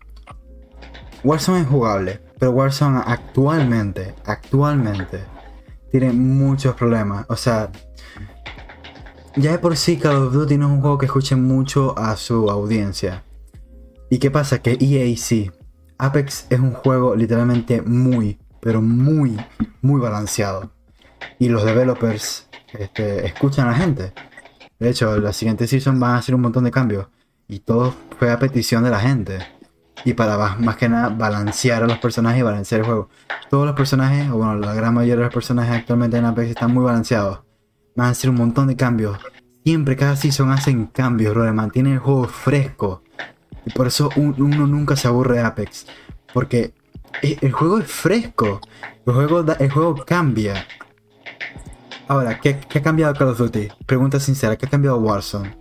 [1.24, 5.20] Warzone es jugable, pero Warzone actualmente, actualmente,
[5.92, 7.26] tiene muchos problemas.
[7.30, 7.70] O sea,
[9.36, 12.16] ya de por sí Call of Duty no es un juego que escuche mucho a
[12.16, 13.24] su audiencia.
[14.10, 14.62] ¿Y qué pasa?
[14.62, 15.52] Que EA sí.
[15.98, 19.38] Apex es un juego literalmente muy, pero muy,
[19.82, 20.72] muy balanceado.
[21.38, 24.14] Y los developers este, escuchan a la gente.
[24.80, 27.08] De hecho, la siguiente season van a hacer un montón de cambios.
[27.48, 29.40] Y todo fue a petición de la gente.
[30.06, 33.10] Y para más, que nada balancear a los personajes y balancear el juego.
[33.50, 36.74] Todos los personajes, o bueno, la gran mayoría de los personajes actualmente en Apex están
[36.74, 37.42] muy balanceados.
[37.96, 39.20] Van a hacer un montón de cambios.
[39.66, 41.54] Siempre, cada season hacen cambios, bro.
[41.54, 43.04] Mantienen el juego fresco.
[43.76, 45.86] Por eso un- uno nunca se aburre de Apex.
[46.34, 46.74] Porque
[47.22, 48.62] e- el juego es fresco.
[49.06, 50.66] El juego, el juego cambia.
[52.08, 53.68] Ahora, ¿qué, qué ha cambiado Call of Duty?
[53.86, 55.58] Pregunta sincera, ¿qué ha cambiado Warzone?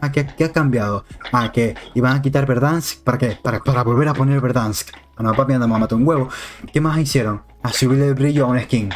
[0.00, 1.04] Ah, ¿qué, qué ha cambiado?
[1.32, 3.02] Ah, que iban a quitar Verdansk.
[3.02, 3.38] ¿Para qué?
[3.42, 4.90] Para, para volver a poner Verdansk.
[5.16, 6.28] Ah, no, papi, andamos a matar un huevo.
[6.72, 7.42] ¿Qué más hicieron?
[7.62, 8.90] A subirle el brillo a una skin.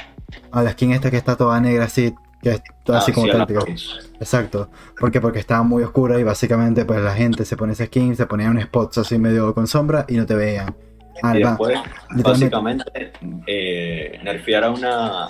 [0.52, 2.14] A la skin esta que está toda negra así.
[2.42, 3.32] Que es toda así Ah, como sí.
[3.38, 4.10] Apex.
[4.18, 4.70] Exacto.
[4.98, 5.20] ¿Por qué?
[5.20, 8.48] Porque estaba muy oscura y básicamente pues la gente se pone esa skin, se ponía
[8.50, 10.74] un spot así medio con sombra y no te veían.
[11.22, 11.78] Ah, Y después,
[12.24, 13.12] básicamente,
[13.46, 15.26] eh, nerfear a una.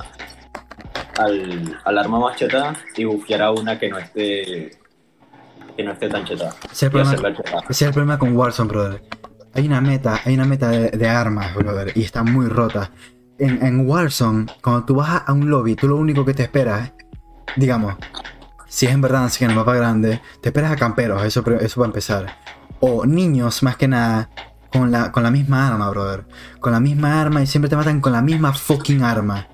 [1.19, 4.71] Al, al arma más chetada y bufear a una que no esté.
[5.77, 6.55] que no esté tan chetada.
[6.65, 7.15] ese es el problema,
[7.69, 9.03] ese es el problema con Warzone, brother.
[9.53, 12.91] Hay una meta, hay una meta de, de armas, brother, y está muy rota.
[13.41, 16.93] En, en Warzone, cuando tú vas a- un lobby, tú lo único que te esperas,
[17.57, 17.97] digamos,
[18.69, 21.81] si es en verdad si en el mapa grande, te esperas a camperos, eso, eso
[21.81, 22.27] va a empezar.
[22.81, 24.31] O niños, más que nada,
[24.73, 26.27] con la, con la misma arma, brother.
[26.61, 29.49] Con la misma arma y siempre te matan con la misma fucking arma.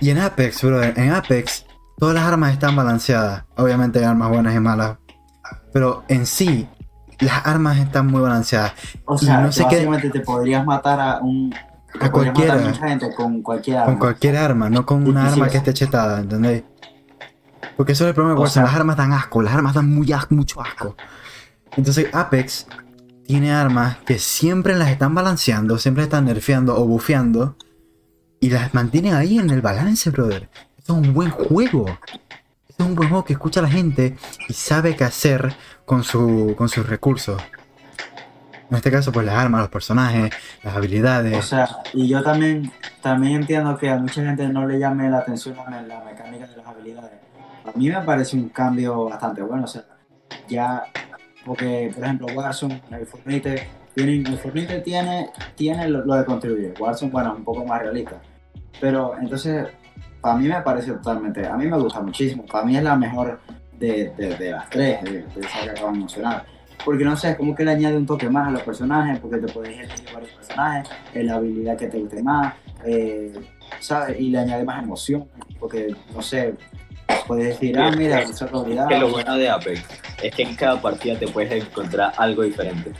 [0.00, 1.66] Y en Apex, brother, en Apex,
[1.98, 3.44] todas las armas están balanceadas.
[3.56, 4.98] Obviamente hay armas buenas y malas.
[5.72, 6.66] Pero en sí,
[7.20, 8.72] las armas están muy balanceadas.
[9.04, 11.54] O Y sea, no sé qué- básicamente te podrías matar a un.
[11.94, 12.56] A matar cualquiera.
[12.58, 13.86] mucha gente con cualquier arma.
[13.86, 16.62] Con cualquier arma, no con una arma que esté chetada, ¿entendéis?
[17.76, 19.88] Porque eso es el problema de Warzone, sea- las armas dan asco, las armas dan
[19.88, 20.96] muy asco, mucho asco.
[21.76, 22.66] Entonces Apex
[23.26, 27.56] tiene armas que siempre las están balanceando, siempre están nerfeando o bufeando
[28.40, 30.48] y las mantienen ahí en el balance, brother.
[30.78, 31.86] Esto es un buen juego.
[32.68, 34.16] Esto es un buen juego que escucha a la gente
[34.48, 35.54] y sabe qué hacer
[35.84, 37.40] con, su, con sus recursos.
[38.70, 40.32] En este caso, pues las armas, los personajes,
[40.62, 41.36] las habilidades.
[41.36, 42.70] O sea, y yo también,
[43.02, 46.66] también entiendo que a mucha gente no le llame la atención la, mecánica de las
[46.66, 47.18] habilidades.
[47.64, 49.64] A mí me parece un cambio bastante bueno.
[49.64, 49.82] O sea,
[50.48, 50.84] ya,
[51.44, 56.74] porque, por ejemplo, Warzone, el Fortnite, tiene, el Fortnite tiene, tiene lo, de contribuir.
[56.78, 58.20] Warzone, bueno, es un poco más realista.
[58.80, 59.66] Pero entonces,
[60.20, 62.46] para mí me parece totalmente, a mí me gusta muchísimo.
[62.46, 63.40] Para mí es la mejor
[63.80, 66.59] de, de, las tres, de, de que acabo de mencionar.
[66.84, 69.38] Porque no sé, es como que le añade un toque más a los personajes, porque
[69.38, 73.32] te puedes elegir varios personajes, eh, la habilidad que te guste más, eh,
[73.80, 74.18] ¿sabes?
[74.18, 75.28] Y le añade más emoción,
[75.58, 76.54] porque no sé,
[77.26, 78.88] puedes decir, ah, mira, esa habilidad.
[78.88, 79.84] Que lo bueno de Apex
[80.22, 82.92] es que en cada partida te puedes encontrar algo diferente.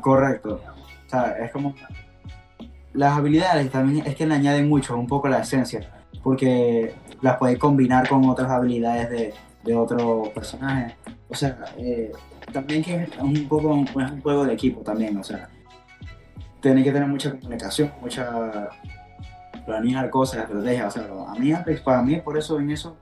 [0.00, 0.60] Correcto.
[1.06, 1.74] O sea, es como.
[2.92, 5.80] Las habilidades también es que le añaden mucho, un poco la esencia,
[6.22, 10.94] porque las puedes combinar con otras habilidades de, de otros personajes.
[11.32, 12.12] O sea, eh,
[12.52, 15.48] también que es un poco es un juego de equipo también, o sea,
[16.60, 18.68] tiene que tener mucha comunicación, mucha
[19.64, 20.86] planear cosas, estrategia.
[20.88, 22.98] O sea, a mí Apex, para mí, por eso en eso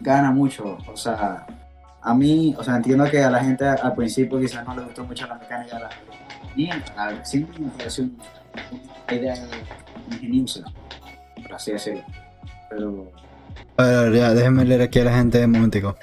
[0.00, 0.76] gana mucho.
[0.92, 1.46] O sea,
[2.02, 5.04] a mí, o sea, entiendo que a la gente al principio quizás no le gustó
[5.04, 5.90] mucho la mecánica de la
[6.96, 8.18] al siempre me pareció un-
[9.08, 9.34] una idea
[10.10, 10.64] ingeniosa,
[11.40, 12.02] por así decirlo.
[12.68, 13.12] Pero
[13.78, 15.96] A ya, déjenme leer aquí a la gente un momentico.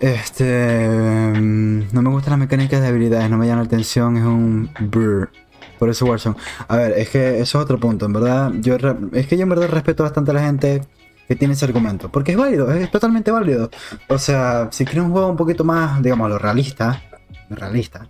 [0.00, 1.30] Este.
[1.36, 4.70] mm, No me gustan las mecánicas de habilidades, no me llaman la atención, es un.
[4.80, 5.30] brr.
[5.78, 6.36] Por eso Warzone.
[6.68, 8.52] A ver, es que eso es otro punto, en verdad.
[8.60, 8.76] Yo
[9.12, 10.82] es que yo en verdad respeto bastante a la gente
[11.28, 12.10] que tiene ese argumento.
[12.10, 13.70] Porque es válido, es totalmente válido.
[14.08, 17.02] O sea, si quieres un juego un poquito más, digamos, lo realista.
[17.50, 18.08] Realista.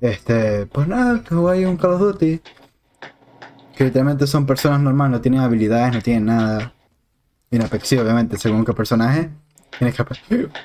[0.00, 0.66] Este.
[0.66, 2.40] Pues nada, que jugáis un Call of Duty.
[3.76, 6.72] Que literalmente son personas normales, no tienen habilidades, no tienen nada.
[7.50, 9.30] Y en Apex sí, obviamente, según qué personaje,
[9.78, 10.12] tienes que, ap-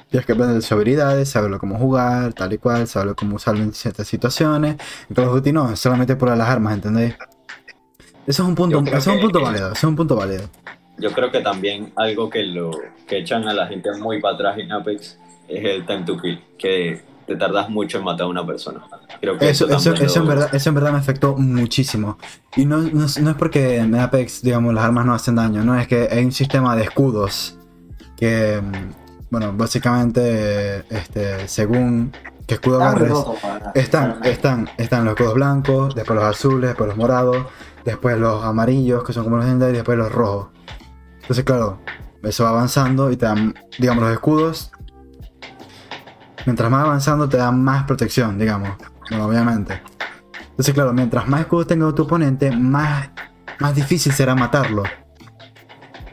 [0.09, 3.73] tienes que aprender sus habilidades, saberlo cómo jugar, tal y cual, saberlo cómo usarlo en
[3.73, 4.77] ciertas situaciones.
[5.09, 7.15] En Call of Duty no, es solamente por las armas, ¿entendéis?
[8.25, 10.43] Eso es un punto, eso es un que- punto válido, eso es un punto válido.
[10.99, 12.71] Yo creo que también algo que lo
[13.07, 16.41] que echan a la gente muy para atrás en Apex es el time to kill,
[16.57, 18.81] que te tardas mucho en matar a una persona.
[19.21, 22.17] Creo que Eso, eso, eso, en verdad, eso en verdad me afectó muchísimo.
[22.55, 25.63] Y no, no, es- no es porque en Apex, digamos, las armas no hacen daño,
[25.63, 27.56] no, es que hay un sistema de escudos
[28.17, 28.61] que,
[29.29, 32.11] bueno, básicamente, este, según
[32.45, 33.13] qué escudo agarres,
[33.75, 37.45] Están, están, están los escudos blancos, después los azules, después los morados,
[37.85, 40.47] después los amarillos, que son como los legendarios, y después los rojos.
[41.21, 41.79] Entonces, claro,
[42.23, 44.71] eso va avanzando y te dan, digamos, los escudos.
[46.45, 48.71] Mientras más avanzando, te dan más protección, digamos.
[49.09, 49.81] Bueno, obviamente.
[50.49, 53.09] Entonces, claro, mientras más escudos tenga tu oponente, más,
[53.59, 54.83] más difícil será matarlo.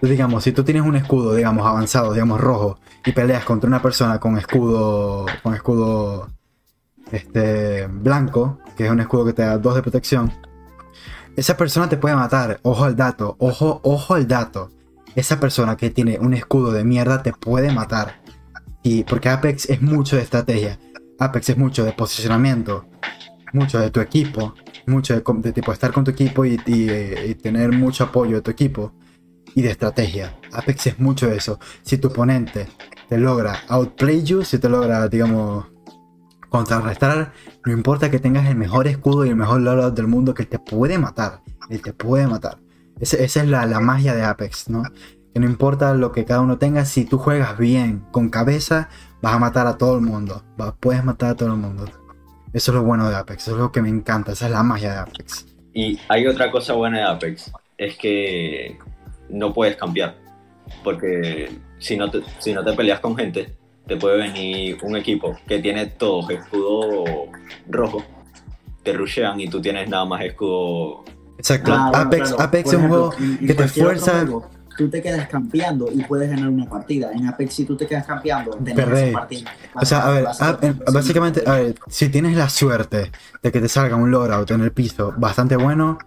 [0.03, 4.19] Digamos, si tú tienes un escudo, digamos, avanzado, digamos, rojo, y peleas contra una persona
[4.19, 5.27] con escudo.
[5.43, 6.29] con escudo
[7.13, 10.33] este blanco, que es un escudo que te da dos de protección,
[11.37, 12.61] esa persona te puede matar.
[12.63, 14.71] Ojo al dato, ojo, ojo al dato.
[15.15, 18.21] Esa persona que tiene un escudo de mierda te puede matar.
[18.83, 20.79] Y porque Apex es mucho de estrategia.
[21.19, 22.87] Apex es mucho de posicionamiento,
[23.53, 24.55] mucho de tu equipo,
[24.87, 26.91] mucho de, tipo estar con tu equipo y, y,
[27.31, 28.93] y tener mucho apoyo de tu equipo
[29.55, 30.37] y de estrategia.
[30.53, 31.59] Apex es mucho eso.
[31.83, 32.67] Si tu oponente
[33.09, 35.67] te logra outplay you, si te logra, digamos,
[36.49, 37.33] contrarrestar,
[37.65, 40.59] no importa que tengas el mejor escudo y el mejor loadout del mundo, que te
[40.59, 41.41] puede matar.
[41.71, 42.59] Él te puede matar.
[43.01, 44.83] Ese- esa es la, la magia de Apex, ¿no?
[45.33, 48.89] Que no importa lo que cada uno tenga, si tú juegas bien, con cabeza,
[49.21, 50.45] vas a matar a todo el mundo.
[50.61, 51.87] Va- puedes matar a todo el mundo.
[52.53, 54.63] Eso es lo bueno de Apex, eso es lo que me encanta, esa es la
[54.63, 55.47] magia de Apex.
[55.73, 58.79] Y hay otra cosa buena de Apex, es que
[59.29, 60.17] no puedes cambiar.
[60.83, 63.55] Porque si no te, si no te peleas con gente,
[63.87, 67.05] te puede venir un equipo que tiene todos escudo
[67.69, 68.03] rojo,
[68.83, 71.05] te rushean y tú tienes nada más escudo.
[71.39, 71.73] Exacto.
[71.75, 72.43] Ah, bueno, Apex, claro.
[72.43, 74.21] Apex es un juego que te cualquier otro fuerza.
[74.21, 77.13] juego, tú te quedas campeando y puedes ganar una partida.
[77.13, 79.51] En Apex, si tú te quedas campeando, esa partida.
[79.75, 83.11] O sea, a ver, ah, en- básicamente, a ver, si tienes la suerte
[83.43, 85.99] de que te salga un loadout en el piso bastante bueno,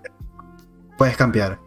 [0.98, 1.60] puedes cambiar.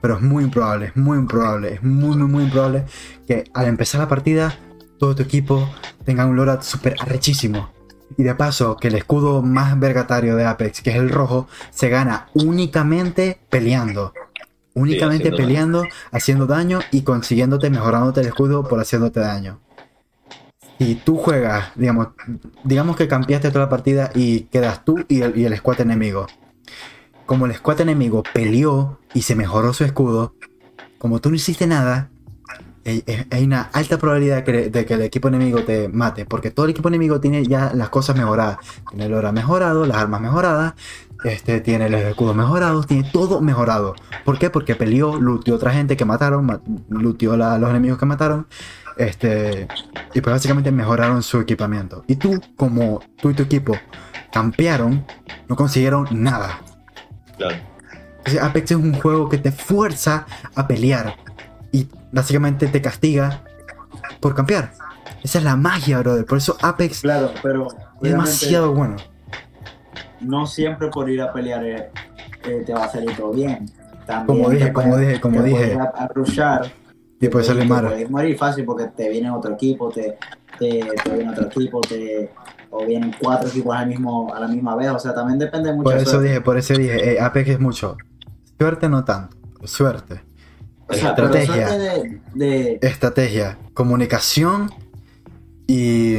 [0.00, 2.84] Pero es muy improbable, es muy improbable, es muy, muy, muy improbable
[3.26, 4.58] que al empezar la partida,
[4.98, 5.68] todo tu equipo
[6.04, 7.70] tenga un loadout súper arrechísimo.
[8.16, 11.88] Y de paso, que el escudo más vergatario de Apex, que es el rojo, se
[11.88, 14.12] gana únicamente peleando.
[14.74, 15.46] Únicamente haciendo daño.
[15.46, 19.60] peleando, haciendo daño y consiguiéndote, mejorándote el escudo por haciéndote daño.
[20.78, 22.08] Y tú juegas, digamos,
[22.62, 26.28] digamos que cambiaste toda la partida y quedas tú y el, y el squad enemigo.
[27.28, 30.34] Como el squad enemigo peleó y se mejoró su escudo,
[30.96, 32.08] como tú no hiciste nada,
[32.86, 36.88] hay, una alta probabilidad de que el equipo enemigo te mate, porque todo el equipo
[36.88, 38.56] enemigo tiene ya las cosas mejoradas.
[38.88, 40.72] Tiene el ora mejorado, las armas mejoradas,
[41.22, 43.94] este, tiene los escudos mejorados, tiene todo mejorado.
[44.24, 44.48] ¿Por qué?
[44.48, 48.46] Porque peleó, luteó otra gente que mataron, ma- luteó a los enemigos que mataron,
[48.96, 49.68] este,
[50.14, 52.04] y pues básicamente mejoraron su equipamiento.
[52.06, 53.74] Y tú, como tú y tu equipo
[54.32, 55.04] campearon,
[55.46, 56.60] no consiguieron nada.
[57.38, 57.56] Claro.
[58.42, 61.14] Apex es un juego que te fuerza a pelear
[61.72, 63.42] y básicamente te castiga
[64.20, 64.72] por campear.
[65.22, 66.26] Esa es la magia, brother.
[66.26, 67.68] Por eso Apex Claro, pero
[68.02, 68.96] es demasiado bueno.
[70.20, 71.90] no siempre por ir a pelear eh,
[72.44, 73.66] eh, te va a salir todo bien.
[74.06, 75.74] También Como dije, como dije, como dije.
[75.74, 76.70] a, a rushar,
[77.20, 77.86] Y puede salir mal.
[77.86, 80.16] puedes morir fácil porque te viene otro equipo, te,
[80.58, 82.30] te, te viene otro equipo, te,
[82.70, 84.88] o vienen cuatro equipos al mismo, a la misma vez.
[84.90, 86.28] O sea, también depende mucho Por de eso suerte.
[86.28, 87.96] dije, por eso dije, eh, Apex es mucho.
[88.58, 89.36] Suerte no tanto.
[89.64, 90.20] Suerte.
[90.88, 91.68] O sea, pero estrategia.
[91.68, 93.58] suerte de, de- Estrategia.
[93.74, 94.70] Comunicación.
[95.66, 96.18] Y.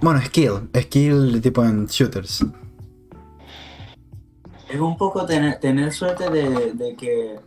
[0.00, 0.68] Bueno, skill.
[0.74, 2.44] Skill tipo en shooters.
[4.68, 7.40] es un poco tener, tener suerte de, de que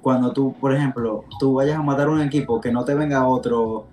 [0.00, 3.88] cuando tú, por ejemplo, tú vayas a matar un equipo, que no te venga otro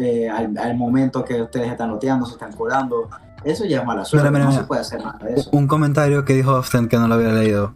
[0.00, 3.08] eh, al, al momento que ustedes están loteando, se están curando.
[3.44, 4.62] Eso ya es mala suerte, Mira, mira, no mira.
[4.62, 5.50] se puede hacer nada de eso.
[5.52, 7.74] Un comentario que dijo Austin que no lo había leído.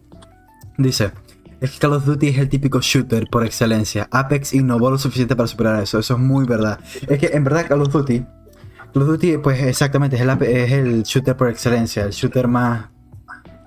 [0.77, 1.11] Dice,
[1.59, 4.07] es que Call of Duty es el típico shooter por excelencia.
[4.11, 5.99] Apex innovó lo suficiente para superar eso.
[5.99, 6.79] Eso es muy verdad.
[7.07, 8.19] Es que en verdad Call of Duty,
[8.93, 12.03] Call of Duty pues exactamente es el, ape- es el shooter por excelencia.
[12.03, 12.85] El shooter más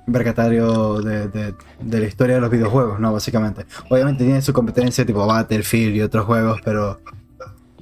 [0.07, 3.12] vergatario de, de- de la historia de los videojuegos, ¿no?
[3.12, 3.67] Básicamente.
[3.91, 7.00] Obviamente tiene su competencia tipo Battlefield y otros juegos, pero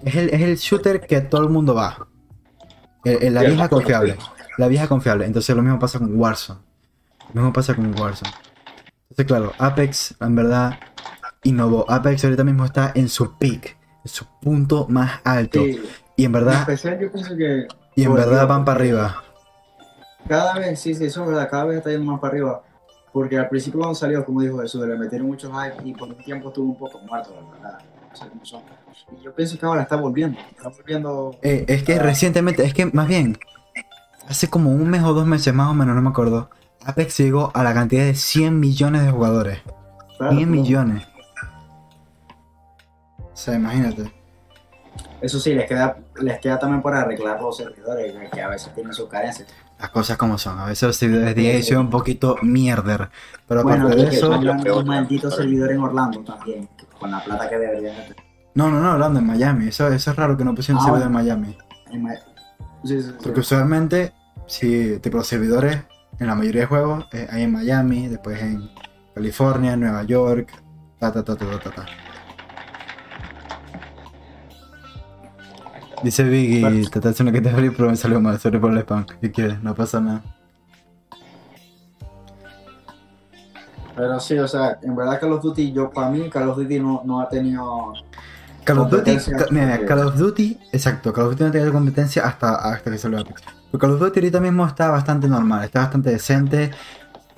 [0.05, 2.09] es el, es el shooter que todo el mundo va.
[3.05, 4.17] El- el- la vieja confiable.
[4.57, 5.25] La vieja confiable.
[5.27, 6.61] Entonces lo mismo pasa con Warzone.
[7.33, 8.33] Lo mismo pasa con Warzone.
[9.11, 10.79] Entonces, claro, Apex en verdad
[11.45, 11.89] innovó.
[11.91, 15.61] Apex ahorita mismo está en su peak, en su punto más alto.
[15.65, 15.81] Sí,
[16.17, 19.23] Y en en verdad, especial yo pienso que y en verdad van para arriba.
[20.29, 22.63] Cada vez, sí, sí, eso es verdad, cada vez está yendo más para arriba.
[23.13, 26.17] Porque al principio cuando salió, como dijo Jesús, le metieron mucho hype y por un
[26.19, 27.79] tiempo estuvo un poco muerto, la verdad.
[28.11, 28.63] No sé cómo son.
[29.19, 30.39] Y yo pienso que ahora está volviendo.
[30.51, 31.37] Está volviendo.
[31.43, 33.39] Eh, es que recientemente, es que más bien,
[34.29, 36.51] hace como un mes o dos meses más o menos, no me acuerdo.
[36.85, 39.61] Apex llegó a la cantidad de 100 millones de jugadores.
[40.19, 40.63] Claro, 100 claro.
[40.63, 41.07] millones.
[43.21, 44.13] O sea, imagínate.
[45.21, 48.93] Eso sí, les queda, les queda también por arreglar los servidores, que- a veces tienen
[48.93, 49.49] sus carencias.
[49.79, 50.59] Las cosas como son.
[50.59, 53.11] A veces los servidores de EA son un poquito mierder.
[53.47, 54.31] Pero Bueno, aparte de eso.
[54.63, 56.69] peor, un maldito servidor en Orlando también,
[56.99, 58.17] con la plata que deberían meter.
[58.59, 59.69] No, no, no, hablando en Miami.
[59.69, 61.13] Eso, eso es raro que no pusieron Ah, servidor en.
[61.13, 61.57] Miami.
[61.93, 62.15] En Ma-
[62.83, 63.15] Sí, sí, sí.
[63.23, 64.13] Porque usualmente,
[64.47, 65.79] si tipo los servidores
[66.19, 68.69] en la mayoría de juegos eh, hay en Miami, después en
[69.15, 70.53] California, Nueva York,
[70.99, 71.71] ta ta ta ta ta ta.
[71.71, 71.87] ta.
[76.03, 78.79] Dice Biggie, te está haciendo que te abrí, pero me salió mal, sorry por el
[78.79, 79.07] spam.
[79.21, 79.63] ¿Qué quieres?
[79.63, 80.23] No pasa nada.
[83.95, 86.81] Pero sí, o sea, en verdad Call of Duty, yo para mí Call of Duty
[86.81, 87.95] no, no ha tenido...
[88.69, 92.27] Call of Duty, mira, mira, Call of Duty, exacto, Call of Duty no tiene competencia
[92.27, 93.41] hasta, hasta que salió Apex.
[93.71, 96.71] Pero Call of Duty ahorita mismo está bastante normal, está bastante decente.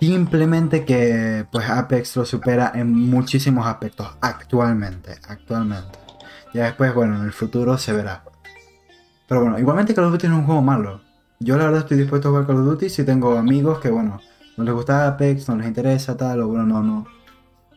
[0.00, 6.00] Simplemente que pues Apex lo supera en muchísimos aspectos actualmente, actualmente.
[6.52, 8.24] Ya después, bueno, en el futuro se verá.
[9.28, 11.00] Pero bueno, igualmente Call of Duty no es un juego malo.
[11.38, 14.20] Yo la verdad estoy dispuesto a jugar Call of Duty si tengo amigos que, bueno,
[14.56, 17.06] no les gusta Apex, no les interesa tal, o bueno, no, no.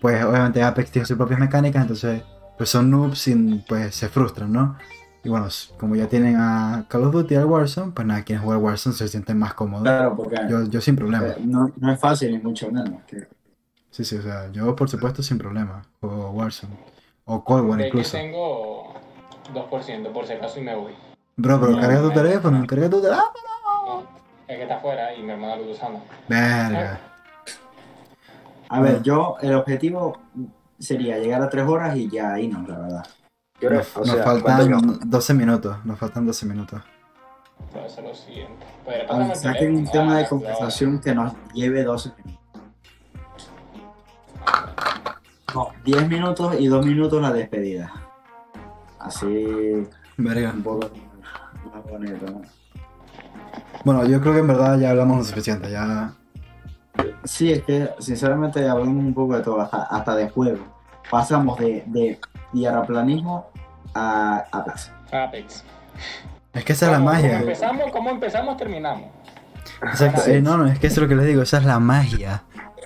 [0.02, 2.24] Pues obviamente Apex tiene sus propias mecánicas, entonces
[2.58, 3.36] pues son noobs y
[3.68, 4.78] pues se frustran, ¿no?
[5.24, 5.48] Y bueno,
[5.80, 9.08] como ya tienen a Call of Duty, al Warzone, pues nada, quienes jugar Warzone se
[9.08, 9.84] sienten más cómodos.
[9.84, 11.28] Claro, porque Yo, yo sin problema.
[11.28, 13.02] eh, no, no es fácil ni mucho menos.
[13.08, 13.28] Que,
[13.90, 16.74] Sí, sí, o sea, yo por supuesto sin problema juego Warzone.
[17.26, 18.18] O Cold War incluso.
[18.18, 18.94] tengo
[19.54, 20.94] 2% por si acaso y me voy.
[21.38, 23.32] Bro, pero No, carga tu teléfono, carga tu teléfono.
[23.86, 24.00] No,
[24.48, 26.02] es que está afuera y mi hermana lo está usando.
[26.28, 27.00] Verga.
[28.70, 30.18] a ver, yo, el objetivo,
[30.84, 33.06] sería llegar a tres horas y ya ahí no, la verdad.
[33.60, 35.00] Creo- Nos, o nos sea, ¿cuánto faltan llevamos?
[35.10, 35.78] 12 minutos.
[35.86, 36.82] Nos faltan 12 minutos.
[37.72, 38.66] Puede ser lo siguiente.
[38.84, 42.44] Pues, ver, el saquen un tema de Ah, conversación que nos lleve 12 minutos.
[45.54, 47.92] No, 10 minutos y 2 minutos la despedida.
[49.00, 49.88] Así
[50.18, 50.52] Verga.
[50.52, 50.90] un poco
[51.74, 52.42] más bonito, ¿no?
[53.86, 55.70] Bueno, yo creo que en verdad ya hablamos lo suficiente.
[55.70, 56.14] Ya.
[57.24, 60.73] Sí, es que sinceramente hablamos un poco de todo, hasta, hasta de juego.
[61.10, 62.20] Pasamos de, de
[62.52, 63.48] tierraplanismo
[63.94, 64.92] a Apex.
[65.12, 65.64] Apex.
[66.54, 67.30] Es que esa es la magia.
[67.32, 69.10] Como empezamos, como empezamos, terminamos.
[69.82, 70.22] Exacto.
[70.28, 71.42] Eh, no, no, es que eso es lo que les digo.
[71.42, 72.44] Esa es la magia.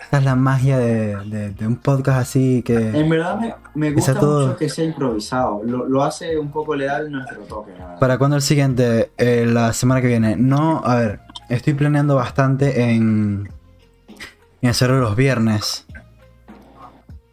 [0.08, 2.76] Esa es la magia de, de- de un podcast así que.
[2.98, 5.62] En verdad me, me gusta todo- mucho que sea improvisado.
[5.66, 7.74] Lo, lo hace un poco leal nuestro toque.
[8.00, 9.12] ¿Para cuándo el siguiente?
[9.18, 10.38] Eh, la semana que viene.
[10.38, 13.50] No, a ver, estoy planeando bastante en,
[14.62, 15.86] en hacerlo los viernes.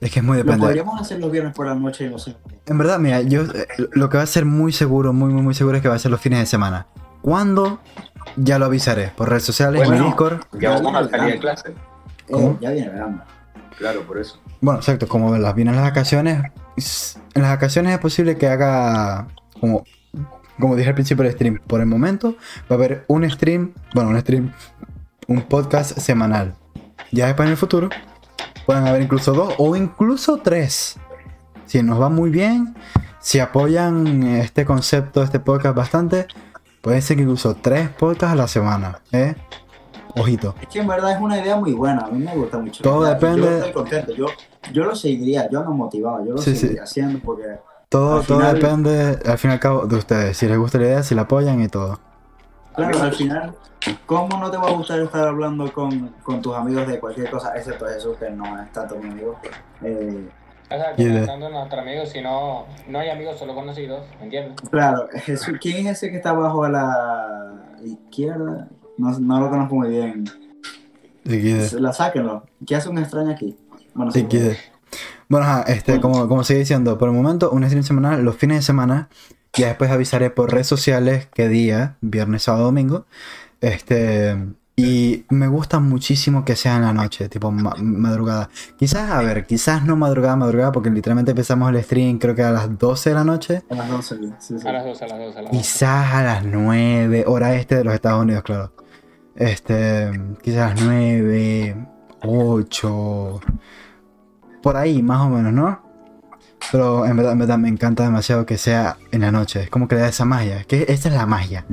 [0.00, 0.66] Es que es muy Lo depende.
[0.66, 2.36] podríamos hacer los viernes por la noche y no sé.
[2.66, 5.54] En verdad, mira, yo eh, lo que va a ser muy seguro, muy, muy, muy
[5.54, 6.86] seguro es que va a ser los fines de semana.
[7.22, 7.80] ¿Cuándo?
[8.36, 9.12] Ya lo avisaré.
[9.16, 10.04] Por redes sociales, en Bueno.
[10.06, 10.40] Discord.
[10.60, 11.74] Ya vamos a salir de clase.
[12.28, 13.22] Eh, ya viene verano.
[13.78, 14.38] Claro, por eso.
[14.60, 16.42] Bueno, exacto, como las vienen las vacaciones.
[17.34, 19.28] En las vacaciones es posible que haga
[19.60, 19.84] como.
[20.60, 22.36] Como dije al principio del stream, por el momento
[22.70, 24.52] va a haber un stream, bueno, un stream,
[25.26, 26.54] un podcast semanal.
[27.10, 27.88] Ya después en el futuro
[28.66, 30.96] pueden haber incluso dos o incluso tres.
[31.66, 32.74] Si nos va muy bien,
[33.20, 36.26] si apoyan este concepto, este podcast bastante,
[36.82, 39.34] puede ser que incluso tres podcasts a la semana, ¿eh?
[40.16, 40.54] Ojito.
[40.60, 42.02] Es que en verdad es una idea muy buena.
[42.02, 42.82] A mí me gusta mucho.
[42.84, 44.12] Todo depende- Yo estoy contento.
[44.14, 44.26] Yo,
[44.72, 45.48] yo lo seguiría.
[45.50, 46.24] Yo no motivado.
[46.24, 46.58] Yo lo Sí, sí.
[46.58, 47.42] seguiría haciendo porque.
[47.88, 50.36] Todo, todo final- depende, al fin y al cabo, de ustedes.
[50.36, 51.98] Si les gusta la idea, si la apoyan y todo.
[52.74, 53.54] Claro, al final,
[54.06, 57.56] ¿cómo no te va a gustar estar hablando con, con tus amigos de cualquier cosa?
[57.56, 59.38] Excepto Jesús, que no es tanto mi amigo.
[59.82, 60.28] Eh,
[60.66, 64.02] O sea, Y de- comentando a nuestros amigos, si no, no hay amigos, solo conocidos,
[64.18, 64.60] ¿me entiendes?
[64.70, 67.54] claro, Jesús, ¿quién es ese que está abajo a la
[67.84, 68.68] izquierda?
[68.98, 70.24] No, no lo conozco muy bien.
[71.26, 71.72] Si quieres.
[71.74, 72.44] La sáquenlo.
[72.66, 73.56] ¿Qué hace un extraño aquí?
[73.94, 74.26] Bueno, sí.
[75.28, 78.58] Bueno, ajá, este, como, como sigue diciendo, por el momento, un stream semanal los fines
[78.58, 79.08] de semana.
[79.56, 83.06] Ya después avisaré por redes sociales qué día, viernes, sábado, domingo.
[83.60, 84.36] Este.
[84.76, 88.50] Y me gusta muchísimo que sea en la noche, tipo ma- madrugada.
[88.76, 92.50] Quizás, a ver, quizás no madrugada, madrugada, porque literalmente empezamos el stream creo que a
[92.50, 93.62] las 12 de la noche.
[93.70, 94.66] A las 12, sí, sí.
[94.68, 95.62] A las 12, a las 12, a las 12.
[95.62, 98.72] Quizás a las 9, hora este de los Estados Unidos, claro.
[99.36, 100.10] Este,
[100.42, 101.86] quizás a las 9,
[102.22, 103.40] 8,
[104.60, 105.83] por ahí más o menos, ¿no?
[106.72, 109.62] Pero en verdad, en verdad me encanta demasiado que sea en la noche.
[109.64, 110.64] Es como que le da esa magia.
[110.64, 111.64] Que esta es la magia.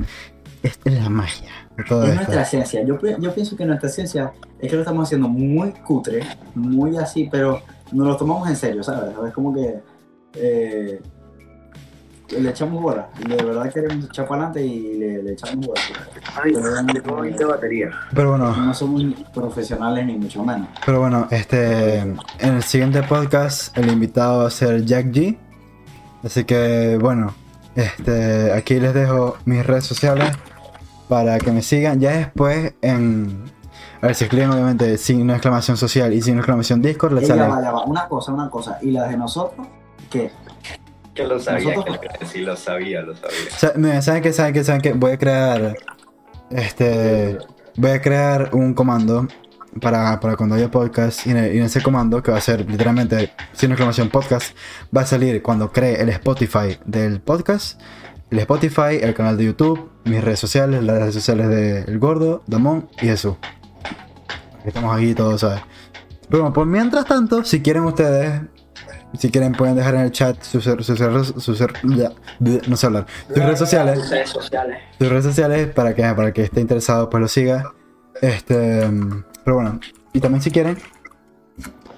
[0.62, 2.16] Esta es la magia de todo Es esto.
[2.22, 2.82] nuestra esencia.
[2.84, 6.20] Yo, pi- yo pienso que nuestra esencia es que lo estamos haciendo muy cutre,
[6.54, 9.10] muy así, pero nos lo tomamos en serio, ¿sabes?
[9.26, 9.80] Es como que
[10.34, 11.00] eh,
[12.40, 13.08] le echamos bola.
[13.26, 15.80] De verdad queremos echar para adelante y le, le echamos bola.
[16.42, 17.90] Ay, Pero tengo 20 batería.
[18.14, 19.02] Pero bueno, No somos
[19.34, 20.68] profesionales ni mucho menos.
[20.84, 25.38] Pero bueno, este, en el siguiente podcast el invitado va a ser Jack G.
[26.24, 27.34] Así que bueno,
[27.74, 30.36] este, aquí les dejo mis redes sociales
[31.08, 32.00] para que me sigan.
[32.00, 33.44] Ya después en,
[34.00, 37.48] a ver si escriben obviamente signo exclamación social y signo exclamación Discord les Ella sale.
[37.50, 37.84] va, ya va.
[37.84, 38.78] Una cosa, una cosa.
[38.82, 39.66] ¿Y las de nosotros?
[40.10, 40.30] ¿Qué?
[41.14, 43.72] Que lo sabía, Nosotros- que sí lo sabía, lo sabía.
[43.76, 44.32] Mira, ¿Saben qué?
[44.32, 44.64] ¿Saben qué?
[44.64, 44.92] ¿Saben qué?
[44.94, 45.76] Voy a crear,
[46.50, 47.38] este,
[47.76, 49.28] voy a crear un comando
[49.80, 52.40] para, para cuando haya podcast y en, el- y en ese comando que va a
[52.42, 54.54] ser literalmente sin exclamación podcast
[54.94, 57.80] va a salir cuando cree el Spotify del podcast
[58.30, 62.42] el Spotify el canal de YouTube mis redes sociales las redes sociales de El Gordo
[62.46, 63.36] Damón y Jesús
[64.66, 65.62] estamos aquí todos ¿sabes?
[66.28, 68.42] pero bueno, por mientras tanto si quieren ustedes
[69.18, 72.12] si quieren pueden dejar en el chat sus, sus, sus- sus- ya,
[72.68, 73.06] no sé hablar.
[73.28, 74.10] Sus redes sociales.
[74.10, 74.78] Redes sociales.
[74.98, 77.72] sus redes sociales para que para el que esté interesado pues lo siga.
[78.20, 78.88] Este
[79.44, 79.80] pero bueno
[80.12, 80.78] y también si quieren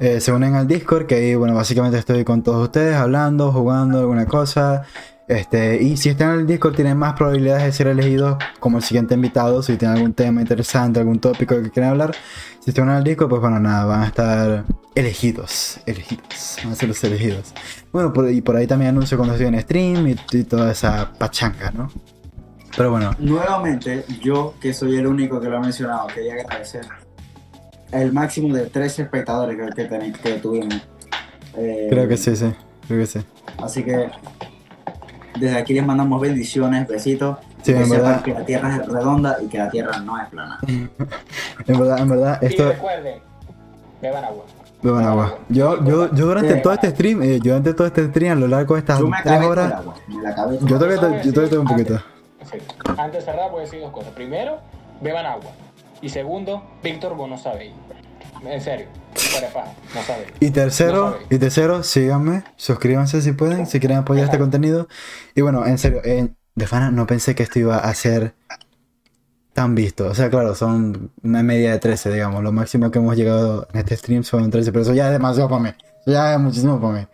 [0.00, 3.98] eh, se unen al Discord que ahí bueno básicamente estoy con todos ustedes hablando jugando
[4.00, 4.82] alguna cosa
[5.28, 8.84] este y si están en el Discord tienen más probabilidades de ser elegidos como el
[8.84, 12.14] siguiente invitado si tienen algún tema interesante algún tópico que quieran hablar
[12.60, 16.76] si están en el Discord pues bueno nada van a estar elegidos elegidos van a
[16.76, 17.54] ser los elegidos
[17.90, 21.10] bueno por, y por ahí también anuncio cuando estoy en stream y, y toda esa
[21.18, 21.90] pachanga no
[22.76, 26.84] pero bueno Nuevamente, yo que soy el único que lo ha mencionado, quería agradecer
[27.92, 30.74] el máximo de tres espectadores que, que, que tuvimos.
[31.56, 32.52] Eh, Creo que sí, sí.
[32.88, 33.20] Creo que sí.
[33.62, 34.10] Así que
[35.38, 37.38] desde aquí les mandamos bendiciones, besitos.
[37.62, 38.22] Sí, y que en sepan verdad.
[38.22, 40.58] que la tierra es redonda y que la tierra no es plana.
[41.66, 42.68] En verdad, en verdad, Y esto.
[42.68, 43.18] recuerden,
[44.02, 44.44] beban agua.
[44.82, 45.38] Beban agua.
[45.48, 48.48] Yo, yo, yo durante todo este stream, eh, yo durante todo este stream, a lo
[48.48, 49.94] largo de estas Yo me tres el horas, agua.
[50.08, 50.78] Me la acabé yo toda.
[50.78, 51.98] todavía, te- yo todavía tengo un poquito.
[52.52, 52.58] Sí.
[52.98, 54.12] Antes de cerrar, voy a decir dos cosas.
[54.12, 54.58] Primero,
[55.00, 55.50] beban agua.
[56.02, 57.72] Y segundo, Víctor, vos no sabéis.
[58.46, 60.00] En serio, fuera de paja, no.
[60.40, 64.88] Y No tercero, y tercero, síganme, suscríbanse si pueden, si quieren apoyar este contenido.
[65.34, 68.34] Y bueno, en serio, eh, de fana no pensé que esto iba a ser
[69.52, 70.06] tan visto.
[70.06, 72.42] O sea, claro, son una media de 13, digamos.
[72.42, 75.48] Lo máximo que hemos llegado en este stream son 13, pero eso ya es demasiado
[75.48, 75.68] para mí.
[75.68, 77.06] Eso ya es muchísimo para mí.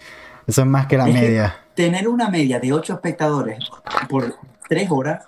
[0.46, 1.56] Eso es más que la Es que- media.
[1.74, 3.58] Tener una media de 8 espectadores
[4.08, 4.34] por
[4.68, 5.24] 3 horas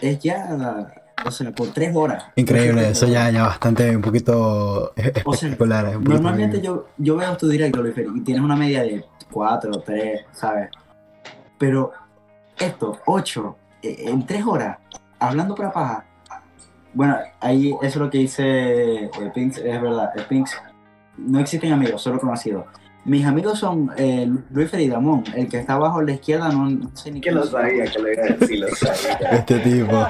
[0.00, 0.94] es ya.
[1.26, 2.24] O sea, por 3 horas.
[2.36, 5.86] Increíble, Ocho eso ya, ya bastante un poquito es- O sea, espectacular.
[5.86, 9.04] es un poquito Normalmente yo, yo veo tu directo, Luis, y tienes una media de
[9.30, 10.70] 4, 3, ¿sabes?
[11.58, 11.92] Pero
[12.58, 14.78] esto, 8, en 3 horas,
[15.18, 16.04] hablando para paja.
[16.94, 20.10] Bueno, ahí eso es lo que dice eh, Pinks, es verdad.
[20.16, 20.56] El Pinks,
[21.18, 22.64] no existen amigos, solo conocidos.
[23.04, 25.24] Mis amigos son eh, Luis y Damón.
[25.34, 27.84] El que está abajo a la izquierda no, no sé ni Que quién lo sabía,
[27.86, 29.28] que lo iba a decir, lo sabía.
[29.30, 30.06] Este tipo.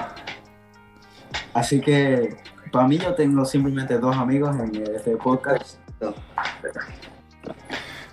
[1.55, 2.37] Así que
[2.73, 5.79] para mí yo tengo simplemente dos amigos en este podcast.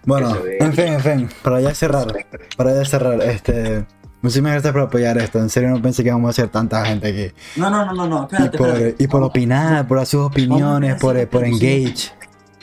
[0.06, 2.08] Bueno, en fin, en fin, para ya cerrar,
[2.56, 3.86] para ya cerrar, este,
[4.22, 7.08] muchísimas gracias por apoyar esto, en serio no pensé que íbamos a ser tanta gente
[7.08, 9.04] aquí, No, no, no, no, no, y espérate, por, espérate.
[9.04, 12.12] y por opinar, por dar sus opiniones, por, por engage,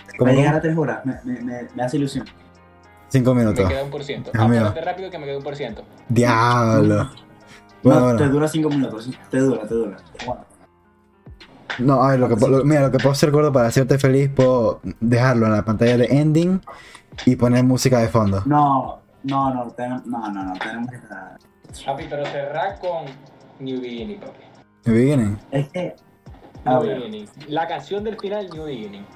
[0.06, 2.26] Para ¿Cómo, llegar a tres horas, me, me, me, me hace ilusión.
[3.08, 4.30] cinco Me minutos, queda un por ciento.
[4.38, 5.82] Apúrate rápido que me queda un por ciento.
[6.08, 7.10] diablo,
[7.82, 9.96] bueno, no, te dura cinco minutos, te dura, te dura.
[10.26, 10.44] Bueno,
[11.78, 13.98] no, a ver, lo que, puedo- lo- mira, lo que puedo hacer gordo para hacerte
[13.98, 16.60] feliz, puedo dejarlo en la pantalla de ending
[17.26, 21.38] y poner música de fondo, no, no, no, ten- no, no, no, tenemos que estar.
[21.86, 23.06] Papi, pero cerrar con
[23.60, 24.42] New Beginning, papi.
[24.84, 25.38] ¿me vienen?
[25.50, 25.94] Es que,
[26.66, 27.28] New Beginning.
[27.48, 29.06] La canción del final, New Beginning.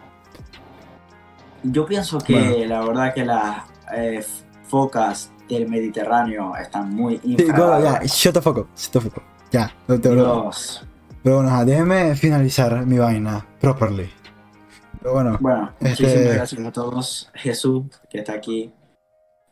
[1.63, 2.65] yo pienso que Bueno.
[2.75, 3.65] la verdad que las
[3.95, 4.25] eh,
[4.65, 8.13] focas del Mediterráneo están muy gordo, ya, infravaloradas.
[8.13, 10.87] shut the fuck up, shut the fuck up, ya, no te Dios.
[11.23, 14.09] pero bueno, déjeme finalizar mi vaina properly,
[15.01, 17.31] pero bueno, Bueno, Este- muchísimas gracias a todos.
[17.35, 18.73] Jesús, que está aquí,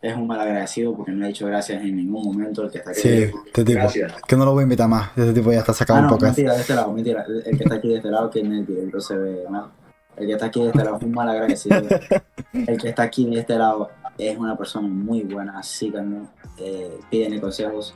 [0.03, 2.63] es un mal agradecido porque no ha dicho gracias en ningún momento.
[2.63, 3.01] El que está aquí.
[3.01, 3.09] sí,
[3.47, 3.79] este tipo.
[3.81, 4.13] Gracias.
[4.29, 5.09] Que no lo voy a invitar más.
[5.17, 6.27] Este tipo ya está sacado Ah, un no, poco.
[6.27, 7.25] mentira, de este lado, mentira.
[7.47, 9.71] El que está aquí de este lado, que en el directo se ve mal.
[10.17, 11.77] El que está aquí de este lado es un mal agradecido.
[12.53, 16.29] El que está aquí de este lado es una persona muy buena, síganlo,
[16.59, 17.95] eh, pídenle consejos.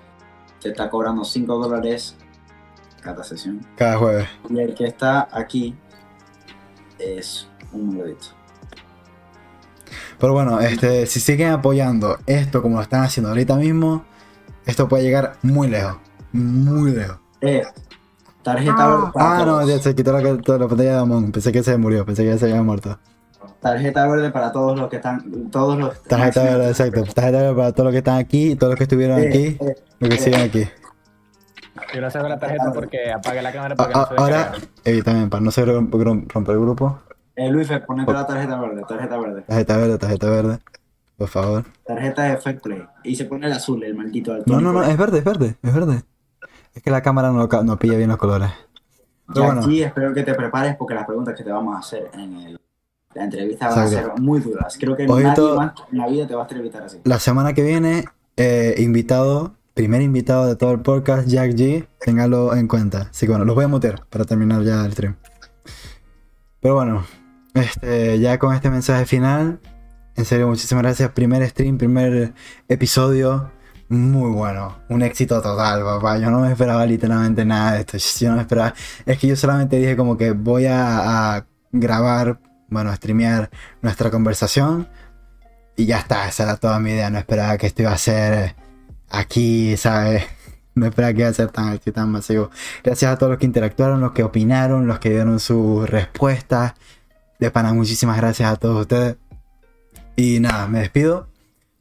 [0.59, 2.17] Se está cobrando 5 dólares
[3.03, 3.65] cada sesión.
[3.77, 4.29] Cada jueves.
[4.49, 5.75] Y el que está aquí
[6.99, 8.27] es un nuevito.
[10.19, 14.05] Pero bueno, este, si siguen apoyando esto como lo están haciendo ahorita mismo,
[14.67, 15.97] esto puede llegar muy lejos.
[16.33, 17.19] Muy lejos.
[17.41, 17.63] Eh,
[18.43, 21.31] tarjeta para Ah, no, ya se quitó la, la pantalla de Amon.
[21.31, 22.99] Pensé que se murió, pensé que ya se había muerto.
[23.61, 25.51] Tarjeta verde para todos los que están.
[25.51, 26.03] Todos los.
[26.05, 27.05] Tarjeta verde, exacto.
[27.05, 29.57] Tarjeta verde para todos los que están aquí y todos los que estuvieron Eh, aquí,
[29.61, 30.19] eh, los que eh.
[30.19, 30.65] siguen aquí.
[31.95, 34.53] Yo no saco la tarjeta porque apague la cámara A- porque no a- se ahora,
[34.85, 37.01] eh, también, para no se rom- rom- romper el grupo,
[37.37, 39.43] eh, Luis, ponete la tarjeta verde, tarjeta verde.
[39.43, 40.59] tarjeta verde, tarjeta verde.
[41.17, 41.65] Por favor.
[41.85, 42.85] Tarjeta de Effect Play.
[43.03, 44.61] Y se pone el azul, el maldito No, alto.
[44.61, 46.03] no, no, es verde, es verde, es verde.
[46.75, 48.51] Es que la cámara no, no pilla bien los colores.
[48.51, 49.61] Y Pero bueno.
[49.63, 52.61] aquí espero que te prepares porque las preguntas que te vamos a hacer en el-
[53.19, 54.77] la entrevista van a ser muy duras.
[54.79, 55.57] Creo que Ojito.
[55.57, 56.99] nadie más en la vida te va a entrevistar así.
[57.05, 58.05] La semana que viene,
[58.37, 63.09] eh, invitado, primer invitado de todo el podcast, Jack G, téngalo en cuenta.
[63.11, 65.17] Así que bueno, los voy a mutear para terminar ya el stream.
[66.61, 67.05] Pero bueno,
[67.55, 69.61] este, ya con este mensaje final,
[70.17, 71.11] en serio, muchísimas gracias.
[71.11, 72.35] Primer stream, primer
[72.69, 73.51] episodio,
[73.89, 74.79] muy bueno.
[74.89, 76.19] Un éxito total, papá.
[76.19, 77.99] Yo no me esperaba literalmente nada de esto.
[78.21, 78.75] Yo no me esperaba.
[79.07, 83.51] Es que yo solamente dije como que voy a, a grabar, bueno, streamear
[83.83, 84.89] nuestra conversación.
[85.77, 87.11] Y ya está, esa era toda mi idea.
[87.11, 88.57] No esperaba que esto iba a ser
[89.11, 90.25] aquí, ¿sabes?
[90.75, 92.53] No esperaba que iba a ser tan, tan masivo.
[92.85, 96.75] Gracias a todos los que interactuaron, los que opinaron, los que dieron sus respuestas.
[97.41, 99.17] De pana, muchísimas gracias a todos ustedes.
[100.15, 101.27] Y nada, me despido.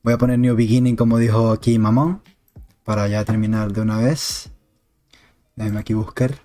[0.02, 2.24] Voy a poner New Beginning como dijo aquí Mamón.
[2.86, 4.50] Para ya terminar de una vez.
[5.56, 6.36] Déjenme aquí buscar.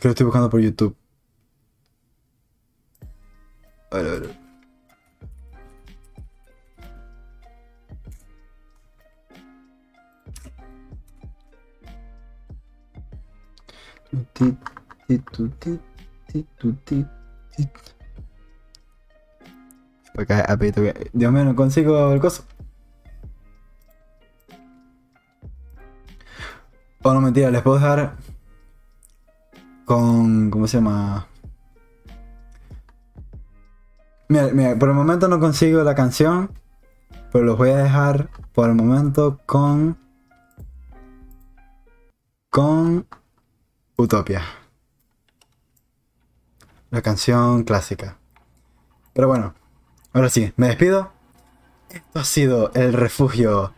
[0.00, 0.96] Que lo estoy buscando por YouTube.
[3.90, 4.36] A ver, a ver.
[20.14, 22.44] Porque, apito, que- Dios mío, no consigo el coso.
[27.02, 28.16] O no mentira, les puedo dejar
[29.88, 30.50] con.
[30.50, 31.26] ¿Cómo se llama?
[34.28, 36.52] Mira, mira, por el momento no consigo la canción,
[37.32, 39.98] pero los voy a dejar por el momento con.
[42.50, 43.06] con.
[43.96, 44.42] Utopia.
[46.90, 48.16] La canción clásica.
[49.12, 49.54] Pero bueno,
[50.12, 51.10] ahora sí, me despido.
[51.90, 53.72] Esto ha sido el refugio.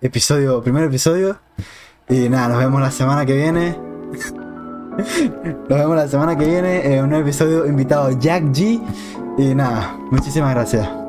[0.00, 1.38] Episodio, primer episodio.
[2.08, 3.76] Y nada, nos vemos la semana que viene.
[4.98, 8.80] Nos vemos la semana que viene en un episodio invitado Jack G.
[9.38, 11.07] Y nada, muchísimas gracias.